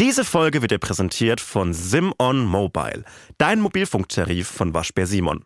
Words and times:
Diese 0.00 0.24
Folge 0.24 0.62
wird 0.62 0.70
dir 0.70 0.78
präsentiert 0.78 1.40
von 1.40 1.74
SimOn 1.74 2.44
Mobile, 2.44 3.02
dein 3.36 3.60
Mobilfunktarif 3.60 4.46
von 4.46 4.72
Waschbär 4.72 5.08
Simon. 5.08 5.44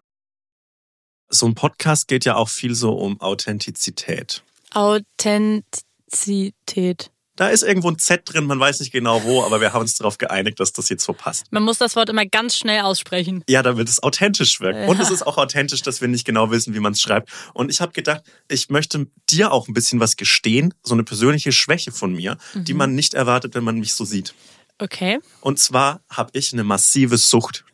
So 1.30 1.46
ein 1.46 1.54
Podcast 1.54 2.06
geht 2.06 2.26
ja 2.26 2.36
auch 2.36 2.50
viel 2.50 2.74
so 2.74 2.92
um 2.92 3.18
Authentizität. 3.22 4.44
Authentizität. 4.72 7.11
Da 7.36 7.48
ist 7.48 7.62
irgendwo 7.62 7.90
ein 7.90 7.98
Z 7.98 8.22
drin, 8.26 8.44
man 8.44 8.60
weiß 8.60 8.80
nicht 8.80 8.92
genau 8.92 9.24
wo, 9.24 9.42
aber 9.42 9.60
wir 9.62 9.72
haben 9.72 9.80
uns 9.80 9.96
darauf 9.96 10.18
geeinigt, 10.18 10.60
dass 10.60 10.72
das 10.72 10.90
jetzt 10.90 11.04
so 11.04 11.14
passt. 11.14 11.50
Man 11.50 11.62
muss 11.62 11.78
das 11.78 11.96
Wort 11.96 12.10
immer 12.10 12.26
ganz 12.26 12.58
schnell 12.58 12.82
aussprechen. 12.82 13.42
Ja, 13.48 13.62
damit 13.62 13.88
es 13.88 14.02
authentisch 14.02 14.60
wirkt. 14.60 14.86
Und 14.88 15.00
es 15.00 15.10
ist 15.10 15.26
auch 15.26 15.38
authentisch, 15.38 15.80
dass 15.80 16.02
wir 16.02 16.08
nicht 16.08 16.26
genau 16.26 16.50
wissen, 16.50 16.74
wie 16.74 16.80
man 16.80 16.92
es 16.92 17.00
schreibt. 17.00 17.30
Und 17.54 17.70
ich 17.70 17.80
habe 17.80 17.92
gedacht, 17.92 18.22
ich 18.48 18.68
möchte 18.68 19.06
dir 19.30 19.50
auch 19.50 19.66
ein 19.66 19.72
bisschen 19.72 19.98
was 19.98 20.16
gestehen, 20.16 20.74
so 20.82 20.94
eine 20.94 21.04
persönliche 21.04 21.52
Schwäche 21.52 21.90
von 21.90 22.12
mir, 22.12 22.36
die 22.54 22.74
man 22.74 22.94
nicht 22.94 23.14
erwartet, 23.14 23.54
wenn 23.54 23.64
man 23.64 23.78
mich 23.78 23.94
so 23.94 24.04
sieht. 24.04 24.34
Okay. 24.78 25.20
Und 25.40 25.58
zwar 25.58 26.00
habe 26.10 26.30
ich 26.34 26.52
eine 26.52 26.64
massive 26.64 27.16
Sucht. 27.16 27.64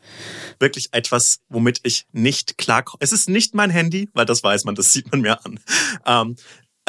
Wirklich 0.60 0.88
etwas, 0.92 1.40
womit 1.48 1.80
ich 1.82 2.06
nicht 2.12 2.58
klarkomme. 2.58 2.98
Es 3.00 3.12
ist 3.12 3.28
nicht 3.28 3.54
mein 3.54 3.70
Handy, 3.70 4.08
weil 4.12 4.26
das 4.26 4.42
weiß 4.42 4.64
man, 4.64 4.74
das 4.74 4.92
sieht 4.92 5.10
man 5.10 5.20
mir 5.20 5.44
an. 5.44 5.60
Ähm, 6.06 6.36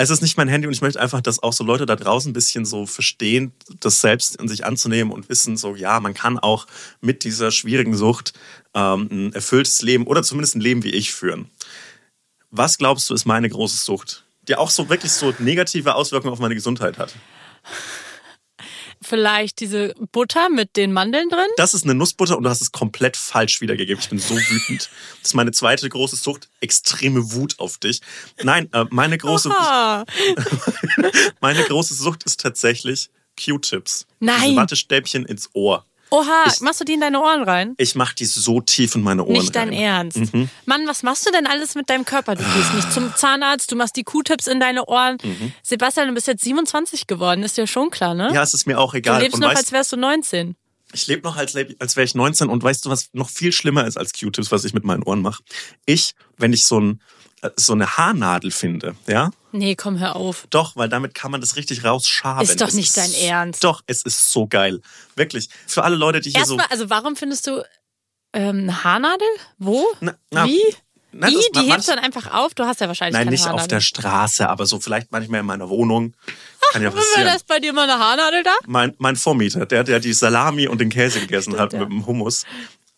es 0.02 0.10
ist 0.10 0.22
nicht 0.22 0.38
mein 0.38 0.48
Handy 0.48 0.66
und 0.66 0.74
ich 0.74 0.82
möchte 0.82 1.02
einfach, 1.02 1.20
dass 1.20 1.44
auch 1.44 1.52
so 1.52 1.64
Leute 1.64 1.86
da 1.86 1.98
draußen 1.98 2.30
ein 2.32 2.34
bisschen 2.34 2.64
so 2.64 2.86
verstehen, 2.86 3.52
das 3.82 4.00
selbst 4.00 4.38
in 4.38 4.48
sich 4.48 4.66
anzunehmen 4.66 5.12
und 5.12 5.28
wissen, 5.28 5.58
so 5.58 5.76
ja, 5.76 6.00
man 6.00 6.14
kann 6.14 6.40
auch 6.40 6.68
mit 7.02 7.26
dieser 7.26 7.52
schwierigen 7.52 7.96
Sucht 7.96 8.34
ähm, 8.74 9.10
ein 9.12 9.34
erfülltes 9.34 9.82
Leben 9.82 10.08
oder 10.08 10.24
zumindest 10.24 10.56
ein 10.56 10.62
Leben 10.62 10.84
wie 10.84 10.92
ich 10.92 11.12
führen. 11.12 11.50
Was 12.50 12.78
glaubst 12.78 13.10
du, 13.10 13.14
ist 13.14 13.26
meine 13.26 13.50
große 13.50 13.78
Sucht, 13.78 14.24
die 14.48 14.56
auch 14.56 14.70
so 14.70 14.88
wirklich 14.90 15.12
so 15.12 15.34
negative 15.38 15.96
Auswirkungen 15.96 16.32
auf 16.32 16.40
meine 16.40 16.56
Gesundheit 16.56 16.98
hat? 16.98 17.14
Vielleicht 19.02 19.60
diese 19.60 19.94
Butter 20.12 20.50
mit 20.50 20.76
den 20.76 20.92
Mandeln 20.92 21.30
drin? 21.30 21.48
Das 21.58 21.74
ist 21.74 21.86
eine 21.86 21.96
Nussbutter 21.96 22.38
und 22.38 22.44
du 22.44 22.50
hast 22.50 22.62
es 22.62 22.72
komplett 22.72 23.16
falsch 23.16 23.62
wiedergegeben. 23.62 24.02
Ich 24.02 24.10
bin 24.10 24.20
so 24.20 24.36
wütend. 24.36 24.90
Das 25.22 25.30
ist 25.30 25.34
meine 25.34 25.52
zweite 25.52 25.88
große 25.88 26.18
Sucht. 26.18 26.50
Extreme 26.60 27.32
Wut 27.32 27.60
auf 27.60 27.78
dich. 27.78 28.02
Nein, 28.44 28.70
äh, 28.74 28.86
meine 28.90 29.18
große, 29.18 29.50
meine 31.40 31.64
große 31.64 31.94
Sucht 31.94 32.24
ist 32.24 32.42
tatsächlich 32.42 33.10
Q-Tips. 33.44 34.06
Nein. 34.20 34.42
Diese 34.42 34.56
Wattestäbchen 34.58 35.26
ins 35.26 35.50
Ohr. 35.54 35.86
Oha, 36.12 36.46
Ich- 36.48 36.62
machst 36.62 36.80
du 36.82 36.86
die 36.86 36.94
in 36.94 37.02
deine 37.02 37.20
Ohren 37.22 37.44
rein? 37.44 37.76
Ich 37.78 37.94
mache 37.96 38.16
die 38.16 38.26
so 38.26 38.62
tief 38.62 38.96
in 38.96 39.02
meine 39.04 39.24
Ohren 39.24 39.34
Nicht 39.34 39.56
dein 39.56 39.70
rein. 39.70 39.78
Ernst. 39.78 40.34
Mhm. 40.34 40.50
Mann, 40.66 40.88
was 40.88 41.04
machst 41.04 41.28
du 41.28 41.32
denn 41.32 41.46
alles 41.46 41.76
mit 41.76 41.90
deinem 41.90 42.06
Körper? 42.06 42.36
Du 42.36 42.44
gehst 42.44 42.74
nicht 42.74 42.92
zum 42.92 43.14
Zahnarzt, 43.16 43.72
du 43.72 43.76
machst 43.76 43.96
die 43.96 44.04
Q-Tips 44.04 44.48
in 44.48 44.60
deine 44.60 44.86
Ohren. 44.86 45.18
Mhm. 45.24 45.54
Sebastian, 45.62 46.08
du 46.08 46.14
bist 46.16 46.28
jetzt 46.28 46.44
27 46.44 47.06
geworden, 47.08 47.44
ist 47.44 47.58
dir 47.58 47.68
schon 47.68 47.92
klar, 47.92 48.14
ne? 48.16 48.32
Ja, 48.34 48.42
es 48.44 48.54
ist 48.54 48.66
mir 48.66 48.80
auch 48.80 48.92
du 48.94 48.98
egal. 48.98 49.22
lebst 49.22 49.36
und 49.36 49.42
noch, 49.42 49.50
weißt, 49.50 49.58
als 49.58 49.72
wärst 49.72 49.92
du 49.92 49.98
19. 49.98 50.56
ich 50.94 51.06
lebe 51.06 51.22
noch, 51.22 51.36
als, 51.38 51.56
als 51.56 51.96
wäre 51.96 52.06
ich 52.06 52.16
19 52.16 52.50
und 52.50 52.64
weißt 52.64 52.86
du, 52.86 52.90
was 52.90 53.10
noch 53.14 53.30
viel 53.30 53.52
schlimmer 53.52 53.86
ist 53.86 53.98
als 53.98 54.12
Q-Tips, 54.14 54.52
was 54.52 54.66
ich 54.66 54.74
mit 54.74 54.84
meinen 54.84 55.04
Ohren 55.04 55.22
mache? 55.22 55.44
Ich, 55.86 56.14
wenn 56.38 56.54
ich 56.54 56.66
so, 56.66 56.80
ein, 56.80 57.02
so 57.56 57.74
eine 57.74 57.98
Haarnadel 57.98 58.52
finde, 58.52 58.96
ja, 59.08 59.32
Nee, 59.52 59.76
komm, 59.76 59.98
hör 59.98 60.16
auf. 60.16 60.46
Doch, 60.52 60.76
weil 60.76 60.90
damit 60.90 61.16
kann 61.16 61.32
man 61.32 61.42
das 61.42 61.56
richtig 61.56 61.84
rausschaben. 61.84 62.44
Ist 62.44 62.62
doch 62.62 62.68
Es 62.68 62.76
nicht 62.76 62.96
dein 62.96 63.12
Ernst. 63.14 63.64
Doch, 63.64 63.82
es 63.88 64.04
ist 64.04 64.32
so 64.32 64.46
geil. 64.46 64.80
Wirklich. 65.16 65.50
Für 65.66 65.84
alle 65.84 65.96
Leute, 65.96 66.20
die 66.20 66.30
hier 66.30 66.42
Erstmal, 66.42 66.68
also 66.70 66.92
warum 66.92 67.16
findest 67.16 67.48
du 67.48 67.64
ähm, 68.34 68.60
eine 68.60 68.84
Haarnadel? 68.84 69.28
Wo? 69.58 69.80
so. 69.80 69.98
Na, 70.02 70.14
na, 70.30 70.46
Wie? 70.46 70.62
na, 71.12 71.30
Wie? 71.30 71.34
das- 71.34 71.46
Die 71.56 71.60
manch- 71.62 71.72
hebst 71.74 71.88
du 71.88 71.94
dann 71.96 72.04
einfach 72.04 72.32
auf? 72.32 72.54
Du 72.54 72.64
hast 72.66 72.80
ja 72.80 72.88
wahrscheinlich 72.88 73.18
Nein, 73.18 73.30
nicht 73.30 73.42
Haarnadel. 73.44 73.62
auf 73.64 73.68
der 73.68 73.82
Straße, 73.82 74.48
aber 74.48 74.68
so 74.68 74.80
vielleicht 74.80 75.12
manchmal 75.12 75.40
in 75.40 75.48
meiner 75.48 75.68
Wohnung. 75.68 76.14
Kann 76.72 76.84
ja 76.84 76.90
War 76.94 77.00
passieren. 77.02 77.26
das 77.34 77.42
bei 77.44 77.58
dir 77.58 77.74
mal 77.74 77.90
eine 77.90 77.98
Haarnadel 77.98 78.44
da? 78.44 78.52
Mein, 78.68 78.94
mein 79.00 79.16
Vormieter, 79.16 79.66
der, 79.66 79.84
der 79.84 80.00
die 80.00 80.14
Salami 80.14 80.68
und 80.68 80.80
den 80.80 80.90
Käse 80.92 81.22
gegessen 81.22 81.58
hat 81.58 81.74
ja. 81.74 81.80
mit 81.80 81.90
dem 81.90 82.06
Hummus. 82.06 82.46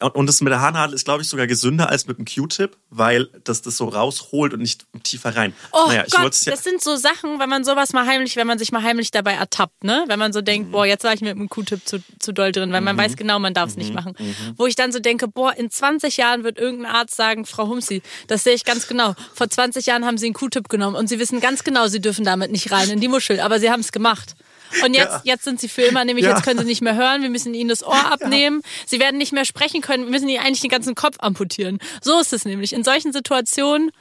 Und 0.02 0.28
das 0.28 0.42
mit 0.42 0.52
der 0.52 0.62
Haarnadel 0.62 0.96
ist, 0.96 1.06
glaube 1.06 1.22
ich, 1.22 1.30
sogar 1.30 1.48
gesünder 1.48 1.90
als 1.90 2.08
mit 2.08 2.18
dem 2.18 2.26
Q-Tip, 2.26 2.76
weil 2.90 3.30
das 3.44 3.62
das 3.62 3.78
so 3.78 3.86
rausholt 3.88 4.54
und 4.54 4.60
nicht 4.62 4.86
tiefer 5.03 5.36
rein. 5.36 5.53
Oh 5.72 5.86
naja, 5.88 6.03
ich 6.08 6.14
Gott, 6.14 6.36
ja. 6.46 6.52
das 6.52 6.64
sind 6.64 6.81
so 6.81 6.96
Sachen, 6.96 7.40
wenn 7.40 7.50
man 7.50 7.64
sowas 7.64 7.94
mal 7.94 8.06
heimlich, 8.06 8.36
wenn 8.36 8.48
man 8.48 8.58
sich 8.58 8.72
mal 8.72 8.81
heimlich 8.84 9.12
dabei 9.12 9.34
ertappt, 9.34 9.84
ne? 9.84 10.03
Wenn 10.08 10.20
man 10.20 10.34
so 10.34 10.42
denkt, 10.42 10.68
Mhm. 10.70 10.72
boah, 10.72 10.86
jetzt 10.86 11.03
war 11.03 11.14
ich 11.14 11.22
mit 11.22 11.31
einem 11.31 11.50
Q-Tip 11.50 11.81
zu, 11.88 12.00
zu 12.20 12.31
doll 12.34 12.52
drin, 12.52 12.72
weil 12.72 12.81
man 12.81 12.98
weiß 12.98 13.16
genau, 13.16 13.40
man 13.40 13.53
darf 13.53 13.70
es 13.70 13.75
Mhm. 13.75 13.81
nicht 13.81 13.94
machen. 13.94 14.16
Wo 14.58 14.66
ich 14.66 14.75
dann 14.75 14.92
so 14.92 15.00
denke, 15.00 15.28
boah, 15.28 15.53
in 15.56 15.70
20 15.70 16.18
Jahren 16.18 16.44
wird 16.44 16.58
irgendein 16.58 16.92
Arzt 16.92 17.16
sagen, 17.16 17.46
Frau 17.46 17.68
Humsi, 17.68 18.02
das 18.28 18.44
sehe 18.44 18.54
ich 18.54 18.66
ganz 18.66 18.88
genau. 18.88 19.16
Vor 19.34 19.50
20 19.50 19.86
Jahren 19.86 20.06
haben 20.06 20.18
sie 20.18 20.25
einen 20.25 20.34
Q-Tip 20.34 20.70
genommen 20.70 20.96
und 20.96 21.08
sie 21.08 21.20
wissen 21.20 21.40
ganz 21.42 21.64
genau, 21.64 21.88
sie 21.88 22.02
dürfen 22.02 22.25
damit 22.25 22.52
nicht 22.52 22.72
rein 22.72 22.90
in 22.90 23.00
die 23.00 23.08
Muschel, 23.08 23.40
aber 23.40 23.59
sie 23.59 23.70
haben 23.70 23.81
es 23.81 23.92
gemacht. 23.92 24.36
Und 24.84 24.94
jetzt, 24.94 25.12
Ja. 25.12 25.22
jetzt 25.24 25.44
sind 25.44 25.59
sie 25.59 25.68
für 25.70 25.82
immer, 25.84 26.04
nämlich 26.06 26.26
Ja. 26.26 26.32
jetzt 26.32 26.44
können 26.44 26.59
sie 26.59 26.66
nicht 26.66 26.82
mehr 26.82 26.96
hören, 26.96 27.22
wir 27.22 27.30
müssen 27.30 27.54
ihnen 27.54 27.70
das 27.70 27.84
Ohr 27.84 28.12
abnehmen, 28.12 28.62
sie 28.86 29.00
werden 29.00 29.18
nicht 29.18 29.32
mehr 29.34 29.46
sprechen 29.46 29.82
können, 29.82 30.06
wir 30.06 30.12
müssen 30.12 30.30
ihnen 30.30 30.44
eigentlich 30.44 30.62
den 30.62 30.70
ganzen 30.70 30.96
Kopf 30.96 31.16
amputieren. 31.20 31.80
So 32.02 32.20
ist 32.20 32.34
es 32.34 32.46
nämlich. 32.46 32.74
In 32.74 32.84
solchen 32.84 33.14
Situationen 33.14 33.92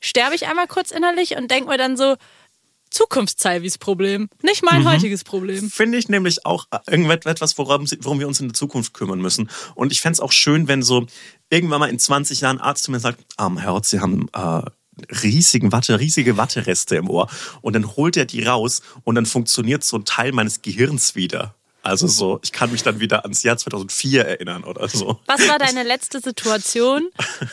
sterbe 0.00 0.34
ich 0.34 0.46
einmal 0.46 0.66
kurz 0.66 0.90
innerlich 0.90 1.36
und 1.36 1.50
denke 1.50 1.68
mir 1.68 1.78
dann 1.78 1.96
so, 1.96 2.16
Zukunftszeivis 2.90 3.78
Problem, 3.78 4.28
nicht 4.42 4.64
mein 4.64 4.84
heutiges 4.84 5.22
Problem. 5.22 5.70
Finde 5.70 5.96
ich 5.96 6.08
nämlich 6.08 6.44
auch 6.44 6.66
äh, 6.72 6.78
irgendetwas, 6.90 7.56
worum, 7.56 7.86
worum 8.00 8.18
wir 8.18 8.26
uns 8.26 8.40
in 8.40 8.48
der 8.48 8.54
Zukunft 8.54 8.94
kümmern 8.94 9.20
müssen. 9.20 9.48
Und 9.76 9.92
ich 9.92 10.00
fände 10.00 10.14
es 10.14 10.20
auch 10.20 10.32
schön, 10.32 10.66
wenn 10.66 10.82
so 10.82 11.06
irgendwann 11.50 11.78
mal 11.78 11.88
in 11.88 12.00
20 12.00 12.40
Jahren 12.40 12.58
ein 12.58 12.64
Arzt 12.64 12.82
zu 12.84 12.90
mir 12.90 12.98
sagt, 12.98 13.20
ah, 13.36 13.48
Herr 13.58 13.74
Hotz, 13.74 13.90
Sie 13.90 14.00
haben 14.00 14.26
äh, 14.34 14.62
riesigen 15.22 15.72
Watte, 15.72 15.98
riesige 15.98 16.36
Wattereste 16.36 16.96
im 16.96 17.08
Ohr. 17.08 17.28
Und 17.62 17.74
dann 17.74 17.96
holt 17.96 18.16
er 18.16 18.24
die 18.24 18.44
raus 18.44 18.82
und 19.04 19.14
dann 19.14 19.26
funktioniert 19.26 19.84
so 19.84 19.98
ein 19.98 20.04
Teil 20.04 20.32
meines 20.32 20.62
Gehirns 20.62 21.14
wieder. 21.14 21.54
Also 21.82 22.06
so, 22.06 22.40
ich 22.42 22.52
kann 22.52 22.70
mich 22.70 22.82
dann 22.82 23.00
wieder 23.00 23.22
ans 23.22 23.42
Jahr 23.42 23.56
2004 23.56 24.26
erinnern 24.26 24.64
oder 24.64 24.86
so. 24.88 25.18
Was 25.26 25.48
war 25.48 25.58
deine 25.58 25.82
letzte 25.82 26.20
Situation, 26.20 27.08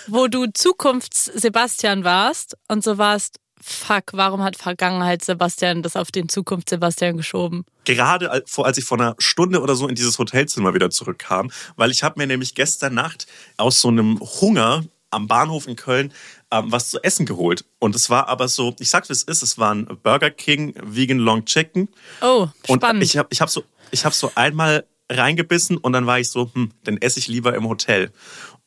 wo 0.08 0.28
du 0.28 0.48
Zukunfts-Sebastian 0.53 2.03
warst 2.03 2.58
und 2.68 2.84
so 2.84 2.98
warst, 2.98 3.40
fuck, 3.62 4.04
warum 4.12 4.44
hat 4.44 4.58
Vergangenheit-Sebastian 4.58 5.81
das 5.81 5.96
auf 5.96 6.12
den 6.12 6.28
Zukunft-Sebastian 6.28 7.16
geschoben? 7.16 7.66
gerade 7.86 8.30
als 8.30 8.78
ich 8.78 8.84
vor 8.84 9.00
einer 9.00 9.16
Stunde 9.18 9.62
oder 9.62 9.75
so 9.75 9.88
in 9.88 9.96
dieses 9.96 10.19
Hotelzimmer 10.19 10.74
wieder 10.74 10.90
zurückkam, 10.90 11.50
weil 11.78 11.90
ich 11.90 12.04
habe 12.04 12.19
mir 12.19 12.28
nämlich 12.28 12.54
gestern 12.54 12.94
Nacht 12.94 13.28
aus 13.56 13.80
so 13.80 13.88
einem 13.88 14.19
Hunger 14.19 14.84
am 15.09 15.28
Bahnhof 15.28 15.68
in 15.68 15.78
Köln 15.78 16.12
ähm, 16.52 16.72
was 16.72 16.90
zu 16.90 17.03
essen 17.03 17.25
geholt. 17.25 17.66
Und 17.80 17.96
es 17.96 18.09
war 18.09 18.28
aber 18.30 18.47
so, 18.47 18.75
ich 18.80 18.90
sag 18.90 19.08
wie 19.09 19.13
es 19.13 19.24
ist, 19.24 19.41
es 19.41 19.58
war 19.58 19.74
ein 19.74 19.85
Burger 20.03 20.30
King 20.30 20.74
Vegan 20.81 21.19
Long 21.19 21.46
Chicken. 21.46 21.90
Oh, 22.22 22.47
Und 22.68 22.80
spannend. 22.80 23.03
ich 23.03 23.18
habe 23.18 23.30
ich 23.31 23.41
hab 23.41 23.50
so, 23.50 23.63
ich 23.91 24.06
hab 24.06 24.13
so 24.13 24.31
einmal 24.35 24.86
reingebissen 25.09 25.78
und 25.78 25.94
dann 25.94 26.06
war 26.06 26.19
ich 26.19 26.30
so, 26.30 26.52
hm, 26.53 26.72
dann 26.84 26.97
esse 26.97 27.19
ich 27.19 27.28
lieber 27.28 27.56
im 27.56 27.68
Hotel. 27.68 28.12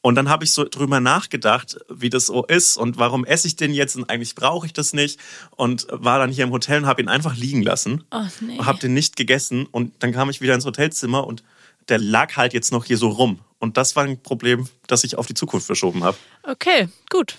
Und 0.02 0.14
dann 0.14 0.30
habe 0.30 0.44
ich 0.44 0.52
so 0.52 0.64
drüber 0.64 0.98
nachgedacht, 1.00 1.78
wie 1.90 2.08
das 2.08 2.26
so 2.26 2.44
ist 2.46 2.78
und 2.78 2.96
warum 2.96 3.26
esse 3.26 3.46
ich 3.46 3.56
den 3.56 3.74
jetzt 3.74 3.96
und 3.96 4.08
eigentlich 4.08 4.34
brauche 4.34 4.64
ich 4.64 4.72
das 4.72 4.94
nicht. 4.94 5.20
Und 5.56 5.86
war 5.90 6.18
dann 6.18 6.30
hier 6.30 6.44
im 6.44 6.52
Hotel 6.52 6.78
und 6.80 6.86
habe 6.86 7.02
ihn 7.02 7.08
einfach 7.08 7.36
liegen 7.36 7.62
lassen. 7.62 8.04
Oh, 8.10 8.22
nee. 8.40 8.58
Und 8.58 8.64
habe 8.64 8.78
den 8.78 8.94
nicht 8.94 9.16
gegessen 9.16 9.66
und 9.70 9.92
dann 10.02 10.12
kam 10.12 10.30
ich 10.30 10.40
wieder 10.40 10.54
ins 10.54 10.64
Hotelzimmer 10.64 11.26
und 11.26 11.42
der 11.90 11.98
lag 11.98 12.36
halt 12.36 12.54
jetzt 12.54 12.72
noch 12.72 12.86
hier 12.86 12.96
so 12.96 13.08
rum. 13.08 13.40
Und 13.60 13.76
das 13.76 13.94
war 13.94 14.04
ein 14.04 14.20
Problem, 14.20 14.66
das 14.88 15.04
ich 15.04 15.16
auf 15.16 15.26
die 15.26 15.34
Zukunft 15.34 15.66
verschoben 15.66 16.02
habe. 16.02 16.16
okay, 16.42 16.88
gut. 17.08 17.36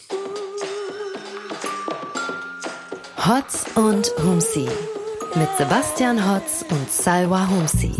Hotz 3.18 3.66
und 3.76 4.12
Humsi 4.24 4.68
mit 5.36 5.50
Sebastian 5.58 6.28
Hotz 6.28 6.66
und 6.70 6.92
Salwa 6.92 7.48
Humsi. 7.48 7.94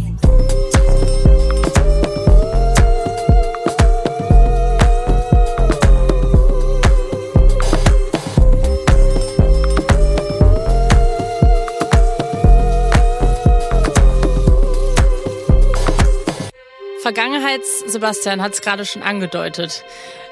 Vergangenheits-Sebastian 17.12 18.42
hat 18.42 18.54
es 18.54 18.62
gerade 18.62 18.86
schon 18.86 19.02
angedeutet. 19.04 19.84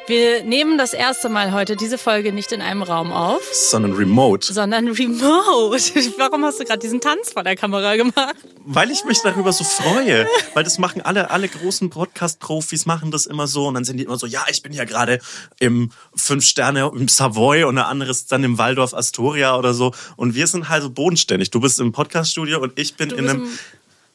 Wir 0.08 0.44
nehmen 0.44 0.78
das 0.78 0.94
erste 0.94 1.28
Mal 1.28 1.52
heute 1.52 1.76
diese 1.76 1.98
Folge 1.98 2.32
nicht 2.32 2.54
in 2.54 2.62
einem 2.62 2.84
Raum 2.84 3.12
auf, 3.12 3.42
Sondern 3.54 3.92
remote. 3.94 4.52
sondern 4.54 4.88
remote. 4.88 5.78
Warum 6.18 6.46
hast 6.46 6.60
du 6.62 6.64
gerade 6.64 6.80
diesen 6.80 7.02
Tanz 7.02 7.34
vor 7.34 7.44
der 7.44 7.58
Kamera 7.58 7.98
gemacht? 7.98 8.34
Weil 8.66 8.90
ich 8.92 9.04
mich 9.04 9.20
darüber 9.22 9.52
so 9.52 9.66
freue. 9.66 10.26
Weil 10.54 10.64
das 10.64 10.80
machen 10.80 11.02
alle, 11.02 11.30
alle 11.32 11.50
großen 11.50 11.90
Podcast-Profis 11.90 12.86
machen 12.86 13.12
das 13.12 13.26
immer 13.26 13.46
so. 13.46 13.68
Und 13.68 13.74
dann 13.74 13.84
sind 13.84 13.98
die 13.98 14.04
immer 14.06 14.18
so, 14.18 14.26
ja, 14.26 14.46
ich 14.50 14.64
bin 14.64 14.72
ja 14.72 14.86
gerade 14.86 15.20
im 15.60 15.92
Fünf 16.16 16.46
Sterne 16.46 16.90
im 16.96 17.10
Savoy 17.10 17.66
und 17.66 17.76
der 17.76 17.88
andere 17.88 18.10
ist 18.10 18.32
dann 18.32 18.44
im 18.46 18.58
Waldorf 18.58 18.94
Astoria 18.94 19.58
oder 19.58 19.74
so. 19.74 19.92
Und 20.16 20.34
wir 20.34 20.48
sind 20.48 20.70
halt 20.70 20.82
so 20.82 20.90
bodenständig. 20.90 21.52
Du 21.52 21.60
bist 21.60 21.78
im 21.82 21.92
Podcast-Studio 21.92 22.60
und 22.62 22.80
ich 22.80 22.96
bin 22.96 23.10
Du 23.10 23.16
in 23.18 23.30
einem... 23.30 23.60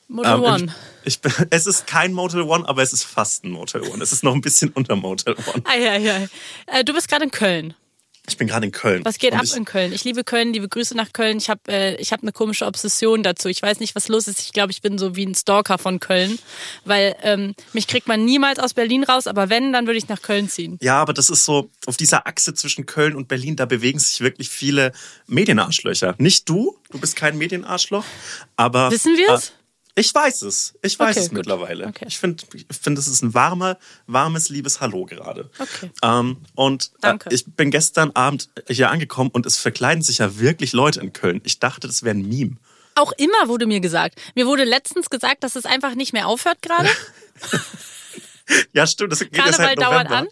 Motel 0.08 0.34
ähm, 0.34 0.42
One. 0.42 0.74
Ich 1.04 1.20
bin, 1.20 1.32
es 1.50 1.66
ist 1.66 1.86
kein 1.86 2.12
Motel 2.12 2.42
One, 2.42 2.68
aber 2.68 2.82
es 2.82 2.92
ist 2.92 3.04
fast 3.04 3.44
ein 3.44 3.50
Motel 3.50 3.82
One. 3.82 4.02
Es 4.02 4.12
ist 4.12 4.22
noch 4.22 4.34
ein 4.34 4.40
bisschen 4.40 4.70
unter 4.70 4.96
Motel 4.96 5.34
One. 5.34 5.62
Ei, 5.64 5.90
ei, 5.90 6.12
ei. 6.12 6.28
Äh, 6.66 6.84
Du 6.84 6.92
bist 6.92 7.08
gerade 7.08 7.24
in 7.24 7.30
Köln. 7.30 7.74
Ich 8.26 8.38
bin 8.38 8.48
gerade 8.48 8.64
in 8.64 8.72
Köln. 8.72 9.04
Was 9.04 9.18
geht 9.18 9.32
Und 9.32 9.40
ab 9.40 9.44
ich, 9.44 9.54
in 9.54 9.66
Köln? 9.66 9.92
Ich 9.92 10.02
liebe 10.04 10.24
Köln, 10.24 10.54
liebe 10.54 10.66
Grüße 10.66 10.96
nach 10.96 11.12
Köln. 11.12 11.36
Ich 11.36 11.50
habe 11.50 11.60
äh, 11.68 11.96
ich 11.96 12.10
hab 12.10 12.22
eine 12.22 12.32
komische 12.32 12.64
Obsession 12.64 13.22
dazu. 13.22 13.48
Ich 13.50 13.60
weiß 13.60 13.80
nicht, 13.80 13.94
was 13.94 14.08
los 14.08 14.28
ist. 14.28 14.40
Ich 14.40 14.52
glaube, 14.52 14.72
ich 14.72 14.80
bin 14.80 14.96
so 14.96 15.14
wie 15.14 15.26
ein 15.26 15.34
Stalker 15.34 15.76
von 15.76 16.00
Köln, 16.00 16.38
weil 16.86 17.16
ähm, 17.22 17.54
mich 17.74 17.86
kriegt 17.86 18.08
man 18.08 18.24
niemals 18.24 18.58
aus 18.58 18.72
Berlin 18.72 19.04
raus, 19.04 19.26
aber 19.26 19.50
wenn, 19.50 19.74
dann 19.74 19.86
würde 19.86 19.98
ich 19.98 20.08
nach 20.08 20.22
Köln 20.22 20.48
ziehen. 20.48 20.78
Ja, 20.80 21.02
aber 21.02 21.12
das 21.12 21.28
ist 21.28 21.44
so, 21.44 21.70
auf 21.84 21.98
dieser 21.98 22.26
Achse 22.26 22.54
zwischen 22.54 22.86
Köln 22.86 23.14
und 23.14 23.28
Berlin, 23.28 23.56
da 23.56 23.66
bewegen 23.66 23.98
sich 23.98 24.20
wirklich 24.20 24.48
viele 24.48 24.92
Medienarschlöcher. 25.26 26.14
Nicht 26.16 26.48
du, 26.48 26.78
du 26.90 26.98
bist 26.98 27.16
kein 27.16 27.36
Medienarschloch, 27.36 28.04
aber. 28.56 28.90
Wissen 28.90 29.18
wir's? 29.18 29.48
Äh, 29.50 29.63
ich 29.94 30.14
weiß 30.14 30.42
es. 30.42 30.74
Ich 30.82 30.98
weiß 30.98 31.16
Okay, 31.16 31.20
es 31.24 31.28
gut. 31.30 31.38
mittlerweile. 31.38 31.86
Okay. 31.86 32.04
Ich 32.08 32.18
finde, 32.18 32.44
ich 32.54 32.66
find, 32.76 32.98
es 32.98 33.06
ist 33.06 33.22
ein 33.22 33.34
warmer, 33.34 33.78
warmes, 34.06 34.48
liebes 34.48 34.80
Hallo 34.80 35.04
gerade. 35.04 35.50
Okay. 35.58 35.90
Ähm, 36.02 36.38
und 36.54 36.90
äh, 37.02 37.16
ich 37.30 37.44
bin 37.46 37.70
gestern 37.70 38.10
Abend 38.12 38.48
hier 38.68 38.90
angekommen 38.90 39.30
und 39.30 39.46
es 39.46 39.56
verkleiden 39.58 40.02
sich 40.02 40.18
ja 40.18 40.38
wirklich 40.38 40.72
Leute 40.72 41.00
in 41.00 41.12
Köln. 41.12 41.40
Ich 41.44 41.60
dachte, 41.60 41.86
das 41.86 42.02
wäre 42.02 42.16
ein 42.16 42.28
Meme. 42.28 42.56
Auch 42.96 43.12
immer 43.12 43.48
wurde 43.48 43.66
mir 43.66 43.80
gesagt. 43.80 44.20
Mir 44.34 44.46
wurde 44.46 44.64
letztens 44.64 45.10
gesagt, 45.10 45.42
dass 45.42 45.56
es 45.56 45.66
einfach 45.66 45.94
nicht 45.94 46.12
mehr 46.12 46.26
aufhört 46.28 46.62
gerade. 46.62 46.88
Ja, 48.74 48.86
stimmt. 48.86 49.12
Das 49.12 49.20
geht 49.20 49.32
Karneval 49.32 49.56
seit 49.68 49.80
dauert 49.80 50.10
an. 50.10 50.28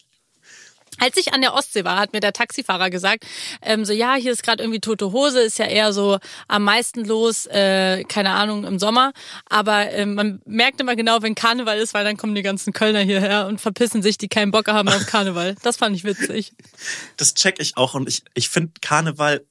Als 0.98 1.16
ich 1.16 1.32
an 1.32 1.40
der 1.40 1.54
Ostsee 1.54 1.84
war, 1.84 1.98
hat 1.98 2.12
mir 2.12 2.20
der 2.20 2.32
Taxifahrer 2.32 2.90
gesagt, 2.90 3.24
ähm, 3.62 3.84
so 3.84 3.92
ja, 3.92 4.14
hier 4.14 4.32
ist 4.32 4.42
gerade 4.42 4.62
irgendwie 4.62 4.80
tote 4.80 5.12
Hose, 5.12 5.40
ist 5.40 5.58
ja 5.58 5.66
eher 5.66 5.92
so 5.92 6.18
am 6.48 6.64
meisten 6.64 7.04
los, 7.04 7.46
äh, 7.46 8.04
keine 8.04 8.30
Ahnung, 8.30 8.64
im 8.64 8.78
Sommer. 8.78 9.12
Aber 9.46 9.90
ähm, 9.90 10.14
man 10.14 10.42
merkt 10.44 10.80
immer 10.80 10.94
genau, 10.96 11.22
wenn 11.22 11.34
Karneval 11.34 11.78
ist, 11.78 11.94
weil 11.94 12.04
dann 12.04 12.16
kommen 12.16 12.34
die 12.34 12.42
ganzen 12.42 12.72
Kölner 12.72 13.00
hierher 13.00 13.46
und 13.46 13.60
verpissen 13.60 14.02
sich, 14.02 14.18
die 14.18 14.28
keinen 14.28 14.52
Bock 14.52 14.68
haben 14.68 14.88
auf 14.88 15.06
Karneval. 15.06 15.56
Das 15.62 15.76
fand 15.76 15.96
ich 15.96 16.04
witzig. 16.04 16.52
Das 17.16 17.34
check 17.34 17.60
ich 17.60 17.76
auch 17.76 17.94
und 17.94 18.08
ich, 18.08 18.22
ich 18.34 18.48
finde 18.48 18.72
Karneval 18.80 19.44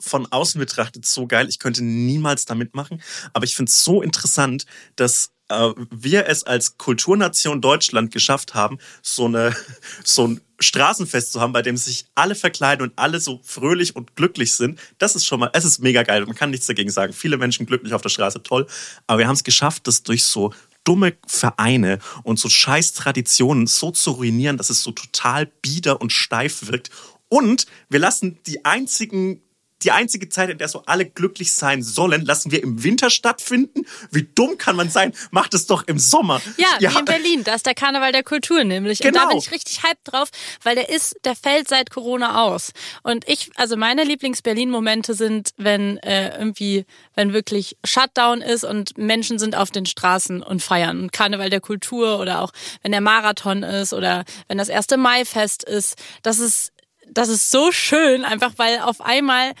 von 0.00 0.30
außen 0.30 0.58
betrachtet 0.58 1.06
so 1.06 1.26
geil. 1.26 1.48
Ich 1.48 1.58
könnte 1.58 1.82
niemals 1.82 2.44
da 2.44 2.54
mitmachen. 2.54 3.02
Aber 3.32 3.44
ich 3.44 3.56
finde 3.56 3.70
es 3.70 3.82
so 3.82 4.02
interessant, 4.02 4.66
dass 4.96 5.30
äh, 5.58 5.74
wir 5.90 6.26
es 6.26 6.44
als 6.44 6.78
Kulturnation 6.78 7.60
Deutschland 7.60 8.12
geschafft 8.12 8.54
haben, 8.54 8.78
so 9.02 9.26
eine 9.26 9.54
so 10.04 10.28
ein 10.28 10.40
Straßenfest 10.60 11.32
zu 11.32 11.40
haben, 11.40 11.52
bei 11.52 11.62
dem 11.62 11.76
sich 11.76 12.06
alle 12.14 12.34
verkleiden 12.34 12.86
und 12.86 12.92
alle 12.96 13.20
so 13.20 13.40
fröhlich 13.42 13.96
und 13.96 14.16
glücklich 14.16 14.54
sind. 14.54 14.78
Das 14.98 15.16
ist 15.16 15.26
schon 15.26 15.40
mal, 15.40 15.50
es 15.52 15.64
ist 15.64 15.80
mega 15.80 16.02
geil. 16.02 16.24
Man 16.26 16.36
kann 16.36 16.50
nichts 16.50 16.66
dagegen 16.66 16.90
sagen. 16.90 17.12
Viele 17.12 17.36
Menschen 17.36 17.66
glücklich 17.66 17.92
auf 17.92 18.02
der 18.02 18.08
Straße, 18.08 18.42
toll. 18.42 18.66
Aber 19.06 19.18
wir 19.18 19.26
haben 19.26 19.34
es 19.34 19.44
geschafft, 19.44 19.86
das 19.86 20.02
durch 20.02 20.24
so 20.24 20.52
dumme 20.84 21.14
Vereine 21.26 21.98
und 22.22 22.38
so 22.38 22.48
scheiß 22.48 22.92
Traditionen 22.92 23.66
so 23.66 23.90
zu 23.90 24.12
ruinieren, 24.12 24.56
dass 24.56 24.70
es 24.70 24.82
so 24.82 24.92
total 24.92 25.46
bieder 25.62 26.00
und 26.00 26.12
steif 26.12 26.66
wirkt. 26.68 26.90
Und 27.28 27.66
wir 27.88 27.98
lassen 27.98 28.38
die 28.46 28.64
einzigen 28.64 29.42
die 29.82 29.90
einzige 29.90 30.28
Zeit, 30.28 30.50
in 30.50 30.58
der 30.58 30.68
so 30.68 30.82
alle 30.86 31.04
glücklich 31.04 31.52
sein 31.52 31.82
sollen, 31.82 32.24
lassen 32.24 32.50
wir 32.50 32.62
im 32.62 32.82
Winter 32.84 33.10
stattfinden. 33.10 33.84
Wie 34.10 34.22
dumm 34.34 34.56
kann 34.56 34.76
man 34.76 34.88
sein? 34.88 35.12
Macht 35.30 35.52
es 35.54 35.66
doch 35.66 35.82
im 35.86 35.98
Sommer. 35.98 36.40
Ja, 36.56 36.68
wie 36.78 36.98
in 36.98 37.04
Berlin. 37.04 37.44
Da 37.44 37.54
ist 37.54 37.66
der 37.66 37.74
Karneval 37.74 38.12
der 38.12 38.22
Kultur 38.22 38.64
nämlich. 38.64 39.00
Und 39.00 39.06
Genau. 39.12 39.24
da 39.24 39.28
bin 39.28 39.38
ich 39.38 39.50
richtig 39.50 39.82
hyped 39.82 40.00
drauf, 40.04 40.28
weil 40.62 40.74
der 40.74 40.88
ist, 40.88 41.16
der 41.24 41.34
fällt 41.36 41.68
seit 41.68 41.90
Corona 41.90 42.42
aus. 42.44 42.72
Und 43.02 43.28
ich, 43.28 43.50
also 43.56 43.76
meine 43.76 44.04
Lieblings-Berlin-Momente 44.04 45.14
sind, 45.14 45.50
wenn 45.56 45.98
äh, 45.98 46.36
irgendwie, 46.38 46.86
wenn 47.14 47.32
wirklich 47.32 47.76
Shutdown 47.84 48.40
ist 48.40 48.64
und 48.64 48.96
Menschen 48.96 49.38
sind 49.38 49.56
auf 49.56 49.70
den 49.70 49.86
Straßen 49.86 50.42
und 50.42 50.62
feiern. 50.62 51.02
Und 51.02 51.12
Karneval 51.12 51.50
der 51.50 51.60
Kultur 51.60 52.18
oder 52.20 52.40
auch 52.40 52.52
wenn 52.82 52.92
der 52.92 53.00
Marathon 53.00 53.62
ist 53.62 53.92
oder 53.92 54.24
wenn 54.48 54.58
das 54.58 54.68
erste 54.68 54.96
Maifest 54.96 55.64
ist. 55.64 55.96
Das 56.22 56.38
ist, 56.38 56.72
das 57.10 57.28
ist 57.28 57.50
so 57.50 57.72
schön, 57.72 58.24
einfach 58.24 58.52
weil 58.56 58.80
auf 58.80 59.00
einmal 59.00 59.52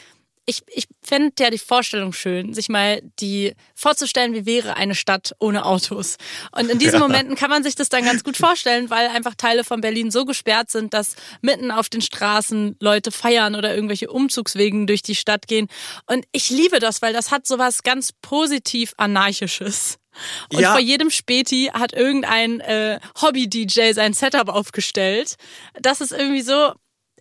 ich, 0.46 0.60
ich 0.66 0.84
fände 1.02 1.32
ja 1.42 1.48
die 1.48 1.56
Vorstellung 1.56 2.12
schön, 2.12 2.52
sich 2.52 2.68
mal 2.68 3.00
die 3.18 3.54
vorzustellen, 3.74 4.34
wie 4.34 4.44
wäre 4.44 4.76
eine 4.76 4.94
Stadt 4.94 5.34
ohne 5.38 5.64
Autos. 5.64 6.18
Und 6.52 6.68
in 6.70 6.78
diesen 6.78 6.96
Ja. 6.96 6.98
Momenten 7.00 7.34
kann 7.34 7.48
man 7.48 7.62
sich 7.62 7.76
das 7.76 7.88
dann 7.88 8.04
ganz 8.04 8.24
gut 8.24 8.36
vorstellen, 8.36 8.90
weil 8.90 9.08
einfach 9.08 9.34
Teile 9.36 9.64
von 9.64 9.80
Berlin 9.80 10.10
so 10.10 10.26
gesperrt 10.26 10.70
sind, 10.70 10.92
dass 10.92 11.16
mitten 11.40 11.70
auf 11.70 11.88
den 11.88 12.02
Straßen 12.02 12.76
Leute 12.78 13.10
feiern 13.10 13.54
oder 13.54 13.74
irgendwelche 13.74 14.10
Umzugswegen 14.10 14.86
durch 14.86 15.00
die 15.00 15.14
Stadt 15.14 15.46
gehen. 15.46 15.66
Und 16.10 16.26
ich 16.32 16.50
liebe 16.50 16.78
das, 16.78 17.00
weil 17.00 17.14
das 17.14 17.30
hat 17.30 17.46
sowas 17.46 17.82
ganz 17.82 18.10
positiv 18.12 18.92
anarchisches. 18.98 19.96
Und 20.52 20.60
Ja. 20.60 20.72
vor 20.72 20.80
jedem 20.80 21.08
Späti 21.10 21.70
hat 21.72 21.94
irgendein 21.94 22.60
äh, 22.60 23.00
Hobby-DJ 23.22 23.92
sein 23.94 24.12
Setup 24.12 24.50
aufgestellt. 24.50 25.36
Das 25.80 26.02
ist 26.02 26.12
irgendwie 26.12 26.42
so, 26.42 26.72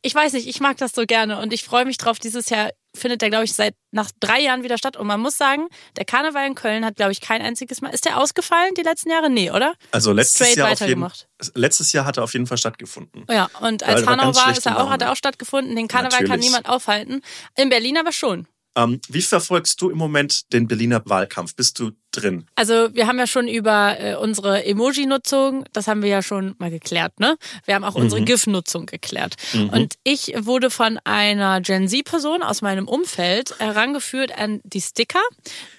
ich 0.04 0.14
weiß 0.14 0.34
nicht, 0.34 0.48
ich 0.48 0.60
mag 0.60 0.78
das 0.78 0.92
so 0.92 1.06
gerne 1.06 1.40
und 1.40 1.54
ich 1.54 1.64
freue 1.64 1.86
mich 1.86 1.98
drauf. 1.98 2.20
Dieses 2.20 2.50
Jahr 2.50 2.72
findet 2.96 3.22
der, 3.22 3.30
glaube 3.30 3.46
ich, 3.46 3.54
seit 3.54 3.74
nach 3.92 4.12
drei 4.20 4.42
Jahren 4.42 4.64
wieder 4.64 4.78
statt. 4.78 4.98
Und 4.98 5.08
man 5.08 5.20
muss 5.20 5.38
sagen, 5.38 5.68
der 5.96 6.04
Karneval 6.04 6.46
in 6.46 6.56
Köln 6.56 6.86
hat, 6.86 6.98
glaube 6.98 7.14
ich, 7.14 7.22
kein 7.22 7.42
einziges 7.42 7.82
Mal. 7.82 7.90
Ist 7.90 8.06
der 8.06 8.20
ausgefallen 8.20 8.74
die 8.78 8.82
letzten 8.82 9.10
Jahre? 9.10 9.30
Nee, 9.30 9.50
oder? 9.50 9.74
Also 9.92 10.12
letztes 10.12 10.48
Straight 10.48 10.58
Jahr, 10.58 10.72
auf 10.74 10.82
jeden, 10.82 11.08
letztes 11.56 11.94
Jahr 11.94 12.06
hat 12.06 12.18
er 12.18 12.24
auf 12.24 12.34
jeden 12.34 12.46
Fall 12.46 12.58
stattgefunden. 12.58 13.26
Ja, 13.30 13.50
und 13.62 13.84
als 13.84 14.06
Hanau 14.06 14.36
war, 14.36 14.52
ist 14.52 14.66
er 14.66 14.84
auch, 14.84 14.90
hat 14.90 15.02
er 15.02 15.12
auch 15.12 15.16
stattgefunden. 15.16 15.76
Den 15.76 15.88
Karneval 15.88 16.20
kann 16.20 16.28
Natürlich. 16.28 16.46
niemand 16.46 16.68
aufhalten. 16.68 17.22
In 17.56 17.70
Berlin 17.70 17.98
aber 17.98 18.12
schon. 18.12 18.46
Ähm, 18.76 19.00
wie 19.08 19.22
verfolgst 19.22 19.80
du 19.82 19.90
im 19.90 19.98
Moment 19.98 20.52
den 20.52 20.68
Berliner 20.68 21.02
Wahlkampf? 21.06 21.56
Bist 21.56 21.80
du 21.80 21.92
drin? 22.14 22.46
Also 22.56 22.94
wir 22.94 23.08
haben 23.08 23.20
ja 23.20 23.28
schon 23.28 23.48
über 23.48 24.00
äh, 24.00 24.16
unsere 24.16 24.64
Emoji-Nutzung, 24.66 25.66
das 25.74 25.88
haben 25.88 26.02
wir 26.02 26.10
ja 26.10 26.22
schon 26.22 26.56
mal 26.60 26.70
geklärt, 26.70 27.20
ne? 27.20 27.38
Wir 27.66 27.76
haben 27.76 27.84
auch 27.84 27.96
unsere 27.96 28.22
Mhm. 28.22 28.26
GIF-Nutzung 28.26 28.86
geklärt. 28.86 29.36
Und 29.54 29.96
ich 30.04 30.34
wurde 30.38 30.70
von 30.70 31.00
einer 31.04 31.60
Gen 31.62 31.88
Z-Person 31.88 32.42
aus 32.44 32.62
meinem 32.62 32.88
Umfeld 32.88 33.60
herangeführt 33.60 34.38
an 34.38 34.62
die 34.64 34.82
Sticker, 34.82 35.22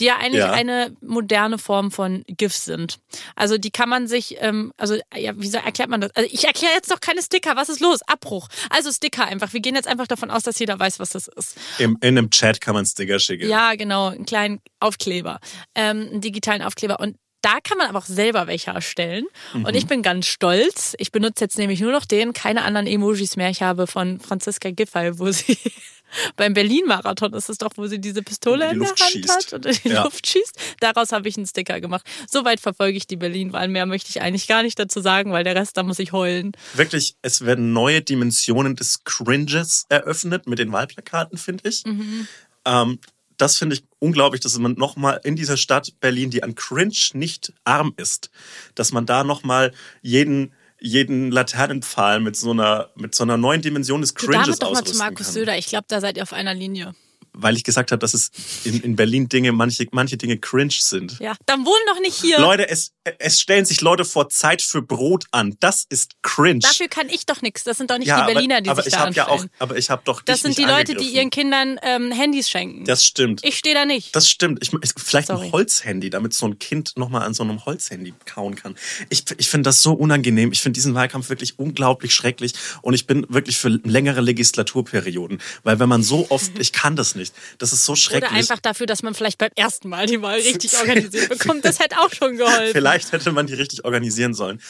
die 0.00 0.04
ja 0.06 0.16
eigentlich 0.18 0.40
Ja. 0.44 0.52
eine 0.52 0.94
moderne 1.00 1.58
Form 1.58 1.90
von 1.90 2.24
GIFs 2.26 2.64
sind. 2.64 2.98
Also 3.36 3.56
die 3.58 3.70
kann 3.70 3.88
man 3.88 4.06
sich, 4.06 4.36
ähm, 4.40 4.72
also 4.76 4.96
ja, 5.16 5.32
wieso 5.36 5.58
erklärt 5.58 5.88
man 5.88 6.00
das? 6.00 6.10
Also 6.14 6.28
ich 6.32 6.44
erkläre 6.44 6.72
jetzt 6.74 6.90
doch 6.90 7.00
keine 7.00 7.22
Sticker, 7.22 7.56
was 7.56 7.68
ist 7.68 7.80
los? 7.80 8.00
Abbruch. 8.06 8.48
Also 8.70 8.90
Sticker 8.92 9.24
einfach. 9.24 9.52
Wir 9.52 9.60
gehen 9.60 9.74
jetzt 9.74 9.88
einfach 9.88 10.06
davon 10.06 10.30
aus, 10.30 10.42
dass 10.42 10.58
jeder 10.58 10.78
weiß, 10.78 10.98
was 10.98 11.10
das 11.10 11.28
ist. 11.28 11.56
Im, 11.78 11.96
in 12.00 12.18
einem 12.18 12.30
Chat 12.30 12.60
kann 12.60 12.74
man 12.74 12.84
Sticker 12.84 13.18
schicken. 13.18 13.48
Ja, 13.48 13.74
genau, 13.74 14.08
einen 14.08 14.26
kleinen 14.26 14.60
Aufkleber, 14.80 15.40
ähm, 15.74 16.20
digitalen 16.24 16.62
Aufkleber. 16.62 16.98
Und 17.00 17.16
da 17.42 17.60
kann 17.62 17.76
man 17.76 17.88
aber 17.88 17.98
auch 17.98 18.06
selber 18.06 18.46
welche 18.46 18.70
erstellen. 18.70 19.26
Und 19.52 19.76
ich 19.76 19.86
bin 19.86 20.02
ganz 20.02 20.24
stolz. 20.26 20.94
Ich 20.98 21.12
benutze 21.12 21.44
jetzt 21.44 21.58
nämlich 21.58 21.78
nur 21.80 21.92
noch 21.92 22.06
den, 22.06 22.32
keine 22.32 22.62
anderen 22.62 22.86
Emojis 22.86 23.36
mehr. 23.36 23.50
Ich 23.50 23.60
habe 23.60 23.86
von 23.86 24.18
Franziska 24.18 24.70
Giffey, 24.70 25.18
wo 25.18 25.30
sie 25.30 25.58
beim 26.36 26.54
Berlin-Marathon 26.54 27.34
ist 27.34 27.50
es 27.50 27.58
doch, 27.58 27.72
wo 27.76 27.86
sie 27.86 27.98
diese 28.00 28.22
Pistole 28.22 28.64
In 28.70 28.70
in 28.72 28.78
der 28.80 28.88
Hand 28.88 28.98
schießt. 28.98 29.28
hat 29.30 29.52
und 29.52 29.66
in 29.66 29.76
die 29.84 29.88
Ja. 29.90 30.04
Luft 30.04 30.26
schießt. 30.26 30.58
Daraus 30.80 31.12
habe 31.12 31.28
ich 31.28 31.36
einen 31.36 31.46
Sticker 31.46 31.82
gemacht. 31.82 32.06
Soweit 32.30 32.60
verfolge 32.60 32.96
ich 32.96 33.06
die 33.06 33.16
Berlin-Wahl. 33.16 33.68
Mehr 33.68 33.84
möchte 33.84 34.08
ich 34.08 34.22
eigentlich 34.22 34.46
gar 34.46 34.62
nicht 34.62 34.78
dazu 34.78 35.02
sagen, 35.02 35.32
weil 35.32 35.44
der 35.44 35.54
Rest, 35.54 35.76
da 35.76 35.82
muss 35.82 35.98
ich 35.98 36.12
heulen. 36.12 36.52
Wirklich, 36.72 37.16
es 37.20 37.44
werden 37.44 37.74
neue 37.74 38.00
Dimensionen 38.00 38.74
des 38.74 39.04
Cringes 39.04 39.84
eröffnet 39.90 40.46
mit 40.46 40.58
den 40.58 40.72
Wahlplakaten, 40.72 41.36
finde 41.36 41.68
ich. 41.68 41.84
Mhm. 41.84 42.26
Ähm, 42.64 42.98
das 43.36 43.56
finde 43.56 43.76
ich 43.76 43.84
unglaublich, 43.98 44.40
dass 44.40 44.58
man 44.58 44.74
nochmal 44.74 45.20
in 45.24 45.36
dieser 45.36 45.56
Stadt 45.56 45.92
Berlin, 46.00 46.30
die 46.30 46.42
an 46.42 46.54
Cringe 46.54 46.94
nicht 47.14 47.52
arm 47.64 47.94
ist, 47.96 48.30
dass 48.74 48.92
man 48.92 49.06
da 49.06 49.24
nochmal 49.24 49.72
jeden, 50.02 50.52
jeden 50.80 51.30
Laternenpfahl 51.30 52.20
mit 52.20 52.36
so 52.36 52.50
einer, 52.50 52.90
mit 52.94 53.14
so 53.14 53.24
einer 53.24 53.36
neuen 53.36 53.62
Dimension 53.62 54.00
des 54.00 54.14
Cringes 54.14 54.58
damit 54.58 54.62
doch 54.62 54.72
mal 54.72 54.84
zu 54.84 54.96
Markus 54.96 55.26
kann. 55.26 55.34
Söder. 55.34 55.58
Ich 55.58 55.66
glaube, 55.66 55.86
da 55.88 56.00
seid 56.00 56.16
ihr 56.16 56.22
auf 56.22 56.32
einer 56.32 56.54
Linie. 56.54 56.94
Weil 57.34 57.56
ich 57.56 57.64
gesagt 57.64 57.92
habe, 57.92 57.98
dass 57.98 58.14
es 58.14 58.30
in, 58.64 58.80
in 58.80 58.96
Berlin 58.96 59.28
Dinge, 59.28 59.52
manche, 59.52 59.86
manche 59.90 60.16
Dinge 60.16 60.38
cringe 60.38 60.72
sind. 60.72 61.18
Ja, 61.18 61.34
dann 61.46 61.66
wohnen 61.66 61.84
doch 61.88 62.00
nicht 62.00 62.14
hier. 62.14 62.38
Leute, 62.38 62.68
es, 62.68 62.92
es 63.18 63.40
stellen 63.40 63.64
sich 63.64 63.80
Leute 63.80 64.04
vor 64.04 64.28
Zeit 64.28 64.62
für 64.62 64.82
Brot 64.82 65.24
an. 65.30 65.56
Das 65.60 65.84
ist 65.88 66.22
cringe. 66.22 66.60
Dafür 66.60 66.88
kann 66.88 67.08
ich 67.08 67.26
doch 67.26 67.42
nichts. 67.42 67.64
Das 67.64 67.78
sind 67.78 67.90
doch 67.90 67.98
nicht 67.98 68.08
ja, 68.08 68.26
die 68.26 68.32
Berliner, 68.32 68.60
die 68.60 68.70
aber, 68.70 68.78
aber 68.78 68.82
sich 68.82 68.92
ich 68.92 68.98
da 68.98 69.06
habe 69.06 69.14
ja 69.14 69.26
auch, 69.26 69.32
anstellen. 69.32 69.50
aber 69.58 69.76
ich 69.76 69.90
habe 69.90 70.02
doch 70.04 70.22
Das 70.22 70.40
sind 70.40 70.56
die 70.58 70.64
Leute, 70.64 70.94
die 70.94 71.08
ihren 71.08 71.30
Kindern 71.30 71.78
ähm, 71.82 72.12
Handys 72.12 72.48
schenken. 72.48 72.84
Das 72.84 73.04
stimmt. 73.04 73.44
ich 73.44 73.58
stehe 73.58 73.74
da 73.74 73.84
nicht. 73.84 74.14
Das 74.14 74.28
stimmt. 74.28 74.58
Ich, 74.62 74.72
ich, 74.72 74.92
vielleicht 74.96 75.28
Sorry. 75.28 75.46
ein 75.46 75.52
Holzhandy, 75.52 76.10
damit 76.10 76.34
so 76.34 76.46
ein 76.46 76.58
Kind 76.58 76.96
nochmal 76.96 77.22
an 77.22 77.34
so 77.34 77.42
einem 77.42 77.64
Holzhandy 77.64 78.14
kauen 78.26 78.54
kann. 78.54 78.76
Ich, 79.10 79.24
ich 79.38 79.48
finde 79.48 79.68
das 79.68 79.82
so 79.82 79.92
unangenehm. 79.92 80.52
Ich 80.52 80.60
finde 80.60 80.74
diesen 80.74 80.94
Wahlkampf 80.94 81.28
wirklich 81.28 81.58
unglaublich 81.58 82.14
schrecklich. 82.14 82.52
Und 82.82 82.94
ich 82.94 83.06
bin 83.06 83.26
wirklich 83.28 83.58
für 83.58 83.68
längere 83.68 84.20
Legislaturperioden. 84.20 85.40
Weil 85.62 85.78
wenn 85.78 85.88
man 85.88 86.02
so 86.02 86.26
oft, 86.30 86.52
ich 86.58 86.72
kann 86.72 86.96
das 86.96 87.14
nicht. 87.14 87.23
Das 87.58 87.72
ist 87.72 87.84
so 87.84 87.92
Oder 87.92 88.00
schrecklich. 88.00 88.32
einfach 88.32 88.58
dafür, 88.60 88.86
dass 88.86 89.02
man 89.02 89.14
vielleicht 89.14 89.38
beim 89.38 89.50
ersten 89.56 89.88
Mal 89.88 90.06
die 90.06 90.20
Wahl 90.20 90.38
richtig 90.38 90.76
organisiert 90.80 91.28
bekommt. 91.28 91.64
Das 91.64 91.78
hätte 91.78 91.98
auch 92.00 92.12
schon 92.12 92.36
geholfen. 92.36 92.72
Vielleicht 92.72 93.12
hätte 93.12 93.32
man 93.32 93.46
die 93.46 93.54
richtig 93.54 93.84
organisieren 93.84 94.34
sollen. 94.34 94.60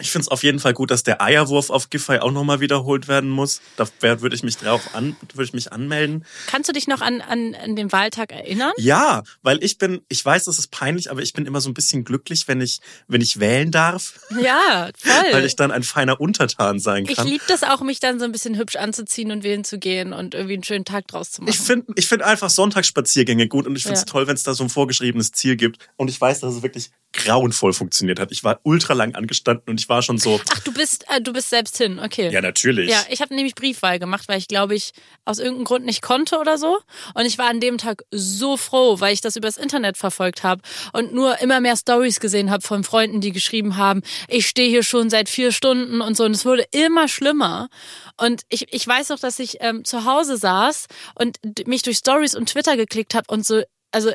Ich 0.00 0.10
finde 0.10 0.22
es 0.24 0.28
auf 0.28 0.42
jeden 0.42 0.58
Fall 0.58 0.72
gut, 0.74 0.90
dass 0.90 1.02
der 1.02 1.20
Eierwurf 1.22 1.70
auf 1.70 1.90
Giffey 1.90 2.18
auch 2.18 2.30
nochmal 2.32 2.60
wiederholt 2.60 3.06
werden 3.08 3.30
muss. 3.30 3.60
Da 3.76 3.86
würde 4.20 4.34
ich 4.34 4.42
mich 4.42 4.56
drauf 4.56 4.94
an, 4.94 5.16
würde 5.34 5.44
ich 5.44 5.52
mich 5.52 5.72
anmelden. 5.72 6.24
Kannst 6.46 6.68
du 6.68 6.72
dich 6.72 6.86
noch 6.88 7.00
an, 7.00 7.20
an, 7.20 7.54
an 7.54 7.76
den 7.76 7.92
Wahltag 7.92 8.32
erinnern? 8.32 8.72
Ja, 8.78 9.22
weil 9.42 9.62
ich 9.62 9.78
bin, 9.78 10.00
ich 10.08 10.24
weiß, 10.24 10.44
das 10.44 10.58
ist 10.58 10.70
peinlich, 10.70 11.10
aber 11.10 11.22
ich 11.22 11.32
bin 11.32 11.46
immer 11.46 11.60
so 11.60 11.68
ein 11.70 11.74
bisschen 11.74 12.04
glücklich, 12.04 12.48
wenn 12.48 12.60
ich, 12.60 12.80
wenn 13.08 13.20
ich 13.20 13.40
wählen 13.40 13.70
darf, 13.70 14.14
Ja, 14.40 14.90
voll. 14.98 15.12
weil 15.32 15.44
ich 15.44 15.56
dann 15.56 15.70
ein 15.70 15.82
feiner 15.82 16.20
Untertan 16.20 16.78
sein 16.78 17.04
Ich 17.08 17.16
kann. 17.16 17.26
liebe 17.26 17.44
das 17.48 17.62
auch, 17.62 17.80
mich 17.82 18.00
dann 18.00 18.18
so 18.18 18.24
ein 18.24 18.32
bisschen 18.32 18.56
hübsch 18.56 18.76
anzuziehen 18.76 19.30
und 19.30 19.42
wählen 19.44 19.64
zu 19.64 19.78
gehen 19.78 20.12
und 20.12 20.34
irgendwie 20.34 20.54
einen 20.54 20.64
schönen 20.64 20.84
Tag 20.84 21.06
draus 21.08 21.30
zu 21.30 21.42
machen. 21.42 21.50
Ich 21.50 21.58
finde 21.60 21.92
ich 21.96 22.06
find 22.06 22.22
einfach 22.22 22.50
Sonntagsspaziergänge 22.50 23.48
gut 23.48 23.66
und 23.66 23.76
ich 23.76 23.82
finde 23.82 23.94
es 23.94 24.00
Ja. 24.00 24.06
toll, 24.06 24.26
wenn 24.26 24.34
es 24.34 24.42
da 24.42 24.54
so 24.54 24.64
ein 24.64 24.70
vorgeschriebenes 24.70 25.32
Ziel 25.32 25.56
gibt. 25.56 25.78
Und 25.96 26.08
ich 26.08 26.20
weiß, 26.20 26.40
dass 26.40 26.54
es 26.54 26.62
wirklich 26.62 26.90
grauenvoll 27.12 27.72
funktioniert 27.72 28.20
hat. 28.20 28.30
Ich 28.30 28.44
war 28.44 28.60
ultra 28.62 28.94
lang 28.94 29.14
angestanden 29.14 29.64
und 29.68 29.80
ich 29.80 29.88
war 29.88 30.02
schon 30.02 30.18
so, 30.18 30.40
Ach, 30.52 30.60
du 30.60 30.72
bist, 30.72 31.04
äh, 31.08 31.20
du 31.20 31.32
bist 31.32 31.50
selbst 31.50 31.76
hin, 31.76 31.98
okay. 31.98 32.30
ja, 32.30 32.40
natürlich. 32.40 32.90
Ja, 32.90 33.04
ich 33.08 33.20
habe 33.20 33.34
nämlich 33.34 33.54
Briefwahl 33.54 33.98
gemacht, 33.98 34.28
weil 34.28 34.38
ich 34.38 34.48
glaube 34.48 34.74
ich 34.74 34.92
aus 35.24 35.38
irgendeinem 35.38 35.64
Grund 35.64 35.84
nicht 35.84 36.02
konnte 36.02 36.38
oder 36.38 36.56
so. 36.56 36.78
Und 37.14 37.26
ich 37.26 37.36
war 37.38 37.48
an 37.48 37.60
dem 37.60 37.78
Tag 37.78 38.04
so 38.10 38.56
froh, 38.56 39.00
weil 39.00 39.12
ich 39.12 39.20
das 39.20 39.36
übers 39.36 39.56
Internet 39.56 39.96
verfolgt 39.96 40.42
habe 40.42 40.62
und 40.92 41.12
nur 41.12 41.40
immer 41.40 41.60
mehr 41.60 41.76
Stories 41.76 42.20
gesehen 42.20 42.50
habe 42.50 42.62
von 42.62 42.84
Freunden, 42.84 43.20
die 43.20 43.32
geschrieben 43.32 43.76
haben, 43.76 44.02
ich 44.28 44.46
stehe 44.46 44.68
hier 44.68 44.82
schon 44.82 45.10
seit 45.10 45.28
vier 45.28 45.52
Stunden 45.52 46.00
und 46.00 46.16
so. 46.16 46.24
Und 46.24 46.32
es 46.32 46.44
wurde 46.44 46.64
immer 46.70 47.08
schlimmer. 47.08 47.68
Und 48.16 48.42
ich, 48.48 48.72
ich 48.72 48.86
weiß 48.86 49.08
noch, 49.08 49.18
dass 49.18 49.38
ich 49.38 49.56
ähm, 49.60 49.84
zu 49.84 50.04
Hause 50.04 50.36
saß 50.36 50.86
und 51.16 51.38
mich 51.66 51.82
durch 51.82 51.98
Stories 51.98 52.34
und 52.34 52.48
Twitter 52.48 52.76
geklickt 52.76 53.14
habe 53.14 53.26
und 53.28 53.44
so, 53.44 53.62
also 53.92 54.12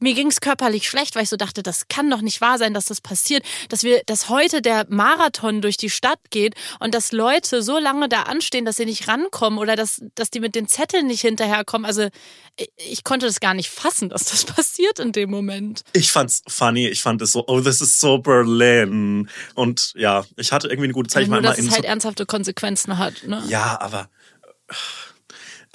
mir 0.00 0.14
ging's 0.14 0.40
körperlich 0.40 0.88
schlecht, 0.88 1.14
weil 1.14 1.24
ich 1.24 1.28
so 1.28 1.36
dachte, 1.36 1.62
das 1.62 1.88
kann 1.88 2.10
doch 2.10 2.20
nicht 2.20 2.40
wahr 2.40 2.58
sein, 2.58 2.74
dass 2.74 2.86
das 2.86 3.00
passiert, 3.00 3.44
dass 3.68 3.82
wir, 3.82 4.02
dass 4.06 4.28
heute 4.28 4.62
der 4.62 4.86
Marathon 4.88 5.62
durch 5.62 5.76
die 5.76 5.90
Stadt 5.90 6.18
geht 6.30 6.54
und 6.80 6.94
dass 6.94 7.12
Leute 7.12 7.62
so 7.62 7.78
lange 7.78 8.08
da 8.08 8.22
anstehen, 8.22 8.64
dass 8.64 8.76
sie 8.76 8.84
nicht 8.84 9.08
rankommen 9.08 9.58
oder 9.58 9.76
dass, 9.76 10.02
dass 10.14 10.30
die 10.30 10.40
mit 10.40 10.54
den 10.54 10.68
Zetteln 10.68 11.06
nicht 11.06 11.20
hinterherkommen. 11.20 11.86
Also 11.86 12.08
ich, 12.56 12.70
ich 12.76 13.04
konnte 13.04 13.26
das 13.26 13.40
gar 13.40 13.54
nicht 13.54 13.70
fassen, 13.70 14.08
dass 14.08 14.24
das 14.24 14.44
passiert 14.56 14.98
in 14.98 15.12
dem 15.12 15.30
Moment. 15.30 15.82
Ich 15.92 16.12
fand's 16.12 16.42
funny. 16.48 16.88
Ich 16.88 17.02
fand 17.02 17.22
es 17.22 17.32
so, 17.32 17.44
oh, 17.46 17.60
this 17.60 17.80
is 17.80 17.98
so 17.98 18.18
Berlin. 18.18 19.28
Und 19.54 19.92
ja, 19.96 20.24
ich 20.36 20.52
hatte 20.52 20.68
irgendwie 20.68 20.86
eine 20.86 20.94
gute 20.94 21.08
Zeit. 21.08 21.22
Ich 21.22 21.28
Nur, 21.28 21.36
war 21.36 21.40
immer 21.40 21.50
dass 21.50 21.58
es 21.58 21.70
halt 21.70 21.84
ernsthafte 21.84 22.26
Konsequenzen 22.26 22.98
hat. 22.98 23.24
Ne? 23.26 23.42
ja, 23.48 23.80
aber 23.80 24.08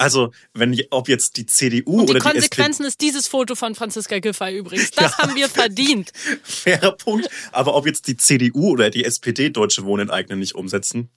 also 0.02 0.32
wenn 0.52 0.76
ob 0.90 1.08
jetzt 1.08 1.36
die 1.36 1.46
CDU 1.46 2.00
Und 2.00 2.08
die 2.08 2.10
oder 2.10 2.18
die 2.18 2.32
Konsequenzen 2.32 2.84
ist 2.84 3.00
dieses 3.00 3.28
Foto 3.28 3.54
von 3.54 3.76
Franziska 3.76 4.18
Giffey 4.18 4.56
übrigens. 4.56 4.90
Das 5.02 5.18
haben 5.18 5.34
wir 5.36 5.48
verdient. 5.48 6.12
fairer 6.42 6.92
Punkt, 6.92 7.28
aber 7.52 7.74
ob 7.74 7.86
jetzt 7.86 8.08
die 8.08 8.16
CDU 8.16 8.70
oder 8.70 8.90
die 8.90 9.04
SPD 9.04 9.50
deutsche 9.50 9.84
Wohnenteignen 9.84 10.38
nicht 10.38 10.54
umsetzen, 10.54 11.08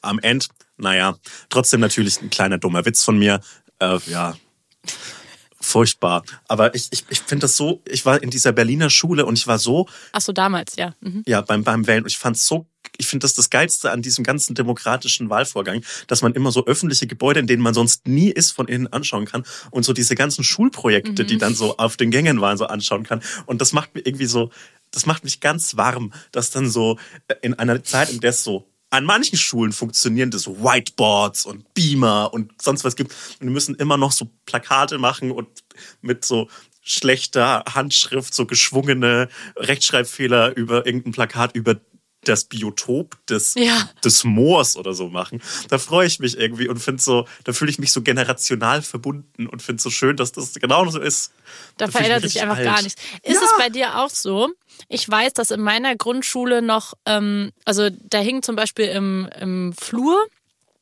am 0.00 0.18
Ende, 0.18 0.46
naja, 0.76 1.18
trotzdem 1.50 1.80
natürlich 1.80 2.20
ein 2.22 2.30
kleiner 2.30 2.58
dummer 2.58 2.84
Witz 2.84 3.04
von 3.04 3.18
mir. 3.18 3.40
Äh, 3.80 3.98
ja, 4.06 4.34
furchtbar. 5.66 6.22
Aber 6.46 6.74
ich, 6.74 6.88
ich, 6.92 7.04
ich 7.08 7.20
finde 7.20 7.42
das 7.42 7.56
so, 7.56 7.82
ich 7.88 8.06
war 8.06 8.22
in 8.22 8.30
dieser 8.30 8.52
Berliner 8.52 8.88
Schule 8.88 9.26
und 9.26 9.36
ich 9.36 9.46
war 9.46 9.58
so, 9.58 9.86
Ach 10.12 10.20
so, 10.20 10.32
damals, 10.32 10.76
ja. 10.76 10.94
Mhm. 11.00 11.22
ja, 11.26 11.40
beim, 11.40 11.64
beim 11.64 11.86
Wählen, 11.86 12.04
und 12.04 12.10
ich 12.10 12.18
fand 12.18 12.38
so, 12.38 12.66
ich 12.98 13.08
finde 13.08 13.24
das 13.24 13.34
das 13.34 13.50
Geilste 13.50 13.90
an 13.90 14.00
diesem 14.00 14.22
ganzen 14.24 14.54
demokratischen 14.54 15.28
Wahlvorgang, 15.28 15.82
dass 16.06 16.22
man 16.22 16.34
immer 16.34 16.52
so 16.52 16.66
öffentliche 16.66 17.08
Gebäude, 17.08 17.40
in 17.40 17.48
denen 17.48 17.62
man 17.62 17.74
sonst 17.74 18.06
nie 18.06 18.30
ist, 18.30 18.52
von 18.52 18.68
innen 18.68 18.86
anschauen 18.86 19.26
kann 19.26 19.44
und 19.72 19.84
so 19.84 19.92
diese 19.92 20.14
ganzen 20.14 20.44
Schulprojekte, 20.44 21.24
die 21.24 21.36
dann 21.36 21.54
so 21.54 21.76
auf 21.78 21.96
den 21.96 22.12
Gängen 22.12 22.40
waren, 22.40 22.56
so 22.56 22.66
anschauen 22.66 23.02
kann. 23.02 23.20
Und 23.46 23.60
das 23.60 23.72
macht 23.72 23.94
mir 23.94 24.02
irgendwie 24.02 24.26
so, 24.26 24.50
das 24.92 25.04
macht 25.04 25.24
mich 25.24 25.40
ganz 25.40 25.76
warm, 25.76 26.12
dass 26.30 26.50
dann 26.50 26.70
so 26.70 26.96
äh, 27.26 27.34
in 27.42 27.54
einer 27.54 27.82
Zeit, 27.82 28.10
in 28.10 28.20
der 28.20 28.30
es 28.30 28.44
so 28.44 28.68
an 28.96 29.04
manchen 29.04 29.36
Schulen 29.36 29.72
funktionieren 29.72 30.30
das 30.30 30.46
Whiteboards 30.46 31.44
und 31.44 31.74
Beamer 31.74 32.32
und 32.32 32.50
sonst 32.62 32.82
was 32.82 32.96
gibt. 32.96 33.12
Und 33.40 33.48
wir 33.48 33.50
müssen 33.50 33.74
immer 33.74 33.98
noch 33.98 34.10
so 34.10 34.30
Plakate 34.46 34.96
machen 34.96 35.30
und 35.32 35.48
mit 36.00 36.24
so 36.24 36.48
schlechter 36.80 37.62
Handschrift, 37.68 38.32
so 38.32 38.46
geschwungene 38.46 39.28
Rechtschreibfehler 39.56 40.56
über 40.56 40.86
irgendein 40.86 41.12
Plakat 41.12 41.54
über 41.54 41.76
das 42.28 42.44
Biotop 42.44 43.16
des, 43.26 43.54
Ja. 43.54 43.88
des 44.04 44.24
Moors 44.24 44.76
oder 44.76 44.94
so 44.94 45.08
machen. 45.08 45.40
Da 45.68 45.78
freue 45.78 46.06
ich 46.06 46.18
mich 46.18 46.36
irgendwie 46.38 46.68
und 46.68 46.78
finde 46.78 47.02
so, 47.02 47.26
da 47.44 47.52
fühle 47.52 47.70
ich 47.70 47.78
mich 47.78 47.92
so 47.92 48.02
generational 48.02 48.82
verbunden 48.82 49.46
und 49.46 49.62
finde 49.62 49.82
so 49.82 49.90
schön, 49.90 50.16
dass 50.16 50.32
das 50.32 50.54
genau 50.54 50.88
so 50.90 51.00
ist. 51.00 51.32
Da 51.76 51.86
ich 51.86 51.90
verändert 51.92 52.22
sich 52.22 52.40
einfach 52.42 52.56
alt. 52.56 52.64
gar 52.66 52.82
nichts. 52.82 53.00
Ist 53.22 53.42
es 53.42 53.50
bei 53.58 53.68
dir 53.68 53.98
auch 53.98 54.10
so? 54.10 54.50
Ich 54.88 55.08
weiß, 55.08 55.32
dass 55.32 55.50
in 55.50 55.60
meiner 55.60 55.96
Grundschule 55.96 56.62
noch, 56.62 56.94
ähm, 57.06 57.52
also 57.64 57.88
da 57.90 58.18
hing 58.18 58.42
zum 58.42 58.56
Beispiel 58.56 58.86
im, 58.86 59.28
im 59.40 59.72
Flur, 59.72 60.22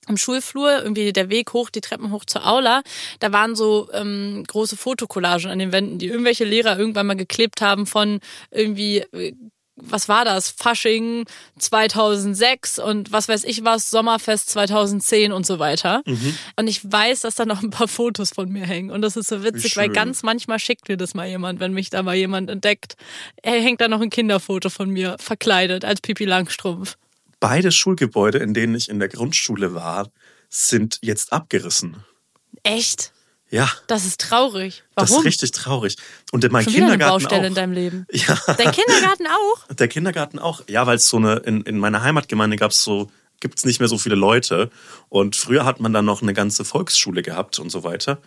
im 0.08 0.16
Schulflur, 0.16 0.82
irgendwie 0.82 1.12
der 1.12 1.30
Weg 1.30 1.52
hoch, 1.54 1.70
die 1.70 1.80
Treppen 1.80 2.10
hoch 2.10 2.24
zur 2.26 2.46
Aula, 2.46 2.82
da 3.20 3.32
waren 3.32 3.54
so 3.56 3.88
ähm, 3.92 4.44
große 4.46 4.76
Fotokollagen 4.76 5.50
an 5.50 5.58
den 5.58 5.72
Wänden, 5.72 5.98
die 5.98 6.08
irgendwelche 6.08 6.44
Lehrer 6.44 6.78
irgendwann 6.78 7.06
mal 7.06 7.14
geklebt 7.16 7.60
haben 7.62 7.86
von 7.86 8.20
irgendwie 8.50 8.98
äh, 8.98 9.32
was 9.76 10.08
war 10.08 10.24
das? 10.24 10.50
Fasching 10.50 11.24
2006 11.58 12.78
und 12.78 13.10
was 13.12 13.28
weiß 13.28 13.44
ich 13.44 13.64
was, 13.64 13.90
Sommerfest 13.90 14.50
2010 14.50 15.32
und 15.32 15.44
so 15.44 15.58
weiter. 15.58 16.02
Mhm. 16.06 16.36
Und 16.56 16.68
ich 16.68 16.80
weiß, 16.90 17.20
dass 17.20 17.34
da 17.34 17.44
noch 17.44 17.62
ein 17.62 17.70
paar 17.70 17.88
Fotos 17.88 18.30
von 18.30 18.48
mir 18.48 18.66
hängen. 18.66 18.90
Und 18.90 19.02
das 19.02 19.16
ist 19.16 19.28
so 19.28 19.42
witzig, 19.42 19.76
weil 19.76 19.88
ganz 19.88 20.22
manchmal 20.22 20.58
schickt 20.58 20.88
mir 20.88 20.96
das 20.96 21.14
mal 21.14 21.26
jemand, 21.26 21.60
wenn 21.60 21.72
mich 21.72 21.90
da 21.90 22.02
mal 22.02 22.14
jemand 22.14 22.50
entdeckt. 22.50 22.96
Er 23.42 23.60
hängt 23.60 23.80
da 23.80 23.88
noch 23.88 24.00
ein 24.00 24.10
Kinderfoto 24.10 24.70
von 24.70 24.90
mir 24.90 25.16
verkleidet 25.18 25.84
als 25.84 26.00
Pipi 26.00 26.24
Langstrumpf. 26.24 26.96
Beide 27.40 27.72
Schulgebäude, 27.72 28.38
in 28.38 28.54
denen 28.54 28.74
ich 28.74 28.88
in 28.88 29.00
der 29.00 29.08
Grundschule 29.08 29.74
war, 29.74 30.08
sind 30.48 30.98
jetzt 31.02 31.32
abgerissen. 31.32 32.04
Echt? 32.62 33.13
Ja, 33.54 33.70
Das 33.87 34.04
ist 34.04 34.20
traurig. 34.20 34.82
das 34.96 35.11
Warum? 35.11 35.20
ist 35.23 35.26
richtig 35.26 35.52
traurig. 35.52 35.96
Und 36.32 36.50
mein 36.50 36.64
Schon 36.64 36.73
wieder 36.73 36.87
eine 36.87 36.92
Kindergarten 36.94 37.23
Baustelle 37.23 37.42
auch. 37.42 37.46
in 37.46 37.54
deinem 37.54 37.73
Leben. 37.73 38.06
Ja. 38.12 38.37
Dein 38.46 38.73
Kindergarten 38.73 39.26
auch? 39.28 39.68
Der 39.76 39.87
Kindergarten 39.87 40.40
auch. 40.40 40.62
Ja, 40.68 40.88
weil 40.88 40.96
es 40.96 41.08
so 41.08 41.18
eine, 41.18 41.37
in, 41.37 41.62
in 41.62 41.78
meiner 41.78 42.02
Heimatgemeinde 42.02 42.56
gab's 42.56 42.82
so, 42.82 43.12
gibt's 43.38 43.64
nicht 43.64 43.78
mehr 43.78 43.88
so 43.88 43.96
viele 43.96 44.16
Leute. 44.16 44.70
Und 45.08 45.37
früher 45.37 45.64
hat 45.64 45.78
man 45.78 45.92
dann 45.92 46.04
noch 46.04 46.20
eine 46.20 46.34
ganze 46.34 46.64
Volksschule 46.64 47.23
gehabt 47.23 47.61
und 47.61 47.70
so 47.70 47.84
weiter. 47.84 48.18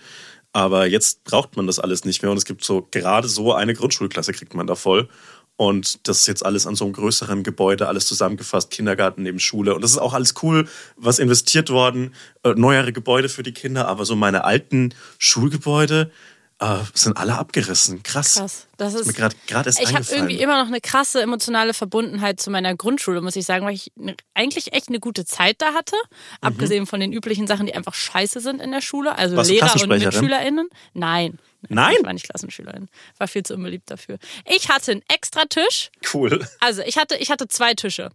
Aber 0.54 0.86
jetzt 0.88 1.26
braucht 1.26 1.58
man 1.58 1.68
das 1.68 1.78
alles 1.78 2.06
nicht 2.06 2.22
mehr. 2.22 2.32
Und 2.32 2.38
es 2.38 2.46
gibt 2.46 2.64
so, 2.64 2.88
gerade 2.90 3.28
so 3.28 3.54
eine 3.54 3.74
Grundschulklasse 3.74 4.32
kriegt 4.32 4.54
man 4.54 4.66
da 4.66 4.76
voll. 4.76 5.10
Und 5.58 6.08
das 6.08 6.20
ist 6.20 6.28
jetzt 6.28 6.46
alles 6.46 6.68
an 6.68 6.76
so 6.76 6.86
einem 6.86 6.94
größeren 6.94 7.44
Gebäude, 7.44 7.88
alles 7.88 8.06
zusammengefasst, 8.06 8.70
Kindergarten 8.70 9.24
neben 9.24 9.40
Schule. 9.40 9.74
Und 9.74 9.84
das 9.84 9.92
ist 9.92 9.98
auch 9.98 10.14
alles 10.14 10.36
cool, 10.44 10.68
was 10.96 11.18
investiert 11.18 11.72
worden, 11.72 12.14
äh, 12.44 12.54
neuere 12.54 12.94
Gebäude 12.94 13.28
für 13.28 13.42
die 13.42 13.54
Kinder. 13.54 13.88
Aber 13.88 14.06
so 14.06 14.16
meine 14.16 14.44
alten 14.44 14.94
Schulgebäude 15.18 16.12
äh, 16.60 16.78
sind 16.94 17.18
alle 17.18 17.38
abgerissen. 17.38 18.02
Krass. 18.04 18.36
Krass. 18.36 18.68
Das 18.78 18.94
ist, 18.94 19.08
mir 19.08 19.14
gerade 19.14 19.36
gerade 19.48 19.70
erst 19.70 19.82
ich 19.82 19.94
habe 19.94 20.06
irgendwie 20.10 20.40
immer 20.40 20.62
noch 20.62 20.68
eine 20.68 20.82
krasse 20.82 21.22
emotionale 21.22 21.74
Verbundenheit 21.74 22.40
zu 22.40 22.50
meiner 22.50 22.76
Grundschule, 22.76 23.22
muss 23.22 23.36
ich 23.36 23.46
sagen, 23.46 23.66
weil 23.66 23.74
ich 23.76 23.92
ne, 23.96 24.16
eigentlich 24.34 24.74
echt 24.74 24.90
eine 24.90 25.00
gute 25.00 25.26
Zeit 25.26 25.62
da 25.62 25.74
hatte. 25.74 25.96
Mhm. 25.96 26.48
Abgesehen 26.48 26.86
von 26.88 27.00
den 27.00 27.14
üblichen 27.14 27.48
Sachen, 27.48 27.66
die 27.68 27.76
einfach 27.76 27.94
scheiße 27.94 28.40
sind 28.40 28.62
in 28.62 28.72
der 28.72 28.82
Schule. 28.82 29.18
Also 29.18 29.36
Warst 29.36 29.50
Lehrer 29.50 29.74
und? 29.76 29.88
MitschülerInnen. 29.90 30.68
Nein. 30.94 31.40
Nein? 31.70 31.96
Ich 32.00 32.06
war 32.06 32.14
nicht 32.14 32.30
Klassenschülerin. 32.30 32.88
War 33.18 33.28
viel 33.28 33.44
zu 33.44 33.56
unbeliebt 33.56 33.90
dafür. 33.90 34.18
Ich 34.46 34.70
hatte 34.70 34.92
einen 34.92 35.04
extra 35.08 35.46
Tisch. 35.46 35.92
Cool. 36.14 36.48
Also 36.60 36.82
ich 36.82 36.98
hatte, 36.98 37.16
ich 37.18 37.32
hatte 37.32 37.48
zwei 37.48 37.74
Tische. 37.74 38.12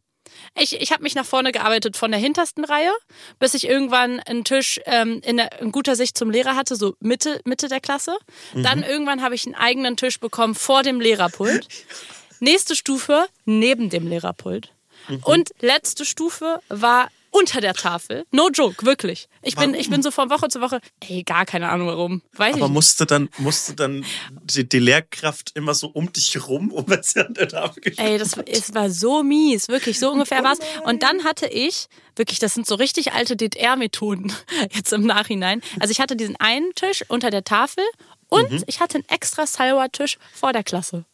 Ich, 0.54 0.80
ich 0.80 0.92
habe 0.92 1.02
mich 1.02 1.14
nach 1.14 1.24
vorne 1.24 1.52
gearbeitet 1.52 1.96
von 1.96 2.10
der 2.10 2.20
hintersten 2.20 2.64
Reihe, 2.64 2.92
bis 3.38 3.54
ich 3.54 3.66
irgendwann 3.66 4.20
einen 4.20 4.44
Tisch 4.44 4.80
ähm, 4.86 5.20
in, 5.24 5.36
der, 5.38 5.60
in 5.60 5.72
guter 5.72 5.96
Sicht 5.96 6.16
zum 6.16 6.30
Lehrer 6.30 6.56
hatte, 6.56 6.76
so 6.76 6.94
Mitte, 7.00 7.40
Mitte 7.44 7.68
der 7.68 7.80
Klasse. 7.80 8.16
Dann 8.54 8.82
irgendwann 8.82 9.22
habe 9.22 9.34
ich 9.34 9.46
einen 9.46 9.54
eigenen 9.54 9.96
Tisch 9.96 10.20
bekommen 10.20 10.54
vor 10.54 10.82
dem 10.82 11.00
Lehrerpult. 11.00 11.68
Nächste 12.40 12.74
Stufe 12.76 13.26
neben 13.44 13.88
dem 13.90 14.06
Lehrerpult. 14.06 14.72
Und 15.22 15.50
letzte 15.60 16.04
Stufe 16.04 16.60
war 16.68 17.08
unter 17.32 17.60
der 17.60 17.74
Tafel. 17.74 18.24
No 18.30 18.50
joke, 18.50 18.84
wirklich. 18.86 19.28
Ich 19.42 19.56
bin, 19.56 19.74
ich 19.74 19.90
bin 19.90 20.02
so 20.02 20.10
von 20.10 20.30
Woche 20.30 20.48
zu 20.48 20.60
Woche, 20.60 20.80
ey, 21.00 21.22
gar 21.24 21.46
keine 21.46 21.70
Ahnung 21.70 21.88
warum. 21.88 22.22
Weiß 22.34 22.54
Aber 22.56 22.66
ich 22.66 22.70
musste 22.70 23.06
dann, 23.06 23.30
musste 23.38 23.74
dann 23.74 24.04
die, 24.44 24.68
die 24.68 24.78
Lehrkraft 24.78 25.50
immer 25.54 25.74
so 25.74 25.88
um 25.88 26.12
dich 26.12 26.46
rum, 26.46 26.70
um 26.70 26.84
wenn 26.88 27.02
sie 27.02 27.26
an 27.26 27.34
der 27.34 27.48
Tafel 27.48 27.80
gespielt 27.80 28.06
Ey, 28.06 28.18
das 28.18 28.36
es 28.46 28.74
war 28.74 28.90
so 28.90 29.22
mies, 29.22 29.68
wirklich, 29.68 29.98
so 29.98 30.12
ungefähr 30.12 30.44
war's. 30.44 30.58
Und 30.84 31.02
dann 31.02 31.24
hatte 31.24 31.46
ich, 31.46 31.88
wirklich, 32.16 32.38
das 32.38 32.52
sind 32.54 32.66
so 32.66 32.74
richtig 32.74 33.12
alte 33.12 33.34
DDR-Methoden 33.34 34.32
jetzt 34.72 34.92
im 34.92 35.06
Nachhinein. 35.06 35.62
Also 35.80 35.90
ich 35.90 36.00
hatte 36.00 36.16
diesen 36.16 36.36
einen 36.36 36.74
Tisch 36.74 37.02
unter 37.08 37.30
der 37.30 37.44
Tafel 37.44 37.84
und 38.28 38.64
ich 38.66 38.80
hatte 38.80 38.96
einen 38.96 39.08
extra 39.08 39.46
Salwa-Tisch 39.46 40.18
vor 40.34 40.52
der 40.52 40.62
Klasse. 40.62 41.06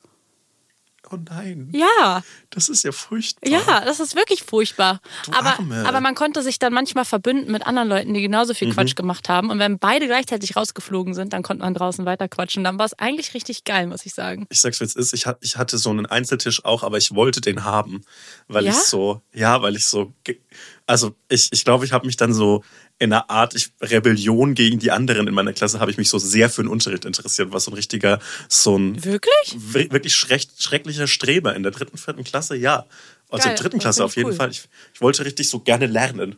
Oh 1.11 1.17
nein. 1.29 1.71
Ja, 1.73 2.23
Das 2.50 2.69
ist 2.69 2.85
ja 2.85 2.93
furchtbar. 2.93 3.49
ja, 3.50 3.81
das 3.85 3.99
ist 4.00 4.15
wirklich 4.15 4.43
furchtbar. 4.43 5.00
Du 5.25 5.33
Aber, 5.33 5.59
Arme. 5.59 5.85
aber 5.88 6.00
man 6.00 6.15
konnte 6.15 6.43
sich 6.43 6.59
dann 6.59 6.73
manchmal 6.73 7.05
verbünden 7.07 7.50
mit 7.50 7.67
anderen 7.67 7.88
Leuten, 7.88 8.12
die 8.15 8.21
genauso 8.21 8.53
viel 8.53 8.73
Quatsch 8.75 8.95
gemacht 8.95 9.29
haben. 9.29 9.50
Und 9.50 9.59
wenn 9.59 9.79
beide 9.79 10.07
gleichzeitig 10.07 10.55
rausgeflogen 10.57 11.15
sind, 11.15 11.33
dann 11.33 11.43
konnte 11.43 11.62
man 11.65 11.73
draußen 11.75 12.05
weiter 12.05 12.29
quatschen. 12.29 12.62
Dann 12.65 12.79
war 12.79 12.85
es 12.87 12.93
eigentlich 12.99 13.33
richtig 13.35 13.65
geil, 13.65 13.87
muss 13.87 14.05
ich 14.05 14.12
sagen. 14.15 14.47
Ich 14.50 14.61
sag's, 14.61 14.81
wie 14.81 14.85
es 14.85 14.97
ist. 14.97 15.15
Ich, 15.15 15.27
hat- 15.27 15.38
ich 15.41 15.57
hatte 15.57 15.79
so 15.79 15.91
einen 15.91 16.05
Einzeltisch 16.07 16.65
auch, 16.65 16.83
aber 16.83 16.99
ich 16.99 17.15
wollte 17.15 17.41
den 17.41 17.65
haben, 17.65 18.03
weil 18.47 18.65
Ja? 18.67 18.73
ich 18.73 18.77
so, 18.79 19.23
ja, 19.33 19.62
weil 19.62 19.77
ich 19.77 19.87
so, 19.87 20.12
also 20.88 21.14
ich, 21.28 21.49
ich 21.52 21.64
glaube, 21.64 21.85
ich 21.85 21.92
habe 21.92 22.07
mich 22.07 22.16
dann 22.16 22.33
so 22.33 22.64
in 22.99 23.12
einer 23.12 23.30
Art 23.30 23.54
ich, 23.54 23.71
Rebellion 23.80 24.54
gegen 24.54 24.78
die 24.78 24.90
anderen 24.90 25.28
in 25.28 25.35
meiner 25.35 25.52
Klasse 25.52 25.78
habe 25.78 25.90
ich 25.90 25.99
mich 25.99 26.09
so 26.09 26.18
sehr 26.18 26.50
für 26.50 26.62
den 26.62 26.68
Unterricht 26.68 27.04
interessiert, 27.04 27.52
was 27.52 27.64
so 27.64 27.71
ein 27.71 27.75
richtiger, 27.75 28.18
so 28.49 28.76
ein 28.76 29.04
Wirklich? 29.04 29.57
wir- 29.57 29.92
wirklich 29.92 30.14
schreck, 30.14 30.42
schrecklicher 30.59 31.07
Streber 31.07 31.54
in 31.54 31.62
der 31.62 31.73
dritten, 31.73 31.99
vierten 31.99 32.25
Klasse, 32.25 32.57
ja. 32.57 32.87
Also 33.30 33.42
Geil, 33.45 33.50
in 33.52 33.57
der 33.57 33.62
dritten 33.62 33.78
Klasse 33.78 34.04
auf 34.04 34.16
jeden 34.16 34.30
cool. 34.30 34.35
Fall. 34.37 34.50
Ich, 34.50 34.68
ich 34.95 35.00
wollte 35.00 35.25
richtig 35.25 35.49
so 35.49 35.61
gerne 35.61 35.87
lernen. 35.87 36.37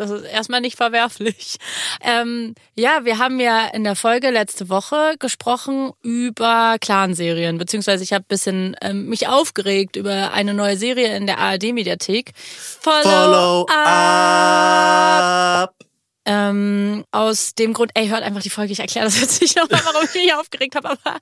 Das 0.00 0.10
ist 0.10 0.24
erstmal 0.24 0.60
nicht 0.60 0.76
verwerflich. 0.76 1.56
Ähm, 2.02 2.54
ja, 2.76 3.04
wir 3.04 3.18
haben 3.18 3.40
ja 3.40 3.66
in 3.66 3.84
der 3.84 3.96
Folge 3.96 4.30
letzte 4.30 4.68
Woche 4.68 5.14
gesprochen 5.18 5.92
über 6.02 6.76
Clan-Serien, 6.80 7.58
beziehungsweise 7.58 8.04
ich 8.04 8.12
habe 8.12 8.24
ein 8.24 8.28
bisschen 8.28 8.76
ähm, 8.80 9.08
mich 9.08 9.28
aufgeregt 9.28 9.96
über 9.96 10.32
eine 10.32 10.54
neue 10.54 10.76
Serie 10.76 11.16
in 11.16 11.26
der 11.26 11.38
ARD-Mediathek. 11.38 12.32
Follow, 12.36 13.66
up. 13.68 15.87
Ähm, 16.30 17.06
aus 17.10 17.54
dem 17.54 17.72
Grund, 17.72 17.90
ey, 17.94 18.08
hört 18.08 18.22
einfach 18.22 18.42
die 18.42 18.50
Folge, 18.50 18.70
ich 18.70 18.80
erkläre 18.80 19.06
das 19.06 19.18
jetzt 19.18 19.40
nicht 19.40 19.56
nochmal, 19.56 19.80
warum 19.82 20.04
ich 20.04 20.12
mich 20.12 20.34
aufgeregt 20.34 20.74
habe, 20.76 20.90
aber 20.90 21.16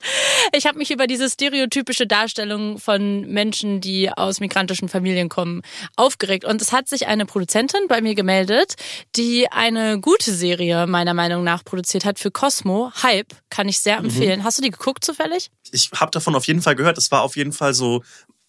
ich 0.51 0.65
habe 0.65 0.77
mich 0.77 0.91
über 0.91 1.07
diese 1.07 1.29
stereotypische 1.29 2.05
Darstellung 2.05 2.77
von 2.77 3.21
Menschen, 3.21 3.79
die 3.79 4.11
aus 4.11 4.41
migrantischen 4.41 4.89
Familien 4.89 5.29
kommen, 5.29 5.61
aufgeregt. 5.95 6.43
Und 6.43 6.61
es 6.61 6.73
hat 6.73 6.89
sich 6.89 7.07
eine 7.07 7.25
Produzentin 7.25 7.87
bei 7.87 8.01
mir 8.01 8.15
gemeldet, 8.15 8.75
die 9.15 9.49
eine 9.49 10.01
gute 10.01 10.33
Serie 10.33 10.87
meiner 10.87 11.13
Meinung 11.13 11.45
nach 11.45 11.63
produziert 11.63 12.03
hat 12.03 12.19
für 12.19 12.29
Cosmo. 12.29 12.91
Hype, 13.01 13.33
kann 13.49 13.69
ich 13.69 13.79
sehr 13.79 13.99
empfehlen. 13.99 14.43
Hast 14.43 14.57
du 14.57 14.61
die 14.61 14.71
geguckt 14.71 15.05
zufällig? 15.05 15.51
Ich 15.71 15.89
habe 15.95 16.11
davon 16.11 16.35
auf 16.35 16.47
jeden 16.47 16.61
Fall 16.61 16.75
gehört. 16.75 16.97
Es 16.97 17.11
war 17.11 17.21
auf 17.21 17.37
jeden 17.37 17.53
Fall 17.53 17.73
so. 17.73 18.03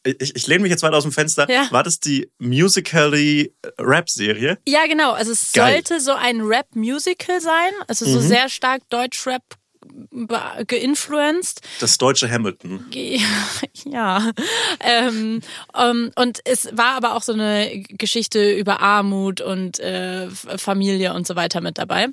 Ich, 0.04 0.36
ich 0.36 0.46
lehne 0.46 0.62
mich 0.62 0.70
jetzt 0.70 0.82
weit 0.82 0.92
aus 0.92 1.02
dem 1.02 1.12
Fenster. 1.12 1.50
Ja. 1.50 1.66
War 1.70 1.82
das 1.82 2.00
die 2.00 2.30
Musically 2.38 3.54
Rap-Serie? 3.78 4.58
Ja, 4.66 4.86
genau. 4.86 5.12
Also 5.12 5.32
es 5.32 5.52
Geil. 5.52 5.74
sollte 5.74 6.00
so 6.00 6.12
ein 6.12 6.40
Rap-Musical 6.40 7.40
sein. 7.40 7.72
Also 7.86 8.04
so 8.06 8.20
sehr 8.20 8.48
stark 8.48 8.88
Deutsch-Rap 8.90 9.42
geinfluenced. 10.66 11.60
Das 11.80 11.98
deutsche 11.98 12.30
Hamilton. 12.30 12.86
Ja. 13.84 14.32
Ähm, 14.80 15.40
ähm, 15.76 16.10
und 16.16 16.40
es 16.44 16.68
war 16.76 16.96
aber 16.96 17.14
auch 17.14 17.22
so 17.22 17.32
eine 17.32 17.82
Geschichte 17.88 18.52
über 18.52 18.80
Armut 18.80 19.40
und 19.40 19.78
äh, 19.78 20.28
Familie 20.30 21.14
und 21.14 21.26
so 21.26 21.36
weiter 21.36 21.60
mit 21.60 21.78
dabei. 21.78 22.08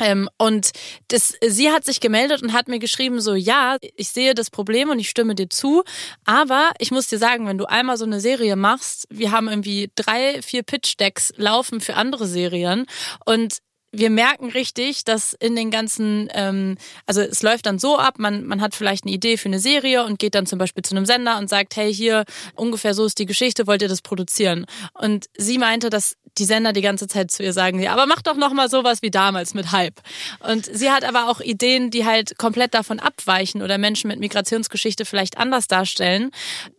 Ähm, 0.00 0.28
und 0.38 0.70
das, 1.08 1.34
sie 1.46 1.70
hat 1.70 1.84
sich 1.84 2.00
gemeldet 2.00 2.42
und 2.42 2.52
hat 2.52 2.68
mir 2.68 2.78
geschrieben, 2.78 3.20
so 3.20 3.34
ja, 3.34 3.76
ich 3.96 4.08
sehe 4.08 4.34
das 4.34 4.50
Problem 4.50 4.90
und 4.90 4.98
ich 4.98 5.08
stimme 5.10 5.34
dir 5.34 5.50
zu, 5.50 5.84
aber 6.24 6.70
ich 6.78 6.90
muss 6.90 7.08
dir 7.08 7.18
sagen, 7.18 7.46
wenn 7.46 7.58
du 7.58 7.66
einmal 7.66 7.96
so 7.96 8.04
eine 8.04 8.20
Serie 8.20 8.56
machst, 8.56 9.06
wir 9.10 9.32
haben 9.32 9.48
irgendwie 9.48 9.90
drei, 9.94 10.40
vier 10.42 10.62
Pitch-Decks 10.62 11.34
laufen 11.36 11.80
für 11.80 11.94
andere 11.94 12.26
Serien. 12.26 12.86
Und 13.24 13.58
wir 13.90 14.10
merken 14.10 14.50
richtig, 14.50 15.04
dass 15.04 15.32
in 15.32 15.56
den 15.56 15.70
ganzen, 15.70 16.28
ähm, 16.34 16.76
also 17.06 17.20
es 17.20 17.42
läuft 17.42 17.66
dann 17.66 17.78
so 17.78 17.98
ab, 17.98 18.18
man, 18.18 18.44
man 18.44 18.60
hat 18.60 18.74
vielleicht 18.74 19.04
eine 19.04 19.12
Idee 19.12 19.36
für 19.36 19.48
eine 19.48 19.58
Serie 19.58 20.04
und 20.04 20.18
geht 20.18 20.34
dann 20.34 20.46
zum 20.46 20.58
Beispiel 20.58 20.82
zu 20.84 20.94
einem 20.94 21.06
Sender 21.06 21.38
und 21.38 21.48
sagt, 21.48 21.76
hey, 21.76 21.92
hier, 21.92 22.24
ungefähr 22.54 22.94
so 22.94 23.06
ist 23.06 23.18
die 23.18 23.26
Geschichte, 23.26 23.66
wollt 23.66 23.82
ihr 23.82 23.88
das 23.88 24.02
produzieren? 24.02 24.66
Und 24.94 25.26
sie 25.36 25.58
meinte, 25.58 25.88
dass 25.88 26.16
die 26.36 26.44
Sender 26.44 26.72
die 26.72 26.82
ganze 26.82 27.08
Zeit 27.08 27.30
zu 27.30 27.42
ihr 27.42 27.52
sagen, 27.52 27.80
ja, 27.80 27.92
aber 27.92 28.06
mach 28.06 28.22
doch 28.22 28.36
noch 28.36 28.52
mal 28.52 28.68
sowas 28.68 29.02
wie 29.02 29.10
damals 29.10 29.54
mit 29.54 29.72
Hype. 29.72 30.00
Und 30.40 30.66
sie 30.66 30.90
hat 30.90 31.04
aber 31.04 31.28
auch 31.28 31.40
Ideen, 31.40 31.90
die 31.90 32.04
halt 32.04 32.38
komplett 32.38 32.74
davon 32.74 33.00
abweichen 33.00 33.62
oder 33.62 33.78
Menschen 33.78 34.08
mit 34.08 34.20
Migrationsgeschichte 34.20 35.04
vielleicht 35.04 35.38
anders 35.38 35.66
darstellen 35.66 36.30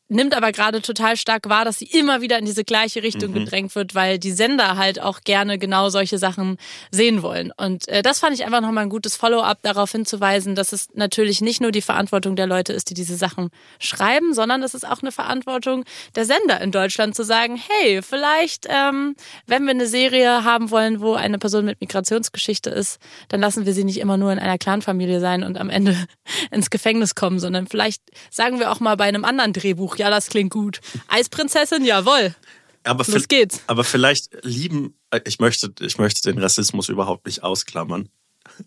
nimmt 0.09 0.35
aber 0.35 0.51
gerade 0.51 0.81
total 0.81 1.15
stark 1.15 1.47
wahr, 1.49 1.65
dass 1.65 1.79
sie 1.79 1.85
immer 1.85 2.21
wieder 2.21 2.37
in 2.39 2.45
diese 2.45 2.63
gleiche 2.63 3.03
Richtung 3.03 3.31
gedrängt 3.31 3.75
wird, 3.75 3.93
weil 3.95 4.17
die 4.17 4.31
Sender 4.31 4.75
halt 4.75 4.99
auch 4.99 5.21
gerne 5.21 5.59
genau 5.59 5.89
solche 5.89 6.17
Sachen 6.17 6.57
sehen 6.91 7.21
wollen. 7.21 7.51
Und 7.55 7.87
äh, 7.87 8.01
das 8.01 8.19
fand 8.19 8.33
ich 8.33 8.43
einfach 8.43 8.61
nochmal 8.61 8.85
ein 8.85 8.89
gutes 8.89 9.15
Follow-up, 9.15 9.59
darauf 9.61 9.91
hinzuweisen, 9.91 10.55
dass 10.55 10.73
es 10.73 10.89
natürlich 10.95 11.41
nicht 11.41 11.61
nur 11.61 11.71
die 11.71 11.81
Verantwortung 11.81 12.35
der 12.35 12.47
Leute 12.47 12.73
ist, 12.73 12.89
die 12.89 12.95
diese 12.95 13.15
Sachen 13.15 13.49
schreiben, 13.79 14.33
sondern 14.33 14.63
es 14.63 14.73
ist 14.73 14.85
auch 14.85 15.01
eine 15.01 15.11
Verantwortung 15.11 15.85
der 16.15 16.25
Sender 16.25 16.59
in 16.61 16.71
Deutschland 16.71 17.15
zu 17.15 17.23
sagen, 17.23 17.61
hey, 17.69 18.01
vielleicht, 18.01 18.65
ähm, 18.67 19.15
wenn 19.45 19.63
wir 19.65 19.71
eine 19.71 19.87
Serie 19.87 20.43
haben 20.43 20.71
wollen, 20.71 21.01
wo 21.01 21.13
eine 21.13 21.37
Person 21.37 21.65
mit 21.65 21.81
Migrationsgeschichte 21.81 22.71
ist, 22.71 22.99
dann 23.27 23.41
lassen 23.41 23.67
wir 23.67 23.73
sie 23.73 23.83
nicht 23.83 23.99
immer 23.99 24.17
nur 24.17 24.31
in 24.31 24.39
einer 24.39 24.57
Clanfamilie 24.57 25.19
sein 25.19 25.43
und 25.43 25.57
am 25.57 25.69
Ende 25.69 25.95
ins 26.51 26.71
Gefängnis 26.71 27.13
kommen, 27.13 27.39
sondern 27.39 27.67
vielleicht 27.67 28.01
sagen 28.31 28.59
wir 28.59 28.71
auch 28.71 28.79
mal 28.79 28.97
bei 28.97 29.05
einem 29.05 29.23
anderen 29.23 29.53
Drehbuch, 29.53 29.98
ja, 29.99 30.09
das 30.09 30.27
klingt 30.27 30.51
gut. 30.51 30.79
Eisprinzessin, 31.07 31.85
jawohl. 31.85 32.35
Aber, 32.83 33.05
Los 33.07 33.27
geht's. 33.27 33.61
aber 33.67 33.83
vielleicht 33.83 34.29
lieben, 34.43 34.95
äh, 35.11 35.19
ich 35.25 35.39
möchte, 35.39 35.71
ich 35.81 35.97
möchte 35.97 36.21
den 36.31 36.41
Rassismus 36.41 36.89
überhaupt 36.89 37.25
nicht 37.25 37.43
ausklammern. 37.43 38.09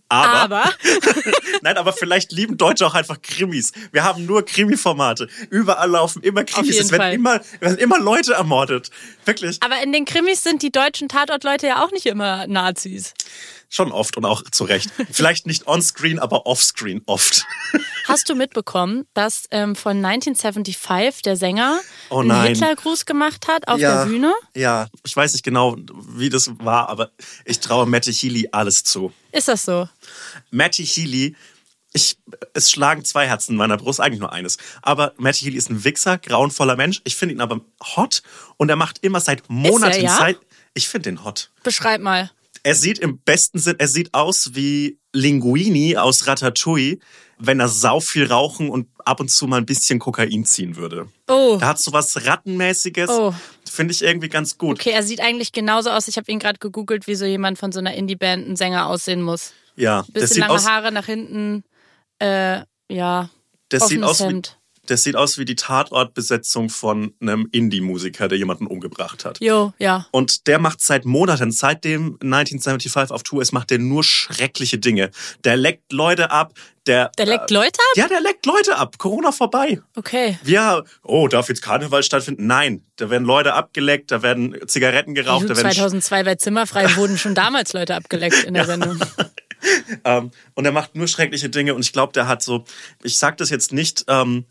Aber, 0.08 0.62
Aber 0.62 0.72
nein, 1.62 1.76
aber 1.76 1.92
vielleicht 1.92 2.32
lieben 2.32 2.56
Deutsche 2.56 2.86
auch 2.86 2.94
einfach 2.94 3.20
Krimis. 3.20 3.72
Wir 3.90 4.04
haben 4.04 4.26
nur 4.26 4.44
Krimi-Formate. 4.44 5.28
Überall 5.50 5.90
laufen 5.90 6.22
immer 6.22 6.44
Krimis. 6.44 6.78
es 6.78 6.92
werden 6.92 7.02
Fall. 7.02 7.14
immer, 7.14 7.40
es 7.40 7.60
werden 7.60 7.78
immer 7.78 7.98
Leute 7.98 8.34
ermordet. 8.34 8.90
Wirklich. 9.24 9.58
Aber 9.60 9.82
in 9.82 9.92
den 9.92 10.04
Krimis 10.04 10.42
sind 10.42 10.62
die 10.62 10.70
deutschen 10.70 11.08
Tatortleute 11.08 11.66
ja 11.66 11.84
auch 11.84 11.90
nicht 11.90 12.06
immer 12.06 12.46
Nazis. 12.46 13.14
Schon 13.74 13.90
oft 13.90 14.18
und 14.18 14.26
auch 14.26 14.42
zu 14.50 14.64
Recht. 14.64 14.90
Vielleicht 15.10 15.46
nicht 15.46 15.66
on-screen, 15.66 16.18
aber 16.18 16.44
off-screen 16.44 17.00
oft. 17.06 17.46
Hast 18.06 18.28
du 18.28 18.34
mitbekommen, 18.34 19.06
dass 19.14 19.44
ähm, 19.50 19.74
von 19.74 20.04
1975 20.04 21.22
der 21.22 21.38
Sänger 21.38 21.80
Oh 22.10 22.18
einen. 22.18 22.48
Hitlergruß 22.48 23.06
gemacht 23.06 23.48
hat 23.48 23.68
auf 23.68 23.78
der 23.78 24.04
Bühne? 24.04 24.34
Ja, 24.54 24.88
ich 25.06 25.16
weiß 25.16 25.32
nicht 25.32 25.42
genau, 25.42 25.78
wie 26.06 26.28
das 26.28 26.50
war, 26.58 26.90
aber 26.90 27.12
ich 27.46 27.60
traue 27.60 27.86
Matty 27.86 28.12
Healy 28.12 28.50
alles 28.52 28.84
zu. 28.84 29.10
Ist 29.30 29.48
das 29.48 29.62
so? 29.62 29.88
Matty 30.50 30.84
Healy, 30.84 31.34
ich, 31.94 32.18
es 32.52 32.70
schlagen 32.70 33.06
zwei 33.06 33.26
Herzen 33.26 33.52
in 33.52 33.56
meiner 33.56 33.78
Brust, 33.78 34.02
eigentlich 34.02 34.20
nur 34.20 34.34
eines. 34.34 34.58
Aber 34.82 35.14
Matty 35.16 35.46
Healy 35.46 35.56
ist 35.56 35.70
ein 35.70 35.82
Wichser, 35.82 36.18
grauenvoller 36.18 36.76
Mensch. 36.76 37.00
Ich 37.04 37.16
finde 37.16 37.36
ihn 37.36 37.40
aber 37.40 37.62
hot 37.96 38.22
und 38.58 38.68
er 38.68 38.76
macht 38.76 38.98
immer 39.02 39.20
seit 39.20 39.48
Monaten 39.48 40.02
ja? 40.02 40.14
Zeit. 40.18 40.36
Ich 40.74 40.90
finde 40.90 41.08
ihn 41.08 41.24
hot. 41.24 41.50
Beschreib 41.62 42.02
mal. 42.02 42.30
Er 42.64 42.74
sieht 42.74 42.98
im 42.98 43.18
besten 43.18 43.58
Sinn, 43.58 43.76
er 43.78 43.88
sieht 43.88 44.14
aus 44.14 44.50
wie 44.54 44.98
Linguini 45.12 45.96
aus 45.96 46.26
Ratatouille, 46.26 46.98
wenn 47.38 47.58
er 47.58 47.68
sau 47.68 47.98
viel 47.98 48.26
rauchen 48.26 48.70
und 48.70 48.88
ab 49.04 49.18
und 49.20 49.30
zu 49.30 49.46
mal 49.46 49.56
ein 49.56 49.66
bisschen 49.66 49.98
Kokain 49.98 50.44
ziehen 50.44 50.76
würde. 50.76 51.08
Oh. 51.28 51.58
Er 51.60 51.68
hat 51.68 51.80
so 51.80 51.92
was 51.92 52.24
Rattenmäßiges. 52.24 53.10
Oh. 53.10 53.34
Finde 53.68 53.92
ich 53.92 54.02
irgendwie 54.02 54.28
ganz 54.28 54.58
gut. 54.58 54.78
Okay, 54.78 54.90
er 54.90 55.02
sieht 55.02 55.20
eigentlich 55.20 55.50
genauso 55.50 55.90
aus. 55.90 56.06
Ich 56.06 56.16
habe 56.16 56.30
ihn 56.30 56.38
gerade 56.38 56.58
gegoogelt, 56.58 57.06
wie 57.06 57.14
so 57.14 57.24
jemand 57.24 57.58
von 57.58 57.72
so 57.72 57.80
einer 57.80 57.94
Indie-Band, 57.94 58.48
ein 58.48 58.56
Sänger 58.56 58.86
aussehen 58.86 59.22
muss. 59.22 59.52
Ja, 59.74 60.02
das 60.02 60.12
Bisschen 60.12 60.28
sieht 60.28 60.38
lange 60.38 60.52
aus, 60.52 60.68
Haare 60.68 60.92
nach 60.92 61.06
hinten. 61.06 61.64
Äh, 62.18 62.60
ja. 62.88 63.30
das 63.70 63.88
sieht 63.88 64.02
aus 64.02 64.20
wie, 64.20 64.24
Hemd. 64.24 64.58
Das 64.92 65.02
sieht 65.02 65.16
aus 65.16 65.38
wie 65.38 65.46
die 65.46 65.56
Tatortbesetzung 65.56 66.68
von 66.68 67.14
einem 67.20 67.48
Indie-Musiker, 67.50 68.28
der 68.28 68.36
jemanden 68.36 68.66
umgebracht 68.66 69.24
hat. 69.24 69.40
Jo, 69.40 69.72
ja. 69.78 70.06
Und 70.10 70.46
der 70.46 70.58
macht 70.58 70.82
seit 70.82 71.06
Monaten, 71.06 71.50
seitdem 71.50 72.18
1975 72.22 73.10
auf 73.10 73.22
Tour 73.22 73.40
ist, 73.40 73.52
macht 73.52 73.70
der 73.70 73.78
nur 73.78 74.04
schreckliche 74.04 74.78
Dinge. 74.78 75.10
Der 75.44 75.56
leckt 75.56 75.92
Leute 75.92 76.30
ab, 76.30 76.52
der... 76.86 77.10
Der 77.16 77.24
leckt 77.24 77.50
äh, 77.50 77.54
Leute 77.54 77.78
ab? 77.78 77.96
Ja, 77.96 78.08
der 78.08 78.20
leckt 78.20 78.44
Leute 78.44 78.76
ab. 78.76 78.98
Corona 78.98 79.32
vorbei. 79.32 79.80
Okay. 79.96 80.38
Wir, 80.42 80.84
oh, 81.02 81.26
darf 81.26 81.48
jetzt 81.48 81.62
Karneval 81.62 82.02
stattfinden? 82.02 82.46
Nein, 82.46 82.84
da 82.96 83.08
werden 83.08 83.24
Leute 83.24 83.54
abgeleckt, 83.54 84.10
da 84.10 84.22
werden 84.22 84.56
Zigaretten 84.66 85.14
geraucht, 85.14 85.44
da 85.44 85.50
Wieso 85.50 85.62
werden 85.62 85.72
2002 85.72 86.24
bei 86.24 86.34
Zimmerfrei 86.34 86.96
wurden 86.96 87.16
schon 87.16 87.34
damals 87.34 87.72
Leute 87.72 87.94
abgeleckt 87.94 88.44
in 88.44 88.54
der 88.54 88.66
Sendung. 88.66 88.98
Ähm, 90.04 90.32
und 90.54 90.64
er 90.64 90.72
macht 90.72 90.96
nur 90.96 91.06
schreckliche 91.06 91.48
Dinge 91.48 91.76
und 91.76 91.82
ich 91.82 91.92
glaube, 91.92 92.12
der 92.12 92.26
hat 92.26 92.42
so, 92.42 92.64
ich 93.04 93.16
sag 93.16 93.36
das 93.36 93.48
jetzt 93.48 93.72
nicht, 93.72 94.04
ähm, 94.08 94.44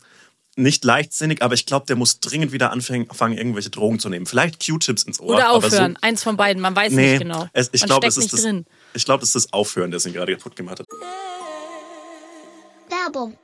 nicht 0.61 0.83
leichtsinnig, 0.85 1.41
aber 1.41 1.53
ich 1.53 1.65
glaube, 1.65 1.85
der 1.85 1.95
muss 1.95 2.19
dringend 2.19 2.51
wieder 2.51 2.71
anfangen, 2.71 3.07
irgendwelche 3.37 3.69
Drogen 3.69 3.99
zu 3.99 4.09
nehmen. 4.09 4.25
Vielleicht 4.25 4.65
Q-Tips 4.65 5.03
ins 5.03 5.19
Ohr. 5.19 5.35
Oder 5.35 5.47
aber 5.49 5.57
aufhören. 5.57 5.93
So, 6.01 6.07
Eins 6.07 6.23
von 6.23 6.37
beiden. 6.37 6.61
Man 6.61 6.75
weiß 6.75 6.93
nee, 6.93 7.11
nicht 7.11 7.21
genau. 7.21 7.47
es, 7.53 7.69
ich 7.73 7.83
glaube, 7.83 8.05
steckt 8.11 8.17
es 8.17 8.17
ist 8.17 8.33
das, 8.33 8.41
drin. 8.43 8.65
ich 8.93 9.05
glaube, 9.05 9.23
es 9.23 9.35
ist 9.35 9.45
das 9.45 9.53
Aufhören, 9.53 9.91
das 9.91 10.05
ihn 10.05 10.13
gerade 10.13 10.35
kaputt 10.35 10.55
gemacht 10.55 10.79
hat. 10.79 10.85
Werbung. 12.89 13.37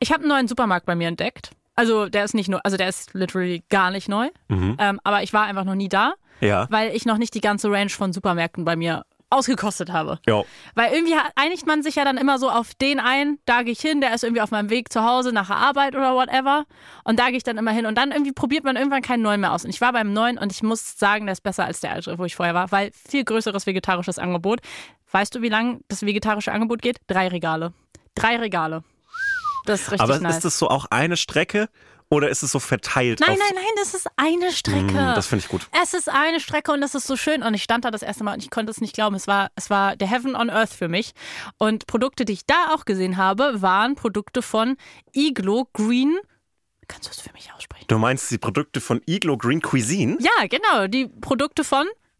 Ich 0.00 0.10
habe 0.12 0.20
einen 0.20 0.28
neuen 0.28 0.48
Supermarkt 0.48 0.86
bei 0.86 0.94
mir 0.94 1.08
entdeckt. 1.08 1.50
Also 1.74 2.08
der 2.08 2.24
ist 2.24 2.34
nicht 2.34 2.48
nur, 2.48 2.64
also 2.64 2.76
der 2.76 2.88
ist 2.88 3.14
literally 3.14 3.62
gar 3.68 3.90
nicht 3.90 4.08
neu. 4.08 4.28
Ähm, 4.50 5.00
aber 5.04 5.22
ich 5.22 5.32
war 5.32 5.44
einfach 5.44 5.64
noch 5.64 5.74
nie 5.76 5.88
da, 5.88 6.14
Ja. 6.40 6.66
weil 6.70 6.94
ich 6.94 7.04
noch 7.04 7.18
nicht 7.18 7.34
die 7.34 7.40
ganze 7.40 7.70
Range 7.70 7.90
von 7.90 8.12
Supermärkten 8.12 8.64
bei 8.64 8.74
mir 8.74 9.04
ausgekostet 9.30 9.92
habe. 9.92 10.18
Ja. 10.26 10.42
Weil 10.74 10.92
irgendwie 10.92 11.14
einigt 11.34 11.66
man 11.66 11.82
sich 11.82 11.96
ja 11.96 12.04
dann 12.04 12.16
immer 12.16 12.38
so 12.38 12.50
auf 12.50 12.74
den 12.74 12.98
ein, 12.98 13.38
da 13.44 13.62
gehe 13.62 13.72
ich 13.72 13.80
hin, 13.80 14.00
der 14.00 14.14
ist 14.14 14.24
irgendwie 14.24 14.40
auf 14.40 14.50
meinem 14.50 14.70
Weg 14.70 14.92
zu 14.92 15.04
Hause 15.04 15.32
nach 15.32 15.48
der 15.48 15.56
Arbeit 15.56 15.94
oder 15.94 16.14
whatever. 16.14 16.64
Und 17.04 17.18
da 17.18 17.28
gehe 17.28 17.36
ich 17.36 17.42
dann 17.42 17.58
immer 17.58 17.72
hin. 17.72 17.86
Und 17.86 17.96
dann 17.96 18.10
irgendwie 18.10 18.32
probiert 18.32 18.64
man 18.64 18.76
irgendwann 18.76 19.02
keinen 19.02 19.22
neuen 19.22 19.40
mehr 19.40 19.52
aus. 19.52 19.64
Und 19.64 19.70
ich 19.70 19.80
war 19.80 19.92
beim 19.92 20.12
neuen 20.12 20.38
und 20.38 20.52
ich 20.52 20.62
muss 20.62 20.98
sagen, 20.98 21.26
der 21.26 21.32
ist 21.32 21.42
besser 21.42 21.64
als 21.64 21.80
der 21.80 21.92
alte, 21.92 22.18
wo 22.18 22.24
ich 22.24 22.36
vorher 22.36 22.54
war, 22.54 22.72
weil 22.72 22.90
viel 22.92 23.24
größeres 23.24 23.66
vegetarisches 23.66 24.18
Angebot. 24.18 24.60
Weißt 25.10 25.34
du, 25.34 25.42
wie 25.42 25.48
lang 25.48 25.80
das 25.88 26.04
vegetarische 26.04 26.52
Angebot 26.52 26.82
geht? 26.82 26.98
Drei 27.06 27.28
Regale. 27.28 27.72
Drei 28.14 28.36
Regale. 28.36 28.82
Das 29.66 29.82
ist 29.82 29.92
richtig 29.92 30.00
Aber 30.00 30.18
nice. 30.18 30.36
ist 30.36 30.44
das 30.44 30.58
so 30.58 30.68
auch 30.68 30.86
eine 30.90 31.16
Strecke 31.16 31.68
oder 32.10 32.30
ist 32.30 32.42
es 32.42 32.52
so 32.52 32.58
verteilt? 32.58 33.20
Nein, 33.20 33.36
nein, 33.38 33.54
nein, 33.54 33.64
das 33.76 33.94
ist 33.94 34.08
eine 34.16 34.50
Strecke. 34.52 34.92
Mm, 34.92 35.14
das 35.14 35.26
finde 35.26 35.44
ich 35.44 35.50
gut. 35.50 35.68
Es 35.82 35.92
ist 35.92 36.08
eine 36.08 36.40
Strecke 36.40 36.72
und 36.72 36.80
das 36.80 36.94
ist 36.94 37.06
so 37.06 37.16
schön. 37.16 37.42
Und 37.42 37.52
ich 37.54 37.62
stand 37.62 37.84
da 37.84 37.90
das 37.90 38.02
erste 38.02 38.24
Mal 38.24 38.34
und 38.34 38.42
ich 38.42 38.50
konnte 38.50 38.70
es 38.70 38.80
nicht 38.80 38.94
glauben. 38.94 39.14
Es 39.14 39.26
war, 39.26 39.50
es 39.56 39.68
war 39.68 39.94
der 39.94 40.08
Heaven 40.08 40.34
on 40.34 40.48
Earth 40.48 40.72
für 40.72 40.88
mich. 40.88 41.12
Und 41.58 41.86
Produkte, 41.86 42.24
die 42.24 42.32
ich 42.32 42.46
da 42.46 42.74
auch 42.74 42.86
gesehen 42.86 43.18
habe, 43.18 43.60
waren 43.60 43.94
Produkte 43.94 44.40
von 44.40 44.76
Iglo 45.14 45.68
Green. 45.74 46.16
Kannst 46.86 47.08
du 47.08 47.12
es 47.12 47.20
für 47.20 47.32
mich 47.34 47.52
aussprechen? 47.52 47.84
Du 47.88 47.98
meinst 47.98 48.30
die 48.30 48.38
Produkte 48.38 48.80
von 48.80 49.02
Iglo 49.06 49.36
Green 49.36 49.60
Cuisine? 49.60 50.16
Ja, 50.20 50.46
genau. 50.48 50.86
Die 50.86 51.06
Produkte 51.06 51.62
von. 51.62 51.86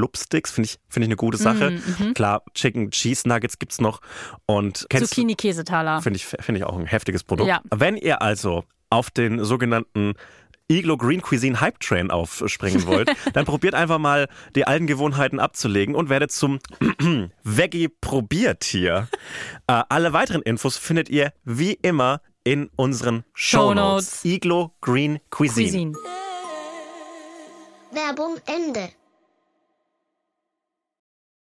Blubsticks, 0.00 0.50
finde 0.50 0.70
ich, 0.70 0.78
finde 0.88 1.04
ich 1.04 1.08
eine 1.10 1.16
gute 1.16 1.36
Sache. 1.36 1.78
Klar, 2.14 2.42
Chicken 2.54 2.90
Cheese 2.90 3.28
Nuggets 3.28 3.58
gibt's 3.58 3.82
noch. 3.82 4.00
Und 4.46 4.86
Zucchini-Käsetaler. 4.90 6.00
finde 6.00 6.16
ich, 6.16 6.24
finde 6.24 6.58
ich 6.58 6.64
auch 6.64 6.78
ein 6.78 6.86
heftiges 6.86 7.22
Produkt. 7.22 7.48
Ja. 7.48 7.60
Wenn 7.70 7.98
ihr 7.98 8.22
also 8.22 8.64
auf 8.88 9.10
den 9.10 9.44
sogenannten 9.44 10.14
Iglo 10.68 10.96
Green 10.96 11.20
Cuisine 11.20 11.60
Hype 11.60 11.80
Train 11.80 12.10
aufspringen 12.10 12.86
wollt, 12.86 13.10
dann 13.34 13.44
probiert 13.44 13.74
einfach 13.74 13.98
mal 13.98 14.28
die 14.54 14.66
alten 14.66 14.86
Gewohnheiten 14.86 15.38
abzulegen 15.38 15.94
und 15.94 16.08
werdet 16.08 16.32
zum 16.32 16.60
Veggie-Probiertier. 17.44 19.08
Äh, 19.66 19.82
alle 19.90 20.14
weiteren 20.14 20.40
Infos 20.42 20.78
findet 20.78 21.10
ihr 21.10 21.34
wie 21.44 21.74
immer 21.74 22.22
in 22.44 22.70
unseren 22.76 23.24
Shownotes. 23.34 24.22
Shownotes. 24.22 24.24
Iglo 24.24 24.72
Green 24.80 25.18
Cuisine. 25.28 25.92
Cuisine. 25.92 25.92
Werbung 27.92 28.36
Ende. 28.46 28.88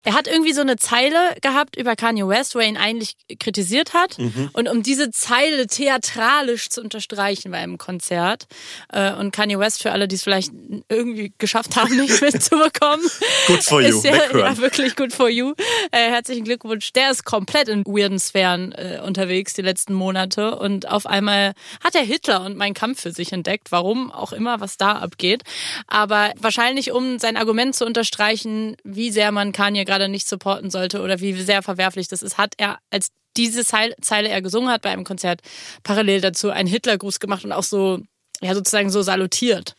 Er 0.06 0.14
hat 0.14 0.28
irgendwie 0.28 0.54
so 0.54 0.62
eine 0.62 0.78
Zeile 0.78 1.18
gehabt 1.42 1.76
über 1.76 1.96
Kanye 1.96 2.28
West, 2.28 2.56
wo 2.56 2.60
er 2.60 2.68
ihn 2.68 2.78
eigentlich 2.78 3.16
kritisiert 3.40 3.94
hat. 3.94 4.18
Und 4.54 4.70
um 4.70 4.84
diese 4.84 5.10
Zeile 5.12 5.66
theatralisch 5.68 6.70
zu 6.70 6.82
unterstreichen 6.82 7.52
bei 7.52 7.58
einem 7.58 7.78
Konzert. 7.80 8.46
Äh, 8.94 9.12
Und 9.14 9.32
Kanye 9.32 9.58
West, 9.58 9.82
für 9.82 9.92
alle, 9.92 10.08
die 10.08 10.16
es 10.16 10.24
vielleicht 10.24 10.52
irgendwie 10.90 11.34
geschafft 11.40 11.76
haben, 11.76 11.96
nicht 11.98 12.22
mitzubekommen. 12.22 13.06
Good 13.48 13.64
for 13.64 13.82
you. 13.82 13.88
Ist 13.88 14.06
ja, 14.06 14.38
ja, 14.38 14.58
wirklich 14.58 14.96
good 14.96 15.12
for 15.12 15.28
you. 15.28 15.54
Äh, 15.92 16.10
herzlichen 16.12 16.44
Glückwunsch. 16.46 16.94
Der 16.94 17.10
ist 17.10 17.26
komplett 17.26 17.68
in 17.68 17.84
weirden 17.86 18.20
Sphären 18.20 18.74
äh, 18.74 19.02
unterwegs 19.04 19.54
die 19.54 19.64
letzten 19.64 19.94
Monate. 19.94 20.56
Und 20.58 20.88
auf 20.88 21.08
einmal 21.08 21.54
hat 21.84 21.96
er 21.96 22.04
Hitler 22.04 22.46
und 22.46 22.58
Mein 22.58 22.76
Kampf 22.76 23.02
für 23.02 23.12
sich 23.12 23.34
entdeckt. 23.34 23.72
Warum 23.72 24.12
auch 24.12 24.34
immer, 24.34 24.60
was 24.60 24.78
da 24.78 24.92
abgeht. 24.92 25.42
Aber 25.88 26.32
wahrscheinlich, 26.40 26.92
um 26.92 27.18
sein 27.18 27.38
Argument 27.38 27.76
zu 27.76 27.86
unterstreichen, 27.88 28.78
wie 28.84 29.10
sehr 29.10 29.32
man 29.32 29.52
Kanye 29.52 29.84
gerade 29.84 29.95
nicht 30.08 30.28
supporten 30.28 30.70
sollte 30.70 31.02
oder 31.02 31.20
wie 31.20 31.34
sehr 31.42 31.62
verwerflich 31.62 32.08
das 32.08 32.22
ist, 32.22 32.38
hat 32.38 32.54
er 32.58 32.80
als 32.90 33.10
diese 33.38 33.66
Zeile, 33.66 33.96
er 34.30 34.42
gesungen 34.42 34.70
hat 34.70 34.82
bei 34.82 34.90
einem 34.92 35.04
Konzert 35.04 35.42
parallel 35.84 36.22
dazu 36.22 36.50
einen 36.52 36.70
Hitlergruß 36.70 37.20
gemacht 37.20 37.44
und 37.44 37.52
auch 37.52 37.64
so, 37.64 38.00
ja, 38.42 38.54
sozusagen 38.56 38.90
so 38.90 39.02
salutiert. 39.02 39.76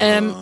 Ähm, 0.00 0.34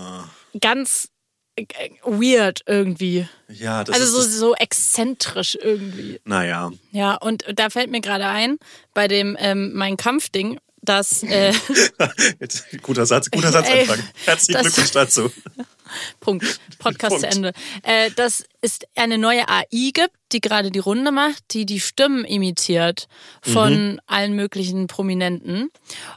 ganz 0.61 1.09
äh, 1.57 1.65
weird 2.05 2.63
irgendwie. 2.67 3.29
Ja, 3.49 3.85
das 3.85 3.95
Also 4.01 4.19
ist 4.19 4.33
so, 4.33 4.39
so 4.49 4.55
exzentrisch 4.57 5.57
irgendwie. 5.61 6.21
naja. 6.25 6.73
Ja, 6.91 7.15
und 7.17 7.45
da 7.55 7.71
fällt 7.71 7.91
mir 7.91 8.01
gerade 8.01 8.27
ein, 8.27 8.59
bei 8.95 9.07
dem 9.07 9.37
ähm, 9.39 9.73
Mein 9.75 9.97
Kampf-Ding, 9.97 10.59
dass, 10.91 11.23
äh, 11.23 11.53
Jetzt, 12.41 12.65
guter 12.83 13.07
Satz, 13.07 13.31
guter 13.31 13.53
Satz 13.53 13.69
Ey, 13.69 13.83
anfangen. 13.83 14.09
Herzlichen 14.25 14.61
Glückwunsch 14.63 14.91
dazu. 14.91 15.31
Punkt, 16.21 16.61
Podcast 16.81 17.11
Punkt. 17.17 17.21
zu 17.21 17.37
Ende, 17.37 17.53
äh, 17.85 18.11
dass 18.13 18.45
es 18.61 18.81
eine 18.97 19.17
neue 19.17 19.49
AI 19.49 19.91
gibt, 19.93 20.15
die 20.33 20.41
gerade 20.41 20.71
die 20.73 20.79
Runde 20.81 21.13
macht, 21.13 21.43
die 21.53 21.65
die 21.65 21.79
Stimmen 21.81 22.25
imitiert 22.25 23.07
von 23.41 23.93
Mhm. 23.93 24.01
allen 24.07 24.35
möglichen 24.35 24.89
Prominenten. 24.89 25.71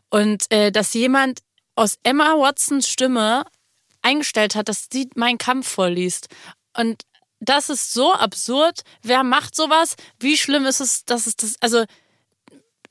Und 0.10 0.52
äh, 0.52 0.72
dass 0.72 0.94
jemand 0.96 1.42
aus 1.76 1.98
Emma 2.04 2.34
Watsons 2.38 2.88
Stimme 2.88 3.46
eingestellt 4.02 4.56
hat, 4.56 4.70
dass 4.70 4.88
sie 4.92 5.08
meinen 5.16 5.38
Kampf 5.38 5.68
vorliest. 5.68 6.28
Und 6.76 7.04
das 7.40 7.70
ist 7.70 7.94
so 7.94 8.14
absurd. 8.14 8.82
Wer 9.04 9.24
macht 9.24 9.56
sowas? 9.56 9.96
Wie 10.20 10.38
schlimm 10.38 10.66
ist 10.66 10.80
es, 10.82 11.06
dass 11.06 11.28
es 11.28 11.36
das, 11.36 11.56
also, 11.62 11.84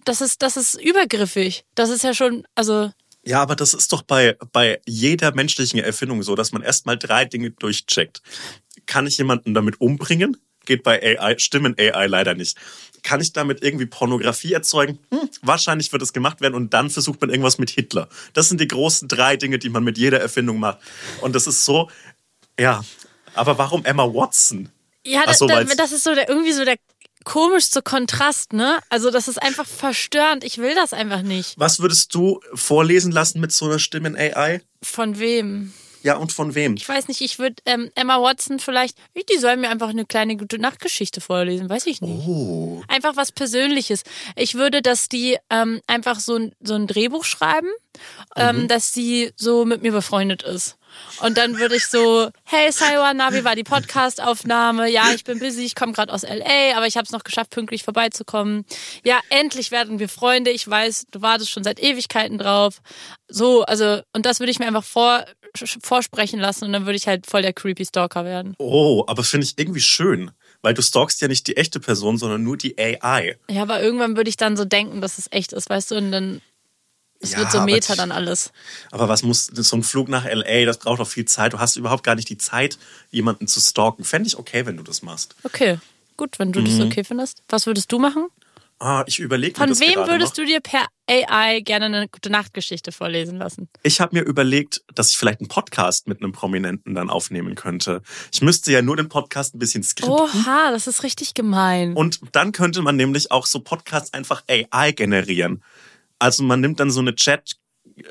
das 0.04 0.20
ist, 0.20 0.42
das 0.42 0.56
ist 0.56 0.74
übergriffig. 0.80 1.64
Das 1.74 1.90
ist 1.90 2.02
ja 2.04 2.14
schon, 2.14 2.46
also, 2.54 2.90
Ja, 3.24 3.40
aber 3.42 3.56
das 3.56 3.74
ist 3.74 3.92
doch 3.92 4.02
bei, 4.02 4.36
bei 4.52 4.80
jeder 4.86 5.34
menschlichen 5.34 5.80
Erfindung 5.80 6.22
so, 6.22 6.34
dass 6.34 6.52
man 6.52 6.62
erstmal 6.62 6.98
drei 6.98 7.24
Dinge 7.24 7.50
durchcheckt. 7.50 8.22
Kann 8.86 9.06
ich 9.06 9.18
jemanden 9.18 9.54
damit 9.54 9.80
umbringen? 9.80 10.36
Geht 10.64 10.82
bei 10.84 11.18
AI, 11.18 11.38
Stimmen 11.38 11.74
AI 11.78 12.06
leider 12.06 12.34
nicht. 12.34 12.56
Kann 13.02 13.20
ich 13.20 13.32
damit 13.32 13.62
irgendwie 13.64 13.86
Pornografie 13.86 14.52
erzeugen? 14.52 15.00
Hm, 15.10 15.28
wahrscheinlich 15.42 15.92
wird 15.92 16.02
es 16.02 16.12
gemacht 16.12 16.40
werden 16.40 16.54
und 16.54 16.72
dann 16.72 16.88
versucht 16.88 17.20
man 17.20 17.30
irgendwas 17.30 17.58
mit 17.58 17.70
Hitler. 17.70 18.08
Das 18.32 18.48
sind 18.48 18.60
die 18.60 18.68
großen 18.68 19.08
drei 19.08 19.36
Dinge, 19.36 19.58
die 19.58 19.70
man 19.70 19.82
mit 19.82 19.98
jeder 19.98 20.20
Erfindung 20.20 20.58
macht. 20.60 20.78
Und 21.20 21.34
das 21.34 21.48
ist 21.48 21.64
so, 21.64 21.90
ja. 22.58 22.84
Aber 23.34 23.58
warum 23.58 23.84
Emma 23.84 24.04
Watson? 24.04 24.68
Ja, 25.04 25.24
das, 25.26 25.38
so, 25.38 25.48
das, 25.48 25.56
weil's- 25.56 25.76
das 25.76 25.90
ist 25.92 26.04
so 26.04 26.14
der, 26.14 26.28
irgendwie 26.28 26.52
so 26.52 26.64
der 26.64 26.76
komischste 27.24 27.82
Kontrast, 27.82 28.52
ne? 28.52 28.78
Also 28.88 29.10
das 29.10 29.28
ist 29.28 29.42
einfach 29.42 29.66
verstörend. 29.66 30.44
Ich 30.44 30.58
will 30.58 30.74
das 30.74 30.92
einfach 30.92 31.22
nicht. 31.22 31.58
Was 31.58 31.80
würdest 31.80 32.14
du 32.14 32.40
vorlesen 32.54 33.12
lassen 33.12 33.40
mit 33.40 33.52
so 33.52 33.66
einer 33.66 33.78
Stimmen-AI? 33.78 34.62
Von 34.82 35.18
wem? 35.18 35.72
Ja, 36.02 36.16
und 36.16 36.32
von 36.32 36.54
wem? 36.54 36.74
Ich 36.74 36.88
weiß 36.88 37.08
nicht, 37.08 37.20
ich 37.20 37.38
würde 37.38 37.56
ähm, 37.64 37.90
Emma 37.94 38.20
Watson 38.20 38.58
vielleicht, 38.58 38.98
die 39.14 39.38
soll 39.38 39.56
mir 39.56 39.70
einfach 39.70 39.90
eine 39.90 40.04
kleine 40.04 40.36
gute 40.36 40.58
Nachtgeschichte 40.58 41.20
vorlesen, 41.20 41.70
weiß 41.70 41.86
ich 41.86 42.00
nicht. 42.00 42.26
Oh. 42.26 42.82
Einfach 42.88 43.16
was 43.16 43.30
Persönliches. 43.30 44.02
Ich 44.34 44.54
würde, 44.54 44.82
dass 44.82 45.08
die 45.08 45.38
ähm, 45.48 45.80
einfach 45.86 46.18
so 46.18 46.36
ein, 46.36 46.54
so 46.60 46.74
ein 46.74 46.88
Drehbuch 46.88 47.24
schreiben, 47.24 47.68
ähm, 48.36 48.66
dass 48.66 48.92
sie 48.92 49.32
so 49.36 49.64
mit 49.64 49.82
mir 49.82 49.92
befreundet 49.92 50.42
ist. 50.42 50.76
Und 51.20 51.38
dann 51.38 51.58
würde 51.58 51.76
ich 51.76 51.86
so, 51.86 52.30
hey 52.44 52.70
Saiwa, 52.72 53.12
na, 53.14 53.32
wie 53.32 53.44
war 53.44 53.54
die 53.54 53.64
Podcast-Aufnahme? 53.64 54.88
Ja, 54.90 55.12
ich 55.14 55.24
bin 55.24 55.38
busy, 55.38 55.64
ich 55.64 55.74
komme 55.74 55.92
gerade 55.92 56.12
aus 56.12 56.24
L.A., 56.24 56.76
aber 56.76 56.86
ich 56.86 56.96
habe 56.96 57.04
es 57.04 57.12
noch 57.12 57.24
geschafft, 57.24 57.50
pünktlich 57.50 57.82
vorbeizukommen. 57.82 58.64
Ja, 59.04 59.20
endlich 59.28 59.70
werden 59.70 59.98
wir 59.98 60.08
Freunde. 60.08 60.50
Ich 60.50 60.68
weiß, 60.68 61.06
du 61.10 61.22
wartest 61.22 61.50
schon 61.50 61.64
seit 61.64 61.80
Ewigkeiten 61.80 62.38
drauf. 62.38 62.80
So, 63.28 63.62
also, 63.62 64.00
und 64.12 64.26
das 64.26 64.40
würde 64.40 64.50
ich 64.50 64.58
mir 64.58 64.66
einfach 64.66 64.84
vor, 64.84 65.24
vorsprechen 65.82 66.40
lassen 66.40 66.64
und 66.64 66.72
dann 66.72 66.86
würde 66.86 66.96
ich 66.96 67.06
halt 67.06 67.26
voll 67.26 67.42
der 67.42 67.52
creepy 67.52 67.84
Stalker 67.84 68.24
werden. 68.24 68.54
Oh, 68.58 69.04
aber 69.06 69.22
finde 69.22 69.46
ich 69.46 69.58
irgendwie 69.58 69.80
schön, 69.80 70.30
weil 70.62 70.74
du 70.74 70.82
stalkst 70.82 71.20
ja 71.20 71.28
nicht 71.28 71.46
die 71.46 71.56
echte 71.56 71.80
Person, 71.80 72.18
sondern 72.18 72.42
nur 72.42 72.56
die 72.56 72.78
AI. 72.78 73.36
Ja, 73.50 73.62
aber 73.62 73.82
irgendwann 73.82 74.16
würde 74.16 74.30
ich 74.30 74.36
dann 74.36 74.56
so 74.56 74.64
denken, 74.64 75.00
dass 75.00 75.18
es 75.18 75.28
echt 75.30 75.52
ist, 75.52 75.68
weißt 75.68 75.90
du, 75.90 75.96
und 75.96 76.12
dann 76.12 76.40
Es 77.22 77.32
Ja, 77.32 77.38
wird 77.38 77.52
so 77.52 77.60
Meta 77.62 77.92
die- 77.92 77.98
dann 77.98 78.12
alles. 78.12 78.52
Aber 78.90 79.08
was 79.08 79.22
muss, 79.22 79.46
so 79.46 79.76
ein 79.76 79.82
Flug 79.82 80.08
nach 80.08 80.24
LA, 80.24 80.64
das 80.66 80.78
braucht 80.78 81.00
doch 81.00 81.08
viel 81.08 81.24
Zeit. 81.24 81.52
Du 81.52 81.58
hast 81.60 81.76
überhaupt 81.76 82.02
gar 82.02 82.14
nicht 82.16 82.28
die 82.28 82.38
Zeit, 82.38 82.78
jemanden 83.10 83.46
zu 83.46 83.60
stalken. 83.60 84.04
Fände 84.04 84.26
ich 84.26 84.36
okay, 84.38 84.66
wenn 84.66 84.76
du 84.76 84.82
das 84.82 85.02
machst. 85.02 85.36
Okay, 85.44 85.78
gut, 86.16 86.38
wenn 86.38 86.52
du 86.52 86.60
Mhm. 86.60 86.64
das 86.64 86.80
okay 86.80 87.04
findest. 87.04 87.42
Was 87.48 87.66
würdest 87.66 87.92
du 87.92 87.98
machen? 87.98 88.26
Ah, 88.84 89.04
ich 89.06 89.20
überlege 89.20 89.60
mir 89.60 89.68
Von 89.68 89.78
wem 89.78 90.08
würdest 90.08 90.36
noch. 90.36 90.44
du 90.44 90.44
dir 90.44 90.58
per 90.60 90.86
AI 91.08 91.60
gerne 91.60 91.86
eine 91.86 92.08
gute 92.08 92.30
Nachtgeschichte 92.30 92.90
vorlesen 92.90 93.38
lassen? 93.38 93.68
Ich 93.84 94.00
habe 94.00 94.16
mir 94.16 94.22
überlegt, 94.24 94.82
dass 94.92 95.10
ich 95.10 95.16
vielleicht 95.16 95.38
einen 95.38 95.46
Podcast 95.46 96.08
mit 96.08 96.20
einem 96.20 96.32
Prominenten 96.32 96.96
dann 96.96 97.08
aufnehmen 97.08 97.54
könnte. 97.54 98.02
Ich 98.32 98.42
müsste 98.42 98.72
ja 98.72 98.82
nur 98.82 98.96
den 98.96 99.08
Podcast 99.08 99.54
ein 99.54 99.60
bisschen 99.60 99.84
skripten. 99.84 100.12
Oha, 100.12 100.72
das 100.72 100.88
ist 100.88 101.04
richtig 101.04 101.34
gemein. 101.34 101.94
Und 101.94 102.18
dann 102.32 102.50
könnte 102.50 102.82
man 102.82 102.96
nämlich 102.96 103.30
auch 103.30 103.46
so 103.46 103.60
Podcasts 103.60 104.12
einfach 104.14 104.42
AI 104.48 104.90
generieren. 104.90 105.62
Also 106.22 106.42
man 106.44 106.60
nimmt 106.60 106.78
dann 106.80 106.90
so 106.90 107.00
eine 107.00 107.14
Chat 107.14 107.56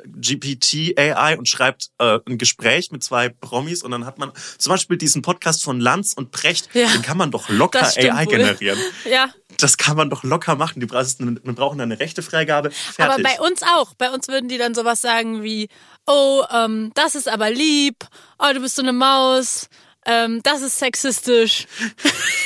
GPT 0.06 0.98
AI 0.98 1.38
und 1.38 1.48
schreibt 1.48 1.88
äh, 1.98 2.20
ein 2.28 2.38
Gespräch 2.38 2.92
mit 2.92 3.04
zwei 3.04 3.30
Promis 3.30 3.84
und 3.84 3.92
dann 3.92 4.06
hat 4.06 4.20
man 4.20 4.32
zum 4.58 4.72
Beispiel 4.72 4.98
diesen 4.98 5.22
Podcast 5.22 5.64
von 5.64 5.80
Lanz 5.80 6.14
und 6.14 6.32
Precht, 6.32 6.70
Ja, 6.74 6.88
den 6.90 7.02
kann 7.02 7.18
man 7.18 7.32
doch 7.32 7.50
locker 7.50 7.86
stimmt 7.86 8.14
AI 8.14 8.26
wohl. 8.26 8.32
generieren. 8.38 8.80
Ja, 9.10 9.34
Das 9.58 9.78
kann 9.78 9.96
man 9.98 10.10
doch 10.10 10.24
locker 10.24 10.56
machen. 10.56 10.80
Die 10.82 10.86
brauchen, 10.86 11.40
wir 11.44 11.54
brauchen 11.54 11.78
dann 11.80 11.92
eine 11.92 12.00
Rechtefreigabe. 12.00 12.72
Fertig. 12.72 13.00
aber 13.14 13.24
bei 13.24 13.40
uns 13.40 13.62
auch. 13.64 13.94
Bei 13.96 14.12
uns 14.12 14.28
würden 14.28 14.50
die 14.50 14.58
dann 14.58 14.76
sowas 14.76 15.02
sagen 15.02 15.42
wie, 15.42 15.70
oh, 16.06 16.44
ähm, 16.54 16.92
das 16.94 17.16
ist 17.16 17.28
aber 17.30 17.50
lieb, 17.50 17.96
oh, 18.40 18.54
du 18.54 18.60
bist 18.60 18.76
so 18.76 18.82
eine 18.82 18.94
Maus, 18.94 19.68
ähm, 20.06 20.42
das 20.44 20.62
ist 20.62 20.80
sexistisch. 20.80 21.66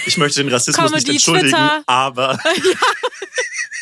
Ich 0.05 0.17
möchte 0.17 0.41
den 0.43 0.51
Rassismus 0.53 0.91
nicht 0.91 1.05
Comedy, 1.05 1.11
entschuldigen, 1.13 1.49
Twitter. 1.49 1.83
aber 1.87 2.37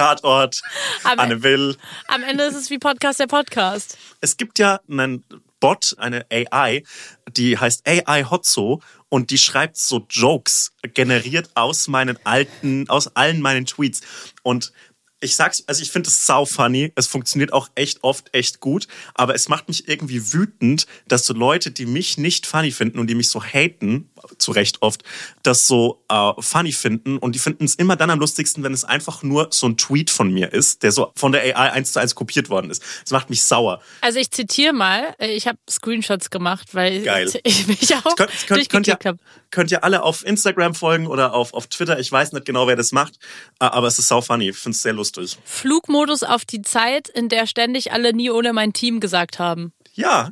Tatort, 0.00 0.62
Am- 1.04 1.18
Anne 1.18 1.42
Will. 1.42 1.76
Am 2.08 2.22
Ende 2.22 2.44
ist 2.44 2.54
es 2.54 2.70
wie 2.70 2.78
Podcast 2.78 3.20
der 3.20 3.26
Podcast. 3.26 3.98
Es 4.22 4.38
gibt 4.38 4.58
ja 4.58 4.80
einen 4.90 5.24
Bot, 5.60 5.94
eine 5.98 6.24
AI, 6.30 6.84
die 7.30 7.58
heißt 7.58 7.86
AI 7.86 8.24
Hotzo 8.24 8.80
und 9.10 9.28
die 9.30 9.36
schreibt 9.36 9.76
so 9.76 10.06
Jokes, 10.08 10.72
generiert 10.94 11.50
aus 11.54 11.86
meinen 11.86 12.18
alten, 12.24 12.88
aus 12.88 13.14
allen 13.14 13.42
meinen 13.42 13.66
Tweets. 13.66 14.00
Und 14.42 14.72
ich 15.20 15.36
sag's, 15.36 15.64
also 15.66 15.82
ich 15.82 15.90
finde 15.90 16.08
es 16.08 16.24
sau 16.24 16.46
funny. 16.46 16.92
Es 16.96 17.06
funktioniert 17.06 17.52
auch 17.52 17.68
echt 17.74 18.02
oft 18.02 18.32
echt 18.32 18.60
gut, 18.60 18.88
aber 19.14 19.34
es 19.34 19.50
macht 19.50 19.68
mich 19.68 19.86
irgendwie 19.86 20.32
wütend, 20.32 20.86
dass 21.08 21.26
so 21.26 21.34
Leute, 21.34 21.70
die 21.72 21.84
mich 21.84 22.16
nicht 22.16 22.46
funny 22.46 22.70
finden 22.70 22.98
und 22.98 23.06
die 23.08 23.14
mich 23.14 23.28
so 23.28 23.42
haten, 23.42 24.08
zu 24.38 24.52
Recht 24.52 24.82
oft, 24.82 25.02
das 25.42 25.66
so 25.66 26.02
äh, 26.08 26.32
funny 26.38 26.72
finden 26.72 27.18
und 27.18 27.34
die 27.34 27.38
finden 27.38 27.64
es 27.64 27.74
immer 27.74 27.96
dann 27.96 28.10
am 28.10 28.18
lustigsten, 28.18 28.62
wenn 28.62 28.72
es 28.72 28.84
einfach 28.84 29.22
nur 29.22 29.48
so 29.50 29.66
ein 29.66 29.76
Tweet 29.76 30.10
von 30.10 30.32
mir 30.32 30.52
ist, 30.52 30.82
der 30.82 30.92
so 30.92 31.12
von 31.16 31.32
der 31.32 31.42
AI 31.42 31.72
eins 31.72 31.92
zu 31.92 32.00
eins 32.00 32.14
kopiert 32.14 32.50
worden 32.50 32.70
ist. 32.70 32.82
Das 33.02 33.10
macht 33.10 33.30
mich 33.30 33.42
sauer. 33.42 33.80
Also 34.00 34.18
ich 34.18 34.30
zitiere 34.30 34.72
mal, 34.72 35.14
äh, 35.18 35.28
ich 35.28 35.46
habe 35.46 35.58
Screenshots 35.68 36.30
gemacht, 36.30 36.74
weil 36.74 37.02
Geil. 37.02 37.30
ich 37.44 37.66
mich 37.66 37.94
auch 37.94 38.16
Könnt, 38.16 38.30
könnt, 38.46 38.68
könnt, 38.68 38.86
ihr, 38.86 38.98
habe. 39.04 39.18
könnt 39.50 39.70
ihr 39.70 39.84
alle 39.84 40.02
auf 40.02 40.24
Instagram 40.24 40.74
folgen 40.74 41.06
oder 41.06 41.34
auf, 41.34 41.54
auf 41.54 41.66
Twitter. 41.66 41.98
Ich 41.98 42.10
weiß 42.10 42.32
nicht 42.32 42.44
genau, 42.44 42.66
wer 42.66 42.76
das 42.76 42.92
macht, 42.92 43.18
äh, 43.60 43.64
aber 43.64 43.86
es 43.86 43.98
ist 43.98 44.08
sau 44.08 44.20
funny. 44.20 44.50
Ich 44.50 44.56
finde 44.56 44.76
es 44.76 44.82
sehr 44.82 44.92
lustig. 44.92 45.38
Flugmodus 45.44 46.22
auf 46.22 46.44
die 46.44 46.62
Zeit, 46.62 47.08
in 47.08 47.28
der 47.28 47.46
ständig 47.46 47.92
alle 47.92 48.12
nie 48.12 48.30
ohne 48.30 48.52
mein 48.52 48.72
Team 48.72 49.00
gesagt 49.00 49.38
haben. 49.38 49.72
Ja, 49.92 50.30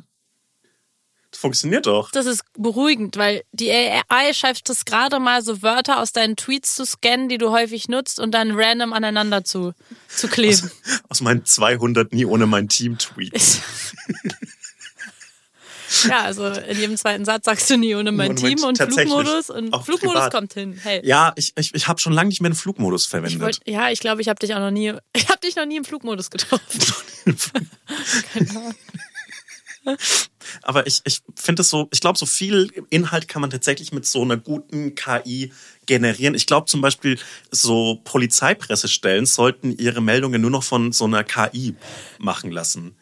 das 1.31 1.41
funktioniert 1.41 1.85
doch. 1.85 2.11
Das 2.11 2.25
ist 2.25 2.43
beruhigend, 2.57 3.17
weil 3.17 3.43
die 3.51 3.71
AI 3.71 4.33
schafft 4.33 4.69
es 4.69 4.85
gerade 4.85 5.19
mal 5.19 5.43
so 5.43 5.61
Wörter 5.61 5.99
aus 5.99 6.11
deinen 6.11 6.35
Tweets 6.35 6.75
zu 6.75 6.85
scannen, 6.85 7.29
die 7.29 7.37
du 7.37 7.51
häufig 7.51 7.87
nutzt 7.87 8.19
und 8.19 8.31
dann 8.31 8.51
random 8.51 8.93
aneinander 8.93 9.43
zu, 9.43 9.73
zu 10.07 10.27
kleben. 10.27 10.71
Aus 11.07 11.21
meinen 11.21 11.45
200 11.45 12.13
nie 12.13 12.25
ohne 12.25 12.47
mein 12.47 12.67
Team 12.67 12.97
Tweets. 12.97 13.61
ja, 16.07 16.21
also 16.21 16.47
in 16.47 16.79
jedem 16.79 16.97
zweiten 16.97 17.25
Satz 17.25 17.45
sagst 17.45 17.69
du 17.69 17.77
nie 17.77 17.93
ohne 17.93 18.11
mein 18.11 18.29
mein 18.29 18.35
Team 18.35 18.63
und. 18.63 18.77
Flugmodus 18.77 19.49
und 19.51 19.69
Flugmodus 19.69 19.99
privat. 20.01 20.33
kommt 20.33 20.53
hin. 20.53 20.79
Hey. 20.81 21.01
Ja, 21.05 21.33
ich, 21.35 21.53
ich, 21.57 21.73
ich 21.75 21.87
habe 21.87 21.99
schon 21.99 22.13
lange 22.13 22.29
nicht 22.29 22.41
mehr 22.41 22.49
den 22.49 22.55
Flugmodus 22.55 23.03
Ich 23.03 23.09
verwendet. 23.09 23.41
wollt, 23.41 23.59
ja, 23.65 23.89
ich 23.91 23.99
glaube, 23.99 24.21
ich 24.21 24.29
habe 24.29 24.39
dich 24.39 24.55
auch 24.55 24.59
noch 24.59 24.71
nie, 24.71 24.93
ich 25.13 25.29
habe 25.29 25.39
dich 25.39 25.55
noch 25.55 25.65
nie 25.65 25.77
im 25.77 25.85
Flugmodus 25.85 26.31
getroffen. 26.31 26.63
Keine 28.33 28.49
Ahnung. 28.49 28.75
Aber 30.61 30.87
ich, 30.87 31.01
ich 31.05 31.21
finde 31.35 31.61
es 31.61 31.69
so, 31.69 31.87
ich 31.91 32.01
glaube, 32.01 32.17
so 32.17 32.25
viel 32.25 32.71
Inhalt 32.89 33.27
kann 33.27 33.41
man 33.41 33.49
tatsächlich 33.49 33.91
mit 33.91 34.05
so 34.05 34.21
einer 34.21 34.37
guten 34.37 34.95
KI 34.95 35.51
generieren. 35.89 36.35
Ich 36.35 36.45
glaube 36.45 36.67
zum 36.67 36.81
Beispiel, 36.81 37.17
so 37.51 37.99
Polizeipressestellen 38.05 39.25
sollten 39.25 39.75
ihre 39.77 40.01
Meldungen 40.01 40.39
nur 40.39 40.51
noch 40.51 40.63
von 40.63 40.91
so 40.91 41.05
einer 41.05 41.23
KI 41.23 41.75
machen 42.19 42.51
lassen. 42.51 42.95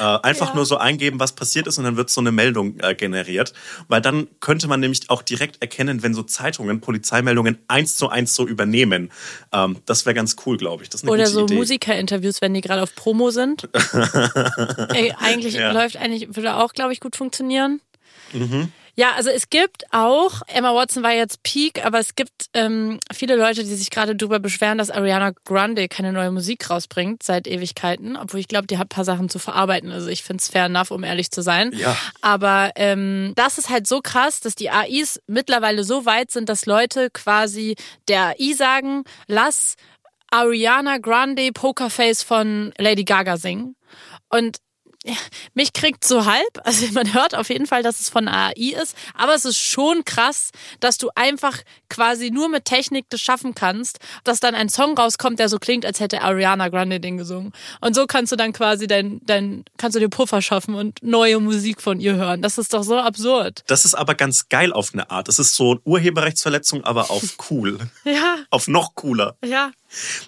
Äh, 0.00 0.02
einfach 0.22 0.48
Ja. 0.48 0.54
nur 0.56 0.64
so 0.66 0.78
eingeben, 0.78 1.20
was 1.20 1.32
passiert 1.32 1.66
ist 1.66 1.76
und 1.78 1.84
dann 1.84 1.96
wird 1.98 2.08
so 2.08 2.20
eine 2.22 2.32
Meldung 2.32 2.80
äh, 2.80 2.94
generiert. 2.94 3.52
Weil 3.88 4.00
dann 4.00 4.26
könnte 4.40 4.66
man 4.68 4.80
nämlich 4.80 5.10
auch 5.10 5.20
direkt 5.22 5.60
erkennen, 5.60 6.02
wenn 6.02 6.14
so 6.14 6.22
Zeitungen 6.22 6.80
Polizeimeldungen 6.80 7.58
eins 7.68 7.96
zu 7.96 8.08
eins 8.08 8.34
so 8.34 8.46
übernehmen. 8.48 9.12
Ähm, 9.52 9.76
das 9.84 10.06
wäre 10.06 10.14
ganz 10.14 10.36
cool, 10.46 10.56
glaube 10.56 10.82
ich. 10.82 10.88
Das 10.88 11.02
ist 11.02 11.04
eine 11.04 11.12
Oder 11.12 11.26
so. 11.26 11.46
Musikerinterviews, 11.46 12.40
wenn 12.40 12.54
die 12.54 12.62
gerade 12.62 12.82
auf 12.82 12.94
Promo 12.94 13.30
sind. 13.30 13.68
Ey, 14.94 15.12
eigentlich 15.18 15.54
Ja. 15.54 15.72
läuft 15.72 15.98
eigentlich, 15.98 16.34
würde 16.34 16.56
auch, 16.56 16.72
glaube 16.72 16.94
ich, 16.94 17.00
gut 17.00 17.16
funktionieren. 17.16 17.80
Mhm. 18.32 18.72
Ja, 19.00 19.14
also 19.16 19.30
es 19.30 19.48
gibt 19.48 19.84
auch, 19.92 20.42
Emma 20.46 20.74
Watson 20.74 21.02
war 21.02 21.14
jetzt 21.14 21.42
Peak, 21.42 21.82
aber 21.86 22.00
es 22.00 22.16
gibt 22.16 22.50
ähm, 22.52 23.00
viele 23.10 23.34
Leute, 23.34 23.64
die 23.64 23.74
sich 23.74 23.88
gerade 23.88 24.14
darüber 24.14 24.40
beschweren, 24.40 24.76
dass 24.76 24.90
Ariana 24.90 25.32
Grande 25.46 25.88
keine 25.88 26.12
neue 26.12 26.30
Musik 26.30 26.68
rausbringt 26.68 27.22
seit 27.22 27.46
Ewigkeiten, 27.46 28.18
obwohl 28.18 28.40
ich 28.40 28.46
glaube, 28.46 28.66
die 28.66 28.76
hat 28.76 28.88
ein 28.88 28.90
paar 28.90 29.06
Sachen 29.06 29.30
zu 29.30 29.38
verarbeiten. 29.38 29.90
Also 29.90 30.08
ich 30.08 30.22
finde 30.22 30.42
es 30.42 30.50
fair 30.50 30.66
enough, 30.66 30.90
um 30.90 31.02
ehrlich 31.02 31.30
zu 31.30 31.40
sein. 31.40 31.72
Ja. 31.72 31.96
Aber 32.20 32.72
ähm, 32.76 33.32
das 33.36 33.56
ist 33.56 33.70
halt 33.70 33.86
so 33.86 34.02
krass, 34.02 34.40
dass 34.40 34.54
die 34.54 34.68
AIs 34.68 35.18
mittlerweile 35.26 35.82
so 35.82 36.04
weit 36.04 36.30
sind, 36.30 36.50
dass 36.50 36.66
Leute 36.66 37.08
quasi 37.08 37.76
der 38.06 38.34
AI 38.38 38.52
sagen, 38.52 39.04
lass 39.26 39.76
Ariana 40.30 40.98
Grande 40.98 41.52
Pokerface 41.52 42.22
von 42.22 42.74
Lady 42.76 43.04
Gaga 43.04 43.38
singen. 43.38 43.76
Und 44.28 44.58
ja, 45.04 45.14
mich 45.54 45.72
kriegt 45.72 46.04
so 46.04 46.26
halb, 46.26 46.48
also 46.64 46.86
man 46.92 47.14
hört 47.14 47.34
auf 47.34 47.48
jeden 47.48 47.66
Fall, 47.66 47.82
dass 47.82 48.00
es 48.00 48.08
von 48.08 48.28
AI 48.28 48.52
ist, 48.52 48.96
aber 49.14 49.34
es 49.34 49.44
ist 49.44 49.58
schon 49.58 50.04
krass, 50.04 50.50
dass 50.80 50.98
du 50.98 51.10
einfach 51.14 51.58
quasi 51.88 52.30
nur 52.30 52.48
mit 52.48 52.64
Technik 52.64 53.06
das 53.08 53.20
schaffen 53.20 53.54
kannst, 53.54 53.98
dass 54.24 54.40
dann 54.40 54.54
ein 54.54 54.68
Song 54.68 54.96
rauskommt, 54.96 55.38
der 55.38 55.48
so 55.48 55.58
klingt, 55.58 55.86
als 55.86 56.00
hätte 56.00 56.22
Ariana 56.22 56.68
Grande 56.68 57.00
den 57.00 57.16
gesungen. 57.16 57.52
Und 57.80 57.94
so 57.94 58.06
kannst 58.06 58.32
du 58.32 58.36
dann 58.36 58.52
quasi 58.52 58.86
dein, 58.86 59.20
dein, 59.24 59.64
kannst 59.76 59.96
du 59.96 60.00
dir 60.00 60.08
Puffer 60.08 60.42
schaffen 60.42 60.74
und 60.74 61.02
neue 61.02 61.40
Musik 61.40 61.80
von 61.80 62.00
ihr 62.00 62.14
hören. 62.14 62.42
Das 62.42 62.58
ist 62.58 62.74
doch 62.74 62.82
so 62.82 62.98
absurd. 62.98 63.62
Das 63.66 63.84
ist 63.84 63.94
aber 63.94 64.14
ganz 64.14 64.48
geil 64.48 64.72
auf 64.72 64.90
eine 64.92 65.10
Art. 65.10 65.28
Das 65.28 65.38
ist 65.38 65.54
so 65.54 65.78
Urheberrechtsverletzung, 65.84 66.84
aber 66.84 67.10
auf 67.10 67.36
cool. 67.50 67.78
Ja, 68.04 68.36
auf 68.50 68.68
noch 68.68 68.94
cooler. 68.94 69.36
ja. 69.44 69.72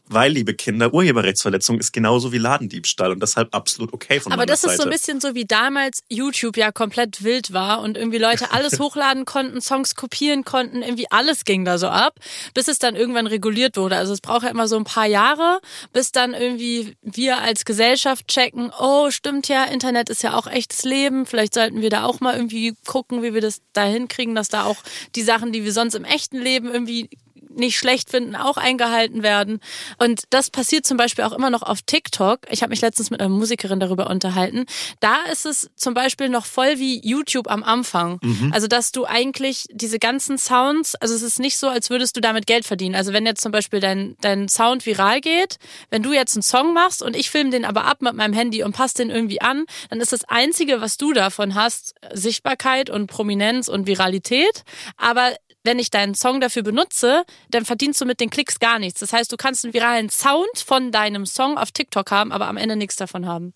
Weil, 0.06 0.32
liebe 0.32 0.54
Kinder, 0.54 0.92
Urheberrechtsverletzung 0.92 1.78
ist 1.78 1.92
genauso 1.92 2.32
wie 2.32 2.38
Ladendiebstahl 2.38 3.12
und 3.12 3.22
deshalb 3.22 3.54
absolut 3.54 3.92
okay 3.92 4.20
von 4.20 4.32
Aber 4.32 4.46
das 4.46 4.62
Seite. 4.62 4.74
ist 4.74 4.80
so 4.80 4.84
ein 4.84 4.90
bisschen 4.90 5.20
so 5.20 5.34
wie 5.34 5.44
damals 5.44 6.02
YouTube 6.08 6.56
ja 6.56 6.72
komplett 6.72 7.22
wild 7.22 7.52
war 7.52 7.80
und 7.80 7.96
irgendwie 7.96 8.18
Leute 8.18 8.50
alles 8.52 8.80
hochladen 8.80 9.24
konnten, 9.24 9.60
Songs 9.60 9.94
kopieren 9.94 10.44
konnten, 10.44 10.82
irgendwie 10.82 11.10
alles 11.10 11.44
ging 11.44 11.64
da 11.64 11.78
so 11.78 11.88
ab, 11.88 12.18
bis 12.54 12.68
es 12.68 12.78
dann 12.78 12.96
irgendwann 12.96 13.26
reguliert 13.26 13.76
wurde. 13.76 13.96
Also 13.96 14.12
es 14.12 14.20
braucht 14.20 14.42
ja 14.42 14.50
immer 14.50 14.68
so 14.68 14.76
ein 14.76 14.84
paar 14.84 15.06
Jahre, 15.06 15.60
bis 15.92 16.12
dann 16.12 16.34
irgendwie 16.34 16.96
wir 17.02 17.38
als 17.38 17.64
Gesellschaft 17.64 18.26
checken, 18.28 18.72
oh 18.78 19.10
stimmt 19.10 19.48
ja, 19.48 19.64
Internet 19.64 20.10
ist 20.10 20.22
ja 20.22 20.34
auch 20.34 20.46
echtes 20.46 20.84
Leben, 20.84 21.26
vielleicht 21.26 21.54
sollten 21.54 21.80
wir 21.80 21.90
da 21.90 22.04
auch 22.04 22.20
mal 22.20 22.34
irgendwie 22.34 22.74
gucken, 22.86 23.22
wie 23.22 23.34
wir 23.34 23.40
das 23.40 23.60
da 23.72 23.84
hinkriegen, 23.84 24.34
dass 24.34 24.48
da 24.48 24.64
auch 24.64 24.78
die 25.14 25.22
Sachen, 25.22 25.52
die 25.52 25.64
wir 25.64 25.72
sonst 25.72 25.94
im 25.94 26.04
echten 26.04 26.38
Leben 26.38 26.70
irgendwie 26.72 27.08
nicht 27.56 27.76
schlecht 27.76 28.10
finden, 28.10 28.36
auch 28.36 28.56
eingehalten 28.56 29.22
werden. 29.22 29.60
Und 29.98 30.24
das 30.30 30.50
passiert 30.50 30.86
zum 30.86 30.96
Beispiel 30.96 31.24
auch 31.24 31.32
immer 31.32 31.50
noch 31.50 31.62
auf 31.62 31.82
TikTok. 31.82 32.40
Ich 32.50 32.62
habe 32.62 32.70
mich 32.70 32.80
letztens 32.80 33.10
mit 33.10 33.20
einer 33.20 33.28
Musikerin 33.28 33.80
darüber 33.80 34.08
unterhalten. 34.10 34.66
Da 35.00 35.16
ist 35.30 35.46
es 35.46 35.70
zum 35.76 35.94
Beispiel 35.94 36.28
noch 36.28 36.46
voll 36.46 36.78
wie 36.78 37.00
YouTube 37.06 37.50
am 37.50 37.62
Anfang. 37.62 38.18
Also, 38.52 38.66
dass 38.66 38.92
du 38.92 39.04
eigentlich 39.04 39.66
diese 39.70 39.98
ganzen 39.98 40.38
Sounds, 40.38 40.94
also 40.96 41.14
es 41.14 41.22
ist 41.22 41.38
nicht 41.38 41.58
so, 41.58 41.68
als 41.68 41.90
würdest 41.90 42.16
du 42.16 42.20
damit 42.20 42.46
Geld 42.46 42.64
verdienen. 42.64 42.94
Also, 42.94 43.12
wenn 43.12 43.26
jetzt 43.26 43.42
zum 43.42 43.52
Beispiel 43.52 43.80
dein, 43.80 44.16
dein 44.20 44.48
Sound 44.48 44.86
viral 44.86 45.20
geht, 45.20 45.56
wenn 45.90 46.02
du 46.02 46.12
jetzt 46.12 46.34
einen 46.36 46.42
Song 46.42 46.72
machst 46.72 47.02
und 47.02 47.16
ich 47.16 47.30
filme 47.30 47.50
den 47.50 47.64
aber 47.64 47.84
ab 47.84 48.02
mit 48.02 48.14
meinem 48.14 48.32
Handy 48.32 48.62
und 48.62 48.72
passe 48.72 48.94
den 48.96 49.10
irgendwie 49.10 49.40
an, 49.40 49.64
dann 49.90 50.00
ist 50.00 50.12
das 50.12 50.24
Einzige, 50.24 50.80
was 50.80 50.96
du 50.96 51.12
davon 51.12 51.54
hast, 51.54 51.94
Sichtbarkeit 52.12 52.90
und 52.90 53.06
Prominenz 53.06 53.68
und 53.68 53.86
Viralität. 53.86 54.64
Aber 54.96 55.32
wenn 55.64 55.78
ich 55.78 55.90
deinen 55.90 56.14
Song 56.14 56.40
dafür 56.40 56.62
benutze, 56.62 57.24
dann 57.50 57.64
verdienst 57.64 58.00
du 58.00 58.04
mit 58.04 58.20
den 58.20 58.30
Klicks 58.30 58.58
gar 58.58 58.78
nichts. 58.78 59.00
Das 59.00 59.12
heißt, 59.12 59.32
du 59.32 59.36
kannst 59.36 59.64
einen 59.64 59.74
viralen 59.74 60.10
Sound 60.10 60.58
von 60.64 60.92
deinem 60.92 61.26
Song 61.26 61.58
auf 61.58 61.72
TikTok 61.72 62.10
haben, 62.10 62.32
aber 62.32 62.48
am 62.48 62.56
Ende 62.56 62.76
nichts 62.76 62.96
davon 62.96 63.26
haben. 63.26 63.52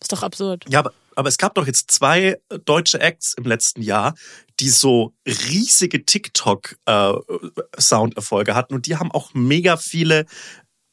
Ist 0.00 0.12
doch 0.12 0.22
absurd. 0.22 0.64
Ja, 0.68 0.80
aber, 0.80 0.92
aber 1.14 1.28
es 1.28 1.36
gab 1.36 1.54
doch 1.54 1.66
jetzt 1.66 1.90
zwei 1.90 2.38
deutsche 2.64 3.00
Acts 3.00 3.34
im 3.34 3.44
letzten 3.44 3.82
Jahr, 3.82 4.14
die 4.60 4.70
so 4.70 5.12
riesige 5.26 6.04
TikTok-Sounderfolge 6.04 8.54
hatten 8.54 8.74
und 8.74 8.86
die 8.86 8.96
haben 8.96 9.12
auch 9.12 9.34
mega 9.34 9.76
viele 9.76 10.26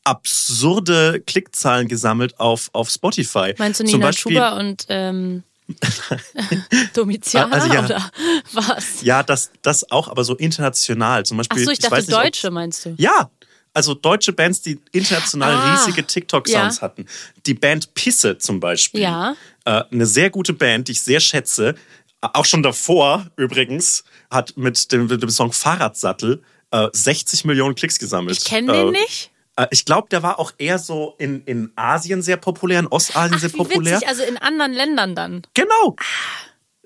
absurde 0.03 1.21
Klickzahlen 1.21 1.87
gesammelt 1.89 2.39
auf, 2.39 2.69
auf 2.71 2.89
Spotify. 2.89 3.53
Meinst 3.57 3.81
du 3.81 3.85
Zum 3.85 3.99
Nina 3.99 4.07
Beispiel, 4.07 4.37
Schuber 4.37 4.55
und 4.55 4.85
ähm, 4.87 5.43
Domiziana 6.93 7.53
Also 7.55 7.73
ja. 7.73 7.85
oder 7.85 8.11
was? 8.53 9.01
Ja, 9.01 9.23
das, 9.23 9.51
das 9.61 9.89
auch, 9.91 10.07
aber 10.07 10.23
so 10.23 10.35
international. 10.35 11.25
Zum 11.25 11.37
Beispiel, 11.37 11.59
Achso, 11.61 11.71
ich 11.71 11.79
dachte 11.79 11.95
weiß 11.97 12.07
nicht, 12.07 12.17
Deutsche, 12.17 12.51
meinst 12.51 12.85
du? 12.85 12.95
Ja, 12.97 13.29
also 13.73 13.93
deutsche 13.93 14.33
Bands, 14.33 14.61
die 14.61 14.79
international 14.91 15.53
Ah, 15.53 15.73
riesige 15.73 16.05
TikTok-Sounds 16.05 16.77
ja. 16.77 16.81
hatten. 16.81 17.05
Die 17.45 17.53
Band 17.53 17.93
Pisse 17.93 18.37
zum 18.37 18.59
Beispiel. 18.59 19.01
Ja. 19.01 19.35
Äh, 19.65 19.83
eine 19.91 20.05
sehr 20.05 20.29
gute 20.29 20.53
Band, 20.53 20.87
die 20.87 20.93
ich 20.93 21.01
sehr 21.01 21.19
schätze. 21.19 21.75
Auch 22.21 22.45
schon 22.45 22.63
davor 22.63 23.27
übrigens 23.35 24.03
hat 24.31 24.57
mit 24.57 24.91
dem, 24.91 25.05
mit 25.07 25.21
dem 25.21 25.29
Song 25.29 25.51
Fahrradsattel 25.53 26.41
äh, 26.71 26.87
60 26.91 27.45
Millionen 27.45 27.75
Klicks 27.75 27.99
gesammelt. 27.99 28.39
Ich 28.39 28.45
kenne 28.45 28.71
den 28.73 28.87
Äh, 28.95 28.99
nicht. 28.99 29.29
Äh, 29.57 29.67
Ich 29.71 29.83
glaube, 29.85 30.07
der 30.09 30.23
war 30.23 30.39
auch 30.39 30.53
eher 30.57 30.79
so 30.79 31.15
in, 31.19 31.43
in 31.45 31.71
Asien 31.75 32.21
sehr 32.21 32.37
populär, 32.37 32.79
in 32.79 32.87
Ostasien 32.87 33.33
Ach, 33.35 33.39
sehr 33.39 33.53
wie 33.53 33.57
populär. 33.57 33.95
witzig, 33.97 34.07
also 34.07 34.23
in 34.23 34.37
anderen 34.37 34.71
Ländern 34.73 35.13
dann. 35.15 35.41
Genau. 35.53 35.95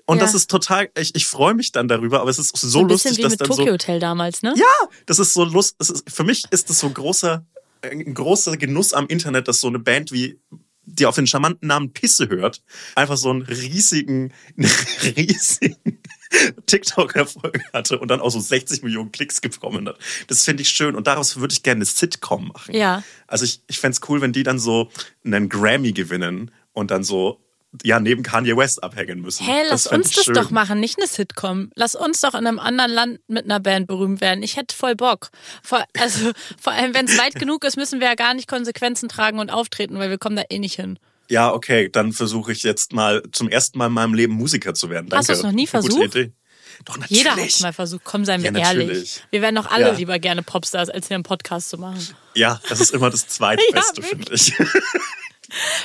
Und 0.04 0.18
Ja. 0.18 0.24
das 0.24 0.34
ist 0.34 0.50
total, 0.50 0.90
ich, 0.98 1.14
ich 1.14 1.26
freue 1.26 1.54
mich 1.54 1.70
dann 1.70 1.86
darüber, 1.86 2.20
aber 2.20 2.30
es 2.30 2.38
ist 2.38 2.56
so, 2.56 2.66
So 2.68 2.80
ein 2.80 2.88
bisschen 2.88 3.10
lustig, 3.12 3.18
wie 3.18 3.22
dass 3.22 3.30
mit 3.30 3.40
dann 3.40 3.48
Tokyo 3.48 3.64
so. 3.66 3.72
Hotel 3.72 4.00
damals, 4.00 4.42
ne? 4.42 4.52
Ja, 4.56 4.88
das 5.06 5.18
ist 5.20 5.32
so 5.32 5.44
lust. 5.44 5.76
Es 5.78 5.90
ist, 5.90 6.10
für 6.10 6.24
mich 6.24 6.42
ist 6.50 6.68
das 6.70 6.80
so 6.80 6.88
ein 6.88 6.94
großer, 6.94 7.46
ein 7.82 8.12
großer 8.12 8.56
Genuss 8.56 8.92
am 8.94 9.06
Internet, 9.06 9.46
dass 9.48 9.60
so 9.60 9.68
eine 9.68 9.78
Band 9.78 10.10
wie 10.12 10.38
die 10.84 11.06
auf 11.06 11.14
den 11.14 11.28
charmanten 11.28 11.68
Namen 11.68 11.92
Pisse 11.92 12.28
hört, 12.28 12.60
einfach 12.96 13.16
so 13.16 13.30
einen 13.30 13.42
riesigen, 13.42 14.32
riesigen 15.16 15.76
TikTok-Erfolg 16.66 17.60
hatte 17.72 17.98
und 17.98 18.08
dann 18.08 18.20
auch 18.20 18.30
so 18.30 18.40
60 18.40 18.82
Millionen 18.82 19.12
Klicks 19.12 19.40
bekommen 19.40 19.88
hat. 19.88 19.98
Das 20.28 20.44
finde 20.44 20.62
ich 20.62 20.68
schön 20.68 20.94
und 20.94 21.06
daraus 21.06 21.36
würde 21.36 21.52
ich 21.52 21.62
gerne 21.62 21.78
eine 21.78 21.84
Sitcom 21.84 22.48
machen. 22.48 22.74
Ja. 22.74 23.02
Also 23.26 23.44
ich, 23.44 23.62
ich 23.66 23.78
fände 23.78 23.96
es 24.00 24.08
cool, 24.08 24.20
wenn 24.20 24.32
die 24.32 24.42
dann 24.42 24.58
so 24.58 24.90
einen 25.24 25.48
Grammy 25.48 25.92
gewinnen 25.92 26.50
und 26.72 26.90
dann 26.90 27.04
so 27.04 27.40
ja 27.82 28.00
neben 28.00 28.22
Kanye 28.22 28.56
West 28.56 28.82
abhängen 28.82 29.20
müssen. 29.20 29.46
Hä, 29.46 29.62
lass 29.68 29.88
fänd 29.88 30.04
uns 30.04 30.14
das 30.14 30.24
schön. 30.24 30.34
doch 30.34 30.50
machen, 30.50 30.78
nicht 30.78 30.98
eine 30.98 31.06
Sitcom. 31.06 31.70
Lass 31.74 31.94
uns 31.94 32.20
doch 32.20 32.34
in 32.34 32.46
einem 32.46 32.58
anderen 32.58 32.90
Land 32.92 33.20
mit 33.28 33.44
einer 33.44 33.60
Band 33.60 33.86
berühmt 33.86 34.20
werden. 34.20 34.42
Ich 34.42 34.56
hätte 34.56 34.74
voll 34.76 34.94
Bock. 34.94 35.30
Vor, 35.62 35.84
also 35.98 36.32
vor 36.60 36.74
allem, 36.74 36.94
wenn 36.94 37.06
es 37.06 37.18
weit 37.18 37.34
genug 37.34 37.64
ist, 37.64 37.76
müssen 37.76 38.00
wir 38.00 38.08
ja 38.08 38.14
gar 38.14 38.34
nicht 38.34 38.46
Konsequenzen 38.46 39.08
tragen 39.08 39.38
und 39.38 39.50
auftreten, 39.50 39.98
weil 39.98 40.10
wir 40.10 40.18
kommen 40.18 40.36
da 40.36 40.42
eh 40.50 40.58
nicht 40.58 40.74
hin. 40.74 40.98
Ja, 41.28 41.52
okay, 41.52 41.88
dann 41.90 42.12
versuche 42.12 42.52
ich 42.52 42.62
jetzt 42.62 42.92
mal 42.92 43.22
zum 43.32 43.48
ersten 43.48 43.78
Mal 43.78 43.86
in 43.86 43.92
meinem 43.92 44.14
Leben 44.14 44.34
Musiker 44.34 44.74
zu 44.74 44.90
werden. 44.90 45.08
Danke. 45.08 45.18
Hast 45.20 45.28
du 45.30 45.32
es 45.34 45.42
noch 45.42 45.52
nie 45.52 45.64
gute 45.66 45.70
versucht? 45.82 46.14
Idee. 46.16 46.32
Doch, 46.84 46.96
natürlich. 46.98 47.18
Jeder 47.22 47.36
hat 47.36 47.46
es 47.48 47.60
mal 47.60 47.72
versucht. 47.72 48.02
Komm, 48.04 48.24
seien 48.24 48.42
wir 48.42 48.50
Ja, 48.52 48.58
ehrlich. 48.58 48.86
natürlich. 48.88 49.22
Wir 49.30 49.40
wären 49.42 49.54
doch 49.54 49.70
alle 49.70 49.88
Ja. 49.88 49.92
lieber 49.92 50.18
gerne 50.18 50.42
Popstars, 50.42 50.88
als 50.88 51.08
hier 51.08 51.14
einen 51.14 51.22
Podcast 51.24 51.70
zu 51.70 51.78
machen. 51.78 52.06
Ja, 52.34 52.60
das 52.68 52.80
ist 52.80 52.92
immer 52.92 53.08
das 53.10 53.26
Zweitbeste, 53.28 54.00
Ja, 54.02 54.06
finde 54.08 54.34
ich. 54.34 54.52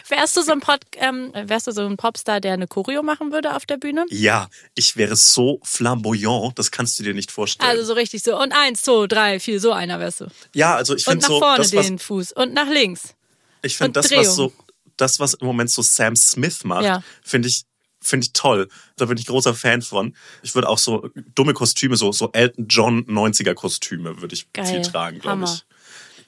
Wärst 0.07 0.37
du 0.37 0.41
so 0.43 0.53
ein 0.53 0.61
Pod, 0.61 0.79
ähm, 0.95 1.31
wärst 1.33 1.67
du 1.67 1.71
so 1.71 1.85
ein 1.85 1.97
Popstar, 1.97 2.39
der 2.39 2.53
eine 2.53 2.67
Choreo 2.67 3.03
machen 3.03 3.33
würde 3.33 3.53
auf 3.53 3.65
der 3.65 3.75
Bühne? 3.75 4.05
Ja, 4.09 4.47
ich 4.75 4.95
wäre 4.95 5.17
so 5.17 5.59
flamboyant, 5.63 6.57
das 6.57 6.71
kannst 6.71 6.97
du 6.99 7.03
dir 7.03 7.13
nicht 7.13 7.31
vorstellen. 7.31 7.69
Also 7.69 7.83
so 7.83 7.93
richtig 7.93 8.23
so. 8.23 8.39
Und 8.41 8.53
eins, 8.53 8.81
zwei, 8.81 9.07
drei, 9.07 9.39
vier, 9.41 9.59
so 9.59 9.73
einer 9.73 9.99
wärst 9.99 10.21
du. 10.21 10.27
ja, 10.53 10.75
also 10.75 10.95
ich 10.95 11.05
Und 11.05 11.13
finde 11.13 11.23
nach 11.23 11.29
so, 11.29 11.39
vorne 11.39 11.57
das, 11.57 11.73
was, 11.75 11.85
den 11.87 11.99
Fuß 11.99 12.31
und 12.31 12.53
nach 12.53 12.69
links. 12.69 13.13
ich 13.61 13.75
finde 13.75 13.89
und 13.89 13.95
das, 13.97 14.07
Drehung. 14.07 14.25
was 14.25 14.35
so, 14.35 14.53
das, 14.97 15.19
was 15.19 15.33
im 15.35 15.47
Moment 15.47 15.69
so 15.71 15.81
Sam 15.81 16.15
Smith 16.15 16.63
macht, 16.63 16.83
Ja. 16.83 17.03
finde 17.23 17.47
ich, 17.47 17.63
finde 18.01 18.25
ich 18.25 18.33
toll. 18.33 18.67
Da 18.97 19.05
bin 19.05 19.17
ich 19.17 19.25
großer 19.25 19.53
Fan 19.53 19.81
von. 19.81 20.15
Ich 20.43 20.53
würde 20.55 20.69
auch 20.69 20.77
so 20.79 21.09
dumme 21.35 21.53
Kostüme, 21.53 21.95
so, 21.97 22.11
so 22.11 22.29
Elton 22.33 22.67
John 22.67 23.05
90er 23.05 23.53
Kostüme 23.53 24.21
würde 24.21 24.33
ich 24.35 24.51
Geil. 24.53 24.65
viel 24.65 24.81
tragen, 24.81 25.19
glaube 25.19 25.45
ich. 25.45 25.63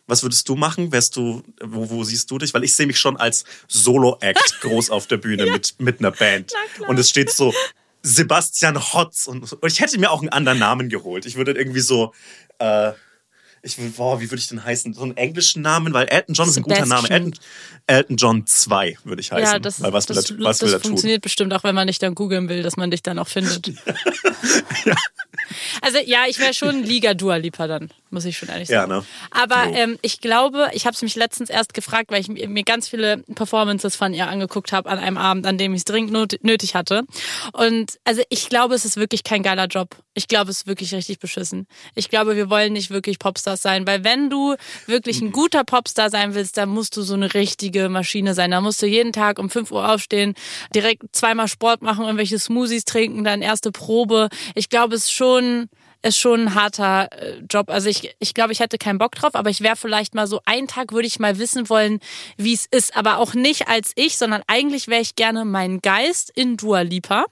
Was 0.08 0.23
würdest 0.23 0.49
du 0.49 0.55
machen? 0.55 0.91
Wärst 0.91 1.15
du, 1.17 1.43
wo, 1.62 1.88
wo 1.91 2.03
siehst 2.03 2.32
du 2.32 2.39
dich? 2.39 2.53
Weil 2.55 2.63
ich 2.63 2.73
sehe 2.75 2.88
mich 2.88 2.99
schon 2.99 3.15
als 3.17 3.43
Solo-Act 3.67 4.58
groß 4.62 4.89
auf 4.89 5.05
der 5.05 5.17
Bühne 5.17 5.45
mit, 5.51 5.75
mit 5.79 5.99
einer 5.99 6.10
Band. 6.12 6.51
Und 6.88 6.97
es 6.97 7.10
steht 7.10 7.29
so 7.32 7.53
Sebastian 8.01 8.77
Hotz 8.93 9.27
und, 9.27 9.51
und 9.53 9.71
ich 9.71 9.79
hätte 9.79 9.99
mir 9.99 10.10
auch 10.10 10.21
einen 10.21 10.29
anderen 10.29 10.58
Namen 10.60 10.89
geholt. 10.89 11.25
Ich 11.25 11.36
würde 11.36 11.51
irgendwie 11.51 11.82
so, 11.82 12.13
äh, 12.60 12.93
ich 13.62 13.78
will, 13.78 13.89
boah, 13.89 14.19
wie 14.22 14.30
würde 14.32 14.39
ich 14.41 14.48
denn 14.48 14.63
heißen? 14.63 14.93
So 14.93 15.04
einen 15.04 15.17
englischen 15.17 15.62
Namen, 15.62 15.93
weil 15.93 16.08
Elton 16.08 16.34
John 16.36 16.50
ist 16.50 16.58
ein 16.58 16.63
guter 16.63 16.86
Name. 16.86 17.02
Sebastian. 17.08 17.22
Elton, 17.24 17.39
Elton 17.88 18.17
John 18.17 18.45
2 18.48 18.98
würde 19.04 19.22
ich 19.22 19.32
heißen. 19.32 19.43
Ja, 19.54 19.60
das, 19.60 19.82
weil 19.82 19.93
was 19.93 20.06
das, 20.06 20.30
will 20.30 20.41
er, 20.41 20.45
was 20.45 20.58
das 20.60 20.67
will 20.69 20.76
er 20.76 20.82
tun? 20.82 20.89
funktioniert 20.91 21.22
bestimmt 21.22 21.54
auch, 21.54 21.63
wenn 21.63 21.76
man 21.76 21.88
dich 21.88 22.00
dann 22.00 22.15
googeln 22.15 22.50
will, 22.50 22.63
dass 22.63 22.78
man 22.78 22.91
dich 22.91 23.04
dann 23.04 23.19
auch 23.19 23.28
findet. 23.28 23.72
Also 25.82 25.98
ja, 26.06 26.26
ich 26.28 26.39
wäre 26.39 26.54
schon 26.54 26.84
Liga 26.84 27.13
Dua 27.13 27.38
Lipa 27.38 27.67
dann, 27.67 27.89
muss 28.12 28.26
ich 28.26 28.38
schon 28.38 28.50
ehrlich 28.50 28.69
Ja, 28.69 28.82
sagen. 28.82 28.91
ne? 28.91 29.06
Aber 29.32 29.65
ähm, 29.74 29.98
ich 30.02 30.22
glaube, 30.22 30.69
ich 30.74 30.86
habe 30.86 30.93
es 30.93 31.02
mich 31.02 31.15
letztens 31.15 31.50
erst 31.50 31.74
gefragt, 31.74 32.12
weil 32.12 32.22
ich 32.22 32.28
mir 32.28 32.63
ganz 32.63 32.88
viele 32.88 33.17
Performances 33.36 33.95
von 33.95 34.13
ihr 34.13 34.28
angeguckt 34.28 34.72
habe 34.72 34.89
an 34.89 35.00
einem 35.00 35.17
Abend, 35.17 35.45
an 35.48 35.58
dem 35.58 35.74
ich 35.74 35.80
es 35.80 35.86
dringend 35.86 36.43
nötig 36.43 36.76
hatte. 36.76 37.04
Und 37.54 38.00
also 38.04 38.22
ich 38.30 38.50
glaube, 38.50 38.76
es 38.76 38.86
ist 38.86 38.98
wirklich 38.98 39.24
kein 39.24 39.41
geiler 39.41 39.65
Job. 39.65 39.95
Ich 40.13 40.28
glaube, 40.28 40.52
es 40.52 40.60
ist 40.60 40.67
wirklich 40.67 40.93
richtig 40.93 41.19
beschissen. 41.19 41.65
Ich 41.95 42.10
glaube, 42.10 42.36
wir 42.36 42.50
wollen 42.50 42.74
nicht 42.74 42.89
wirklich 42.89 43.19
Popstars 43.49 43.62
sein, 43.62 43.88
weil 43.88 44.03
wenn 44.03 44.29
du 44.29 44.55
wirklich 44.85 45.21
ein 45.21 45.31
guter 45.31 45.63
Popstar 45.63 46.09
sein 46.09 46.35
willst, 46.35 46.57
dann 46.57 46.69
musst 46.69 46.95
du 46.97 47.01
so 47.01 47.15
eine 47.15 47.33
richtige 47.33 47.89
Maschine 47.89 48.33
sein. 48.33 48.51
Da 48.51 48.62
musst 48.62 48.81
du 48.81 48.85
jeden 48.85 49.13
Tag 49.13 49.39
um 49.39 49.49
5 49.49 49.71
Uhr 49.71 49.91
aufstehen, 49.91 50.35
direkt 50.73 51.03
zweimal 51.12 51.47
Sport 51.47 51.81
machen, 51.81 52.05
irgendwelche 52.05 52.39
Smoothies 52.39 52.85
trinken, 52.85 53.23
dann 53.23 53.41
erste 53.41 53.71
Probe. 53.71 54.29
Ich 54.55 54.69
glaube, 54.69 54.95
es 54.95 55.05
ist 55.05 55.12
schon 55.12 55.69
ist 56.01 56.17
schon 56.17 56.43
ein 56.43 56.55
harter 56.55 57.09
äh, 57.12 57.39
Job. 57.49 57.69
Also 57.69 57.89
ich, 57.89 58.15
ich 58.19 58.33
glaube, 58.33 58.53
ich 58.53 58.62
hätte 58.62 58.77
keinen 58.77 58.99
Bock 58.99 59.15
drauf, 59.15 59.35
aber 59.35 59.49
ich 59.49 59.59
wäre 59.59 59.75
vielleicht 59.75 60.15
mal 60.15 60.27
so, 60.27 60.39
einen 60.45 60.69
Tag 60.69 60.93
würde 60.93 61.07
ich 61.07 61.19
mal 61.19 61.39
wissen 61.39 61.67
wollen, 61.67 61.99
wie 62.38 62.53
es 62.53 62.67
ist. 62.71 62.95
Aber 62.95 63.17
auch 63.17 63.33
nicht 63.33 63.67
als 63.67 63.91
ich, 63.95 64.17
sondern 64.17 64.41
eigentlich 64.47 64.88
wäre 64.88 65.01
ich 65.01 65.17
gerne 65.17 65.43
mein 65.43 65.81
Geist 65.81 66.31
in 66.33 66.55
Dua 66.55 66.81
Lipa. 66.81 67.25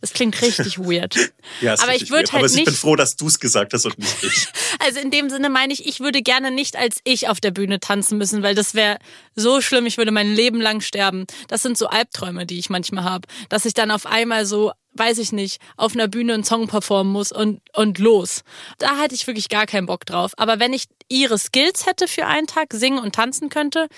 Es 0.00 0.12
klingt 0.12 0.40
richtig 0.42 0.78
weird. 0.78 1.16
Ja, 1.60 1.74
aber 1.80 1.94
ich 1.94 2.10
würde 2.10 2.30
halt 2.30 2.34
Aber 2.42 2.46
ich 2.46 2.54
nicht. 2.54 2.66
bin 2.66 2.74
froh, 2.74 2.94
dass 2.94 3.16
du 3.16 3.26
es 3.26 3.40
gesagt 3.40 3.72
hast 3.72 3.86
und 3.86 3.98
nicht 3.98 4.22
ich. 4.22 4.48
Also 4.84 5.00
in 5.00 5.10
dem 5.10 5.28
Sinne 5.30 5.48
meine 5.48 5.72
ich, 5.72 5.86
ich 5.86 5.98
würde 6.00 6.22
gerne 6.22 6.50
nicht 6.50 6.76
als 6.76 6.98
ich 7.04 7.28
auf 7.28 7.40
der 7.40 7.50
Bühne 7.50 7.80
tanzen 7.80 8.18
müssen, 8.18 8.42
weil 8.42 8.54
das 8.54 8.74
wäre 8.74 8.98
so 9.34 9.60
schlimm, 9.60 9.86
ich 9.86 9.96
würde 9.96 10.10
mein 10.12 10.32
Leben 10.34 10.60
lang 10.60 10.80
sterben. 10.80 11.26
Das 11.48 11.62
sind 11.62 11.76
so 11.78 11.86
Albträume, 11.88 12.46
die 12.46 12.58
ich 12.58 12.70
manchmal 12.70 13.04
habe, 13.04 13.26
dass 13.48 13.64
ich 13.64 13.74
dann 13.74 13.90
auf 13.90 14.06
einmal 14.06 14.46
so, 14.46 14.72
weiß 14.92 15.18
ich 15.18 15.32
nicht, 15.32 15.60
auf 15.76 15.94
einer 15.94 16.06
Bühne 16.06 16.34
einen 16.34 16.44
Song 16.44 16.68
performen 16.68 17.12
muss 17.12 17.32
und, 17.32 17.60
und 17.74 17.98
los. 17.98 18.42
Da 18.78 19.00
hätte 19.00 19.14
ich 19.14 19.26
wirklich 19.26 19.48
gar 19.48 19.66
keinen 19.66 19.86
Bock 19.86 20.04
drauf. 20.06 20.32
Aber 20.36 20.60
wenn 20.60 20.72
ich 20.72 20.84
ihre 21.08 21.38
Skills 21.38 21.86
hätte 21.86 22.06
für 22.08 22.26
einen 22.26 22.46
Tag, 22.46 22.72
singen 22.72 22.98
und 22.98 23.14
tanzen 23.14 23.48
könnte, 23.48 23.88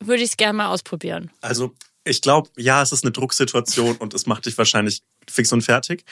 würde 0.00 0.22
ich 0.22 0.30
es 0.30 0.36
gerne 0.36 0.54
mal 0.58 0.68
ausprobieren. 0.68 1.30
Also, 1.40 1.72
ich 2.06 2.22
glaube, 2.22 2.48
ja, 2.56 2.82
es 2.82 2.92
ist 2.92 3.04
eine 3.04 3.12
Drucksituation 3.12 3.96
und 3.96 4.14
es 4.14 4.26
macht 4.26 4.46
dich 4.46 4.56
wahrscheinlich 4.56 5.02
fix 5.28 5.52
und 5.52 5.62
fertig. 5.62 6.04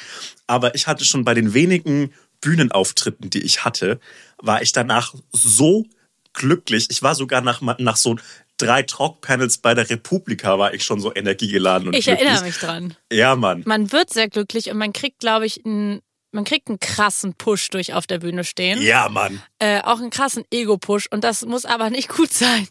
Aber 0.47 0.75
ich 0.75 0.87
hatte 0.87 1.05
schon 1.05 1.25
bei 1.25 1.35
den 1.35 1.55
wenigen 1.55 2.13
Bühnenauftritten, 2.41 3.31
die 3.31 3.43
ich 3.43 3.65
hatte, 3.65 4.01
war 4.39 4.61
ich 4.63 4.73
danach 4.73 5.15
so 5.33 5.85
glücklich. 6.33 6.87
Ich 6.91 7.03
war 7.03 7.15
sogar 7.15 7.41
nach, 7.41 7.61
nach 7.79 7.97
so 7.97 8.17
drei 8.57 8.83
Talkpanels 8.83 9.59
bei 9.59 9.75
der 9.75 9.89
Republika 9.89 10.59
war 10.59 10.75
ich 10.75 10.85
schon 10.85 11.01
so 11.01 11.15
energiegeladen 11.15 11.89
und 11.89 11.95
Ich 11.97 12.05
glücklich. 12.05 12.27
erinnere 12.27 12.45
mich 12.47 12.59
dran. 12.59 12.97
Ja, 13.13 13.35
Mann. 13.37 13.63
Man 13.67 13.91
wird 13.93 14.13
sehr 14.13 14.29
glücklich 14.29 14.71
und 14.71 14.77
man 14.79 14.93
kriegt, 14.93 15.21
glaube 15.21 15.47
ich, 15.47 15.65
einen, 15.65 16.01
man 16.33 16.45
kriegt 16.45 16.69
einen 16.69 16.81
krassen 16.81 17.35
Push 17.35 17.71
durch 17.71 17.95
auf 17.95 18.07
der 18.07 18.19
Bühne 18.19 18.45
stehen. 18.45 18.81
Ja, 18.83 19.09
Mann. 19.09 19.41
äh, 19.59 19.81
auch 19.83 19.99
einen 20.01 20.11
krassen 20.11 20.45
Ego-Push 20.53 21.09
und 21.11 21.25
das 21.25 21.45
muss 21.47 21.65
aber 21.65 21.91
nicht 21.91 22.09
gut 22.09 22.33
sein. 22.33 22.69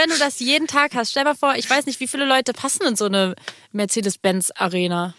Wenn 0.00 0.08
du 0.08 0.16
das 0.16 0.40
jeden 0.40 0.66
Tag 0.66 0.94
hast, 0.94 1.10
stell 1.10 1.24
mal 1.24 1.34
vor, 1.34 1.56
ich 1.56 1.68
weiß 1.68 1.84
nicht, 1.84 2.00
wie 2.00 2.08
viele 2.08 2.24
Leute 2.24 2.54
passen 2.54 2.86
in 2.86 2.96
so 2.96 3.04
eine 3.04 3.34
Mercedes-Benz-Arena. 3.72 5.12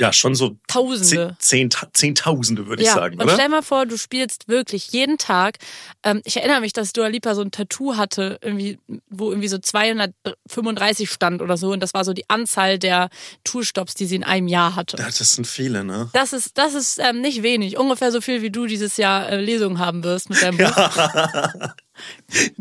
Ja, 0.00 0.10
schon 0.12 0.34
so 0.34 0.56
Tausende. 0.68 1.36
Zehn, 1.38 1.70
zehn, 1.70 1.90
Zehntausende, 1.92 2.66
würde 2.66 2.82
ich 2.82 2.88
Ja, 2.88 2.94
sagen, 2.94 3.16
und 3.16 3.24
oder? 3.24 3.34
stell 3.34 3.48
mal 3.50 3.62
vor, 3.62 3.84
du 3.84 3.98
spielst 3.98 4.48
wirklich 4.48 4.90
jeden 4.92 5.18
Tag. 5.18 5.58
Ähm, 6.02 6.22
ich 6.24 6.38
erinnere 6.38 6.60
mich, 6.62 6.72
dass 6.72 6.92
Dua 6.94 7.08
Lipa 7.08 7.34
so 7.34 7.42
ein 7.42 7.50
Tattoo 7.50 7.96
hatte, 7.96 8.38
irgendwie, 8.40 8.78
wo 9.10 9.30
irgendwie 9.30 9.48
so 9.48 9.58
235 9.58 11.10
stand 11.10 11.42
oder 11.42 11.58
so. 11.58 11.72
Und 11.72 11.80
das 11.80 11.92
war 11.92 12.04
so 12.04 12.14
die 12.14 12.28
Anzahl 12.30 12.78
der 12.78 13.10
Tourstops, 13.44 13.92
die 13.94 14.06
sie 14.06 14.16
in 14.16 14.24
einem 14.24 14.48
Jahr 14.48 14.76
hatte. 14.76 14.96
Ja, 14.96 15.04
das 15.06 15.18
sind 15.34 15.46
viele, 15.46 15.84
ne? 15.84 16.08
Das 16.14 16.32
ist, 16.32 16.56
das 16.56 16.72
ist 16.72 16.98
ähm, 16.98 17.20
nicht 17.20 17.42
wenig. 17.42 17.76
Ungefähr 17.76 18.10
so 18.12 18.22
viel, 18.22 18.40
wie 18.40 18.50
du 18.50 18.66
dieses 18.66 18.96
Jahr 18.96 19.28
äh, 19.28 19.40
Lesungen 19.40 19.78
haben 19.78 20.04
wirst 20.04 20.30
mit 20.30 20.40
deinem 20.42 20.56
Buch. 20.58 20.72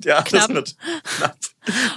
Ja, 0.04 0.22
Knapp. 0.24 0.48
das 0.48 0.50
wird 0.50 0.76
knapp. 1.17 1.38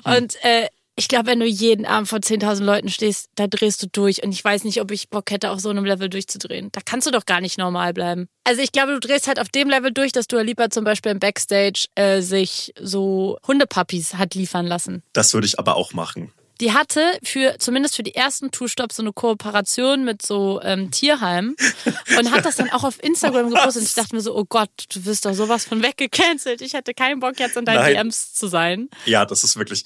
Und 0.04 0.36
äh, 0.44 0.68
ich 0.96 1.08
glaube, 1.08 1.26
wenn 1.26 1.40
du 1.40 1.46
jeden 1.46 1.86
Abend 1.86 2.08
vor 2.08 2.20
10.000 2.20 2.62
Leuten 2.62 2.88
stehst, 2.88 3.28
da 3.34 3.46
drehst 3.46 3.82
du 3.82 3.88
durch. 3.88 4.22
Und 4.22 4.32
ich 4.32 4.44
weiß 4.44 4.64
nicht, 4.64 4.80
ob 4.80 4.90
ich 4.90 5.08
Bock 5.10 5.30
hätte, 5.30 5.50
auf 5.50 5.60
so 5.60 5.70
einem 5.70 5.84
Level 5.84 6.08
durchzudrehen. 6.08 6.70
Da 6.72 6.80
kannst 6.84 7.06
du 7.06 7.10
doch 7.10 7.26
gar 7.26 7.40
nicht 7.40 7.58
normal 7.58 7.92
bleiben. 7.92 8.28
Also 8.44 8.62
ich 8.62 8.70
glaube, 8.72 8.92
du 8.92 9.00
drehst 9.00 9.26
halt 9.26 9.40
auf 9.40 9.48
dem 9.48 9.68
Level 9.68 9.92
durch, 9.92 10.12
dass 10.12 10.26
du 10.28 10.40
Lipa 10.40 10.70
zum 10.70 10.84
Beispiel 10.84 11.12
im 11.12 11.18
Backstage 11.18 11.86
äh, 11.96 12.20
sich 12.20 12.72
so 12.80 13.38
Hundepuppies 13.46 14.14
hat 14.14 14.34
liefern 14.34 14.66
lassen. 14.66 15.02
Das 15.12 15.34
würde 15.34 15.46
ich 15.46 15.58
aber 15.58 15.76
auch 15.76 15.92
machen. 15.94 16.32
die 16.60 16.72
hatte 16.72 17.18
für 17.24 17.56
zumindest 17.58 17.96
für 17.96 18.04
die 18.04 18.14
ersten 18.14 18.52
Two-Stops 18.52 18.96
so 18.96 19.02
eine 19.02 19.12
Kooperation 19.12 20.04
mit 20.04 20.22
so 20.22 20.60
ähm, 20.62 20.92
Tierheimen 20.92 21.56
und 22.18 22.30
hat 22.30 22.44
das 22.44 22.54
dann 22.56 22.70
auch 22.70 22.84
auf 22.84 23.02
Instagram 23.02 23.50
gepostet. 23.50 23.82
Und 23.82 23.88
ich 23.88 23.94
dachte 23.94 24.14
mir 24.14 24.22
so, 24.22 24.36
oh 24.36 24.44
Gott, 24.48 24.70
du 24.94 25.04
wirst 25.04 25.26
doch 25.26 25.34
sowas 25.34 25.64
von 25.64 25.82
weggecancelt. 25.82 26.62
Ich 26.62 26.74
hätte 26.74 26.94
keinen 26.94 27.18
Bock 27.18 27.40
jetzt 27.40 27.56
in 27.56 27.64
deinen 27.64 27.78
Nein. 27.78 27.94
DMs 27.94 28.34
zu 28.34 28.46
sein. 28.46 28.88
Ja, 29.06 29.26
das 29.26 29.42
ist 29.42 29.56
wirklich. 29.56 29.84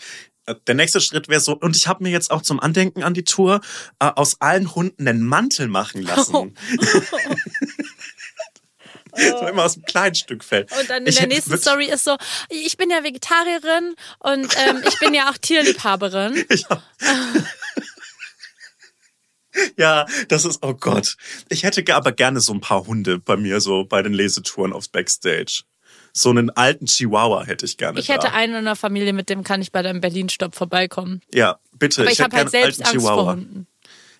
Der 0.66 0.74
nächste 0.74 1.00
Schritt 1.00 1.28
wäre 1.28 1.40
so, 1.40 1.56
und 1.56 1.76
ich 1.76 1.86
habe 1.86 2.02
mir 2.02 2.10
jetzt 2.10 2.30
auch 2.30 2.42
zum 2.42 2.60
Andenken 2.60 3.02
an 3.02 3.14
die 3.14 3.24
Tour 3.24 3.60
äh, 3.98 4.10
aus 4.14 4.40
allen 4.40 4.74
Hunden 4.74 5.06
einen 5.06 5.22
Mantel 5.22 5.68
machen 5.68 6.02
lassen. 6.02 6.34
Oh. 6.34 6.48
so 9.16 9.46
immer 9.46 9.64
aus 9.64 9.74
einem 9.74 9.84
kleinen 9.84 10.14
Stück 10.14 10.44
Fell. 10.44 10.66
Und 10.78 10.90
dann 10.90 11.02
in 11.02 11.08
Ich 11.08 11.16
der 11.16 11.26
nächsten 11.26 11.58
Story 11.58 11.86
ist 11.86 12.04
so, 12.04 12.16
ich 12.48 12.76
bin 12.76 12.90
ja 12.90 13.02
Vegetarierin 13.02 13.94
und 14.20 14.56
ähm, 14.56 14.82
ich 14.86 14.98
bin 14.98 15.14
ja 15.14 15.30
auch 15.30 15.38
Tierliebhaberin. 15.38 16.44
Ja, 19.76 20.06
das 20.28 20.44
ist, 20.44 20.62
oh 20.62 20.74
Gott. 20.74 21.16
Ich 21.48 21.64
hätte 21.64 21.82
aber 21.92 22.12
gerne 22.12 22.40
so 22.40 22.52
ein 22.52 22.60
paar 22.60 22.86
Hunde 22.86 23.18
bei 23.18 23.36
mir, 23.36 23.60
so 23.60 23.84
bei 23.84 24.02
den 24.02 24.12
Lesetouren 24.12 24.72
aufs 24.72 24.86
Backstage. 24.86 25.62
So 26.12 26.30
einen 26.30 26.50
alten 26.50 26.86
Chihuahua 26.86 27.44
hätte 27.44 27.66
ich 27.66 27.76
gerne. 27.76 27.98
Ich 28.00 28.08
hätte 28.08 28.28
da. 28.28 28.32
einen 28.32 28.54
in 28.54 28.64
der 28.64 28.76
Familie, 28.76 29.12
mit 29.12 29.28
dem 29.28 29.44
kann 29.44 29.62
ich 29.62 29.72
bei 29.72 29.82
deinem 29.82 30.00
Berlin-Stopp 30.00 30.54
vorbeikommen. 30.54 31.22
Ja, 31.32 31.58
bitte. 31.72 32.02
Aber 32.02 32.10
ich, 32.10 32.18
hätte 32.18 32.24
habe 32.24 32.36
halt 32.36 32.50
selbst 32.50 32.80
alten 32.80 32.96
Angst 32.96 33.06
vor 33.06 33.14
Chihuahua. 33.14 33.32
Hunden. 33.32 33.66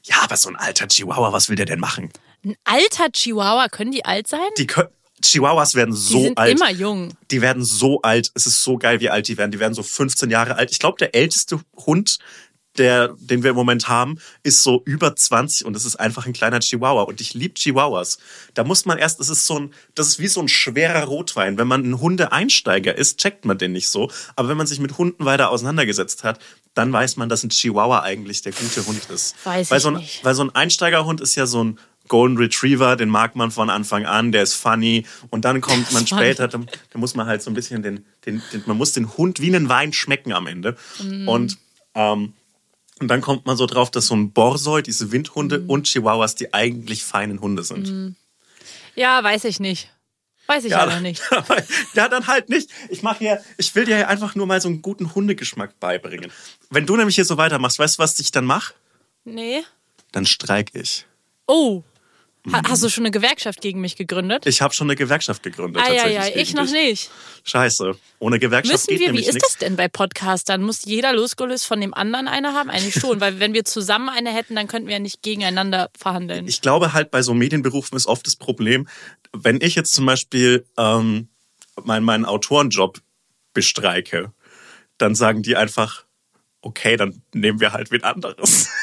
Ja, 0.05 0.17
aber 0.23 0.37
so 0.37 0.49
ein 0.49 0.57
alter 0.57 0.89
Chihuahua, 0.89 1.33
was 1.33 1.49
will 1.49 1.57
der 1.57 1.67
denn 1.67 1.81
machen? 1.81 2.11
Ein 2.45 2.57
alter 2.65 3.11
Chihuahua, 3.11 3.69
können 3.69 3.91
die 3.91 4.05
alt 4.05 4.29
sein? 4.29 4.41
Die 4.57 4.67
können, 4.67 4.89
Chihuahuas 5.23 5.75
werden 5.75 5.95
Die 5.95 6.01
so 6.01 6.23
sind 6.23 6.39
alt. 6.39 6.53
immer 6.53 6.71
jung. 6.71 7.13
Die 7.31 7.43
werden 7.43 7.65
so 7.65 8.01
alt. 8.03 8.31
Es 8.35 8.47
ist 8.47 8.63
so 8.63 8.79
geil, 8.79 9.01
wie 9.01 9.11
alt 9.11 9.29
die 9.29 9.37
werden. 9.37 9.51
Die 9.51 9.59
werden 9.59 9.75
so 9.75 9.83
15 9.83 10.31
Jahre 10.31 10.57
alt. 10.57 10.71
Ich 10.71 10.79
glaube, 10.79 10.99
der 10.99 11.15
älteste 11.15 11.61
Hund, 11.75 12.19
der, 12.79 13.15
den 13.19 13.43
wir 13.43 13.51
im 13.51 13.57
Moment 13.57 13.89
haben, 13.89 14.19
ist 14.43 14.63
so 14.63 14.83
über 14.85 15.15
20 15.15 15.67
und 15.67 15.77
es 15.77 15.85
ist 15.85 15.97
einfach 15.97 16.27
ein 16.27 16.33
kleiner 16.33 16.61
Chihuahua. 16.61 17.03
Und 17.03 17.21
ich 17.21 17.35
liebe 17.35 17.55
Chihuahuas. 17.55 18.19
Da 18.55 18.65
muss 18.65 18.87
man 18.87 18.99
erst, 18.99 19.21
es 19.21 19.29
ist 19.29 19.47
so 19.47 19.59
ein, 19.59 19.75
das 19.95 20.09
ist 20.09 20.19
wie 20.19 20.29
so 20.29 20.41
ein 20.41 20.49
schwerer 20.49 21.05
Rotwein. 21.05 21.59
Wenn 21.59 21.69
man 21.69 21.83
ein 21.83 22.01
Hundeeinsteiger 22.01 22.97
ist, 22.97 23.19
checkt 23.19 23.45
man 23.45 23.59
den 23.59 23.73
nicht 23.73 23.89
so. 23.89 24.11
Aber 24.37 24.49
wenn 24.49 24.57
man 24.57 24.67
sich 24.67 24.81
mit 24.81 24.99
Hunden 24.99 25.25
weiter 25.25 25.51
auseinandergesetzt 25.51 26.25
hat, 26.25 26.39
dann 26.75 26.93
weiß 26.93 27.17
man, 27.17 27.29
dass 27.29 27.43
ein 27.43 27.51
Chihuahua 27.51 28.03
eigentlich 28.03 28.43
der 28.43 28.53
gute 28.53 28.87
Hund 28.87 29.11
ist. 29.13 29.35
Weiß 29.45 29.71
weil 29.71 29.79
ich 29.79 29.83
so 29.83 29.89
ein, 29.91 29.97
nicht. 29.97 30.25
Weil 30.25 30.35
so 30.35 30.45
ein 30.45 30.55
Einsteigerhund 30.55 31.21
ist 31.21 31.35
ja 31.35 31.47
so 31.47 31.65
ein 31.65 31.79
Golden 32.07 32.39
Retriever, 32.39 32.97
den 32.97 33.11
mag 33.11 33.37
man 33.37 33.51
von 33.51 33.69
Anfang 33.69 34.07
an, 34.07 34.33
der 34.33 34.43
ist 34.43 34.55
funny. 34.55 35.05
Und 35.31 35.45
dann 35.45 35.61
kommt 35.61 35.93
man 35.93 36.07
später, 36.07 36.49
da, 36.49 36.59
da 36.59 36.99
muss 36.99 37.15
man 37.15 37.27
halt 37.27 37.43
so 37.43 37.51
ein 37.51 37.55
bisschen 37.55 37.83
den, 37.83 38.05
den, 38.25 38.43
den, 38.53 38.63
man 38.67 38.77
muss 38.79 38.93
den 38.93 39.17
Hund 39.17 39.41
wie 39.41 39.55
einen 39.55 39.69
Wein 39.69 39.93
schmecken 39.93 40.33
am 40.33 40.47
Ende. 40.47 40.77
Mm. 41.03 41.29
Und, 41.29 41.59
ähm, 41.95 42.33
und 43.01 43.09
dann 43.09 43.21
kommt 43.21 43.47
man 43.47 43.57
so 43.57 43.67
drauf, 43.67 43.91
dass 43.91 44.07
so 44.09 44.15
ein 44.17 44.33
Borsoi, 44.33 44.83
diese 44.83 45.11
Windhunde 45.13 45.59
Mm. 45.61 45.71
und 45.71 45.87
Chihuahuas 45.87 46.35
die 46.35 46.53
eigentlich 46.55 47.05
feinen 47.05 47.41
Hunde 47.41 47.63
sind. 47.65 48.17
Ja, 48.95 49.23
weiß 49.23 49.45
ich 49.45 49.61
nicht. 49.61 49.91
Weiß 50.47 50.65
ich 50.65 50.71
Ja, 50.71 50.85
leider 50.85 51.01
nicht. 51.03 51.23
ja, 51.95 52.09
dann 52.09 52.27
halt 52.27 52.49
nicht. 52.49 52.71
Ich 52.89 53.03
mache 53.03 53.19
hier, 53.19 53.45
ich 53.59 53.75
will 53.75 53.85
dir 53.85 54.09
einfach 54.09 54.35
nur 54.35 54.47
mal 54.47 54.61
so 54.61 54.69
einen 54.69 54.81
guten 54.83 55.15
Hundegeschmack 55.15 55.79
beibringen. 55.79 56.33
Wenn 56.71 56.87
du 56.87 56.97
nämlich 56.97 57.15
hier 57.17 57.25
so 57.25 57.37
weitermachst, 57.37 57.79
weißt 57.79 57.99
du, 57.99 58.03
was 58.03 58.19
ich 58.19 58.31
dann 58.33 58.47
mache? 58.47 58.75
Nee. 59.25 59.63
Dann 60.13 60.25
streik 60.27 60.71
ich. 60.75 61.05
Oh. 61.47 61.83
Ha 62.53 62.63
hast 62.69 62.83
du 62.83 62.89
schon 62.89 63.03
eine 63.05 63.11
Gewerkschaft 63.11 63.61
gegen 63.61 63.81
mich 63.81 63.97
gegründet? 63.97 64.47
Ich 64.47 64.63
habe 64.63 64.73
schon 64.73 64.87
eine 64.87 64.97
Gewerkschaft 64.97 65.43
gegründet. 65.43 65.83
ah 65.85 65.93
ja, 65.93 66.07
ja, 66.07 66.27
ich 66.35 66.55
noch 66.55 66.63
dich. 66.63 66.73
nicht. 66.73 67.11
Scheiße. 67.45 67.95
Ohne 68.21 68.39
Gewerkschaft 68.39 68.73
Müssen 68.73 68.87
geht 68.89 69.01
wir, 69.01 69.07
wie 69.07 69.11
nämlich 69.11 69.27
ist 69.29 69.35
nichts. 69.35 69.49
das 69.51 69.59
denn 69.59 69.77
bei 69.77 69.89
Podcastern? 69.89 70.63
Muss 70.63 70.85
jeder 70.85 71.13
losgelöst 71.13 71.67
von 71.67 71.81
dem 71.81 71.95
anderen 71.95 72.29
eine 72.29 72.55
haben? 72.55 72.71
Eigentlich 72.71 72.95
schon, 72.95 73.21
weil 73.21 73.41
wenn 73.41 73.55
wir 73.55 73.65
zusammen 73.65 74.09
eine 74.09 74.33
hätten, 74.33 74.55
dann 74.55 74.67
könnten 74.67 74.89
wir 74.89 74.95
ja 74.95 75.01
nicht 75.01 75.23
gegeneinander 75.23 75.91
verhandeln. 75.99 76.47
Ich 76.47 76.61
glaube 76.61 76.93
halt 76.93 77.11
bei 77.11 77.23
so 77.23 77.35
Medienberufen 77.35 77.97
ist 77.97 78.07
oft 78.07 78.27
das 78.27 78.37
Problem, 78.37 78.89
wenn 79.33 79.61
ich 79.61 79.75
jetzt 79.75 79.93
zum 79.93 80.07
Beispiel 80.07 80.65
ähm, 80.79 81.29
meinen, 81.85 82.05
meinen 82.05 82.25
Autorenjob 82.25 83.01
bestreike, 83.53 84.33
dann 84.97 85.15
sagen 85.15 85.43
die 85.43 85.57
einfach, 85.57 86.05
okay, 86.63 86.97
dann 86.97 87.23
nehmen 87.33 87.61
wir 87.61 87.73
halt 87.73 87.91
wen 87.91 88.05
anderes. 88.05 88.69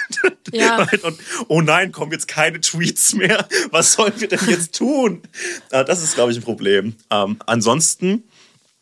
Ja. 0.52 0.88
Und, 1.04 1.20
oh 1.48 1.62
nein, 1.62 1.92
kommen 1.92 2.12
jetzt 2.12 2.28
keine 2.28 2.62
Tweets 2.62 3.14
mehr. 3.14 3.48
Was 3.72 3.94
sollen 3.94 4.14
wir 4.22 4.28
denn 4.28 4.48
jetzt 4.48 4.76
tun? 4.76 5.24
Äh, 5.72 5.84
Das 5.84 6.04
ist, 6.04 6.14
glaube 6.14 6.32
ich, 6.32 6.38
ein 6.38 6.44
Problem. 6.44 6.96
Ähm, 7.10 7.40
ansonsten 7.48 8.24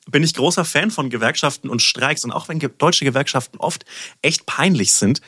bin 0.10 0.22
ich 0.22 0.34
großer 0.34 0.66
Fan 0.66 0.92
von 0.92 1.10
Gewerkschaften 1.10 1.70
und 1.70 1.82
Streiks. 1.82 2.26
Und 2.26 2.32
auch 2.32 2.50
wenn 2.50 2.60
deutsche 2.60 3.06
Gewerkschaften 3.06 3.58
oft 3.58 3.86
echt 4.22 4.46
peinlich 4.46 4.94
sind, 4.94 5.22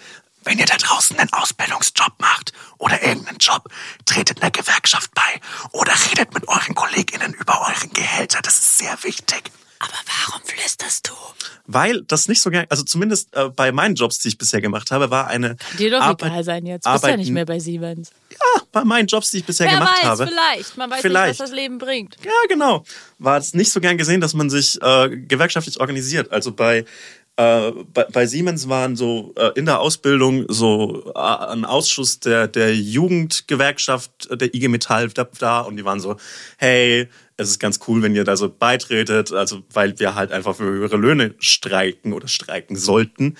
wenn 0.43 0.59
ihr 0.59 0.65
da 0.65 0.75
draußen 0.75 1.17
einen 1.17 1.31
Ausbildungsjob 1.33 2.19
macht 2.19 2.51
oder 2.77 3.01
irgendeinen 3.01 3.39
Job, 3.39 3.69
tretet 4.05 4.41
einer 4.41 4.51
Gewerkschaft 4.51 5.11
bei 5.15 5.41
oder 5.71 5.93
redet 6.09 6.33
mit 6.33 6.47
euren 6.47 6.75
KollegInnen 6.75 7.33
über 7.33 7.61
euren 7.61 7.91
Gehälter. 7.93 8.41
Das 8.41 8.57
ist 8.57 8.77
sehr 8.77 8.97
wichtig. 9.03 9.51
Aber 9.85 9.99
warum 10.27 10.41
flüsterst 10.43 11.07
du? 11.07 11.13
Weil 11.67 12.01
das 12.03 12.27
nicht 12.27 12.41
so 12.41 12.49
gern, 12.51 12.65
also 12.69 12.83
zumindest 12.83 13.35
äh, 13.35 13.49
bei 13.49 13.71
meinen 13.71 13.95
Jobs, 13.95 14.19
die 14.19 14.27
ich 14.29 14.37
bisher 14.37 14.61
gemacht 14.61 14.91
habe, 14.91 15.09
war 15.09 15.27
eine 15.27 15.55
Dir 15.79 15.91
doch 15.91 16.01
Arbeit- 16.01 16.29
egal 16.31 16.43
sein 16.43 16.65
jetzt. 16.65 16.85
Du 16.85 16.91
bist 16.91 17.05
ja 17.05 17.17
nicht 17.17 17.31
mehr 17.31 17.45
bei 17.45 17.59
Siemens. 17.59 18.11
Ja, 18.31 18.61
bei 18.71 18.83
meinen 18.83 19.07
Jobs, 19.07 19.31
die 19.31 19.37
ich 19.37 19.45
bisher 19.45 19.67
Wer 19.67 19.73
gemacht 19.79 19.97
weiß, 20.01 20.05
habe. 20.09 20.27
vielleicht. 20.27 20.77
Man 20.77 20.91
weiß 20.91 21.01
Vielleicht. 21.01 21.27
nicht, 21.29 21.39
was 21.39 21.49
das 21.49 21.55
Leben 21.55 21.77
bringt. 21.77 22.17
Ja, 22.23 22.31
genau. 22.49 22.83
War 23.19 23.37
es 23.37 23.53
nicht 23.53 23.71
so 23.71 23.79
gern 23.79 23.97
gesehen, 23.97 24.21
dass 24.21 24.33
man 24.33 24.49
sich 24.49 24.79
äh, 24.81 25.09
gewerkschaftlich 25.17 25.79
organisiert. 25.79 26.31
Also 26.31 26.51
bei, 26.51 26.85
äh, 27.37 27.71
bei, 27.93 28.03
bei 28.11 28.25
Siemens 28.27 28.67
waren 28.69 28.95
so 28.95 29.33
äh, 29.37 29.51
in 29.55 29.65
der 29.65 29.79
Ausbildung 29.79 30.45
so 30.49 31.11
äh, 31.15 31.19
ein 31.19 31.65
Ausschuss 31.65 32.19
der, 32.19 32.47
der 32.47 32.75
Jugendgewerkschaft 32.75 34.29
äh, 34.29 34.37
der 34.37 34.53
IG 34.53 34.67
Metall 34.67 35.09
da, 35.09 35.27
da 35.39 35.61
und 35.61 35.77
die 35.77 35.85
waren 35.85 35.99
so, 35.99 36.17
hey, 36.57 37.09
es 37.37 37.49
ist 37.49 37.59
ganz 37.59 37.79
cool, 37.87 38.01
wenn 38.01 38.15
ihr 38.15 38.23
da 38.23 38.37
so 38.37 38.49
beitretet, 38.49 39.31
also 39.33 39.63
weil 39.73 39.99
wir 39.99 40.15
halt 40.15 40.31
einfach 40.31 40.55
für 40.55 40.63
höhere 40.63 40.97
Löhne 40.97 41.35
streiken 41.39 42.13
oder 42.13 42.27
streiken 42.27 42.77
sollten. 42.77 43.35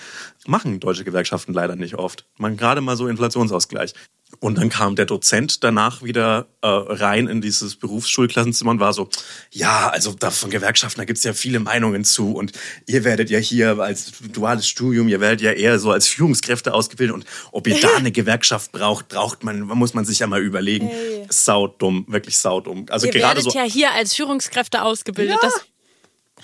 Machen 0.46 0.80
deutsche 0.80 1.04
Gewerkschaften 1.04 1.54
leider 1.54 1.76
nicht 1.76 1.94
oft. 1.94 2.26
Man 2.36 2.56
gerade 2.56 2.80
mal 2.80 2.96
so 2.96 3.08
Inflationsausgleich. 3.08 3.94
Und 4.40 4.58
dann 4.58 4.68
kam 4.68 4.96
der 4.96 5.06
Dozent 5.06 5.62
danach 5.62 6.02
wieder 6.02 6.48
äh, 6.60 6.66
rein 6.66 7.28
in 7.28 7.40
dieses 7.40 7.76
Berufsschulklassenzimmer 7.76 8.72
und 8.72 8.80
war 8.80 8.92
so, 8.92 9.08
ja, 9.52 9.88
also 9.88 10.12
da 10.18 10.30
von 10.30 10.50
Gewerkschaften, 10.50 11.00
da 11.00 11.04
gibt's 11.04 11.22
ja 11.22 11.32
viele 11.32 11.60
Meinungen 11.60 12.04
zu 12.04 12.32
und 12.32 12.52
ihr 12.86 13.04
werdet 13.04 13.30
ja 13.30 13.38
hier 13.38 13.78
als 13.78 14.12
duales 14.32 14.66
Studium, 14.66 15.08
ihr 15.08 15.20
werdet 15.20 15.42
ja 15.42 15.52
eher 15.52 15.78
so 15.78 15.92
als 15.92 16.08
Führungskräfte 16.08 16.74
ausgebildet 16.74 17.14
und 17.14 17.24
ob 17.52 17.68
ihr 17.68 17.80
da 17.80 17.88
eine 17.96 18.10
Gewerkschaft 18.10 18.72
braucht, 18.72 19.08
braucht 19.08 19.44
man, 19.44 19.60
muss 19.60 19.94
man 19.94 20.04
sich 20.04 20.18
ja 20.18 20.26
mal 20.26 20.42
überlegen. 20.42 20.88
Ey. 20.88 21.26
Saudumm, 21.30 22.04
wirklich 22.08 22.36
saudumm. 22.36 22.86
Also 22.90 23.06
Ihr 23.06 23.12
gerade 23.12 23.36
werdet 23.36 23.52
so. 23.52 23.56
ja 23.56 23.64
hier 23.88 23.96
als 23.98 24.14
Führungskräfte 24.14 24.82
ausgebildet. 24.82 25.38
Ja. 25.42 25.48
Das, 25.48 25.60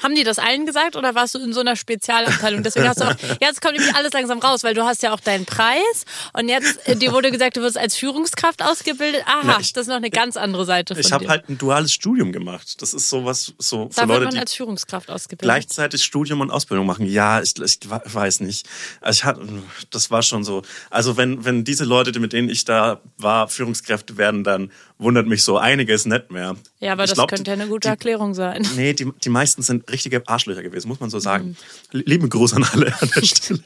haben 0.02 0.14
die 0.14 0.24
das 0.24 0.38
allen 0.38 0.64
gesagt 0.64 0.96
oder 0.96 1.14
warst 1.14 1.34
du 1.34 1.38
in 1.38 1.52
so 1.52 1.60
einer 1.60 1.76
Spezialabteilung? 1.76 2.62
Deswegen 2.62 2.88
hast 2.88 3.00
du 3.00 3.04
auch, 3.04 3.14
jetzt 3.42 3.60
kommt 3.60 3.76
nämlich 3.76 3.94
alles 3.94 4.14
langsam 4.14 4.38
raus, 4.38 4.64
weil 4.64 4.72
du 4.72 4.84
hast 4.84 5.02
ja 5.02 5.12
auch 5.12 5.20
deinen 5.20 5.44
Preis 5.44 6.06
und 6.32 6.48
jetzt, 6.48 6.88
äh, 6.88 6.96
dir 6.96 7.12
wurde 7.12 7.30
gesagt, 7.30 7.58
du 7.58 7.60
wirst 7.60 7.76
als 7.76 7.94
Führungskraft 7.94 8.62
ausgebildet. 8.62 9.22
Aha, 9.26 9.40
Na, 9.44 9.60
ich- 9.60 9.74
das 9.74 9.82
ist 9.82 9.88
noch 9.88 9.96
eine 9.96 10.08
ganz 10.08 10.38
andere 10.38 10.64
Seite 10.64 10.94
von 10.94 11.00
ich 11.04 11.12
habe 11.12 11.28
halt 11.28 11.46
ein 11.50 11.58
duales 11.58 11.92
Studium 11.92 12.32
gemacht. 12.32 12.80
Das 12.80 12.94
ist 12.94 13.10
sowas 13.10 13.52
so 13.58 13.90
für 13.90 14.00
da 14.00 14.08
wird 14.08 14.20
Leute, 14.20 14.24
man 14.34 14.38
als 14.38 14.54
Führungskraft 14.54 15.10
ausgebildet. 15.10 15.44
gleichzeitig 15.44 16.02
Studium 16.02 16.40
und 16.40 16.50
Ausbildung 16.50 16.86
machen. 16.86 17.04
Ja, 17.06 17.42
ich, 17.42 17.54
ich 17.60 17.78
weiß 17.88 18.40
nicht. 18.40 18.66
Also 19.02 19.18
ich 19.18 19.24
hatte, 19.24 19.46
das 19.90 20.10
war 20.10 20.22
schon 20.22 20.42
so. 20.42 20.62
Also 20.88 21.18
wenn, 21.18 21.44
wenn 21.44 21.64
diese 21.64 21.84
Leute, 21.84 22.18
mit 22.18 22.32
denen 22.32 22.48
ich 22.48 22.64
da 22.64 23.02
war, 23.18 23.46
Führungskräfte 23.46 24.16
werden, 24.16 24.42
dann 24.42 24.72
wundert 25.02 25.26
mich 25.26 25.42
so 25.44 25.58
einiges 25.58 26.06
nicht 26.06 26.30
mehr. 26.30 26.56
Ja, 26.80 26.92
aber 26.92 27.04
Ich 27.04 27.10
das 27.10 27.16
glaub, 27.16 27.28
könnte 27.28 27.50
ja 27.50 27.54
eine 27.54 27.66
gute 27.66 27.88
die, 27.88 27.92
Erklärung 27.92 28.34
sein. 28.34 28.66
Nee, 28.76 28.92
die, 28.94 29.10
die 29.22 29.28
meisten 29.28 29.62
sind 29.62 29.90
richtige 29.90 30.26
Arschlöcher 30.26 30.62
gewesen, 30.62 30.88
muss 30.88 31.00
man 31.00 31.10
so 31.10 31.18
sagen. 31.18 31.56
Mhm. 31.92 32.02
Lieben 32.06 32.28
Gruß 32.28 32.54
an 32.54 32.64
alle 32.64 32.94
an 33.00 33.10
der 33.14 33.22
Stelle. 33.24 33.60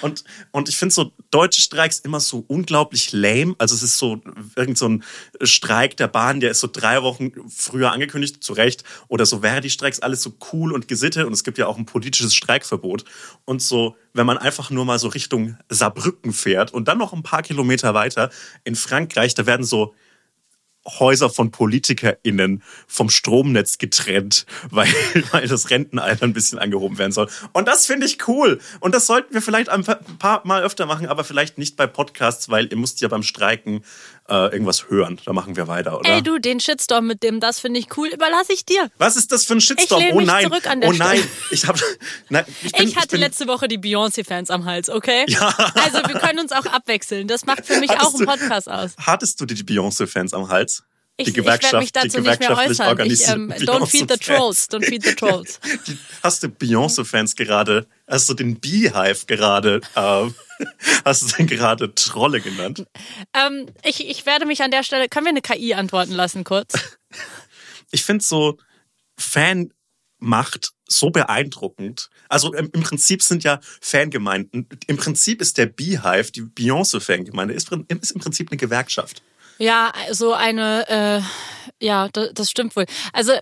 Und, 0.00 0.24
und 0.50 0.68
ich 0.68 0.76
finde 0.76 0.94
so 0.94 1.12
deutsche 1.30 1.60
Streiks 1.60 1.98
immer 2.00 2.20
so 2.20 2.44
unglaublich 2.48 3.12
lame. 3.12 3.54
Also 3.58 3.74
es 3.74 3.82
ist 3.82 3.98
so 3.98 4.20
irgend 4.56 4.78
so 4.78 4.88
ein 4.88 5.04
Streik 5.42 5.96
der 5.96 6.08
Bahn, 6.08 6.40
der 6.40 6.50
ist 6.50 6.60
so 6.60 6.68
drei 6.70 7.02
Wochen 7.02 7.32
früher 7.48 7.92
angekündigt, 7.92 8.42
zu 8.42 8.52
Recht. 8.52 8.84
Oder 9.08 9.26
so 9.26 9.42
wäre 9.42 9.60
die 9.60 9.70
Streiks 9.70 10.00
alles 10.00 10.22
so 10.22 10.34
cool 10.52 10.72
und 10.72 10.88
gesittet. 10.88 11.26
Und 11.26 11.32
es 11.32 11.44
gibt 11.44 11.58
ja 11.58 11.66
auch 11.66 11.78
ein 11.78 11.86
politisches 11.86 12.34
Streikverbot. 12.34 13.04
Und 13.44 13.62
so, 13.62 13.96
wenn 14.12 14.26
man 14.26 14.38
einfach 14.38 14.70
nur 14.70 14.84
mal 14.84 14.98
so 14.98 15.08
Richtung 15.08 15.56
Saarbrücken 15.68 16.32
fährt 16.32 16.72
und 16.72 16.88
dann 16.88 16.98
noch 16.98 17.12
ein 17.12 17.22
paar 17.22 17.42
Kilometer 17.42 17.94
weiter 17.94 18.30
in 18.64 18.76
Frankreich, 18.76 19.34
da 19.34 19.46
werden 19.46 19.64
so 19.64 19.94
Häuser 20.86 21.30
von 21.30 21.50
PolitikerInnen 21.50 22.62
vom 22.86 23.08
Stromnetz 23.08 23.78
getrennt, 23.78 24.46
weil, 24.70 24.88
weil 25.30 25.46
das 25.46 25.70
Rentenalter 25.70 26.24
ein 26.24 26.32
bisschen 26.32 26.58
angehoben 26.58 26.98
werden 26.98 27.12
soll. 27.12 27.28
Und 27.52 27.68
das 27.68 27.86
finde 27.86 28.06
ich 28.06 28.26
cool. 28.28 28.58
Und 28.80 28.94
das 28.94 29.06
sollten 29.06 29.32
wir 29.34 29.42
vielleicht 29.42 29.68
ein 29.68 29.84
paar 30.18 30.46
Mal 30.46 30.62
öfter 30.62 30.86
machen, 30.86 31.06
aber 31.06 31.24
vielleicht 31.24 31.58
nicht 31.58 31.76
bei 31.76 31.86
Podcasts, 31.86 32.48
weil 32.48 32.66
ihr 32.66 32.76
müsst 32.76 33.00
ja 33.00 33.08
beim 33.08 33.22
Streiken 33.22 33.84
äh, 34.32 34.46
irgendwas 34.46 34.88
hören. 34.88 35.20
Da 35.26 35.34
machen 35.34 35.56
wir 35.56 35.68
weiter, 35.68 35.98
oder? 35.98 36.08
Ey, 36.08 36.22
du, 36.22 36.38
den 36.38 36.58
Shitstorm 36.58 37.06
mit 37.06 37.22
dem, 37.22 37.38
das 37.38 37.60
finde 37.60 37.78
ich 37.78 37.96
cool, 37.98 38.08
überlasse 38.08 38.54
ich 38.54 38.64
dir. 38.64 38.90
Was 38.96 39.16
ist 39.16 39.30
das 39.30 39.44
für 39.44 39.54
ein 39.54 39.60
Shitstorm? 39.60 40.00
Ich 40.00 40.14
oh 40.14 40.20
nein, 40.22 40.50
oh 40.50 40.92
nein, 40.92 41.18
Stelle. 41.18 41.28
ich 41.50 41.66
habe, 41.66 41.78
ich, 42.62 42.72
ich 42.78 42.96
hatte 42.96 43.08
bin, 43.08 43.20
letzte 43.20 43.46
Woche 43.46 43.68
die 43.68 43.78
Beyoncé-Fans 43.78 44.50
am 44.50 44.64
Hals, 44.64 44.88
okay? 44.88 45.26
Also 45.74 45.98
wir 45.98 46.18
können 46.18 46.38
uns 46.38 46.52
auch 46.52 46.64
abwechseln. 46.64 47.28
Das 47.28 47.44
macht 47.44 47.66
für 47.66 47.78
mich 47.78 47.90
Hattest 47.90 48.06
auch 48.06 48.14
einen 48.14 48.26
du- 48.26 48.32
Podcast 48.32 48.70
aus. 48.70 48.92
Hattest 48.98 49.40
du 49.40 49.44
die 49.44 49.62
Beyoncé-Fans 49.62 50.32
am 50.32 50.48
Hals? 50.48 50.82
Ich, 51.18 51.26
die 51.26 51.30
ich 51.30 51.36
werde 51.36 51.58
Gewerkschaft, 51.58 51.82
mich 51.82 51.92
dazu 51.92 52.08
die 52.22 52.28
nicht 52.28 52.40
mehr 52.40 52.48
gewerkschaftlich 52.48 52.70
äußern. 52.80 52.86
Ich, 52.86 53.28
organisierten 53.28 53.50
ähm, 53.52 53.68
don't 53.68 53.86
feed 53.86 54.10
the 54.10 54.16
trolls. 54.16 54.70
Don't 54.70 54.84
feed 54.84 55.04
the 55.04 55.14
trolls. 55.14 55.60
Hast 56.22 56.42
du 56.42 56.48
Beyoncé-Fans 56.48 57.36
gerade, 57.36 57.86
hast 58.08 58.28
du 58.30 58.34
den 58.34 58.58
Beehive 58.58 59.26
gerade, 59.26 59.82
äh, 59.94 60.26
hast 61.04 61.22
du 61.22 61.36
den 61.36 61.46
gerade 61.46 61.94
Trolle 61.94 62.40
genannt? 62.40 62.84
Ähm, 63.34 63.66
ich, 63.84 64.08
ich 64.08 64.26
werde 64.26 64.46
mich 64.46 64.62
an 64.62 64.70
der 64.70 64.82
Stelle, 64.82 65.08
können 65.08 65.26
wir 65.26 65.30
eine 65.30 65.42
KI 65.42 65.74
antworten 65.74 66.12
lassen 66.12 66.44
kurz? 66.44 66.74
Ich 67.94 68.04
finde 68.04 68.24
so 68.24 68.56
Fanmacht 69.18 70.72
so 70.88 71.10
beeindruckend. 71.10 72.08
Also 72.28 72.54
im, 72.54 72.70
im 72.72 72.82
Prinzip 72.82 73.22
sind 73.22 73.44
ja 73.44 73.60
Fangemeinden, 73.82 74.66
im 74.86 74.96
Prinzip 74.96 75.42
ist 75.42 75.58
der 75.58 75.66
Beehive, 75.66 76.32
die 76.32 76.40
Beyoncé-Fangemeinde, 76.42 77.52
ist, 77.52 77.70
ist 78.00 78.12
im 78.12 78.20
Prinzip 78.20 78.50
eine 78.50 78.56
Gewerkschaft. 78.56 79.22
Ja, 79.58 79.92
so 80.10 80.32
eine, 80.32 80.88
äh, 80.88 81.84
ja, 81.84 82.08
das, 82.08 82.30
das 82.34 82.50
stimmt 82.50 82.74
wohl. 82.76 82.86
Also, 83.12 83.32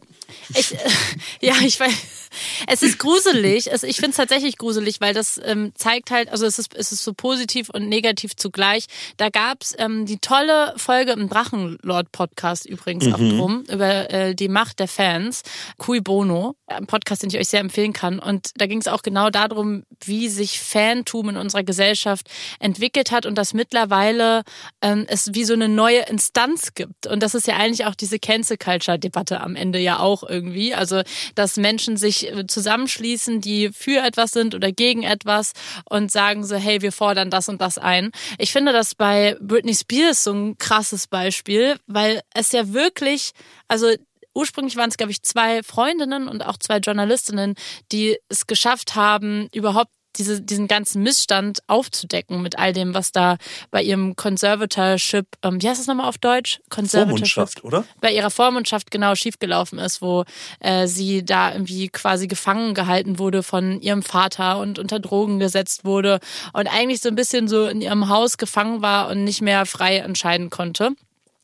ich, 0.55 0.75
äh, 0.75 0.79
ja, 1.41 1.55
ich 1.63 1.79
weiß, 1.79 2.20
es 2.67 2.83
ist 2.83 2.99
gruselig. 2.99 3.71
Es, 3.71 3.83
ich 3.83 3.97
finde 3.97 4.11
es 4.11 4.17
tatsächlich 4.17 4.59
gruselig, 4.59 5.01
weil 5.01 5.15
das 5.15 5.41
ähm, 5.45 5.73
zeigt 5.75 6.11
halt, 6.11 6.31
also 6.31 6.47
es 6.47 6.59
ist, 6.59 6.75
es 6.75 6.93
ist 6.93 7.05
so 7.05 7.13
positiv 7.13 7.69
und 7.71 7.89
negativ 7.89 8.37
zugleich. 8.37 8.87
Da 9.17 9.29
gab's 9.29 9.75
ähm, 9.79 10.07
die 10.07 10.19
tolle 10.19 10.75
Folge 10.77 11.13
im 11.13 11.29
Drachenlord-Podcast 11.29 12.67
übrigens 12.67 13.07
auch 13.13 13.19
drum, 13.19 13.65
über 13.71 14.11
äh, 14.11 14.35
die 14.35 14.49
Macht 14.49 14.79
der 14.79 14.89
Fans. 14.89 15.43
Cui 15.79 16.01
Bono, 16.01 16.57
ein 16.67 16.87
Podcast, 16.87 17.23
den 17.23 17.31
ich 17.31 17.39
euch 17.39 17.49
sehr 17.49 17.61
empfehlen 17.61 17.93
kann. 17.93 18.19
Und 18.19 18.51
da 18.57 18.67
ging 18.67 18.81
es 18.81 18.89
auch 18.89 19.03
genau 19.03 19.31
darum, 19.31 19.85
wie 20.05 20.29
sich 20.29 20.61
Fantum 20.61 21.31
in 21.31 21.37
unserer 21.37 21.65
Gesellschaft 21.65 22.29
entwickelt 22.59 23.11
hat 23.11 23.27
und 23.27 23.37
dass 23.37 23.55
mittlerweile 23.55 24.43
ähm, 24.83 25.07
es 25.09 25.35
wie 25.35 25.45
so 25.45 25.55
eine 25.55 25.69
neue 25.69 26.03
Instanz 26.03 26.75
gibt. 26.75 27.07
Und 27.07 27.23
das 27.23 27.35
ist 27.35 27.47
ja 27.47 27.57
eigentlich 27.57 27.87
auch 27.87 27.95
diese 27.95 28.19
Cancel 28.19 28.57
Culture-Debatte 28.57 29.41
am 29.41 29.57
Ende 29.57 29.79
ja 29.79 29.99
auch 29.99 30.23
irgendwie. 30.23 30.75
Also, 30.75 31.03
dass 31.35 31.57
Menschen 31.57 31.97
sich 31.97 32.20
äh, 32.29 32.47
zusammenschließen, 32.47 33.41
die 33.41 33.71
für 33.73 34.05
etwas 34.05 34.33
sind 34.33 34.55
oder 34.55 34.73
gegen 34.73 35.03
etwas 35.03 35.53
und 35.89 36.11
sagen 36.11 36.45
so, 36.45 36.57
hey, 36.57 36.83
wir 36.83 36.93
fordern 36.93 37.31
das 37.31 37.49
und 37.49 37.61
das 37.61 37.79
ein. 37.79 38.11
Ich 38.39 38.53
finde 38.53 38.73
das 38.73 38.95
bei 38.95 39.37
Britney 39.41 39.75
Spears 39.75 40.25
so 40.25 40.33
ein 40.33 40.59
krasses 40.59 41.07
Beispiel, 41.07 41.77
weil 41.87 42.21
es 42.35 42.53
ja 42.53 42.73
wirklich, 42.73 43.33
also 43.69 43.89
ursprünglich 44.35 44.77
waren 44.77 44.91
es, 44.91 44.97
glaube 44.97 45.13
ich, 45.13 45.23
zwei 45.23 45.63
Freundinnen 45.63 46.29
und 46.29 46.47
auch 46.47 46.57
zwei 46.57 46.79
Journalistinnen, 46.79 47.55
die 47.93 48.19
es 48.29 48.47
geschafft 48.47 48.95
haben, 48.95 49.49
überhaupt 49.53 49.91
diese, 50.17 50.41
diesen 50.41 50.69
ganzen 50.69 51.03
Missstand 51.03 51.61
aufzudecken 51.67 52.43
mit 52.43 52.59
all 52.59 52.73
dem, 52.73 52.95
was 52.95 53.13
da 53.13 53.37
bei 53.71 53.83
ihrem 53.83 54.17
Conservatorship, 54.17 55.27
ähm, 55.43 55.63
wie 55.63 55.69
heißt 55.69 55.81
das 55.81 55.87
nochmal 55.87 56.09
auf 56.09 56.19
Deutsch? 56.19 56.61
Vormundschaft, 57.09 57.65
oder? 57.65 57.85
Bei 58.01 58.13
ihrer 58.13 58.31
Vormundschaft 58.31 58.91
genau 58.91 59.15
schiefgelaufen 59.15 59.79
ist, 59.79 60.03
wo 60.03 60.25
äh, 60.61 60.87
sie 60.87 61.25
da 61.25 61.53
irgendwie 61.53 61.89
quasi 61.89 62.27
gefangen 62.27 62.75
gehalten 62.75 63.19
wurde 63.19 63.43
von 63.43 63.81
ihrem 63.81 64.03
Vater 64.03 64.59
und 64.59 64.79
unter 64.79 65.01
Drogen 65.01 65.39
gesetzt 65.39 65.85
wurde 65.85 66.21
und 66.53 66.67
eigentlich 66.67 67.01
so 67.01 67.09
ein 67.09 67.15
bisschen 67.15 67.49
so 67.49 67.67
in 67.67 67.81
ihrem 67.81 68.09
Haus 68.09 68.39
gefangen 68.39 68.83
war 68.83 69.09
und 69.09 69.25
nicht 69.25 69.43
mehr 69.43 69.67
frei 69.67 69.99
entscheiden 69.99 70.51
konnte. 70.51 70.91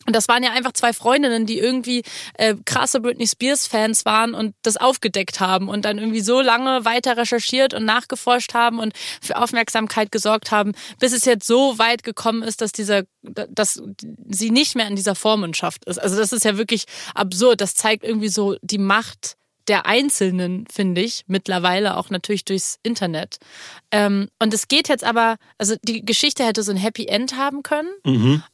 Und 0.07 0.15
das 0.15 0.29
waren 0.29 0.43
ja 0.43 0.53
einfach 0.53 0.73
zwei 0.73 0.93
Freundinnen, 0.93 1.47
die 1.47 1.59
irgendwie 1.59 2.03
äh, 2.35 2.55
krasse 2.65 3.01
Britney 3.01 3.27
Spears 3.27 3.67
Fans 3.67 4.05
waren 4.05 4.35
und 4.35 4.55
das 4.63 4.77
aufgedeckt 4.77 5.41
haben 5.41 5.69
und 5.69 5.85
dann 5.85 5.99
irgendwie 5.99 6.21
so 6.21 6.41
lange 6.41 6.85
weiter 6.85 7.17
recherchiert 7.17 7.75
und 7.75 7.85
nachgeforscht 7.85 8.55
haben 8.55 8.79
und 8.79 8.93
für 9.21 9.37
Aufmerksamkeit 9.37 10.13
gesorgt 10.13 10.51
haben, 10.51 10.73
bis 10.99 11.13
es 11.13 11.25
jetzt 11.25 11.47
so 11.47 11.79
weit 11.79 12.03
gekommen 12.03 12.43
ist, 12.43 12.61
dass 12.61 12.73
dieser, 12.73 13.03
dass 13.23 13.83
sie 14.29 14.51
nicht 14.51 14.77
mehr 14.77 14.87
in 14.87 14.97
dieser 14.97 15.15
Vormundschaft 15.15 15.85
ist. 15.87 15.99
Also 15.99 16.17
das 16.17 16.33
ist 16.33 16.45
ja 16.45 16.57
wirklich 16.57 16.85
absurd. 17.15 17.61
Das 17.61 17.75
zeigt 17.75 18.05
irgendwie 18.05 18.29
so 18.29 18.57
die 18.63 18.79
Macht 18.79 19.37
der 19.69 19.87
Einzelnen, 19.87 20.65
finde 20.71 21.01
ich, 21.01 21.25
mittlerweile 21.27 21.97
auch 21.97 22.11
natürlich 22.11 22.45
durchs 22.45 22.79
Internet. 22.83 23.39
Ähm, 23.91 24.29
und 24.39 24.55
es 24.55 24.69
geht 24.69 24.89
jetzt 24.89 25.03
aber, 25.05 25.37
also 25.59 25.75
die 25.83 26.05
Geschichte 26.05 26.45
hätte 26.45 26.63
so 26.63 26.71
ein 26.71 26.77
Happy 26.77 27.07
End 27.07 27.37
haben 27.37 27.63
können. 27.65 27.89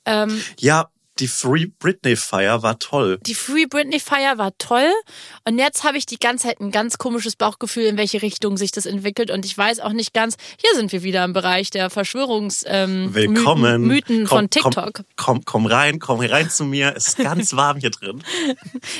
Ähm, 0.06 0.42
Ja, 0.58 0.88
die 1.22 1.28
Free 1.28 1.66
Britney 1.66 2.16
Fire 2.16 2.64
war 2.64 2.80
toll. 2.80 3.20
die 3.24 3.36
Free 3.36 3.66
Britney 3.66 4.00
Fire 4.00 4.38
war 4.38 4.50
toll 4.58 4.90
und 5.44 5.56
jetzt 5.56 5.84
habe 5.84 5.96
ich 5.96 6.04
die 6.04 6.18
ganze 6.18 6.48
Zeit 6.48 6.60
ein 6.60 6.72
ganz 6.72 6.98
komisches 6.98 7.36
Bauchgefühl, 7.36 7.84
in 7.84 7.96
welche 7.96 8.22
Richtung 8.22 8.56
sich 8.56 8.72
das 8.72 8.86
entwickelt 8.86 9.30
und 9.30 9.44
ich 9.44 9.56
weiß 9.56 9.78
auch 9.78 9.92
nicht 9.92 10.14
ganz. 10.14 10.36
Hier 10.60 10.74
sind 10.74 10.90
wir 10.90 11.04
wieder 11.04 11.24
im 11.24 11.32
Bereich 11.32 11.70
der 11.70 11.90
Verschwörungs 11.90 12.64
ähm, 12.66 13.14
Willkommen. 13.14 13.82
Mythen, 13.82 14.16
Mythen 14.16 14.26
komm, 14.26 14.38
von 14.38 14.50
TikTok. 14.50 14.94
Komm, 14.94 15.04
komm, 15.14 15.44
komm 15.44 15.66
rein, 15.66 16.00
komm 16.00 16.18
rein 16.18 16.50
zu 16.50 16.64
mir. 16.64 16.94
Es 16.96 17.06
ist 17.08 17.18
ganz 17.18 17.52
warm 17.56 17.78
hier 17.78 17.90
drin. 17.90 18.24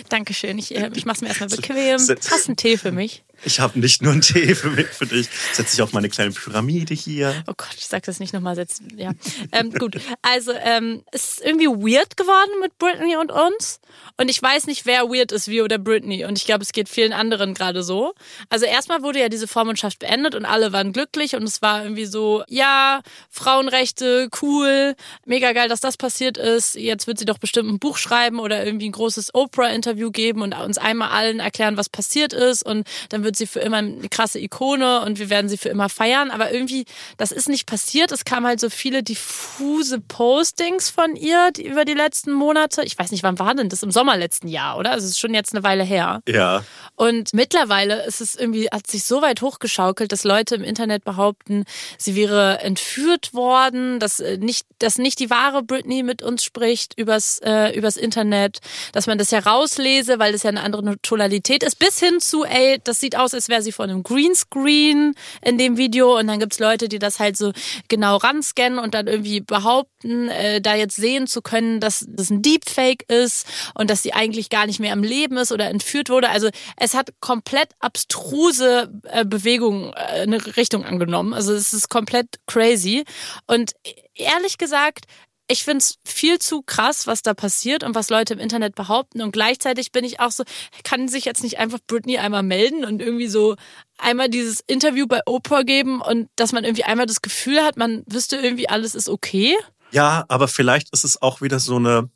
Dankeschön. 0.08 0.58
Ich, 0.58 0.76
äh, 0.76 0.90
ich 0.94 1.04
mache 1.04 1.16
es 1.16 1.20
mir 1.22 1.28
erstmal 1.28 1.48
bequem. 1.48 1.98
Hast 1.98 2.46
einen 2.46 2.56
Tee 2.56 2.76
für 2.76 2.92
mich? 2.92 3.24
Ich 3.44 3.60
habe 3.60 3.78
nicht 3.78 4.02
nur 4.02 4.12
einen 4.12 4.20
Tee 4.20 4.54
für, 4.54 4.70
mich, 4.70 4.86
für 4.86 5.06
dich. 5.06 5.28
Setz 5.52 5.72
dich 5.72 5.82
auf 5.82 5.92
meine 5.92 6.08
kleine 6.08 6.30
Pyramide 6.30 6.94
hier. 6.94 7.34
Oh 7.48 7.54
Gott, 7.56 7.74
ich 7.76 7.86
sag 7.86 8.02
das 8.04 8.20
nicht 8.20 8.32
nochmal. 8.32 8.52
Ja. 8.96 9.12
ähm, 9.52 9.72
gut, 9.72 9.96
also 10.22 10.52
ähm, 10.52 11.02
es 11.10 11.32
ist 11.32 11.44
irgendwie 11.44 11.66
weird 11.66 12.16
geworden 12.16 12.50
mit 12.60 12.78
Britney 12.78 13.16
und 13.16 13.32
uns. 13.32 13.80
Und 14.16 14.28
ich 14.28 14.40
weiß 14.40 14.66
nicht, 14.66 14.86
wer 14.86 15.08
weird 15.08 15.32
ist, 15.32 15.48
wir 15.48 15.64
oder 15.64 15.78
Britney. 15.78 16.24
Und 16.24 16.38
ich 16.38 16.44
glaube, 16.44 16.62
es 16.62 16.72
geht 16.72 16.88
vielen 16.88 17.12
anderen 17.12 17.54
gerade 17.54 17.82
so. 17.82 18.14
Also 18.48 18.66
erstmal 18.66 19.02
wurde 19.02 19.20
ja 19.20 19.28
diese 19.28 19.48
Vormundschaft 19.48 20.00
beendet 20.00 20.34
und 20.34 20.44
alle 20.44 20.72
waren 20.72 20.92
glücklich. 20.92 21.34
Und 21.34 21.44
es 21.44 21.62
war 21.62 21.82
irgendwie 21.82 22.04
so, 22.04 22.44
ja, 22.48 23.00
Frauenrechte, 23.30 24.28
cool, 24.42 24.94
mega 25.24 25.52
geil, 25.52 25.68
dass 25.68 25.80
das 25.80 25.96
passiert 25.96 26.36
ist. 26.36 26.74
Jetzt 26.74 27.06
wird 27.06 27.18
sie 27.18 27.24
doch 27.24 27.38
bestimmt 27.38 27.70
ein 27.70 27.78
Buch 27.78 27.96
schreiben 27.96 28.38
oder 28.38 28.64
irgendwie 28.64 28.88
ein 28.88 28.92
großes 28.92 29.34
Oprah-Interview 29.34 30.10
geben 30.10 30.42
und 30.42 30.54
uns 30.54 30.78
einmal 30.78 31.10
allen 31.10 31.40
erklären, 31.40 31.76
was 31.76 31.88
passiert 31.88 32.32
ist. 32.32 32.64
Und 32.64 32.86
dann 33.08 33.24
wird 33.24 33.31
sie 33.36 33.46
für 33.46 33.60
immer 33.60 33.78
eine 33.78 34.08
krasse 34.08 34.38
Ikone 34.38 35.02
und 35.02 35.18
wir 35.18 35.30
werden 35.30 35.48
sie 35.48 35.58
für 35.58 35.68
immer 35.68 35.88
feiern. 35.88 36.30
Aber 36.30 36.52
irgendwie, 36.52 36.84
das 37.16 37.32
ist 37.32 37.48
nicht 37.48 37.66
passiert. 37.66 38.12
Es 38.12 38.24
kamen 38.24 38.46
halt 38.46 38.60
so 38.60 38.70
viele 38.70 39.02
diffuse 39.02 40.00
Postings 40.00 40.90
von 40.90 41.16
ihr 41.16 41.50
die, 41.52 41.66
über 41.66 41.84
die 41.84 41.94
letzten 41.94 42.32
Monate. 42.32 42.82
Ich 42.84 42.98
weiß 42.98 43.10
nicht, 43.10 43.22
wann 43.22 43.38
war 43.38 43.54
denn 43.54 43.68
das? 43.68 43.82
Im 43.82 43.90
Sommer 43.90 44.16
letzten 44.16 44.48
Jahr, 44.48 44.78
oder? 44.78 44.92
Also 44.92 45.06
es 45.06 45.12
ist 45.12 45.20
schon 45.20 45.34
jetzt 45.34 45.54
eine 45.54 45.64
Weile 45.64 45.84
her. 45.84 46.20
Ja. 46.28 46.64
Und 46.96 47.34
mittlerweile 47.34 48.04
ist 48.06 48.20
es 48.20 48.34
irgendwie, 48.34 48.68
hat 48.68 48.86
sich 48.86 49.04
so 49.04 49.22
weit 49.22 49.42
hochgeschaukelt, 49.42 50.12
dass 50.12 50.24
Leute 50.24 50.54
im 50.54 50.64
Internet 50.64 51.04
behaupten, 51.04 51.64
sie 51.98 52.14
wäre 52.14 52.60
entführt 52.60 53.34
worden, 53.34 53.98
dass 53.98 54.20
äh, 54.20 54.36
nicht, 54.38 54.66
dass 54.78 54.98
nicht 54.98 55.18
die 55.18 55.30
wahre 55.30 55.62
Britney 55.62 56.02
mit 56.02 56.22
uns 56.22 56.44
spricht 56.44 56.98
übers, 56.98 57.40
äh, 57.42 57.76
übers 57.76 57.96
Internet, 57.96 58.60
dass 58.92 59.06
man 59.06 59.18
das 59.18 59.30
ja 59.30 59.40
rauslese, 59.40 60.18
weil 60.18 60.32
das 60.32 60.42
ja 60.42 60.50
eine 60.50 60.62
andere 60.62 60.98
Tonalität 61.02 61.62
ist, 61.62 61.78
bis 61.78 61.98
hin 61.98 62.20
zu, 62.20 62.44
ey, 62.44 62.80
das 62.84 63.00
sieht 63.00 63.16
aus, 63.22 63.34
als 63.34 63.48
wäre 63.48 63.62
sie 63.62 63.72
vor 63.72 63.84
einem 63.84 64.02
Greenscreen 64.02 65.14
in 65.42 65.58
dem 65.58 65.76
Video 65.76 66.18
und 66.18 66.26
dann 66.26 66.40
gibt's 66.40 66.58
Leute, 66.58 66.88
die 66.88 66.98
das 66.98 67.20
halt 67.20 67.36
so 67.36 67.52
genau 67.88 68.16
ranscannen 68.16 68.78
und 68.78 68.94
dann 68.94 69.06
irgendwie 69.06 69.40
behaupten, 69.40 70.28
äh, 70.28 70.60
da 70.60 70.74
jetzt 70.74 70.96
sehen 70.96 71.26
zu 71.26 71.42
können, 71.42 71.80
dass 71.80 72.04
das 72.08 72.30
ein 72.30 72.42
Deepfake 72.42 73.04
ist 73.08 73.46
und 73.74 73.90
dass 73.90 74.02
sie 74.02 74.12
eigentlich 74.12 74.50
gar 74.50 74.66
nicht 74.66 74.80
mehr 74.80 74.92
am 74.92 75.02
Leben 75.02 75.36
ist 75.36 75.52
oder 75.52 75.68
entführt 75.70 76.10
wurde. 76.10 76.28
Also 76.28 76.48
es 76.76 76.94
hat 76.94 77.10
komplett 77.20 77.70
abstruse 77.80 78.92
äh, 79.04 79.24
Bewegungen, 79.24 79.92
äh, 79.94 80.22
eine 80.22 80.56
Richtung 80.56 80.84
angenommen. 80.84 81.32
Also 81.32 81.52
es 81.52 81.72
ist 81.72 81.88
komplett 81.88 82.26
crazy. 82.46 83.04
Und 83.46 83.72
ehrlich 84.14 84.58
gesagt, 84.58 85.06
ich 85.52 85.64
finde 85.64 85.78
es 85.78 85.98
viel 86.04 86.38
zu 86.38 86.62
krass, 86.62 87.06
was 87.06 87.20
da 87.20 87.34
passiert 87.34 87.84
und 87.84 87.94
was 87.94 88.08
Leute 88.08 88.32
im 88.32 88.40
Internet 88.40 88.74
behaupten. 88.74 89.20
Und 89.20 89.32
gleichzeitig 89.32 89.92
bin 89.92 90.02
ich 90.02 90.18
auch 90.18 90.30
so, 90.30 90.44
kann 90.82 91.08
sich 91.08 91.26
jetzt 91.26 91.42
nicht 91.42 91.58
einfach 91.58 91.78
Britney 91.86 92.16
einmal 92.18 92.42
melden 92.42 92.86
und 92.86 93.02
irgendwie 93.02 93.28
so 93.28 93.56
einmal 93.98 94.30
dieses 94.30 94.60
Interview 94.66 95.06
bei 95.06 95.20
Oprah 95.26 95.62
geben 95.62 96.00
und 96.00 96.28
dass 96.36 96.52
man 96.52 96.64
irgendwie 96.64 96.84
einmal 96.84 97.06
das 97.06 97.20
Gefühl 97.20 97.62
hat, 97.62 97.76
man 97.76 98.02
wüsste 98.06 98.36
irgendwie, 98.36 98.68
alles 98.68 98.94
ist 98.94 99.10
okay. 99.10 99.54
Ja, 99.90 100.24
aber 100.28 100.48
vielleicht 100.48 100.90
ist 100.92 101.04
es 101.04 101.20
auch 101.20 101.42
wieder 101.42 101.60
so 101.60 101.76
eine 101.76 102.08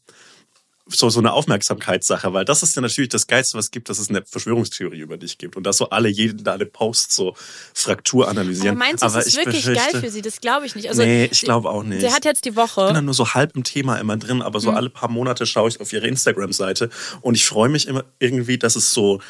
so, 0.88 1.10
so 1.10 1.18
eine 1.18 1.32
Aufmerksamkeitssache, 1.32 2.32
weil 2.32 2.44
das 2.44 2.62
ist 2.62 2.76
ja 2.76 2.82
natürlich 2.82 3.08
das 3.08 3.26
Geilste, 3.26 3.58
was 3.58 3.66
es 3.66 3.70
gibt, 3.72 3.88
dass 3.88 3.98
es 3.98 4.08
eine 4.08 4.24
Verschwörungstheorie 4.24 5.00
über 5.00 5.16
dich 5.16 5.36
gibt 5.38 5.56
und 5.56 5.64
dass 5.64 5.78
so 5.78 5.90
alle 5.90 6.08
jeden 6.08 6.46
alle 6.46 6.64
Posts 6.66 7.16
so 7.16 7.34
Fraktur 7.74 8.28
analysieren. 8.28 8.76
Aber 8.76 8.78
meinst 8.86 9.02
du, 9.02 9.06
es 9.08 9.16
ist 9.16 9.26
ich 9.28 9.36
wirklich 9.36 9.64
befürchte- 9.64 9.92
geil 9.92 10.00
für 10.00 10.10
sie? 10.10 10.22
Das 10.22 10.40
glaube 10.40 10.66
ich 10.66 10.74
nicht. 10.76 10.88
Also, 10.88 11.02
nee, 11.02 11.24
ich 11.30 11.40
glaube 11.42 11.70
auch 11.70 11.82
nicht. 11.82 12.00
Sie 12.02 12.10
hat 12.12 12.24
jetzt 12.24 12.44
die 12.44 12.50
ich 12.50 12.54
bin 12.54 12.62
Woche. 12.62 12.92
dann 12.92 13.04
nur 13.04 13.14
so 13.14 13.34
halb 13.34 13.56
im 13.56 13.64
Thema 13.64 13.96
immer 13.98 14.16
drin, 14.16 14.42
aber 14.42 14.58
Mhm. 14.60 14.62
so 14.64 14.70
alle 14.70 14.90
paar 14.90 15.10
Monate 15.10 15.44
schaue 15.46 15.68
ich 15.68 15.80
auf 15.80 15.92
ihre 15.92 16.06
Instagram-Seite 16.06 16.88
und 17.20 17.34
ich 17.34 17.44
freue 17.46 17.68
mich 17.68 17.88
immer 17.88 18.04
irgendwie, 18.20 18.58
dass 18.58 18.76
es 18.76 18.92
so 18.92 19.20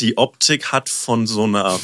die 0.00 0.18
Optik 0.18 0.72
hat 0.72 0.88
von 0.88 1.26
so 1.26 1.44
einer 1.44 1.78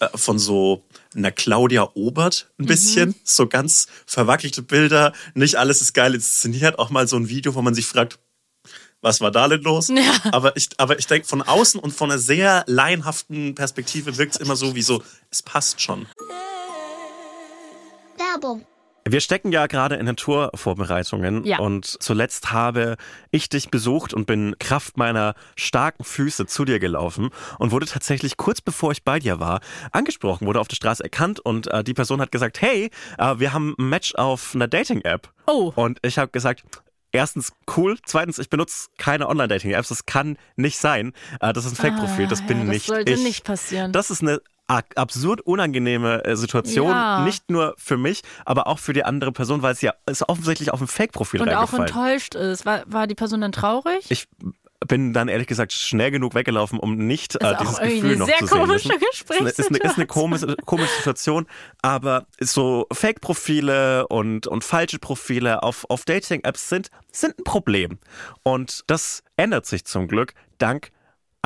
äh, 0.00 0.08
von 0.14 0.38
so 0.38 0.84
einer 1.14 1.32
Claudia 1.32 1.88
Obert 1.94 2.50
ein 2.58 2.66
bisschen. 2.66 3.14
So 3.24 3.46
ganz 3.46 3.86
verwackelte 4.04 4.60
Bilder. 4.60 5.14
Nicht 5.32 5.54
alles 5.54 5.80
ist 5.80 5.94
geil 5.94 6.14
inszeniert. 6.14 6.78
Auch 6.78 6.90
mal 6.90 7.08
so 7.08 7.16
ein 7.16 7.30
Video, 7.30 7.54
wo 7.54 7.62
man 7.62 7.74
sich 7.74 7.86
fragt, 7.86 8.18
was 9.02 9.20
war 9.20 9.30
da 9.30 9.48
denn 9.48 9.62
los? 9.62 9.88
Ja. 9.88 10.02
Aber 10.32 10.56
ich, 10.56 10.68
aber 10.78 10.98
ich 10.98 11.06
denke, 11.06 11.26
von 11.28 11.42
außen 11.42 11.80
und 11.80 11.92
von 11.92 12.10
einer 12.10 12.18
sehr 12.18 12.64
laienhaften 12.66 13.54
Perspektive 13.54 14.16
wirkt 14.18 14.34
es 14.34 14.40
immer 14.40 14.56
so 14.56 14.74
wie 14.74 14.82
so, 14.82 15.02
es 15.30 15.42
passt 15.42 15.80
schon. 15.80 16.06
Werbung. 18.18 18.64
Wir 19.08 19.20
stecken 19.20 19.52
ja 19.52 19.68
gerade 19.68 19.94
in 19.94 20.06
den 20.06 20.16
Tourvorbereitungen 20.16 21.44
Ja. 21.44 21.60
und 21.60 21.84
zuletzt 22.02 22.50
habe 22.50 22.96
ich 23.30 23.48
dich 23.48 23.70
besucht 23.70 24.12
und 24.12 24.26
bin 24.26 24.56
Kraft 24.58 24.96
meiner 24.96 25.34
starken 25.54 26.02
Füße 26.02 26.46
zu 26.46 26.64
dir 26.64 26.80
gelaufen 26.80 27.30
und 27.60 27.70
wurde 27.70 27.86
tatsächlich 27.86 28.36
kurz 28.36 28.60
bevor 28.60 28.90
ich 28.90 29.04
bei 29.04 29.20
dir 29.20 29.38
war 29.38 29.60
angesprochen, 29.92 30.48
wurde 30.48 30.58
auf 30.58 30.66
der 30.66 30.74
Straße 30.74 31.04
erkannt 31.04 31.38
und 31.38 31.68
äh, 31.68 31.84
die 31.84 31.94
Person 31.94 32.20
hat 32.20 32.32
gesagt, 32.32 32.60
hey, 32.60 32.90
äh, 33.18 33.38
wir 33.38 33.52
haben 33.52 33.76
ein 33.78 33.88
Match 33.88 34.16
auf 34.16 34.56
einer 34.56 34.66
Dating-App. 34.66 35.30
Oh. 35.46 35.72
Und 35.76 36.00
ich 36.02 36.18
habe 36.18 36.32
gesagt, 36.32 36.64
Erstens, 37.16 37.52
cool. 37.76 37.98
Zweitens, 38.04 38.38
ich 38.38 38.48
benutze 38.50 38.88
keine 38.98 39.28
Online-Dating-Apps. 39.28 39.88
Das 39.88 40.06
kann 40.06 40.36
nicht 40.56 40.78
sein. 40.78 41.12
Äh, 41.40 41.52
Das 41.52 41.64
ist 41.64 41.72
ein 41.72 41.76
Fake-Profil. 41.76 42.26
Das 42.28 42.42
Ah, 42.42 42.46
bin 42.46 42.58
ja, 42.58 42.64
das 42.64 42.72
nicht 42.74 42.86
sollte 42.86 43.12
ich. 43.12 43.22
nicht 43.22 43.44
passieren. 43.44 43.92
Das 43.92 44.10
ist 44.10 44.22
eine 44.22 44.40
absurd 44.68 45.40
unangenehme 45.42 46.24
äh, 46.24 46.36
Situation. 46.36 46.90
Ja. 46.90 47.20
Nicht 47.24 47.50
nur 47.50 47.74
für 47.78 47.96
mich, 47.96 48.22
aber 48.44 48.66
auch 48.66 48.78
für 48.80 48.92
die 48.92 49.04
andere 49.04 49.30
Person, 49.32 49.62
weil 49.62 49.72
es 49.72 49.80
ja 49.80 49.94
es 50.06 50.28
offensichtlich 50.28 50.72
auf 50.72 50.80
ein 50.80 50.88
Fake-Profil 50.88 51.40
Und 51.40 51.54
auch 51.54 51.72
enttäuscht 51.72 52.34
ist. 52.34 52.66
War, 52.66 52.82
war 52.86 53.06
die 53.06 53.14
Person 53.14 53.40
dann 53.40 53.52
traurig? 53.52 54.04
Ich 54.08 54.26
bin 54.86 55.12
dann 55.12 55.28
ehrlich 55.28 55.46
gesagt 55.46 55.72
schnell 55.72 56.10
genug 56.10 56.34
weggelaufen, 56.34 56.78
um 56.78 56.96
nicht 56.96 57.40
Das 57.40 57.52
äh, 57.52 57.56
dieses 57.60 57.78
Gefühl 57.78 58.10
eine 58.10 58.16
noch 58.16 58.26
sehr 58.26 58.38
zu 58.38 58.46
sehen. 58.46 58.58
komische 58.58 58.88
müssen. 58.88 59.06
Ist 59.28 59.30
eine, 59.32 59.48
ist 59.50 59.68
eine, 59.68 59.78
ist 59.78 59.96
eine 59.96 60.06
komische, 60.06 60.56
komische 60.64 60.94
Situation, 60.96 61.46
aber 61.82 62.26
so 62.40 62.86
Fake-Profile 62.92 64.06
und, 64.08 64.46
und 64.46 64.64
falsche 64.64 64.98
Profile 64.98 65.62
auf, 65.62 65.86
auf 65.88 66.04
Dating-Apps 66.04 66.68
sind, 66.68 66.90
sind 67.12 67.38
ein 67.38 67.44
Problem. 67.44 67.98
Und 68.42 68.82
das 68.86 69.22
ändert 69.36 69.66
sich 69.66 69.84
zum 69.84 70.08
Glück 70.08 70.34
dank 70.58 70.90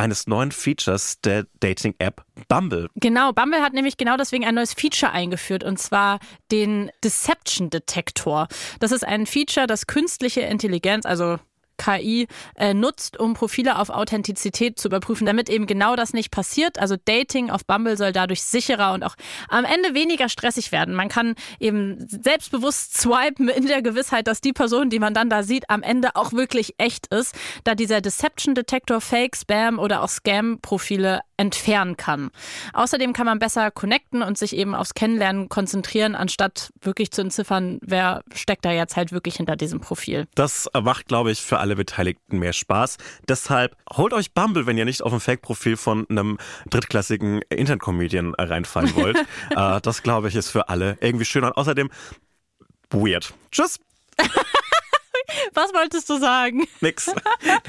eines 0.01 0.27
neuen 0.27 0.51
Features 0.51 1.21
der 1.21 1.47
Dating-App 1.61 2.25
Bumble. 2.49 2.89
Genau, 2.97 3.33
Bumble 3.33 3.61
hat 3.61 3.75
nämlich 3.75 3.99
genau 3.99 4.17
deswegen 4.17 4.47
ein 4.47 4.55
neues 4.55 4.73
Feature 4.73 5.13
eingeführt 5.13 5.63
und 5.63 5.79
zwar 5.79 6.21
den 6.51 6.91
Deception 7.05 7.69
Detektor. 7.69 8.49
Das 8.79 8.93
ist 8.93 9.07
ein 9.07 9.27
Feature, 9.27 9.67
das 9.67 9.87
künstliche 9.87 10.41
Intelligenz, 10.41 11.05
also 11.05 11.39
KI 11.81 12.29
äh, 12.57 12.75
nutzt, 12.75 13.19
um 13.19 13.33
Profile 13.33 13.79
auf 13.79 13.89
Authentizität 13.89 14.79
zu 14.79 14.89
überprüfen, 14.89 15.27
damit 15.27 15.49
eben 15.49 15.67
genau 15.67 15.97
das 15.97 16.13
nicht 16.13 16.31
passiert. 16.31 16.79
Also 16.79 16.97
Dating 17.03 17.51
auf 17.51 17.65
Bumble 17.65 17.97
soll 17.97 18.13
dadurch 18.13 18.43
sicherer 18.43 18.93
und 18.93 19.03
auch 19.03 19.15
am 19.49 19.65
Ende 19.65 19.95
weniger 19.95 20.29
stressig 20.29 20.73
werden. 20.73 20.95
Man 20.95 21.09
kann 21.09 21.35
eben 21.59 22.07
selbstbewusst 22.07 22.99
swipen 23.01 23.49
in 23.49 23.67
der 23.67 23.81
Gewissheit, 23.81 24.27
dass 24.27 24.43
die 24.43 24.53
Person, 24.53 24.91
die 24.91 24.99
man 24.99 25.15
dann 25.15 25.31
da 25.31 25.43
sieht, 25.43 25.71
am 25.71 25.83
Ende 25.83 26.17
auch 26.17 26.33
wirklich 26.33 26.75
echt 26.77 27.07
ist, 27.07 27.35
da 27.65 27.75
dieser 27.75 28.03
Deception 28.03 28.55
Detektor 28.55 29.01
Fake, 29.01 29.37
Spam 29.37 29.79
oder 29.79 30.03
auch 30.03 30.09
Scam-Profile 30.09 31.21
entfernen 31.41 31.97
kann. 31.97 32.31
Außerdem 32.75 33.15
kann 33.15 33.25
man 33.25 33.39
besser 33.39 33.71
connecten 33.71 34.23
und 34.23 34.37
sich 34.37 34.55
eben 34.55 34.75
aufs 34.75 34.93
Kennenlernen 34.93 35.49
konzentrieren, 35.49 36.15
anstatt 36.15 36.71
wirklich 36.83 37.11
zu 37.13 37.23
entziffern, 37.23 37.79
wer 37.81 38.23
steckt 38.35 38.67
da 38.67 38.73
jetzt 38.73 38.97
halt 38.97 39.11
wirklich 39.11 39.37
hinter 39.37 39.57
diesem 39.57 39.81
Profil. 39.81 40.27
Das 40.35 40.69
macht, 40.83 41.09
glaube 41.09 41.33
ich, 41.33 41.41
für 41.41 41.59
alle 41.59 41.70
Beteiligten 41.77 42.39
mehr 42.39 42.53
Spaß. 42.53 42.97
Deshalb 43.29 43.77
holt 43.93 44.13
euch 44.13 44.33
Bumble, 44.33 44.67
wenn 44.67 44.79
ihr 44.79 44.85
nicht 44.85 45.03
auf 45.03 45.13
ein 45.13 45.21
Fake-Profil 45.21 45.77
von 45.77 46.07
einem 46.11 46.39
drittklassigen 46.69 47.43
Internet-Comedian 47.49 48.35
reinfallen 48.35 48.95
wollt. 48.97 49.17
äh, 49.51 49.81
das, 49.81 50.03
glaube 50.03 50.29
ich, 50.29 50.37
ist 50.37 50.51
für 50.51 50.69
alle 50.69 50.97
irgendwie 51.01 51.25
schön 51.25 51.45
und 51.45 51.53
außerdem 51.57 51.91
weird. 52.91 53.33
Tschüss, 53.53 53.79
Was 55.55 55.73
wolltest 55.73 56.11
du 56.11 56.19
sagen? 56.19 56.67
nix. 56.81 57.11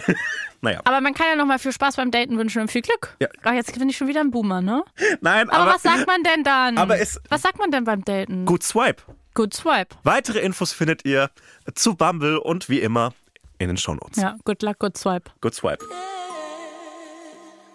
naja, 0.62 0.82
Aber 0.84 1.00
man 1.02 1.14
kann 1.14 1.28
ja 1.30 1.36
noch 1.36 1.46
mal 1.46 1.60
viel 1.60 1.72
Spaß 1.72 1.96
beim 1.96 2.10
Daten 2.12 2.38
wünschen 2.38 2.62
und 2.62 2.72
viel 2.72 2.82
Glück. 2.82 3.16
Ja. 3.20 3.28
Ach, 3.44 3.54
jetzt 3.54 3.78
bin 3.78 3.88
ich 3.90 3.98
schon 3.98 4.08
wieder 4.08 4.22
ein 4.22 4.32
Boomer, 4.32 4.62
ne? 4.62 4.84
nein, 5.22 5.50
Aber, 5.50 5.60
aber, 5.64 5.74
was 5.76 5.84
sagt 5.84 6.08
man 6.08 6.24
denn 6.24 6.44
dann? 6.44 6.78
aber 6.78 7.00
es- 7.00 7.20
was 7.30 7.42
sagt 7.44 7.60
man 7.60 7.72
denn 7.72 7.84
beim 7.84 8.04
Daten? 8.04 8.46
gut 8.46 8.64
Swipe. 8.64 9.04
Good 9.34 9.54
Swipe. 9.54 9.96
Weitere 10.04 10.40
Infos 10.40 10.74
findet 10.74 11.06
ihr 11.06 11.30
zu 11.76 11.96
Bumble 11.96 12.38
und 12.40 12.68
wie 12.68 12.80
immer 12.80 13.14
in 13.62 13.70
den 13.70 13.78
Shownotes. 13.78 14.18
Ja, 14.22 14.38
good 14.46 14.62
luck, 14.64 14.80
good 14.80 14.98
swipe. 14.98 15.32
Good 15.42 15.54
Swipe. 15.56 15.86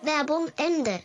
Werbung 0.03 0.49
Ende. 0.57 1.01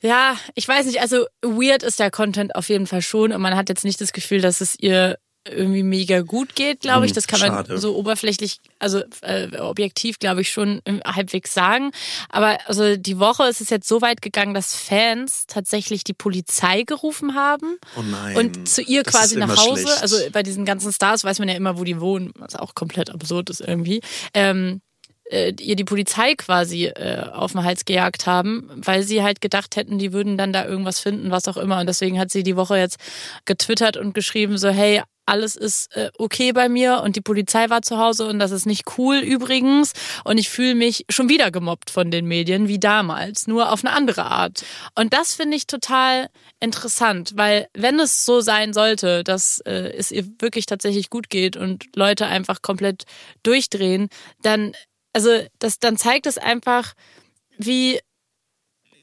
Ja, 0.00 0.36
ich 0.56 0.66
weiß 0.66 0.86
nicht, 0.86 1.00
also 1.00 1.26
weird 1.42 1.84
ist 1.84 2.00
der 2.00 2.10
Content 2.10 2.56
auf 2.56 2.68
jeden 2.68 2.88
Fall 2.88 3.02
schon 3.02 3.32
und 3.32 3.40
man 3.40 3.54
hat 3.54 3.68
jetzt 3.68 3.84
nicht 3.84 4.00
das 4.00 4.12
Gefühl, 4.12 4.40
dass 4.40 4.60
es 4.60 4.76
ihr 4.78 5.16
irgendwie 5.48 5.82
mega 5.82 6.20
gut 6.20 6.54
geht, 6.54 6.80
glaube 6.80 7.04
ich. 7.06 7.10
Hm, 7.10 7.14
Das 7.16 7.26
kann 7.26 7.40
schade. 7.40 7.68
man 7.72 7.80
so 7.80 7.96
oberflächlich, 7.96 8.58
also 8.78 9.02
äh, 9.22 9.56
objektiv, 9.58 10.18
glaube 10.18 10.42
ich, 10.42 10.50
schon 10.50 10.80
äh, 10.84 11.00
halbwegs 11.04 11.52
sagen. 11.52 11.90
Aber 12.28 12.58
also 12.66 12.96
die 12.96 13.18
Woche 13.18 13.44
ist 13.48 13.60
es 13.60 13.70
jetzt 13.70 13.88
so 13.88 14.00
weit 14.02 14.22
gegangen, 14.22 14.54
dass 14.54 14.74
Fans 14.74 15.44
tatsächlich 15.48 16.04
die 16.04 16.14
Polizei 16.14 16.82
gerufen 16.82 17.34
haben 17.34 17.76
Oh 17.96 18.02
nein. 18.02 18.36
und 18.36 18.68
zu 18.68 18.82
ihr 18.82 19.02
quasi 19.02 19.36
nach 19.36 19.56
Hause. 19.56 19.82
schlecht. 19.82 20.02
Also 20.02 20.16
bei 20.32 20.42
diesen 20.42 20.64
ganzen 20.64 20.92
Stars 20.92 21.24
weiß 21.24 21.38
man 21.40 21.48
ja 21.48 21.54
immer, 21.54 21.78
wo 21.78 21.84
die 21.84 22.00
wohnen, 22.00 22.32
was 22.38 22.54
auch 22.56 22.74
komplett 22.74 23.10
absurd 23.10 23.50
ist 23.50 23.60
irgendwie. 23.60 24.00
Ähm, 24.34 24.80
äh, 25.30 25.52
ihr 25.60 25.76
die 25.76 25.84
Polizei 25.84 26.34
quasi 26.34 26.86
äh, 26.86 27.24
auf 27.32 27.52
den 27.52 27.64
Hals 27.64 27.84
gejagt 27.84 28.26
haben, 28.26 28.68
weil 28.76 29.02
sie 29.02 29.22
halt 29.22 29.40
gedacht 29.40 29.76
hätten, 29.76 29.98
die 29.98 30.12
würden 30.12 30.36
dann 30.36 30.52
da 30.52 30.66
irgendwas 30.66 31.00
finden, 31.00 31.30
was 31.30 31.48
auch 31.48 31.56
immer. 31.56 31.80
Und 31.80 31.86
deswegen 31.86 32.18
hat 32.18 32.30
sie 32.30 32.42
die 32.42 32.56
Woche 32.56 32.76
jetzt 32.76 32.98
getwittert 33.44 33.96
und 33.96 34.14
geschrieben, 34.14 34.58
so, 34.58 34.68
hey, 34.68 35.02
alles 35.32 35.56
ist 35.56 35.96
äh, 35.96 36.10
okay 36.18 36.52
bei 36.52 36.68
mir 36.68 37.00
und 37.02 37.16
die 37.16 37.22
Polizei 37.22 37.70
war 37.70 37.80
zu 37.80 37.96
Hause 37.96 38.26
und 38.26 38.38
das 38.38 38.50
ist 38.50 38.66
nicht 38.66 38.98
cool 38.98 39.16
übrigens. 39.16 39.94
Und 40.24 40.36
ich 40.36 40.50
fühle 40.50 40.74
mich 40.74 41.06
schon 41.08 41.30
wieder 41.30 41.50
gemobbt 41.50 41.88
von 41.88 42.10
den 42.10 42.26
Medien, 42.26 42.68
wie 42.68 42.78
damals, 42.78 43.46
nur 43.46 43.72
auf 43.72 43.82
eine 43.82 43.94
andere 43.94 44.26
Art. 44.26 44.62
Und 44.94 45.14
das 45.14 45.34
finde 45.34 45.56
ich 45.56 45.66
total 45.66 46.28
interessant, 46.60 47.32
weil 47.34 47.66
wenn 47.72 47.98
es 47.98 48.26
so 48.26 48.42
sein 48.42 48.74
sollte, 48.74 49.24
dass 49.24 49.60
äh, 49.60 49.94
es 49.96 50.12
ihr 50.12 50.26
wirklich 50.38 50.66
tatsächlich 50.66 51.08
gut 51.08 51.30
geht 51.30 51.56
und 51.56 51.86
Leute 51.96 52.26
einfach 52.26 52.60
komplett 52.60 53.04
durchdrehen, 53.42 54.08
dann 54.42 54.72
also 55.14 55.30
das, 55.58 55.78
dann 55.78 55.96
zeigt 55.96 56.26
es 56.26 56.38
einfach, 56.38 56.94
wie, 57.58 58.00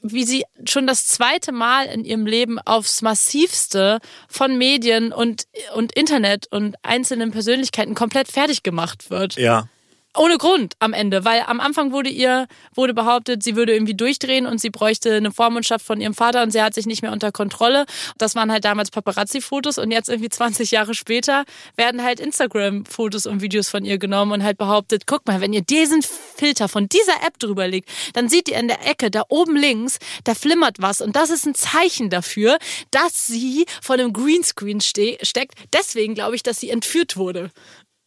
wie 0.02 0.24
sie 0.24 0.44
schon 0.64 0.86
das 0.86 1.06
zweite 1.06 1.52
Mal 1.52 1.86
in 1.86 2.04
ihrem 2.04 2.26
Leben 2.26 2.58
aufs 2.58 3.02
massivste 3.02 3.98
von 4.28 4.56
Medien 4.56 5.12
und, 5.12 5.44
und 5.74 5.92
Internet 5.92 6.46
und 6.50 6.76
einzelnen 6.82 7.30
Persönlichkeiten 7.30 7.94
komplett 7.94 8.28
fertig 8.28 8.62
gemacht 8.62 9.10
wird. 9.10 9.36
ja. 9.36 9.68
Ohne 10.16 10.38
Grund 10.38 10.74
am 10.80 10.92
Ende, 10.92 11.24
weil 11.24 11.44
am 11.46 11.60
Anfang 11.60 11.92
wurde 11.92 12.10
ihr, 12.10 12.48
wurde 12.74 12.94
behauptet, 12.94 13.44
sie 13.44 13.54
würde 13.54 13.72
irgendwie 13.72 13.94
durchdrehen 13.94 14.44
und 14.44 14.60
sie 14.60 14.70
bräuchte 14.70 15.14
eine 15.14 15.30
Vormundschaft 15.30 15.86
von 15.86 16.00
ihrem 16.00 16.14
Vater 16.14 16.42
und 16.42 16.50
sie 16.50 16.60
hat 16.60 16.74
sich 16.74 16.86
nicht 16.86 17.02
mehr 17.02 17.12
unter 17.12 17.30
Kontrolle. 17.30 17.86
Das 18.18 18.34
waren 18.34 18.50
halt 18.50 18.64
damals 18.64 18.90
Paparazzi-Fotos 18.90 19.78
und 19.78 19.92
jetzt 19.92 20.08
irgendwie 20.08 20.28
20 20.40 20.72
Jahre 20.72 20.94
später 20.94 21.44
werden 21.76 22.02
halt 22.02 22.18
Instagram-Fotos 22.18 23.26
und 23.26 23.40
Videos 23.40 23.68
von 23.68 23.84
ihr 23.84 23.98
genommen 23.98 24.32
und 24.32 24.42
halt 24.42 24.58
behauptet, 24.58 25.04
guck 25.06 25.24
mal, 25.28 25.40
wenn 25.40 25.52
ihr 25.52 25.62
diesen 25.62 26.02
Filter 26.02 26.68
von 26.68 26.88
dieser 26.88 27.24
App 27.24 27.38
drüber 27.38 27.68
legt, 27.68 27.88
dann 28.14 28.28
seht 28.28 28.48
ihr 28.48 28.58
in 28.58 28.66
der 28.66 28.84
Ecke, 28.84 29.12
da 29.12 29.22
oben 29.28 29.54
links, 29.54 29.98
da 30.24 30.34
flimmert 30.34 30.78
was 30.80 31.00
und 31.00 31.14
das 31.14 31.30
ist 31.30 31.46
ein 31.46 31.54
Zeichen 31.54 32.10
dafür, 32.10 32.58
dass 32.90 33.28
sie 33.28 33.64
vor 33.80 33.94
einem 33.94 34.12
Greenscreen 34.12 34.80
ste 34.80 35.18
steckt. 35.22 35.54
Deswegen 35.72 36.14
glaube 36.14 36.34
ich, 36.34 36.42
dass 36.42 36.58
sie 36.58 36.70
entführt 36.70 37.16
wurde. 37.16 37.52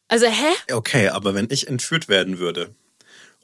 Also, 0.07 0.27
hä? 0.27 0.73
Okay, 0.73 1.09
aber 1.09 1.33
wenn 1.33 1.47
ich 1.49 1.67
entführt 1.67 2.07
werden 2.09 2.37
würde 2.39 2.73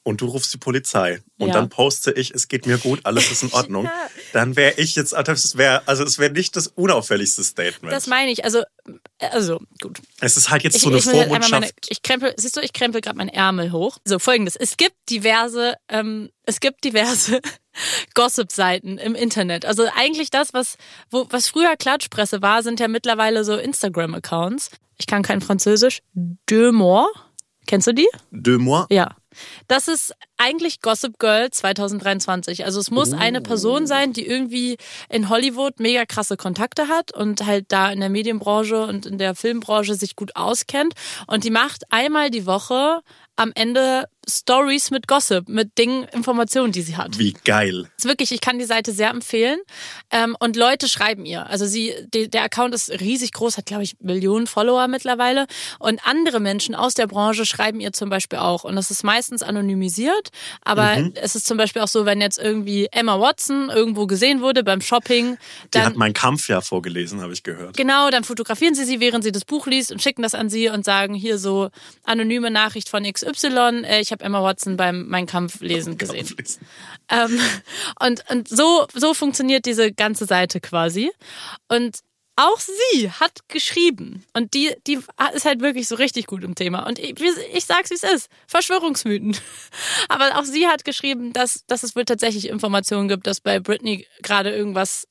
und 0.04 0.22
du 0.22 0.28
rufst 0.28 0.54
die 0.54 0.58
Polizei 0.58 1.22
und 1.38 1.48
Ja. 1.50 1.54
dann 1.56 1.70
poste 1.70 2.12
ich, 2.12 2.32
es 2.32 2.48
geht 2.48 2.66
mir 2.66 2.78
gut, 2.78 3.02
alles 3.04 3.32
ist 3.32 3.44
in 3.44 3.52
Ordnung, 3.54 3.86
Ja. 3.86 3.92
dann 4.34 4.56
wäre 4.56 4.74
ich 4.78 4.96
jetzt, 4.96 5.14
wäre, 5.58 5.88
also 5.88 6.04
es 6.04 6.20
wäre 6.20 6.32
nicht 6.32 6.56
das 6.56 6.68
unauffälligste 6.68 7.44
Statement. 7.44 7.92
Das 7.94 8.08
meine 8.08 8.32
ich. 8.32 8.44
Also, 8.46 8.64
also 9.20 9.60
gut. 9.82 10.00
es 10.22 10.38
ist 10.38 10.50
halt 10.50 10.64
jetzt 10.64 10.76
Ich, 10.78 10.82
so 10.84 10.90
eine 10.90 10.98
ich, 11.00 11.04
Vormundschaft. 11.06 11.52
meine, 11.52 11.70
ich 11.90 12.02
krempel, 12.02 12.34
siehst 12.38 12.56
du, 12.58 12.62
ich 12.62 12.74
krempel 12.74 13.02
gerade 13.02 13.18
meinen 13.18 13.30
Ärmel 13.30 13.72
hoch. 13.72 13.98
So, 14.06 14.20
folgendes. 14.20 14.56
Es 14.56 14.78
gibt 14.78 14.96
diverse, 15.10 15.76
ähm, 15.90 16.30
es 16.46 16.60
gibt 16.60 16.84
diverse 16.84 17.40
Gossip-Seiten 18.16 18.98
im 18.98 19.16
Internet. 19.16 19.66
Also 19.66 19.88
eigentlich 19.96 20.30
das, 20.30 20.54
was, 20.54 20.78
wo, 21.10 21.28
was 21.30 21.50
früher 21.50 21.76
Klatschpresse 21.78 22.42
war, 22.42 22.64
sind 22.64 22.80
ja 22.80 22.88
mittlerweile 22.88 23.44
so 23.44 23.56
Instagram-Accounts. 23.58 24.70
Ich 25.00 25.08
kann 25.08 25.24
kein 25.24 25.42
Französisch. 25.42 26.02
Deux 26.14 26.72
Mois. 26.72 27.08
Kennst 27.70 27.86
du 27.86 27.94
die? 27.94 28.08
Deux 28.32 28.58
mois. 28.58 28.88
Ja. 28.90 29.16
Das 29.68 29.88
ist 29.88 30.16
eigentlich 30.38 30.82
Gossip 30.82 31.20
Girl 31.20 31.52
2023. 31.52 32.66
Also 32.66 32.80
es 32.80 32.90
muss 32.90 33.14
eine 33.14 33.42
Person 33.42 33.86
sein, 33.86 34.12
die 34.12 34.26
irgendwie 34.26 34.78
in 35.08 35.30
Hollywood 35.30 35.80
mega 35.80 36.06
krasse 36.06 36.36
Kontakte 36.36 36.88
hat 36.88 37.14
und 37.14 37.46
halt 37.46 37.66
da 37.68 37.92
in 37.92 38.00
der 38.00 38.10
Medienbranche 38.10 38.84
und 38.88 39.06
in 39.06 39.20
der 39.20 39.36
Filmbranche 39.36 39.94
sich 39.94 40.16
gut 40.16 40.36
auskennt. 40.36 40.96
Und 41.28 41.44
die 41.44 41.52
macht 41.52 41.84
einmal 41.92 42.32
die 42.32 42.48
Woche 42.48 43.02
am 43.36 43.52
Ende 43.54 44.06
Stories 44.30 44.92
mit 44.92 45.08
Gossip, 45.08 45.50
mit 45.50 45.78
Dingen, 45.78 46.04
Informationen, 46.14 46.72
die 46.72 46.82
sie 46.82 46.96
hat. 46.98 47.18
Wie 47.20 47.34
geil. 47.44 47.90
ist 47.98 48.06
wirklich, 48.06 48.32
ich 48.32 48.42
kann 48.42 48.60
die 48.60 48.66
Seite 48.66 48.92
sehr 48.92 49.10
empfehlen. 49.10 49.60
Ähm, 50.12 50.36
und 50.40 50.56
Leute 50.56 50.88
schreiben 50.88 51.26
ihr. 51.26 51.48
Also 51.48 51.66
sie, 51.66 51.94
die, 52.14 52.30
der 52.30 52.44
Account 52.44 52.74
ist 52.74 52.90
riesig 53.02 53.32
groß, 53.34 53.58
hat 53.58 53.66
glaube 53.66 53.84
ich 53.84 53.96
Millionen 54.00 54.48
Follower 54.48 54.88
mittlerweile. 54.88 55.48
Und 55.80 56.00
andere 56.06 56.40
Menschen 56.40 56.76
aus 56.76 56.94
der 56.94 57.08
Branche 57.08 57.46
schreiben 57.46 57.80
ihr 57.80 57.94
zum 57.94 58.10
Beispiel 58.10 58.40
auch. 58.40 58.64
Und 58.64 58.76
das 58.76 58.92
ist 58.92 59.04
meistens 59.04 59.42
anonymisiert. 59.44 60.30
Aber 60.62 60.96
Mhm. 60.96 61.14
es 61.16 61.36
ist 61.36 61.46
zum 61.48 61.58
Beispiel 61.58 61.82
auch 61.82 61.88
so, 61.88 62.06
wenn 62.06 62.22
jetzt 62.22 62.40
irgendwie 62.40 62.88
Emma 62.92 63.20
Watson 63.20 63.70
irgendwo 63.70 64.08
gesehen 64.08 64.42
wurde 64.42 64.64
beim 64.64 64.82
Shopping, 64.82 65.38
Die 65.66 65.70
dann 65.72 65.86
hat 65.86 65.96
meinen 65.96 66.14
Kampf 66.14 66.50
ja 66.50 66.62
vorgelesen, 66.62 67.22
habe 67.22 67.34
ich 67.34 67.44
gehört. 67.44 67.78
Genau, 67.78 68.10
dann 68.10 68.24
fotografieren 68.24 68.76
sie 68.76 68.86
sie, 68.86 69.00
während 69.00 69.24
sie 69.24 69.32
das 69.32 69.46
Buch 69.46 69.68
liest 69.68 69.92
und 69.92 70.02
schicken 70.02 70.22
das 70.22 70.36
an 70.36 70.50
sie 70.50 70.70
und 70.70 70.84
sagen 70.86 71.14
hier 71.14 71.38
so 71.38 71.70
anonyme 72.04 72.52
Nachricht 72.52 72.90
von 72.90 73.04
XY. 73.04 73.84
Äh, 73.86 74.02
ich 74.02 74.12
habe 74.12 74.19
Emma 74.22 74.42
Watson 74.42 74.78
beim 74.78 75.08
Mein 75.08 75.26
Kampf 75.26 75.62
lesen 75.62 75.98
gesehen. 75.98 76.26
Kampflesen. 76.28 76.68
Ähm, 77.10 77.40
und 78.00 78.24
und 78.30 78.48
so, 78.48 78.88
so 78.94 79.14
funktioniert 79.14 79.66
diese 79.66 79.92
ganze 79.92 80.26
Seite 80.26 80.60
quasi. 80.60 81.12
Und 81.68 82.00
auch 82.40 82.60
sie 82.60 83.12
hat 83.12 83.50
geschrieben. 83.50 84.24
Und 84.34 84.54
die, 84.54 84.74
die 84.88 84.98
ist 85.34 85.46
halt 85.46 85.60
wirklich 85.60 85.90
so 85.90 85.96
richtig 85.96 86.26
gut 86.26 86.42
im 86.46 86.56
Thema. 86.56 86.88
Und 86.88 86.98
ich, 86.98 87.20
ich 87.54 87.66
sag's, 87.66 87.90
wie 87.90 87.96
es 87.96 88.04
ist. 88.04 88.30
Verschwörungsmythen. 88.48 89.36
Aber 90.08 90.40
auch 90.40 90.46
sie 90.46 90.68
hat 90.68 90.86
geschrieben, 90.86 91.34
dass, 91.34 91.66
dass 91.68 91.84
es 91.84 91.98
wohl 91.98 92.06
tatsächlich 92.06 92.48
Informationen 92.48 93.10
gibt, 93.10 93.28
dass 93.28 93.42
bei 93.42 93.60
Britney 93.60 94.08
gerade 94.22 94.52
irgendwas 94.52 95.06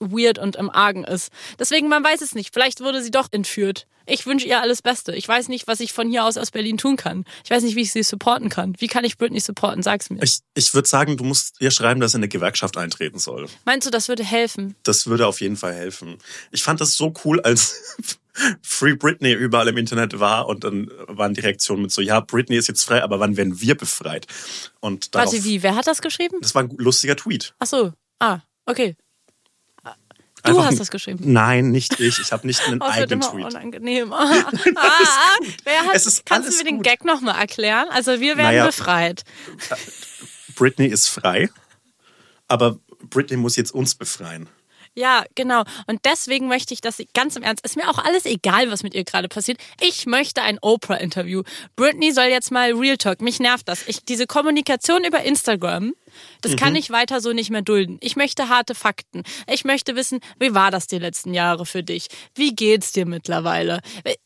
weird 0.00 0.38
und 0.38 0.56
im 0.56 0.70
Argen 0.70 1.04
ist. 1.04 1.30
Deswegen, 1.58 1.88
man 1.88 2.04
weiß 2.04 2.20
es 2.20 2.34
nicht. 2.34 2.52
Vielleicht 2.52 2.80
wurde 2.80 3.02
sie 3.02 3.10
doch 3.10 3.28
entführt. 3.30 3.86
Ich 4.08 4.24
wünsche 4.24 4.46
ihr 4.46 4.60
alles 4.60 4.82
Beste. 4.82 5.16
Ich 5.16 5.26
weiß 5.26 5.48
nicht, 5.48 5.66
was 5.66 5.80
ich 5.80 5.92
von 5.92 6.08
hier 6.08 6.24
aus 6.24 6.36
aus 6.36 6.52
Berlin 6.52 6.78
tun 6.78 6.96
kann. 6.96 7.24
Ich 7.44 7.50
weiß 7.50 7.64
nicht, 7.64 7.74
wie 7.74 7.80
ich 7.80 7.92
sie 7.92 8.04
supporten 8.04 8.48
kann. 8.48 8.76
Wie 8.78 8.86
kann 8.86 9.04
ich 9.04 9.18
Britney 9.18 9.40
supporten? 9.40 9.82
Sag's 9.82 10.10
mir. 10.10 10.22
Ich, 10.22 10.38
ich 10.54 10.72
würde 10.74 10.88
sagen, 10.88 11.16
du 11.16 11.24
musst 11.24 11.60
ihr 11.60 11.72
schreiben, 11.72 12.00
dass 12.00 12.14
er 12.14 12.18
in 12.18 12.20
eine 12.20 12.28
Gewerkschaft 12.28 12.76
eintreten 12.76 13.18
soll. 13.18 13.48
Meinst 13.64 13.84
du, 13.86 13.90
das 13.90 14.08
würde 14.08 14.22
helfen? 14.22 14.76
Das 14.84 15.08
würde 15.08 15.26
auf 15.26 15.40
jeden 15.40 15.56
Fall 15.56 15.74
helfen. 15.74 16.18
Ich 16.52 16.62
fand 16.62 16.80
das 16.80 16.94
so 16.94 17.12
cool, 17.24 17.40
als 17.40 17.96
Free 18.62 18.94
Britney 18.94 19.32
überall 19.32 19.66
im 19.66 19.76
Internet 19.76 20.20
war 20.20 20.46
und 20.46 20.62
dann 20.62 20.88
waren 21.08 21.34
die 21.34 21.40
Reaktionen 21.40 21.82
mit 21.82 21.90
so, 21.90 22.00
ja, 22.00 22.20
Britney 22.20 22.56
ist 22.56 22.68
jetzt 22.68 22.84
frei, 22.84 23.02
aber 23.02 23.18
wann 23.18 23.36
werden 23.36 23.60
wir 23.60 23.74
befreit? 23.76 24.26
Und 24.78 25.16
darauf, 25.16 25.32
Warte, 25.32 25.44
wie? 25.44 25.64
Wer 25.64 25.74
hat 25.74 25.88
das 25.88 26.00
geschrieben? 26.00 26.36
das 26.42 26.54
war 26.54 26.62
ein 26.62 26.70
lustiger 26.76 27.16
Tweet. 27.16 27.54
Ach 27.58 27.66
so. 27.66 27.92
Ah, 28.20 28.40
okay. 28.66 28.94
Du 30.46 30.64
hast 30.64 30.78
das 30.80 30.90
geschrieben. 30.90 31.20
Nein, 31.32 31.70
nicht 31.70 31.98
ich. 32.00 32.18
Ich 32.18 32.32
habe 32.32 32.46
nicht 32.46 32.60
einen 32.66 32.80
Oh, 32.82 32.84
wird 32.86 32.94
eigenen 32.94 33.20
immer 33.22 33.30
Tweet. 33.32 33.44
unangenehm. 33.46 34.12
Ah, 34.12 34.44
ah, 34.76 35.38
wer 35.64 35.82
hat, 35.86 35.94
Es 35.94 36.06
ist 36.06 36.26
kannst 36.26 36.50
du 36.52 36.56
mir 36.56 36.64
den 36.64 36.76
gut. 36.76 36.84
Gag 36.86 37.04
nochmal 37.04 37.38
erklären? 37.40 37.88
Also 37.90 38.12
wir 38.20 38.36
werden 38.36 38.46
Naja. 38.48 38.66
befreit. 38.66 39.22
Britney 40.54 40.86
ist 40.86 41.08
frei, 41.08 41.48
aber 42.48 42.78
Britney 43.10 43.36
muss 43.36 43.56
jetzt 43.56 43.72
uns 43.72 43.94
befreien. 43.94 44.48
Ja, 44.98 45.24
genau. 45.34 45.62
Und 45.86 46.06
deswegen 46.06 46.48
möchte 46.48 46.72
ich, 46.72 46.80
dass 46.80 46.96
sie 46.96 47.06
ganz 47.12 47.36
im 47.36 47.42
Ernst, 47.42 47.62
ist 47.66 47.76
mir 47.76 47.90
auch 47.90 47.98
alles 47.98 48.24
egal, 48.24 48.70
was 48.70 48.82
mit 48.82 48.94
ihr 48.94 49.04
gerade 49.04 49.28
passiert. 49.28 49.58
Ich 49.78 50.06
möchte 50.06 50.40
ein 50.40 50.58
Oprah-Interview. 50.62 51.42
Britney 51.76 52.12
soll 52.12 52.24
jetzt 52.28 52.50
mal 52.50 52.72
Real 52.72 52.96
Talk. 52.96 53.20
Mich 53.20 53.38
nervt 53.38 53.68
das. 53.68 53.86
Ich, 53.88 54.06
diese 54.06 54.26
Kommunikation 54.26 55.04
über 55.04 55.22
Instagram, 55.22 55.92
das 56.40 56.56
kann 56.56 56.74
ich 56.76 56.90
weiter 56.90 57.20
so 57.20 57.32
nicht 57.32 57.50
mehr 57.50 57.62
dulden. 57.62 57.98
Ich 58.00 58.16
möchte 58.16 58.48
harte 58.48 58.74
Fakten. 58.74 59.22
Ich 59.52 59.64
möchte 59.64 59.96
wissen, 59.96 60.20
wie 60.38 60.54
war 60.54 60.70
das 60.70 60.86
die 60.86 60.98
letzten 60.98 61.34
Jahre 61.34 61.66
für 61.66 61.82
dich? 61.82 62.08
Wie 62.34 62.54
geht's 62.54 62.92
dir 62.92 63.06
mittlerweile? 63.06 63.80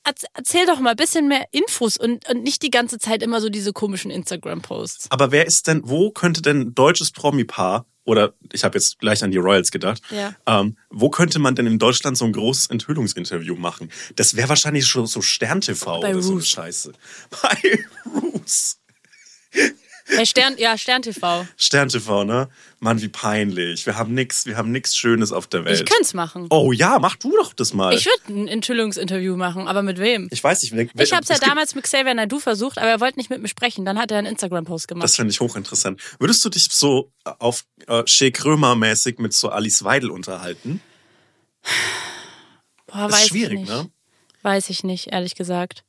Erz- 0.05 0.25
Erzähl 0.35 0.67
doch 0.67 0.81
mal 0.81 0.91
ein 0.91 0.97
bisschen 0.97 1.29
mehr 1.29 1.45
Infos 1.53 1.97
und, 1.97 2.29
und 2.29 2.43
nicht 2.43 2.63
die 2.63 2.71
ganze 2.71 2.99
Zeit 2.99 3.23
immer 3.23 3.41
so 3.41 3.49
diese 3.49 3.73
komischen 3.73 4.11
Instagram-Posts. 4.11 5.11
Aber 5.11 5.33
wer 5.33 5.47
ist 5.47 5.67
denn, 5.67 5.83
wo 5.85 6.11
könnte 6.11 6.43
denn 6.43 6.61
ein 6.61 6.75
deutsches 6.75 7.11
Promi-Paar 7.13 7.87
oder 8.05 8.33
ich 8.53 8.65
habe 8.65 8.77
jetzt 8.79 8.99
gleich 8.99 9.23
an 9.23 9.31
die 9.31 9.37
Royals 9.37 9.71
gedacht. 9.71 10.03
Ja. 10.11 10.35
Ähm, 10.47 10.77
wo 10.89 11.11
könnte 11.11 11.39
man 11.39 11.55
denn 11.55 11.67
in 11.67 11.79
Deutschland 11.79 12.17
so 12.17 12.25
ein 12.25 12.33
großes 12.33 12.67
Enthüllungsinterview 12.67 13.55
machen? 13.55 13.91
Das 14.17 14.35
wäre 14.37 14.49
wahrscheinlich 14.49 14.87
schon 14.87 15.07
so 15.07 15.21
Stern 15.23 15.61
TV 15.61 16.01
Bei 16.01 16.11
oder 16.11 16.23
so 16.23 16.31
eine 16.31 16.39
Roos. 16.41 16.49
Scheiße. 16.49 16.93
Bei 17.43 17.85
Roos. 18.07 18.79
Bei 20.17 20.25
Stern, 20.25 20.55
ja, 20.59 20.77
Stern 20.79 21.03
TV. 21.03 21.47
Stern 21.57 21.89
TV, 21.89 22.25
ne? 22.25 22.49
Mann, 22.81 23.01
wie 23.03 23.09
peinlich. 23.09 23.85
Wir 23.87 23.97
haben 23.97 24.15
nix, 24.15 24.47
wir 24.47 24.57
haben 24.57 24.71
nix 24.73 24.97
Schönes 24.97 25.33
auf 25.33 25.47
der 25.47 25.65
Welt. 25.65 25.81
Ich 25.81 25.87
könnte 25.87 26.03
es 26.03 26.15
machen. 26.15 26.47
oh 26.51 26.73
ja, 26.73 26.99
mach 26.99 27.17
du 27.17 27.31
doch 27.37 27.53
das 27.53 27.75
mal. 27.75 27.95
Ich 27.95 28.07
würde 28.07 28.41
ein 28.43 28.49
Enthüllungsinterview 28.49 29.37
machen, 29.37 29.69
aber 29.69 29.83
mit 29.83 29.99
wem? 29.99 30.29
ich 30.31 30.43
weiß 30.43 30.63
nicht. 30.63 30.75
wer- 30.75 30.89
Ich 31.05 31.13
habe 31.13 31.23
es 31.23 31.29
ja 31.29 31.39
damals 31.39 31.75
mit 31.75 31.85
Xavier 31.85 32.15
Naidu 32.15 32.39
versucht, 32.41 32.79
aber 32.79 32.89
er 32.89 33.01
wollte 33.01 33.19
nicht 33.19 33.31
mit 33.31 33.41
mir 33.43 33.49
sprechen. 33.49 33.85
Dann 33.85 33.99
hat 33.99 34.11
er 34.11 34.19
einen 34.19 34.27
Instagram-Post 34.27 34.85
Das 34.85 34.89
gemacht. 34.89 35.11
finde 35.15 35.31
ich 35.33 35.41
hochinteressant. 35.41 36.01
Würdest 36.19 36.45
du 36.45 36.49
dich 36.49 36.69
so 36.71 37.13
auf 37.25 37.65
äh, 37.87 38.03
Shea 38.07 38.31
Krömer-mäßig 38.31 39.19
mit 39.21 39.33
so 39.35 39.51
Alice 39.51 39.85
Weidel 39.85 40.11
unterhalten? 40.11 40.81
Boah, 42.87 43.07
ist 43.07 43.13
weiß 43.13 43.27
schwierig, 43.29 43.53
ich 43.55 43.61
nicht. 43.61 43.69
ne? 43.71 43.91
Weiß 44.43 44.71
ich 44.71 44.85
nicht, 44.85 45.09
ehrlich 45.09 45.35
gesagt. 45.35 45.85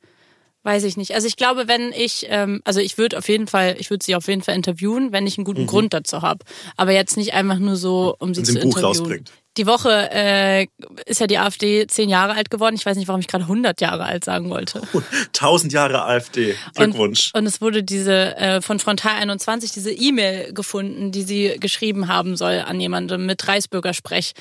Weiß 0.64 0.84
ich 0.84 0.95
nicht. 0.95 1.16
Also 1.16 1.28
ich 1.28 1.38
glaube, 1.38 1.68
wenn 1.68 1.91
ich, 1.91 2.28
ähm, 2.30 2.62
also 2.66 2.80
ich 2.80 2.97
würde 2.99 3.18
auf 3.18 3.28
jeden 3.28 3.47
Fall, 3.47 3.76
ich 3.80 3.89
würde 3.89 4.05
sie 4.05 4.16
auf 4.16 4.28
jeden 4.28 4.43
Fall 4.43 4.53
interviewen, 4.55 5.12
wenn 5.12 5.26
ich 5.26 5.38
einen 5.39 5.45
guten 5.45 5.66
Grund 5.66 5.91
dazu 5.93 6.22
habe. 6.22 6.45
Aber 6.78 6.91
jetzt 6.91 7.18
nicht 7.18 7.34
einfach 7.34 7.57
nur 7.57 7.76
so, 7.76 8.16
um 8.20 8.34
sie 8.36 8.41
Mhm. 8.41 8.45
Wenn 8.45 8.45
zu 8.45 8.51
sie 8.51 8.59
ein 8.59 8.70
Buch 8.70 8.78
interviewen. 8.78 8.86
rausbringt. 9.01 9.32
Die 9.57 9.66
Woche 9.68 10.09
äh, 10.14 10.68
ist 11.07 11.20
ja 11.20 11.28
die 11.28 11.38
AfD 11.38 11.86
zehn 11.88 12.09
Jahre 12.09 12.36
alt 12.36 12.49
geworden. 12.49 12.76
Ich 12.76 12.86
weiß 12.86 12.95
nicht, 12.95 13.09
warum 13.09 13.20
ich 13.20 13.28
gerade 13.28 13.43
100 13.45 13.82
Jahre 13.82 14.05
alt 14.05 14.24
sagen 14.24 14.49
wollte. 14.49 14.82
Tausend 15.34 15.74
Jahre 15.74 16.05
AfD. 16.05 16.55
Glückwunsch. 16.76 17.32
Und, 17.34 17.41
und 17.41 17.47
es 17.47 17.59
wurde 17.59 17.84
diese 17.84 18.38
äh, 18.38 18.62
von 18.62 18.80
Frontal 18.80 19.16
21 19.20 19.72
diese 19.74 19.91
E-Mail 19.91 20.53
gefunden, 20.53 21.12
die 21.12 21.24
sie 21.24 21.57
geschrieben 21.59 22.07
haben 22.07 22.38
soll 22.38 22.64
an 22.66 22.80
jemandem 22.80 23.26
mit 23.26 23.45
Reichsbürgersprech. 23.45 24.34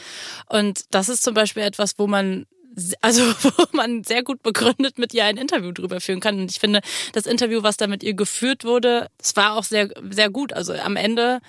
Und 0.49 0.83
das 0.91 1.09
ist 1.09 1.25
zum 1.25 1.35
Beispiel 1.35 1.62
etwas, 1.64 1.95
wo 1.97 2.07
man 2.07 2.47
also 3.01 3.22
wo 3.43 3.64
man 3.72 4.05
sehr 4.05 4.22
gut 4.22 4.43
begründet 4.43 4.99
mit 4.99 5.14
ihr 5.14 5.24
ein 5.24 5.37
Interview 5.37 5.72
drüber 5.72 6.01
führen 6.01 6.20
kann. 6.20 6.39
Und 6.41 6.51
ich 6.51 6.59
finde, 6.59 6.81
das 7.12 7.26
Interview, 7.26 7.62
was 7.62 7.76
da 7.76 7.87
mit 7.87 8.03
ihr 8.03 8.14
geführt 8.14 8.64
wurde, 8.64 9.09
es 9.18 9.37
war 9.37 9.55
auch 9.57 9.64
sehr, 9.64 9.89
sehr 10.11 10.31
gut. 10.31 10.53
Also 10.53 10.72
am 10.74 10.97
Ende 10.97 11.41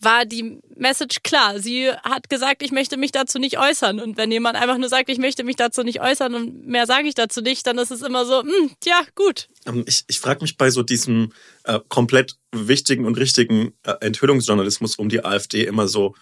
war 0.00 0.24
die 0.24 0.60
Message 0.76 1.22
klar. 1.22 1.58
Sie 1.58 1.90
hat 1.90 2.28
gesagt, 2.28 2.62
ich 2.62 2.72
möchte 2.72 2.96
mich 2.96 3.12
dazu 3.12 3.38
nicht 3.38 3.58
äußern. 3.58 4.00
Und 4.00 4.16
wenn 4.16 4.30
jemand 4.30 4.56
einfach 4.56 4.78
nur 4.78 4.88
sagt, 4.88 5.08
ich 5.08 5.18
möchte 5.18 5.44
mich 5.44 5.56
dazu 5.56 5.82
nicht 5.82 6.00
äußern 6.00 6.34
und 6.34 6.66
mehr 6.66 6.86
sage 6.86 7.08
ich 7.08 7.14
dazu 7.14 7.40
nicht, 7.40 7.66
dann 7.66 7.78
ist 7.78 7.90
es 7.90 8.02
immer 8.02 8.24
so, 8.24 8.42
hm, 8.42 8.70
ja, 8.84 9.00
gut. 9.14 9.48
Ähm, 9.66 9.84
Ich, 9.86 10.04
ich 10.08 10.20
frage 10.20 10.42
mich 10.42 10.56
bei 10.56 10.70
so 10.70 10.82
diesem 10.82 11.32
äh, 11.64 11.80
komplett 11.88 12.36
wichtigen 12.52 13.06
und 13.06 13.18
richtigen 13.18 13.72
äh, 13.82 13.94
Enthüllungsjournalismus 14.00 14.96
um 14.96 15.08
die 15.08 15.24
AfD 15.24 15.64
immer 15.64 15.88
so, 15.88 16.14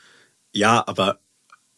ja, 0.53 0.85
aber 0.87 1.22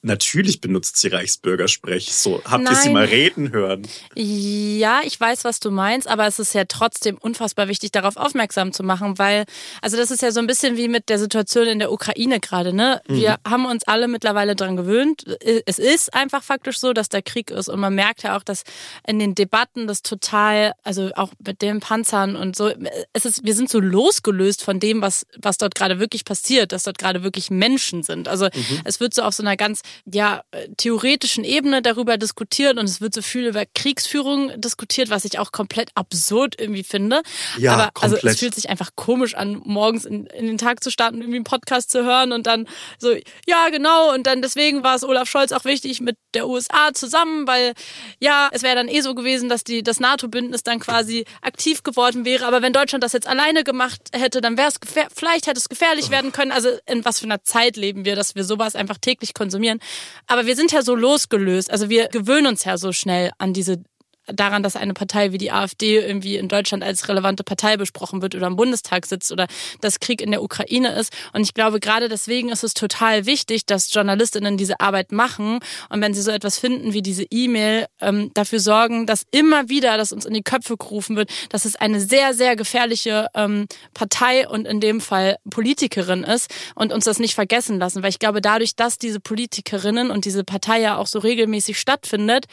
natürlich 0.05 0.61
benutzt 0.61 0.99
sie 0.99 1.09
Reichsbürgersprech. 1.09 2.13
So, 2.13 2.43
habt 2.45 2.69
ihr 2.69 2.75
sie 2.77 2.89
Nein. 2.89 2.93
mal 2.93 3.05
reden 3.05 3.53
hören? 3.53 3.87
Ja, 4.15 5.01
ich 5.05 5.19
weiß, 5.19 5.45
was 5.45 5.61
du 5.61 5.71
meinst, 5.71 6.07
aber 6.07 6.27
es 6.27 6.39
ist 6.39 6.55
ja 6.55 6.65
trotzdem 6.67 7.17
unfassbar 7.17 7.69
wichtig, 7.69 7.93
darauf 7.93 8.17
aufmerksam 8.17 8.73
zu 8.73 8.83
machen, 8.83 9.19
weil, 9.19 9.45
also 9.81 9.97
das 9.97 10.11
ist 10.11 10.23
ja 10.23 10.31
so 10.31 10.41
ein 10.41 10.47
bisschen 10.47 10.77
wie 10.77 10.89
mit 10.89 11.09
der 11.09 11.19
Situation 11.19 11.67
in 11.67 11.79
der 11.79 11.91
Ukraine 11.91 12.41
gerade, 12.41 12.73
ne? 12.73 13.03
Wir 13.07 13.39
haben 13.47 13.67
uns 13.67 13.85
alle 13.85 14.09
mittlerweile 14.09 14.55
dran 14.55 14.77
gewöhnt. 14.77 15.25
Es 15.67 15.79
ist 15.79 16.15
einfach 16.15 16.43
faktisch 16.43 16.79
so, 16.79 16.93
dass 16.93 17.09
der 17.09 17.23
Krieg 17.23 17.51
ist 17.51 17.69
und 17.69 17.81
man 17.81 17.95
merkt 17.95 18.23
ja 18.23 18.37
auch, 18.37 18.43
dass 18.43 18.65
in 19.07 19.19
den 19.19 19.35
Debatten 19.35 19.87
das 19.87 20.03
total, 20.03 20.73
also 20.83 21.11
auch 21.17 21.33
mit 21.45 21.63
den 21.63 21.81
Panzern 21.81 22.37
und 22.37 22.57
so, 22.57 22.71
es 23.13 23.25
ist, 23.25 23.45
wir 23.45 23.55
sind 23.55 23.71
so 23.71 23.81
losgelöst 23.81 24.63
von 24.63 24.81
dem, 24.81 25.01
was, 25.03 25.27
was 25.41 25.59
dort 25.59 25.75
gerade 25.75 25.99
wirklich 25.99 26.25
passiert, 26.25 26.73
dass 26.73 26.83
dort 26.83 26.99
gerade 26.99 27.23
wirklich 27.23 27.51
Menschen 27.51 28.03
sind. 28.03 28.29
Also 28.29 28.49
es 28.85 29.01
wird 29.01 29.15
so 29.15 29.23
auf 29.23 29.35
so 29.35 29.43
einer 29.43 29.57
ganz, 29.57 29.81
ja, 30.11 30.43
äh, 30.51 30.69
theoretischen 30.77 31.45
Ebene 31.45 31.83
darüber 31.83 32.17
diskutiert 32.17 32.79
und 32.79 32.85
es 32.85 33.01
wird 33.01 33.15
so 33.15 33.23
viel 33.23 33.47
über 33.47 33.65
Kriegsführung 33.75 34.61
diskutiert, 34.61 35.11
was 35.11 35.25
ich 35.25 35.39
auch 35.39 35.53
komplett 35.53 35.91
absurd 35.95 36.57
irgendwie 36.59 36.85
finde. 36.85 37.23
Ja, 37.59 37.73
Aber 37.75 37.91
also 38.01 38.17
komplett. 38.17 38.35
es 38.35 38.41
fühlt 38.41 38.55
sich 38.55 38.69
einfach 38.69 38.91
komisch 38.97 39.35
an, 39.35 39.61
morgens 39.65 40.05
in, 40.05 40.27
in 40.27 40.47
den 40.47 40.59
Tag 40.59 40.83
zu 40.83 40.91
starten, 40.91 41.19
irgendwie 41.19 41.37
einen 41.37 41.45
Podcast 41.45 41.91
zu 41.91 42.05
hören 42.05 42.33
und 42.33 42.47
dann 42.47 42.67
so, 42.99 43.15
ja, 43.47 43.69
genau, 43.71 44.13
und 44.15 44.27
dann 44.27 44.43
deswegen 44.43 44.83
war 44.83 44.97
es 44.97 45.05
Olaf 45.05 45.29
Scholz 45.29 45.53
auch 45.53 45.65
wichtig 45.65 46.01
mit 46.01 46.17
der 46.35 46.49
USA 46.49 46.93
zusammen, 46.93 47.47
weil 47.47 47.75
ja, 48.21 48.49
es 48.53 48.63
wäre 48.63 48.77
dann 48.77 48.89
eh 48.89 49.01
so 49.01 49.15
gewesen, 49.15 49.49
dass 49.49 49.65
die, 49.65 49.83
das 49.83 50.01
NATO-Bündnis 50.01 50.63
dann 50.63 50.81
quasi 50.81 51.25
aktiv 51.43 51.83
geworden 51.83 52.25
wäre. 52.25 52.47
Aber 52.47 52.63
wenn 52.63 52.73
Deutschland 52.73 53.03
das 53.05 53.13
jetzt 53.13 53.27
alleine 53.27 53.65
gemacht 53.65 54.01
hätte, 54.13 54.41
dann 54.41 54.57
wäre 54.57 54.69
es 54.69 54.79
vielleicht 55.15 55.47
hätte 55.47 55.59
es 55.59 55.69
gefährlich 55.69 56.11
werden 56.11 56.33
können. 56.33 56.53
Also 56.53 56.71
in 56.87 57.05
was 57.05 57.21
für 57.21 57.27
einer 57.27 57.43
Zeit 57.43 57.77
leben 57.77 58.05
wir, 58.05 58.17
dass 58.17 58.35
wir 58.35 58.45
sowas 58.45 58.77
einfach 58.77 58.99
täglich 58.99 59.35
konsumieren. 59.35 59.81
Aber 60.27 60.47
wir 60.47 60.57
sind 60.57 60.73
ja 60.73 60.83
so 60.83 60.95
losgelöst. 60.95 61.71
Also 61.71 61.89
wir 61.89 62.09
gewöhnen 62.09 62.47
uns 62.49 62.65
ja 62.65 62.77
so 62.77 62.93
schnell 62.93 63.31
an 63.39 63.53
diese 63.53 63.83
daran, 64.27 64.63
dass 64.63 64.77
eine 64.77 64.95
Partei 64.95 65.33
wie 65.33 65.39
die 65.39 65.53
AfD 65.53 65.99
irgendwie 65.99 66.37
in 66.37 66.49
Deutschland 66.49 66.83
als 66.83 67.09
relevante 67.09 67.45
Partei 67.45 67.77
besprochen 67.77 68.23
wird 68.23 68.35
oder 68.35 68.47
im 68.47 68.57
Bundestag 68.57 69.07
sitzt 69.07 69.33
oder 69.33 69.47
dass 69.81 70.01
Krieg 70.01 70.21
in 70.21 70.31
der 70.31 70.43
Ukraine 70.43 70.95
ist. 70.95 71.13
Und 71.33 71.43
ich 71.43 71.55
glaube, 71.55 71.81
gerade 71.81 72.09
deswegen 72.09 72.49
ist 72.51 72.65
es 72.65 72.75
total 72.75 73.27
wichtig, 73.27 73.67
dass 73.67 73.93
Journalistinnen 73.93 74.57
diese 74.57 74.81
Arbeit 74.81 75.13
machen 75.13 75.61
und 75.91 76.01
wenn 76.01 76.15
sie 76.15 76.23
so 76.23 76.31
etwas 76.31 76.59
finden 76.59 76.93
wie 76.93 77.03
diese 77.03 77.25
E-Mail, 77.31 77.87
ähm, 78.01 78.31
dafür 78.35 78.61
sorgen, 78.61 79.07
dass 79.07 79.25
immer 79.31 79.69
wieder, 79.69 79.97
dass 79.97 80.13
uns 80.13 80.25
in 80.25 80.35
die 80.35 80.43
Köpfe 80.43 80.77
gerufen 80.77 81.17
wird, 81.17 81.31
dass 81.51 81.65
es 81.65 81.77
eine 81.77 82.01
sehr, 82.01 82.35
sehr 82.35 82.57
gefährliche 82.57 83.29
ähm, 83.35 83.67
Partei 83.93 84.49
und 84.49 84.67
in 84.67 84.81
dem 84.81 85.01
Fall 85.01 85.37
Politikerin 85.51 86.25
ist 86.25 86.53
und 86.75 86.93
uns 86.93 87.05
das 87.05 87.19
nicht 87.19 87.35
vergessen 87.35 87.79
lassen. 87.79 88.03
Weil 88.03 88.11
ich 88.11 88.19
glaube, 88.19 88.41
dadurch, 88.41 88.77
dass 88.77 88.99
diese 88.99 89.21
Politikerinnen 89.21 90.11
und 90.11 90.25
diese 90.25 90.45
Partei 90.45 90.81
ja 90.81 90.97
auch 90.97 91.07
so 91.07 91.19
regelmäßig 91.19 91.79
stattfindet, 91.79 92.47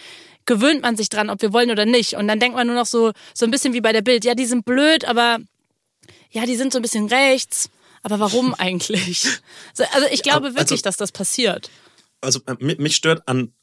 gewöhnt 0.55 0.81
man 0.81 0.95
sich 0.97 1.09
dran, 1.09 1.29
ob 1.29 1.41
wir 1.41 1.53
wollen 1.53 1.71
oder 1.71 1.85
nicht. 1.85 2.13
Und 2.15 2.27
dann 2.27 2.39
denkt 2.39 2.55
man 2.55 2.67
nur 2.67 2.75
noch 2.75 2.85
so, 2.85 3.11
so 3.33 3.45
ein 3.45 3.51
bisschen 3.51 3.73
wie 3.73 3.81
bei 3.81 3.93
der 3.93 4.01
Bild. 4.01 4.25
Ja, 4.25 4.35
die 4.35 4.45
sind 4.45 4.65
blöd, 4.65 5.05
aber 5.05 5.39
ja, 6.31 6.45
die 6.45 6.55
sind 6.55 6.73
so 6.73 6.79
ein 6.79 6.81
bisschen 6.81 7.07
rechts. 7.07 7.69
Aber 8.03 8.19
warum 8.19 8.53
eigentlich? 8.57 9.27
Also 9.93 10.07
ich 10.11 10.23
glaube 10.23 10.47
Also- 10.47 10.57
wirklich, 10.59 10.81
dass 10.81 10.97
das 10.97 11.11
passiert. 11.11 11.69
also 12.21 12.39
äh, 12.47 12.55
mi- 12.59 12.75
mich 12.79 12.95
stört 12.95 13.27
an 13.27 13.53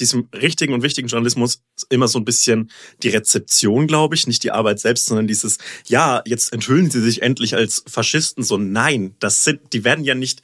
diesem 0.00 0.28
richtigen 0.34 0.74
und 0.74 0.82
wichtigen 0.82 1.06
Journalismus 1.06 1.60
immer 1.88 2.08
so 2.08 2.18
ein 2.18 2.24
bisschen 2.24 2.70
die 3.04 3.10
Rezeption, 3.10 3.86
glaube 3.86 4.16
ich, 4.16 4.26
nicht 4.26 4.42
die 4.42 4.50
Arbeit 4.50 4.80
selbst, 4.80 5.06
sondern 5.06 5.28
dieses, 5.28 5.58
ja, 5.86 6.20
jetzt 6.26 6.52
enthüllen 6.52 6.90
sie 6.90 7.00
sich 7.00 7.22
endlich 7.22 7.54
als 7.54 7.84
Faschisten. 7.86 8.42
So, 8.42 8.56
nein, 8.58 9.14
das 9.20 9.44
sind, 9.44 9.72
die 9.72 9.84
werden 9.84 10.04
ja 10.04 10.16
nicht, 10.16 10.42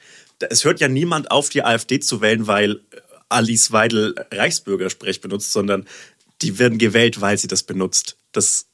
es 0.49 0.63
hört 0.63 0.79
ja 0.79 0.87
niemand 0.87 1.31
auf, 1.31 1.49
die 1.49 1.63
AfD 1.65 1.99
zu 1.99 2.21
wählen, 2.21 2.47
weil 2.47 2.79
Alice 3.31 3.71
Weidel 3.71 4.15
Reichsbürgersprech 4.31 5.21
benutzt, 5.21 5.51
sondern 5.51 5.87
die 6.41 6.59
werden 6.59 6.77
gewählt, 6.77 7.21
weil 7.21 7.37
sie 7.37 7.47
das 7.47 7.63
benutzt. 7.63 8.17
Das 8.31 8.67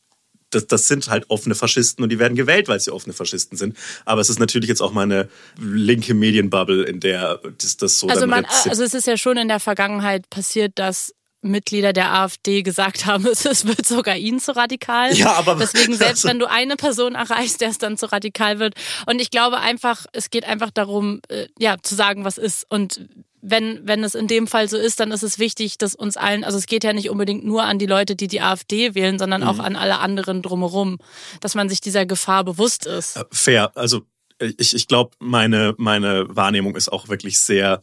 das, 0.50 0.68
das 0.68 0.88
sind 0.88 1.10
halt 1.10 1.26
offene 1.30 1.56
Faschisten 1.56 2.04
und 2.04 2.10
die 2.10 2.20
werden 2.20 2.36
gewählt, 2.36 2.68
weil 2.68 2.80
sie 2.80 2.92
offene 2.92 3.14
Faschisten 3.14 3.58
sind. 3.58 3.78
Aber 4.06 4.22
es 4.22 4.30
ist 4.30 4.40
natürlich 4.40 4.70
jetzt 4.70 4.82
auch 4.82 4.94
mal 4.94 5.04
eine 5.04 5.30
linke 5.60 6.14
Medienbubble, 6.14 6.84
in 6.84 7.00
der 7.00 7.42
das, 7.58 7.78
das 7.78 8.00
so 8.00 8.08
Also, 8.08 8.22
dann 8.22 8.30
man, 8.30 8.46
also 8.46 8.84
es 8.84 8.94
ist 8.94 9.08
ja 9.08 9.18
schon 9.18 9.38
in 9.38 9.50
der 9.50 9.60
Vergangenheit 9.60 10.30
passiert, 10.30 10.74
dass 10.76 11.14
Mitglieder 11.42 11.94
der 11.94 12.14
AfD 12.14 12.64
gesagt 12.64 13.06
haben, 13.06 13.26
es 13.32 13.46
es 13.46 13.66
wird 13.68 13.86
sogar 13.86 14.16
ihnen 14.16 14.40
zu 14.40 14.56
radikal. 14.56 15.14
Ja, 15.16 15.34
aber- 15.34 15.56
Deswegen, 15.56 15.94
selbst 15.98 16.24
also- 16.24 16.30
wenn 16.30 16.40
du 16.40 16.50
eine 16.50 16.78
Person 16.78 17.16
erreichst, 17.16 17.62
der 17.62 17.70
es 17.70 17.78
dann 17.78 17.98
zu 17.98 18.12
radikal 18.12 18.60
wird. 18.60 18.74
Und 19.06 19.20
ich 19.20 19.30
glaube 19.32 19.58
einfach, 19.58 20.06
es 20.14 20.30
geht 20.30 20.46
einfach 20.46 20.72
darum, 20.72 21.20
äh, 21.28 21.48
ja, 21.60 21.76
zu 21.82 21.96
sagen, 21.96 22.24
was 22.24 22.38
ist. 22.38 22.66
Und 22.70 23.02
wenn, 23.42 23.80
wenn 23.88 24.04
es 24.04 24.16
in 24.16 24.28
dem 24.28 24.48
Fall 24.48 24.68
so 24.68 24.78
ist, 24.78 25.00
dann 25.00 25.12
ist 25.12 25.24
es 25.24 25.40
wichtig, 25.40 25.78
dass 25.78 25.96
uns 25.96 26.18
allen, 26.18 26.44
also 26.44 26.58
es 26.58 26.66
geht 26.66 26.84
ja 26.84 26.94
nicht 26.94 27.10
unbedingt 27.10 27.46
nur 27.46 27.64
an 27.64 27.80
die 27.80 27.86
Leute, 27.86 28.16
die 28.16 28.28
die 28.28 28.42
AfD 28.42 28.96
wählen, 28.96 29.20
sondern 29.20 29.42
Mhm. 29.42 29.48
auch 29.48 29.60
an 29.60 29.76
alle 29.76 30.00
anderen 30.00 30.42
drumherum, 30.42 30.98
dass 31.42 31.56
man 31.56 31.70
sich 31.70 31.82
dieser 31.82 32.06
Gefahr 32.06 32.44
bewusst 32.44 32.86
ist. 32.86 33.18
Äh, 33.18 33.26
fair. 33.32 33.72
Also 33.76 34.02
ich, 34.40 34.76
ich 34.76 34.88
glaube, 34.88 35.12
meine, 35.20 35.76
meine 35.78 36.26
Wahrnehmung 36.30 36.76
ist 36.76 36.92
auch 36.92 37.10
wirklich 37.10 37.40
sehr 37.40 37.82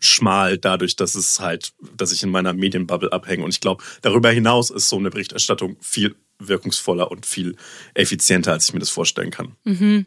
schmal 0.00 0.58
dadurch, 0.58 0.94
dass 0.96 1.14
es 1.14 1.40
halt, 1.40 1.72
dass 1.96 2.12
ich 2.12 2.22
in 2.22 2.30
meiner 2.30 2.52
Medienbubble 2.52 3.12
abhänge. 3.12 3.44
Und 3.44 3.50
ich 3.50 3.60
glaube, 3.60 3.82
darüber 4.02 4.30
hinaus 4.30 4.70
ist 4.70 4.88
so 4.88 4.96
eine 4.96 5.10
Berichterstattung 5.10 5.76
viel 5.80 6.14
wirkungsvoller 6.38 7.10
und 7.10 7.26
viel 7.26 7.56
effizienter, 7.94 8.52
als 8.52 8.68
ich 8.68 8.72
mir 8.72 8.78
das 8.80 8.90
vorstellen 8.90 9.30
kann. 9.30 9.56
Wie 9.64 10.06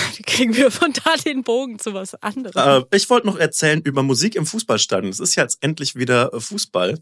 kriegen 0.26 0.56
wir 0.56 0.70
von 0.70 0.92
da 0.92 1.16
den 1.16 1.42
Bogen 1.42 1.78
zu 1.78 1.94
was 1.94 2.14
anderem? 2.22 2.84
Äh, 2.90 2.96
ich 2.96 3.08
wollte 3.10 3.26
noch 3.26 3.38
erzählen 3.38 3.80
über 3.82 4.02
Musik 4.02 4.34
im 4.34 4.46
Fußballstadion. 4.46 5.10
Es 5.10 5.20
ist 5.20 5.34
ja 5.34 5.42
jetzt 5.42 5.58
endlich 5.60 5.96
wieder 5.96 6.32
äh, 6.32 6.40
Fußball. 6.40 6.98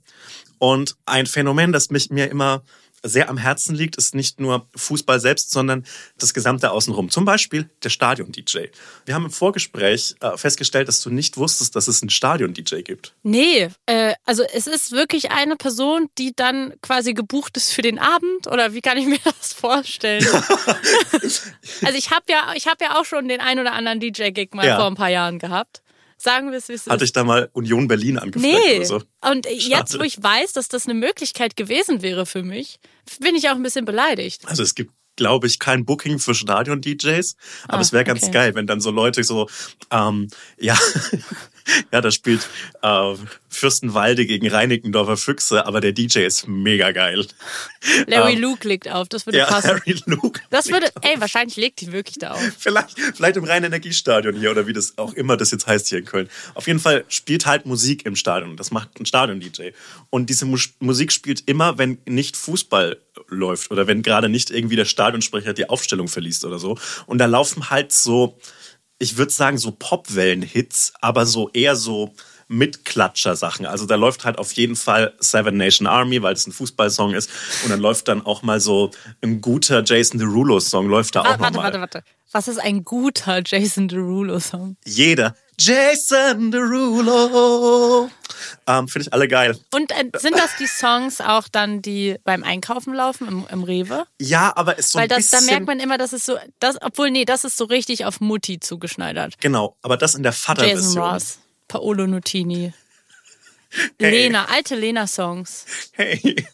Und 0.59 0.97
ein 1.07 1.26
Phänomen, 1.26 1.72
das 1.72 1.91
mich 1.91 2.11
mir 2.11 2.30
immer 2.30 2.62
sehr 3.03 3.28
am 3.30 3.38
Herzen 3.38 3.74
liegt, 3.74 3.96
ist 3.96 4.14
nicht 4.14 4.40
nur 4.40 4.68
Fußball 4.76 5.20
selbst, 5.20 5.51
sondern 5.51 5.84
das 6.18 6.34
gesamte 6.34 6.70
Außenrum. 6.70 7.11
Zum 7.11 7.24
Beispiel 7.24 7.70
der 7.82 7.88
Stadion-DJ. 7.90 8.66
Wir 9.07 9.14
haben 9.14 9.24
im 9.24 9.30
Vorgespräch 9.30 10.16
äh, 10.20 10.36
festgestellt, 10.36 10.88
dass 10.88 11.01
du 11.01 11.11
nicht 11.11 11.36
wusstest, 11.36 11.76
dass 11.76 11.88
es 11.88 12.03
einen 12.03 12.11
Stadion-DJ 12.11 12.82
gibt. 12.82 13.14
Nee, 13.22 13.68
äh, 13.86 14.14
also 14.26 14.42
es 14.42 14.66
ist 14.66 14.92
wirklich 14.92 15.30
eine 15.30 15.57
Person, 15.57 16.09
die 16.18 16.32
dann 16.36 16.74
quasi 16.82 17.14
gebucht 17.14 17.57
ist 17.57 17.72
für 17.72 17.82
den 17.82 17.98
Abend 17.98 18.46
oder 18.46 18.74
wie 18.74 18.80
kann 18.80 18.98
ich 18.98 19.07
mir 19.07 19.18
das 19.24 19.53
vorstellen? 19.53 20.26
also 21.12 21.96
ich 21.96 22.11
habe 22.11 22.24
ja, 22.28 22.53
ich 22.55 22.66
habe 22.66 22.84
ja 22.84 22.98
auch 23.01 23.05
schon 23.05 23.28
den 23.28 23.40
ein 23.40 23.59
oder 23.59 23.72
anderen 23.72 24.01
DJ-Gig 24.01 24.51
mal 24.55 24.66
Ja. 24.66 24.76
vor 24.76 24.86
ein 24.86 24.94
paar 24.94 25.11
Jahren 25.11 25.38
gehabt. 25.38 25.82
Sagen 26.22 26.50
wir 26.50 26.58
es, 26.58 26.68
wie 26.68 26.74
es 26.74 26.86
Hatte 26.86 26.96
ist. 26.96 27.10
ich 27.10 27.12
da 27.12 27.24
mal 27.24 27.48
Union 27.54 27.88
Berlin 27.88 28.18
angefragt 28.18 28.52
Nee. 28.52 28.76
oder 28.76 28.84
so? 28.84 29.02
Und 29.22 29.46
jetzt, 29.50 29.98
wo 29.98 30.02
ich 30.02 30.22
weiß, 30.22 30.52
dass 30.52 30.68
das 30.68 30.84
eine 30.86 30.94
Möglichkeit 30.94 31.56
gewesen 31.56 32.02
wäre 32.02 32.26
für 32.26 32.42
mich, 32.42 32.78
bin 33.20 33.34
ich 33.34 33.48
auch 33.48 33.54
ein 33.54 33.62
bisschen 33.62 33.84
beleidigt. 33.86 34.42
Also 34.46 34.62
es 34.62 34.74
gibt, 34.74 34.92
glaube 35.16 35.46
ich, 35.46 35.58
kein 35.58 35.84
Booking 35.86 36.18
für 36.18 36.34
Stadion-DJs, 36.34 37.36
aber 37.68 37.78
Ah, 37.78 37.80
es 37.80 37.92
wäre 37.92 38.04
ganz 38.04 38.22
okay. 38.24 38.32
geil, 38.32 38.54
wenn 38.54 38.66
dann 38.66 38.80
so 38.80 38.90
Leute 38.90 39.24
so, 39.24 39.48
ähm, 39.90 40.28
ja, 40.58 40.78
ja, 41.92 42.00
da 42.00 42.10
spielt 42.10 42.48
äh, 42.82 43.14
Fürstenwalde 43.48 44.26
gegen 44.26 44.48
Reinickendorfer 44.48 45.16
Füchse, 45.16 45.66
aber 45.66 45.80
der 45.80 45.92
DJ 45.92 46.20
ist 46.20 46.46
mega 46.46 46.92
geil. 46.92 47.26
Larry 48.06 48.34
Ähm, 48.34 48.40
Luke 48.40 48.66
legt 48.66 48.88
auf, 48.88 49.08
das 49.08 49.26
würde 49.26 49.38
Ja, 49.38 49.46
passen. 49.46 49.70
Harry 49.70 49.96
Luke. 50.06 50.40
Das 50.50 50.68
würde, 50.68 50.90
ey, 51.02 51.20
wahrscheinlich 51.20 51.56
legt 51.56 51.80
die 51.80 51.92
wirklich 51.92 52.18
da 52.18 52.32
auf. 52.32 52.40
Vielleicht, 52.58 52.98
vielleicht 53.14 53.36
im 53.36 53.44
Rhein-Energiestadion 53.44 54.36
hier 54.36 54.50
oder 54.50 54.66
wie 54.66 54.72
das 54.72 54.96
auch 54.98 55.14
immer 55.14 55.36
das 55.36 55.50
jetzt 55.50 55.66
heißt 55.66 55.88
hier 55.88 55.98
in 55.98 56.04
Köln. 56.04 56.28
Auf 56.54 56.66
jeden 56.66 56.80
Fall 56.80 57.04
spielt 57.08 57.46
halt 57.46 57.66
Musik 57.66 58.06
im 58.06 58.16
Stadion. 58.16 58.56
Das 58.56 58.70
macht 58.70 59.00
ein 59.00 59.06
Stadion-DJ. 59.06 59.70
Und 60.10 60.30
diese 60.30 60.44
Mus 60.44 60.70
Musik 60.78 61.12
spielt 61.12 61.48
immer, 61.48 61.78
wenn 61.78 61.98
nicht 62.06 62.36
Fußball 62.36 62.98
läuft 63.28 63.70
oder 63.70 63.86
wenn 63.86 64.02
gerade 64.02 64.28
nicht 64.28 64.50
irgendwie 64.50 64.76
der 64.76 64.84
Stadionsprecher 64.84 65.52
die 65.52 65.68
Aufstellung 65.68 66.08
verliest 66.08 66.44
oder 66.44 66.58
so. 66.58 66.78
Und 67.06 67.18
da 67.18 67.26
laufen 67.26 67.70
halt 67.70 67.92
so, 67.92 68.38
ich 69.01 69.16
würde 69.16 69.32
sagen, 69.32 69.59
so 69.59 69.72
Popwellen-Hits, 69.72 70.92
aber 71.01 71.26
so 71.26 71.48
eher 71.51 71.74
so 71.74 72.14
Mitklatscher-Sachen. 72.48 73.64
Also 73.64 73.86
da 73.86 73.94
läuft 73.94 74.24
halt 74.24 74.38
auf 74.38 74.53
jeden 74.53 74.76
Fall 74.76 75.14
Seven 75.20 75.57
Nation 75.57 75.86
Army, 75.86 76.20
weil 76.22 76.34
es 76.34 76.46
ein 76.46 76.53
Fußballsong 76.53 77.14
ist. 77.14 77.30
Und 77.64 77.70
dann 77.70 77.80
läuft 77.80 78.09
dann 78.09 78.26
auch 78.26 78.42
mal 78.42 78.61
so 78.61 78.90
ein 79.22 79.40
guter 79.40 79.82
Jason 79.84 80.18
Derulo-Song, 80.20 80.88
läuft 80.88 81.16
da 81.16 81.20
auch 81.20 81.24
Warte, 81.24 81.38
noch 81.38 81.44
warte, 81.44 81.57
mal. 81.57 81.80
warte, 81.80 81.80
warte. 81.80 82.05
Was 82.32 82.48
ist 82.48 82.58
ein 82.58 82.84
guter 82.84 83.42
Jason 83.44 83.88
Derulo-Song? 83.88 84.76
Jeder. 84.84 85.34
Jason 85.58 86.50
Derulo. 86.50 88.08
Ähm, 88.66 88.88
Finde 88.88 89.06
ich 89.08 89.12
alle 89.12 89.28
geil. 89.28 89.58
Und 89.74 89.90
äh, 89.92 90.04
sind 90.16 90.36
das 90.36 90.56
die 90.58 90.66
Songs 90.66 91.20
auch 91.20 91.48
dann, 91.48 91.82
die 91.82 92.16
beim 92.24 92.44
Einkaufen 92.44 92.94
laufen 92.94 93.28
im, 93.28 93.46
im 93.50 93.64
Rewe? 93.64 94.06
Ja, 94.20 94.52
aber 94.56 94.78
ist 94.78 94.92
so 94.92 94.98
Weil 94.98 95.04
ein 95.04 95.08
das, 95.10 95.30
da 95.30 95.38
bisschen... 95.38 95.52
merkt 95.54 95.66
man 95.66 95.80
immer, 95.80 95.98
dass 95.98 96.12
es 96.12 96.24
so, 96.24 96.38
das, 96.60 96.76
obwohl, 96.80 97.10
nee, 97.10 97.24
das 97.24 97.44
ist 97.44 97.56
so 97.56 97.64
richtig 97.64 98.04
auf 98.04 98.20
Mutti 98.20 98.60
zugeschneidert. 98.60 99.38
Genau, 99.40 99.76
aber 99.82 99.96
das 99.96 100.14
in 100.14 100.22
der 100.22 100.32
Jason 100.32 100.56
Vaterversion. 100.56 101.02
Ross, 101.04 101.38
Paolo 101.68 102.06
Nutini, 102.06 102.72
Hey. 103.98 104.10
Lena, 104.10 104.46
alte 104.46 104.74
Lena-Songs. 104.74 105.64
Hey, 105.92 106.44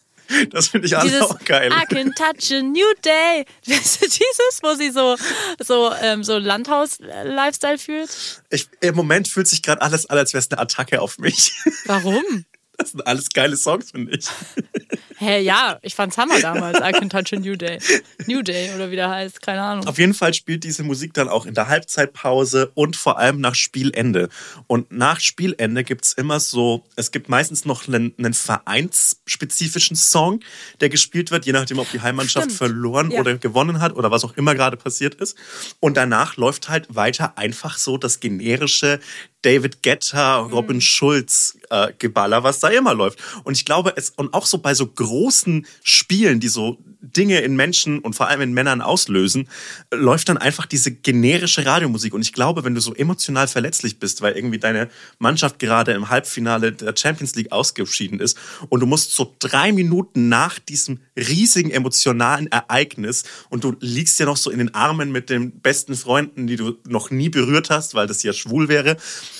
das 0.50 0.68
finde 0.68 0.86
ich 0.86 0.96
alle 0.96 1.08
Dieses 1.08 1.22
auch 1.22 1.38
geil. 1.44 1.72
I 1.72 1.84
can 1.86 2.12
touch 2.14 2.52
a 2.52 2.62
new 2.62 2.92
day. 3.04 3.44
Dieses, 3.66 4.60
wo 4.62 4.74
sie 4.74 4.90
so, 4.90 5.16
so, 5.62 5.92
ähm, 6.02 6.24
so 6.24 6.38
Landhaus-Lifestyle 6.38 7.78
fühlt. 7.78 8.10
Ich, 8.50 8.68
Im 8.80 8.94
Moment 8.94 9.28
fühlt 9.28 9.48
sich 9.48 9.62
gerade 9.62 9.82
alles 9.82 10.06
an, 10.06 10.18
als 10.18 10.32
wäre 10.32 10.40
es 10.40 10.50
eine 10.50 10.60
Attacke 10.60 11.00
auf 11.00 11.18
mich. 11.18 11.52
Warum? 11.86 12.44
Das 12.78 12.90
sind 12.92 13.06
alles 13.06 13.30
geile 13.30 13.56
Songs, 13.56 13.90
finde 13.90 14.16
ich. 14.16 14.26
Hä, 15.18 15.40
ja, 15.40 15.78
ich 15.80 15.94
fand's 15.94 16.18
Hammer 16.18 16.38
damals. 16.40 16.78
I 16.78 16.92
can 16.92 17.08
touch 17.08 17.32
a 17.32 17.36
new 17.36 17.56
day. 17.56 17.78
New 18.26 18.42
Day 18.42 18.74
oder 18.74 18.90
wie 18.90 18.96
der 18.96 19.08
heißt, 19.08 19.40
keine 19.40 19.62
Ahnung. 19.62 19.86
Auf 19.86 19.98
jeden 19.98 20.12
Fall 20.12 20.34
spielt 20.34 20.62
diese 20.62 20.82
Musik 20.82 21.14
dann 21.14 21.28
auch 21.28 21.46
in 21.46 21.54
der 21.54 21.68
Halbzeitpause 21.68 22.70
und 22.74 22.96
vor 22.96 23.18
allem 23.18 23.40
nach 23.40 23.54
Spielende. 23.54 24.28
Und 24.66 24.92
nach 24.92 25.20
Spielende 25.20 25.84
gibt's 25.84 26.12
immer 26.12 26.38
so, 26.38 26.84
es 26.96 27.12
gibt 27.12 27.30
meistens 27.30 27.64
noch 27.64 27.88
einen, 27.88 28.12
einen 28.18 28.34
vereinsspezifischen 28.34 29.96
Song, 29.96 30.40
der 30.80 30.90
gespielt 30.90 31.30
wird, 31.30 31.46
je 31.46 31.52
nachdem, 31.52 31.78
ob 31.78 31.90
die 31.90 32.00
Heimmannschaft 32.02 32.46
Stimmt. 32.46 32.58
verloren 32.58 33.10
Ja. 33.10 33.20
oder 33.20 33.38
gewonnen 33.38 33.80
hat 33.80 33.94
oder 33.96 34.10
was 34.10 34.24
auch 34.24 34.36
immer 34.36 34.54
gerade 34.54 34.76
passiert 34.76 35.14
ist. 35.14 35.36
Und 35.80 35.96
danach 35.96 36.36
läuft 36.36 36.68
halt 36.68 36.94
weiter 36.94 37.38
einfach 37.38 37.78
so 37.78 37.96
das 37.96 38.20
generische 38.20 39.00
David 39.42 39.82
Guetta, 39.82 40.38
Robin 40.38 40.80
Schulz 40.80 41.55
äh, 41.70 41.92
Geballer, 41.98 42.42
was 42.42 42.60
da 42.60 42.68
immer 42.68 42.94
läuft. 42.94 43.18
Und 43.44 43.56
ich 43.56 43.64
glaube, 43.64 43.92
es 43.96 44.10
und 44.10 44.34
auch 44.34 44.46
so 44.46 44.58
bei 44.58 44.74
so 44.74 44.86
großen 44.86 45.66
Spielen, 45.82 46.40
die 46.40 46.48
so 46.48 46.78
Dinge 47.00 47.40
in 47.40 47.56
Menschen 47.56 48.00
und 48.00 48.14
vor 48.14 48.28
allem 48.28 48.40
in 48.40 48.52
Männern 48.52 48.80
auslösen, 48.80 49.48
läuft 49.92 50.28
dann 50.28 50.38
einfach 50.38 50.66
diese 50.66 50.90
generische 50.90 51.64
Radiomusik. 51.64 52.14
Und 52.14 52.22
ich 52.22 52.32
glaube, 52.32 52.64
wenn 52.64 52.74
du 52.74 52.80
so 52.80 52.94
emotional 52.94 53.48
verletzlich 53.48 53.98
bist, 53.98 54.22
weil 54.22 54.36
irgendwie 54.36 54.58
deine 54.58 54.88
Mannschaft 55.18 55.58
gerade 55.58 55.92
im 55.92 56.10
Halbfinale 56.10 56.72
der 56.72 56.94
Champions 56.96 57.34
League 57.34 57.52
ausgeschieden 57.52 58.20
ist 58.20 58.36
und 58.68 58.80
du 58.80 58.86
musst 58.86 59.14
so 59.14 59.34
drei 59.38 59.72
Minuten 59.72 60.28
nach 60.28 60.58
diesem 60.58 61.00
riesigen 61.16 61.70
emotionalen 61.70 62.46
Ereignis 62.48 63.24
und 63.50 63.64
du 63.64 63.76
liegst 63.80 64.18
ja 64.18 64.26
noch 64.26 64.36
so 64.36 64.50
in 64.50 64.58
den 64.58 64.74
Armen 64.74 65.12
mit 65.12 65.30
den 65.30 65.60
besten 65.60 65.94
Freunden, 65.94 66.46
die 66.46 66.56
du 66.56 66.76
noch 66.86 67.10
nie 67.10 67.28
berührt 67.28 67.70
hast, 67.70 67.94
weil 67.94 68.06
das 68.06 68.22
ja 68.22 68.32
schwul 68.32 68.68
wäre. 68.68 68.96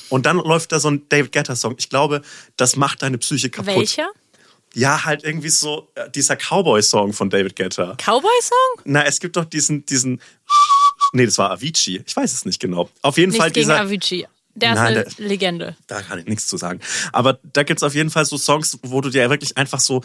Und 0.09 0.27
dann 0.27 0.37
läuft 0.37 0.73
da 0.73 0.81
so 0.81 0.89
ein 0.89 1.03
David 1.09 1.33
Guetta 1.33 1.57
Song. 1.57 1.75
Ich 1.79 1.89
glaube, 1.89 2.16
das 2.57 2.77
macht 2.77 3.03
deine 3.03 3.19
Psyche 3.19 3.51
kaputt. 3.51 3.75
Welcher? 3.75 4.09
Ja, 4.75 5.05
halt 5.05 5.25
irgendwie 5.25 5.49
so 5.49 5.89
äh, 5.95 6.11
dieser 6.11 6.37
Cowboy-Song 6.37 7.13
von 7.15 7.31
David 7.31 7.57
Guetta. 7.57 7.97
Cowboy-Song? 7.97 8.83
Na, 8.85 9.05
es 9.05 9.21
gibt 9.21 9.37
doch 9.37 9.45
diesen, 9.47 9.87
diesen. 9.87 10.21
Nee, 11.13 11.25
das 11.25 11.39
war 11.39 11.51
Avicii. 11.51 12.03
Ich 12.07 12.15
weiß 12.17 12.33
es 12.33 12.45
nicht 12.45 12.61
genau. 12.61 12.91
Auf 13.01 13.17
jeden 13.17 13.33
Fall 13.33 13.47
Nicht 13.47 13.55
gegen 13.55 13.69
dieser. 13.69 13.81
Avicii. 13.81 14.27
Der 14.55 14.71
ist 14.73 14.77
Nein, 14.77 14.87
eine 14.87 15.05
der- 15.05 15.27
Legende. 15.29 15.77
Da 15.87 16.03
kann 16.03 16.19
ich 16.19 16.27
nichts 16.27 16.47
zu 16.47 16.57
sagen. 16.57 16.81
Aber 17.13 17.39
da 17.53 17.63
gibt's 17.63 17.83
auf 17.83 17.95
jeden 17.95 18.11
Fall 18.11 18.25
so 18.25 18.37
Songs, 18.39 18.79
wo 18.83 19.01
du 19.01 19.11
dir 19.11 19.29
wirklich 19.31 19.57
einfach 19.57 19.81
so 19.81 20.03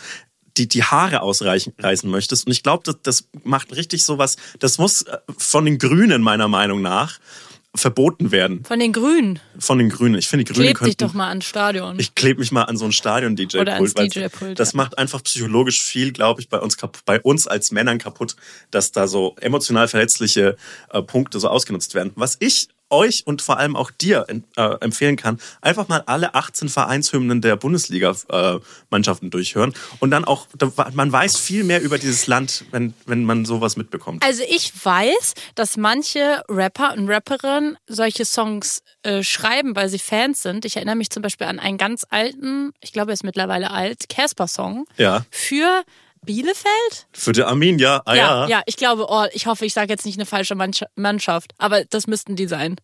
die, 0.57 0.67
die 0.67 0.83
Haare 0.83 1.21
ausreißen 1.21 1.73
reißen 1.79 2.09
möchtest. 2.09 2.45
Und 2.45 2.51
ich 2.51 2.61
glaube, 2.61 2.83
das, 2.85 2.95
das 3.03 3.29
macht 3.43 3.73
richtig 3.75 4.03
sowas. 4.03 4.35
Das 4.59 4.77
muss 4.77 5.03
äh, 5.03 5.17
von 5.37 5.65
den 5.65 5.77
Grünen 5.79 6.21
meiner 6.21 6.49
Meinung 6.49 6.81
nach 6.81 7.19
verboten 7.73 8.31
werden. 8.31 8.63
Von 8.65 8.79
den 8.79 8.91
Grünen. 8.91 9.39
Von 9.57 9.77
den 9.77 9.89
Grünen. 9.89 10.15
Ich 10.15 10.27
finde, 10.27 10.43
die 10.43 10.53
Grünen 10.53 10.65
Kleb 10.67 10.77
dich 10.79 10.97
könnten. 10.97 11.05
doch 11.05 11.13
mal 11.13 11.29
ans 11.29 11.45
Stadion. 11.45 11.97
Ich 11.99 12.15
klebe 12.15 12.39
mich 12.39 12.51
mal 12.51 12.63
an 12.63 12.75
so 12.75 12.83
ein 12.85 12.89
Oder 12.89 12.93
Stadion-DJ-Pult. 12.93 13.69
ans 13.69 13.95
weil 13.95 14.07
DJ-Pult, 14.09 14.59
Das 14.59 14.73
ja. 14.73 14.77
macht 14.77 14.97
einfach 14.97 15.23
psychologisch 15.23 15.81
viel, 15.81 16.11
glaube 16.11 16.41
ich, 16.41 16.49
bei 16.49 16.59
uns, 16.59 16.75
bei 17.05 17.21
uns 17.21 17.47
als 17.47 17.71
Männern 17.71 17.97
kaputt, 17.97 18.35
dass 18.71 18.91
da 18.91 19.07
so 19.07 19.35
emotional 19.39 19.87
verletzliche 19.87 20.57
äh, 20.89 21.01
Punkte 21.01 21.39
so 21.39 21.47
ausgenutzt 21.47 21.95
werden. 21.95 22.11
Was 22.15 22.35
ich 22.39 22.67
euch 22.91 23.25
und 23.25 23.41
vor 23.41 23.57
allem 23.57 23.75
auch 23.75 23.91
dir 23.91 24.25
äh, 24.29 24.61
empfehlen 24.81 25.15
kann, 25.15 25.39
einfach 25.61 25.87
mal 25.87 26.03
alle 26.05 26.35
18 26.35 26.69
Vereinshymnen 26.69 27.41
der 27.41 27.55
Bundesliga-Mannschaften 27.55 29.29
durchhören 29.29 29.73
und 29.99 30.11
dann 30.11 30.25
auch, 30.25 30.47
man 30.93 31.11
weiß 31.11 31.37
viel 31.37 31.63
mehr 31.63 31.81
über 31.81 31.97
dieses 31.97 32.27
Land, 32.27 32.65
wenn, 32.71 32.93
wenn 33.05 33.23
man 33.23 33.45
sowas 33.45 33.77
mitbekommt. 33.77 34.23
Also 34.23 34.43
ich 34.49 34.71
weiß, 34.83 35.33
dass 35.55 35.77
manche 35.77 36.43
Rapper 36.49 36.93
und 36.93 37.09
Rapperinnen 37.09 37.77
solche 37.87 38.25
Songs 38.25 38.81
äh, 39.03 39.23
schreiben, 39.23 39.75
weil 39.75 39.89
sie 39.89 39.99
Fans 39.99 40.41
sind. 40.41 40.65
Ich 40.65 40.75
erinnere 40.75 40.95
mich 40.95 41.09
zum 41.09 41.21
Beispiel 41.23 41.47
an 41.47 41.59
einen 41.59 41.77
ganz 41.77 42.05
alten, 42.09 42.71
ich 42.81 42.93
glaube 42.93 43.11
er 43.11 43.13
ist 43.13 43.23
mittlerweile 43.23 43.71
alt, 43.71 44.09
Casper-Song 44.09 44.85
Ja. 44.97 45.25
für 45.31 45.83
Bielefeld? 46.25 47.07
Für 47.13 47.31
die 47.31 47.43
Arminia, 47.43 48.01
ah 48.05 48.15
ja. 48.15 48.43
ja, 48.43 48.47
ja, 48.47 48.61
ich 48.65 48.77
glaube, 48.77 49.07
oh, 49.09 49.25
ich 49.33 49.47
hoffe, 49.47 49.65
ich 49.65 49.73
sage 49.73 49.89
jetzt 49.89 50.05
nicht 50.05 50.17
eine 50.17 50.25
falsche 50.25 50.53
Mannscha- 50.55 50.87
Mannschaft, 50.95 51.53
aber 51.57 51.83
das 51.85 52.07
müssten 52.07 52.35
die 52.35 52.47
sein. 52.47 52.75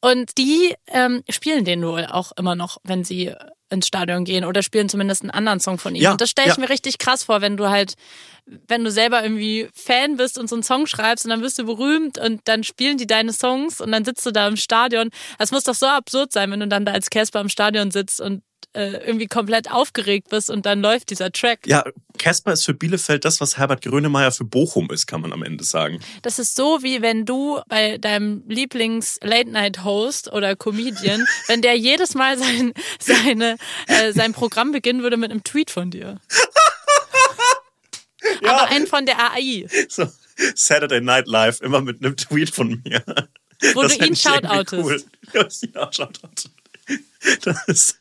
Und 0.00 0.38
die 0.38 0.74
ähm, 0.86 1.22
spielen 1.28 1.64
den 1.64 1.84
wohl 1.84 2.06
auch 2.06 2.32
immer 2.36 2.54
noch, 2.54 2.78
wenn 2.84 3.04
sie 3.04 3.34
ins 3.70 3.86
Stadion 3.86 4.24
gehen 4.24 4.44
oder 4.44 4.62
spielen 4.62 4.88
zumindest 4.88 5.22
einen 5.22 5.30
anderen 5.30 5.60
Song 5.60 5.78
von 5.78 5.94
ihm. 5.94 6.02
Ja, 6.02 6.12
und 6.12 6.20
das 6.20 6.30
stelle 6.30 6.48
ich 6.48 6.56
ja. 6.56 6.60
mir 6.60 6.70
richtig 6.70 6.98
krass 6.98 7.24
vor, 7.24 7.40
wenn 7.40 7.56
du 7.56 7.68
halt, 7.68 7.94
wenn 8.46 8.84
du 8.84 8.90
selber 8.90 9.22
irgendwie 9.22 9.68
Fan 9.74 10.16
bist 10.16 10.38
und 10.38 10.48
so 10.48 10.56
einen 10.56 10.62
Song 10.62 10.86
schreibst 10.86 11.24
und 11.24 11.30
dann 11.30 11.42
wirst 11.42 11.58
du 11.58 11.64
berühmt 11.64 12.18
und 12.18 12.40
dann 12.44 12.64
spielen 12.64 12.96
die 12.96 13.06
deine 13.06 13.32
Songs 13.32 13.80
und 13.80 13.92
dann 13.92 14.04
sitzt 14.04 14.24
du 14.24 14.30
da 14.30 14.48
im 14.48 14.56
Stadion. 14.56 15.10
Das 15.38 15.50
muss 15.50 15.64
doch 15.64 15.74
so 15.74 15.86
absurd 15.86 16.32
sein, 16.32 16.50
wenn 16.50 16.60
du 16.60 16.68
dann 16.68 16.86
da 16.86 16.92
als 16.92 17.10
Casper 17.10 17.40
im 17.40 17.48
Stadion 17.48 17.90
sitzt 17.90 18.20
und 18.20 18.42
äh, 18.74 19.04
irgendwie 19.06 19.26
komplett 19.26 19.70
aufgeregt 19.70 20.28
bist 20.28 20.50
und 20.50 20.66
dann 20.66 20.80
läuft 20.80 21.10
dieser 21.10 21.32
Track. 21.32 21.66
Ja, 21.66 21.84
Casper 22.18 22.52
ist 22.52 22.64
für 22.64 22.74
Bielefeld 22.74 23.24
das, 23.24 23.40
was 23.40 23.56
Herbert 23.58 23.82
Grönemeyer 23.82 24.30
für 24.32 24.44
Bochum 24.44 24.90
ist, 24.90 25.06
kann 25.06 25.20
man 25.20 25.32
am 25.32 25.42
Ende 25.42 25.64
sagen. 25.64 26.00
Das 26.22 26.38
ist 26.38 26.54
so, 26.54 26.82
wie 26.82 27.02
wenn 27.02 27.24
du 27.24 27.60
bei 27.68 27.98
deinem 27.98 28.42
Lieblings-Late-Night-Host 28.48 30.32
oder 30.32 30.54
Comedian, 30.56 31.26
wenn 31.46 31.62
der 31.62 31.76
jedes 31.76 32.14
Mal 32.14 32.38
sein, 32.38 32.72
seine, 33.00 33.56
äh, 33.86 34.12
sein 34.12 34.32
Programm 34.32 34.72
beginnen 34.72 35.02
würde 35.02 35.16
mit 35.16 35.30
einem 35.30 35.44
Tweet 35.44 35.70
von 35.70 35.90
dir. 35.90 36.20
Aber 38.44 38.68
einen 38.68 38.86
von 38.86 39.06
der 39.06 39.32
AI, 39.32 39.66
So, 39.88 40.06
Saturday 40.54 41.00
Night 41.00 41.26
Live, 41.26 41.60
immer 41.60 41.80
mit 41.80 42.04
einem 42.04 42.16
Tweet 42.16 42.50
von 42.50 42.80
mir. 42.84 43.02
wo 43.74 43.82
Das 43.82 43.98
du 43.98 44.04
ihn 44.04 44.16
shoutoutest. 44.16 44.84
Cool. 44.84 45.02
Ja, 45.34 45.46
ich 45.46 45.62
ihn 45.62 45.76
auch 45.76 45.92
shoutout. 45.92 46.48
Das 47.42 47.68
ist, 47.68 48.00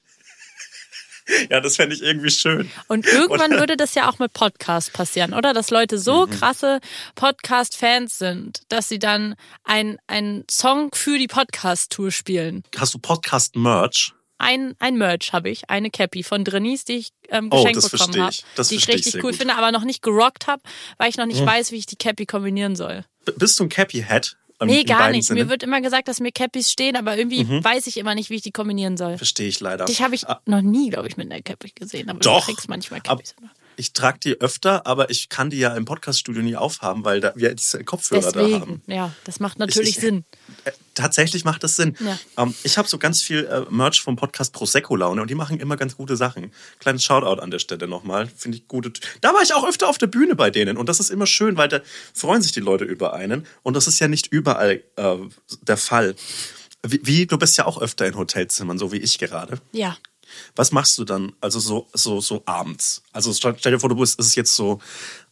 ja, 1.49 1.59
das 1.61 1.75
fände 1.75 1.95
ich 1.95 2.01
irgendwie 2.01 2.29
schön. 2.31 2.71
Und 2.87 3.05
irgendwann 3.05 3.51
Oder- 3.51 3.59
würde 3.59 3.77
das 3.77 3.95
ja 3.95 4.09
auch 4.09 4.19
mit 4.19 4.33
Podcasts 4.33 4.89
passieren, 4.91 5.33
oder? 5.33 5.53
Dass 5.53 5.69
Leute 5.69 5.97
so 5.99 6.25
Mhm. 6.27 6.31
krasse 6.31 6.79
Podcast-Fans 7.15 8.17
sind, 8.17 8.61
dass 8.69 8.87
sie 8.89 8.99
dann 8.99 9.35
ein, 9.63 9.97
ein 10.07 10.43
Song 10.49 10.89
für 10.93 11.17
die 11.17 11.27
Podcast-Tour 11.27 12.11
spielen. 12.11 12.63
Hast 12.77 12.93
du 12.93 12.99
Podcast-Merch? 12.99 14.13
ein, 14.39 14.75
ein 14.77 14.97
Merch 14.99 15.33
habe 15.33 15.49
ich, 15.49 15.67
eine 15.71 15.89
Cappy 15.89 16.21
von 16.21 16.43
Drinnies, 16.43 16.85
die 16.85 16.97
ich 16.97 17.09
ähm, 17.29 17.47
Oh, 17.51 17.57
geschenkt 17.57 17.77
das 17.77 17.89
bekommen 17.89 18.21
habe. 18.21 18.31
ich. 18.31 18.45
Die 18.55 18.61
ich 18.75 18.83
ich 18.83 18.87
richtig 18.87 19.13
sehr 19.13 19.23
cool 19.23 19.31
gut. 19.31 19.39
Finde, 19.39 19.55
aber 19.55 19.71
noch 19.71 19.83
nicht 19.83 20.03
gerockt 20.03 20.45
habe, 20.45 20.61
weil 20.99 21.09
ich 21.09 21.17
noch 21.17 21.25
nicht 21.25 21.43
weiß, 21.43 21.71
wie 21.71 21.77
ich 21.77 21.87
die 21.87 21.95
Cappy 21.95 22.27
kombinieren 22.27 22.75
soll. 22.75 23.03
B- 23.25 23.31
Bist 23.35 23.59
du 23.59 23.63
ein 23.63 23.69
Cappy-Head? 23.69 24.37
Im- 24.59 24.67
Nee, 24.67 24.83
gar 24.83 25.11
nicht. 25.11 25.27
Sinne? 25.27 25.43
Mir 25.43 25.49
wird 25.49 25.61
immer 25.63 25.81
gesagt, 25.81 26.07
dass 26.07 26.19
mir 26.19 26.31
Cappies 26.31 26.71
stehen, 26.71 26.95
aber 26.95 27.15
irgendwie 27.17 27.47
weiß 27.63 27.85
ich 27.87 27.97
immer 27.97 28.15
nicht, 28.15 28.29
wie 28.31 28.35
ich 28.35 28.41
die 28.41 28.51
kombinieren 28.51 28.97
soll. 28.97 29.17
Verstehe 29.17 29.47
ich 29.47 29.59
leider. 29.59 29.85
Dich 29.85 30.01
habe 30.01 30.15
ich 30.15 30.27
Ah, 30.27 30.41
noch 30.45 30.61
nie, 30.61 30.89
glaube 30.89 31.07
ich, 31.07 31.15
mit 31.17 31.31
einer 31.31 31.41
Cappy 31.41 31.71
gesehen, 31.75 32.09
aber 32.09 32.19
Doch. 32.19 32.45
du 32.47 32.53
kriegst 32.53 32.67
manchmal 32.67 32.99
Ab- 33.01 33.05
Cappies. 33.07 33.35
Ich 33.79 33.93
trage 33.93 34.19
die 34.19 34.41
öfter, 34.41 34.85
aber 34.87 35.09
ich 35.11 35.29
kann 35.29 35.49
die 35.49 35.59
ja 35.59 35.75
im 35.75 35.85
Podcaststudio 35.85 36.41
nie 36.41 36.55
aufhaben, 36.55 37.05
weil 37.05 37.21
da 37.21 37.31
wir 37.35 37.53
diese 37.53 37.83
Kopfhörer 37.83 38.31
da 38.31 38.41
haben. 38.41 38.81
Deswegen, 38.87 38.91
ja, 38.91 39.13
das 39.23 39.39
macht 39.39 39.59
natürlich 39.59 39.89
ich- 39.91 39.97
Sinn. 39.97 40.25
Äh, 40.65 40.71
Tatsächlich 40.95 41.45
macht 41.45 41.63
das 41.63 41.75
Sinn. 41.75 41.95
Ja. 41.99 42.17
Ähm, 42.37 42.55
ich 42.63 42.79
habe 42.79 42.87
so 42.87 42.97
ganz 42.97 43.21
viel 43.21 43.45
äh, 43.45 43.71
Merch 43.71 44.01
vom 44.01 44.15
Podcast 44.15 44.51
Prosecco 44.51 44.95
Laune 44.95 45.21
und 45.21 45.29
die 45.29 45.35
machen 45.35 45.59
immer 45.59 45.77
ganz 45.77 45.95
gute 45.95 46.17
Sachen. 46.17 46.51
Kleines 46.79 47.03
Shoutout 47.03 47.39
an 47.39 47.51
der 47.51 47.59
Stelle 47.59 47.87
nochmal. 47.87 48.27
Finde 48.35 48.57
ich 48.57 48.67
gute. 48.67 48.91
Da 49.21 49.31
war 49.31 49.43
ich 49.43 49.53
auch 49.53 49.63
öfter 49.63 49.89
auf 49.89 49.99
der 49.99 50.07
Bühne 50.07 50.35
bei 50.35 50.49
denen 50.49 50.75
und 50.75 50.89
das 50.89 50.99
ist 50.99 51.11
immer 51.11 51.27
schön, 51.27 51.55
weil 51.55 51.69
da 51.69 51.81
freuen 52.15 52.41
sich 52.41 52.51
die 52.51 52.61
Leute 52.61 52.83
über 52.83 53.13
einen 53.13 53.45
und 53.61 53.75
das 53.75 53.85
ist 53.85 53.99
ja 53.99 54.07
nicht 54.07 54.25
überall 54.33 54.81
äh, 54.95 55.17
der 55.61 55.77
Fall. 55.77 56.15
Wie, 56.81 56.99
wie, 57.03 57.25
du 57.27 57.37
bist 57.37 57.57
ja 57.57 57.67
auch 57.67 57.79
öfter 57.79 58.07
in 58.07 58.15
Hotelzimmern, 58.15 58.79
so 58.79 58.91
wie 58.91 58.97
ich 58.97 59.19
gerade. 59.19 59.59
Ja. 59.73 59.97
Was 60.55 60.71
machst 60.71 60.97
du 60.97 61.03
dann, 61.05 61.33
also 61.41 61.59
so, 61.59 61.87
so, 61.93 62.21
so 62.21 62.41
abends? 62.45 63.01
Also 63.13 63.33
stell 63.33 63.53
dir 63.53 63.79
vor, 63.79 63.89
du 63.89 63.95
bist, 63.95 64.19
es 64.19 64.27
ist 64.27 64.35
jetzt 64.35 64.55
so 64.55 64.79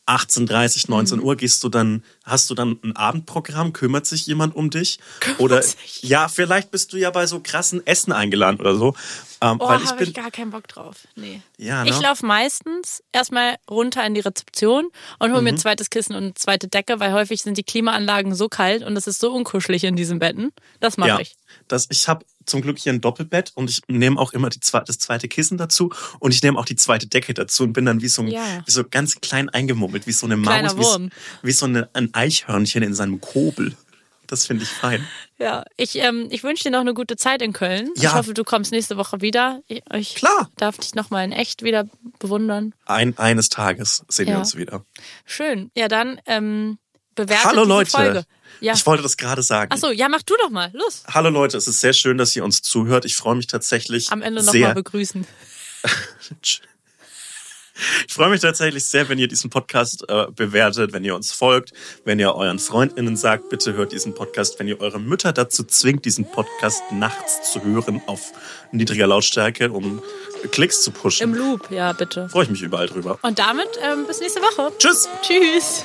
18.30, 0.07 0.85
19 0.89 1.17
Mhm. 1.17 1.23
Uhr, 1.25 1.35
gehst 1.35 1.63
du 1.63 1.69
dann, 1.69 2.03
hast 2.23 2.47
du 2.51 2.53
dann 2.53 2.79
ein 2.83 2.95
Abendprogramm, 2.95 3.73
kümmert 3.73 4.05
sich 4.05 4.27
jemand 4.27 4.55
um 4.55 4.69
dich? 4.69 4.99
Kümmert 5.19 5.39
oder 5.39 5.61
sich? 5.63 6.03
ja, 6.03 6.27
vielleicht 6.27 6.69
bist 6.69 6.93
du 6.93 6.97
ja 6.97 7.09
bei 7.09 7.25
so 7.25 7.39
krassen 7.39 7.85
Essen 7.87 8.11
eingeladen 8.11 8.59
oder 8.59 8.75
so. 8.75 8.93
Ähm, 9.41 9.57
Oh, 9.59 9.67
weil 9.67 9.81
ich 9.81 9.87
habe 9.87 9.97
bin, 9.97 10.09
ich 10.09 10.13
gar 10.13 10.29
keinen 10.29 10.51
Bock 10.51 10.67
drauf. 10.67 11.07
Nee. 11.15 11.41
Ja, 11.57 11.83
ne? 11.83 11.89
Ich 11.89 11.99
laufe 11.99 12.23
meistens 12.23 13.03
erstmal 13.13 13.55
runter 13.69 14.05
in 14.05 14.13
die 14.13 14.21
Rezeption 14.21 14.89
und 15.17 15.31
hole 15.31 15.41
mir 15.41 15.51
Mhm. 15.51 15.55
ein 15.55 15.59
zweites 15.59 15.89
Kissen 15.89 16.15
und 16.15 16.23
eine 16.23 16.33
zweite 16.35 16.67
Decke, 16.67 16.99
weil 16.99 17.11
häufig 17.11 17.41
sind 17.41 17.57
die 17.57 17.63
Klimaanlagen 17.63 18.35
so 18.35 18.47
kalt 18.47 18.83
und 18.83 18.95
es 18.95 19.07
ist 19.07 19.19
so 19.19 19.31
unkuschelig 19.33 19.83
in 19.85 19.95
diesen 19.95 20.19
Betten. 20.19 20.51
Das 20.81 20.97
mache 20.97 21.09
ja, 21.09 21.19
ich. 21.19 21.35
das, 21.67 21.87
ich 21.89 22.07
habe 22.07 22.23
zum 22.45 22.61
Glück 22.61 22.77
hier 22.79 22.93
ein 22.93 23.01
Doppelbett 23.01 23.51
und 23.55 23.69
ich 23.69 23.81
nehme 23.87 24.19
auch 24.19 24.33
immer 24.33 24.49
zwe 24.51 24.83
das 24.85 24.99
zweite 24.99 25.27
Kissen 25.27 25.57
dazu 25.57 25.91
und 26.19 26.33
ich 26.33 26.41
nehme 26.43 26.57
auch 26.59 26.65
die 26.65 26.75
zweite 26.75 27.07
Decke 27.07 27.33
dazu 27.33 27.63
und 27.63 27.73
bin 27.73 27.85
dann 27.85 28.01
wie 28.01 28.07
so, 28.07 28.21
ein, 28.21 28.27
Ja. 28.27 28.63
wie 28.65 28.71
so 28.71 28.83
ganz 28.83 29.19
klein 29.21 29.49
eingemummelt, 29.49 30.07
wie 30.07 30.11
so 30.11 30.25
eine 30.25 30.37
Maus, 30.37 30.77
wie, 30.77 31.09
wie 31.43 31.51
so 31.51 31.65
eine, 31.65 31.89
ein 31.93 32.13
Eichhörnchen 32.13 32.83
in 32.83 32.93
seinem 32.93 33.21
Kobel. 33.21 33.75
Das 34.27 34.47
finde 34.47 34.63
ich 34.63 34.69
fein. 34.69 35.05
Ja, 35.37 35.63
ich, 35.77 35.97
ähm, 35.99 36.27
ich 36.31 36.43
wünsche 36.43 36.63
dir 36.63 36.71
noch 36.71 36.79
eine 36.79 36.95
gute 36.95 37.15
Zeit 37.15 37.43
in 37.43 37.53
Köln. 37.53 37.91
Ja. 37.95 38.09
Ich 38.09 38.15
hoffe, 38.15 38.33
du 38.33 38.43
kommst 38.43 38.71
nächste 38.71 38.97
Woche 38.97 39.21
wieder. 39.21 39.61
Ich, 39.67 39.83
ich 39.93 40.15
Klar. 40.15 40.49
darf 40.57 40.77
dich 40.79 40.95
nochmal 40.95 41.25
in 41.25 41.31
echt 41.31 41.61
wieder 41.61 41.87
bewundern. 42.17 42.73
Ein, 42.85 43.15
eines 43.19 43.49
Tages 43.49 44.03
sehen 44.07 44.25
wir 44.25 44.33
Ja. 44.33 44.39
uns 44.39 44.55
wieder. 44.55 44.83
Schön. 45.25 45.69
Ja, 45.77 45.87
dann 45.87 46.19
ähm, 46.25 46.79
bewertet 47.15 47.45
Hallo 47.45 47.63
Leute. 47.63 47.91
Folge. 47.91 48.25
Ja. 48.61 48.73
Ich 48.73 48.85
wollte 48.85 49.03
das 49.03 49.17
gerade 49.17 49.41
sagen. 49.41 49.71
Ach 49.73 49.77
so, 49.77 49.91
ja, 49.91 50.07
mach 50.07 50.21
du 50.21 50.33
doch 50.41 50.49
mal. 50.49 50.71
Los. 50.73 51.03
Hallo 51.07 51.29
Leute, 51.29 51.57
es 51.57 51.67
ist 51.67 51.81
sehr 51.81 51.93
schön, 51.93 52.17
dass 52.17 52.35
ihr 52.35 52.43
uns 52.43 52.61
zuhört. 52.61 53.05
Ich 53.05 53.15
freue 53.15 53.35
mich 53.35 53.47
tatsächlich 53.47 54.11
Am 54.11 54.21
Ende 54.21 54.43
nochmal 54.43 54.73
begrüßen. 54.73 55.25
Ich 58.07 58.13
freue 58.13 58.29
mich 58.29 58.39
tatsächlich 58.39 58.85
sehr, 58.85 59.09
wenn 59.09 59.19
ihr 59.19 59.27
diesen 59.27 59.49
Podcast 59.49 60.05
äh, 60.07 60.27
bewertet, 60.33 60.93
wenn 60.93 61.03
ihr 61.03 61.13
uns 61.13 61.33
folgt, 61.33 61.73
wenn 62.05 62.19
ihr 62.19 62.33
euren 62.33 62.57
Freundinnen 62.57 63.17
sagt, 63.17 63.49
bitte 63.49 63.73
hört 63.73 63.91
diesen 63.91 64.13
Podcast, 64.13 64.59
wenn 64.59 64.67
ihr 64.69 64.79
eure 64.79 64.99
Mütter 64.99 65.33
dazu 65.33 65.63
zwingt, 65.65 66.05
diesen 66.05 66.23
Podcast 66.23 66.81
nachts 66.91 67.51
zu 67.51 67.61
hören 67.63 68.01
auf 68.07 68.31
niedriger 68.71 69.07
Lautstärke, 69.07 69.71
um 69.71 70.01
Klicks 70.51 70.83
zu 70.83 70.91
pushen. 70.91 71.23
Im 71.23 71.35
Loop, 71.35 71.69
ja, 71.69 71.91
bitte. 71.91 72.29
Freue 72.29 72.43
ich 72.43 72.49
mich 72.49 72.61
überall 72.61 72.87
drüber. 72.87 73.19
Und 73.23 73.39
damit 73.39 73.67
ähm, 73.83 74.07
bis 74.07 74.21
nächste 74.21 74.39
Woche. 74.39 74.71
Tschüss! 74.77 75.09
Tschüss. 75.21 75.83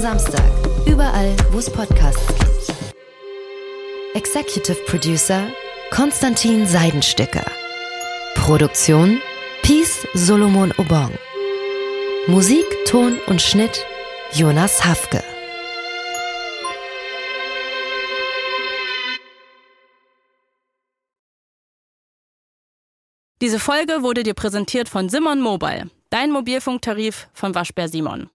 Samstag, 0.00 0.50
überall, 0.86 1.36
wo 1.50 1.58
es 1.58 1.70
Podcasts 1.70 2.26
gibt. 2.26 2.74
Executive 4.14 4.78
Producer 4.86 5.46
Konstantin 5.90 6.66
Seidensticker. 6.66 7.44
Produktion 8.34 9.20
Peace 9.62 10.06
Solomon 10.14 10.72
Obong. 10.78 11.12
Musik, 12.28 12.64
Ton 12.86 13.18
und 13.26 13.42
Schnitt 13.42 13.84
Jonas 14.32 14.82
Hafke. 14.86 15.22
Diese 23.42 23.58
Folge 23.58 24.02
wurde 24.02 24.22
dir 24.22 24.34
präsentiert 24.34 24.88
von 24.88 25.10
Simon 25.10 25.42
Mobile, 25.42 25.90
dein 26.08 26.30
Mobilfunktarif 26.30 27.28
von 27.34 27.54
Waschbär 27.54 27.88
Simon. 27.88 28.30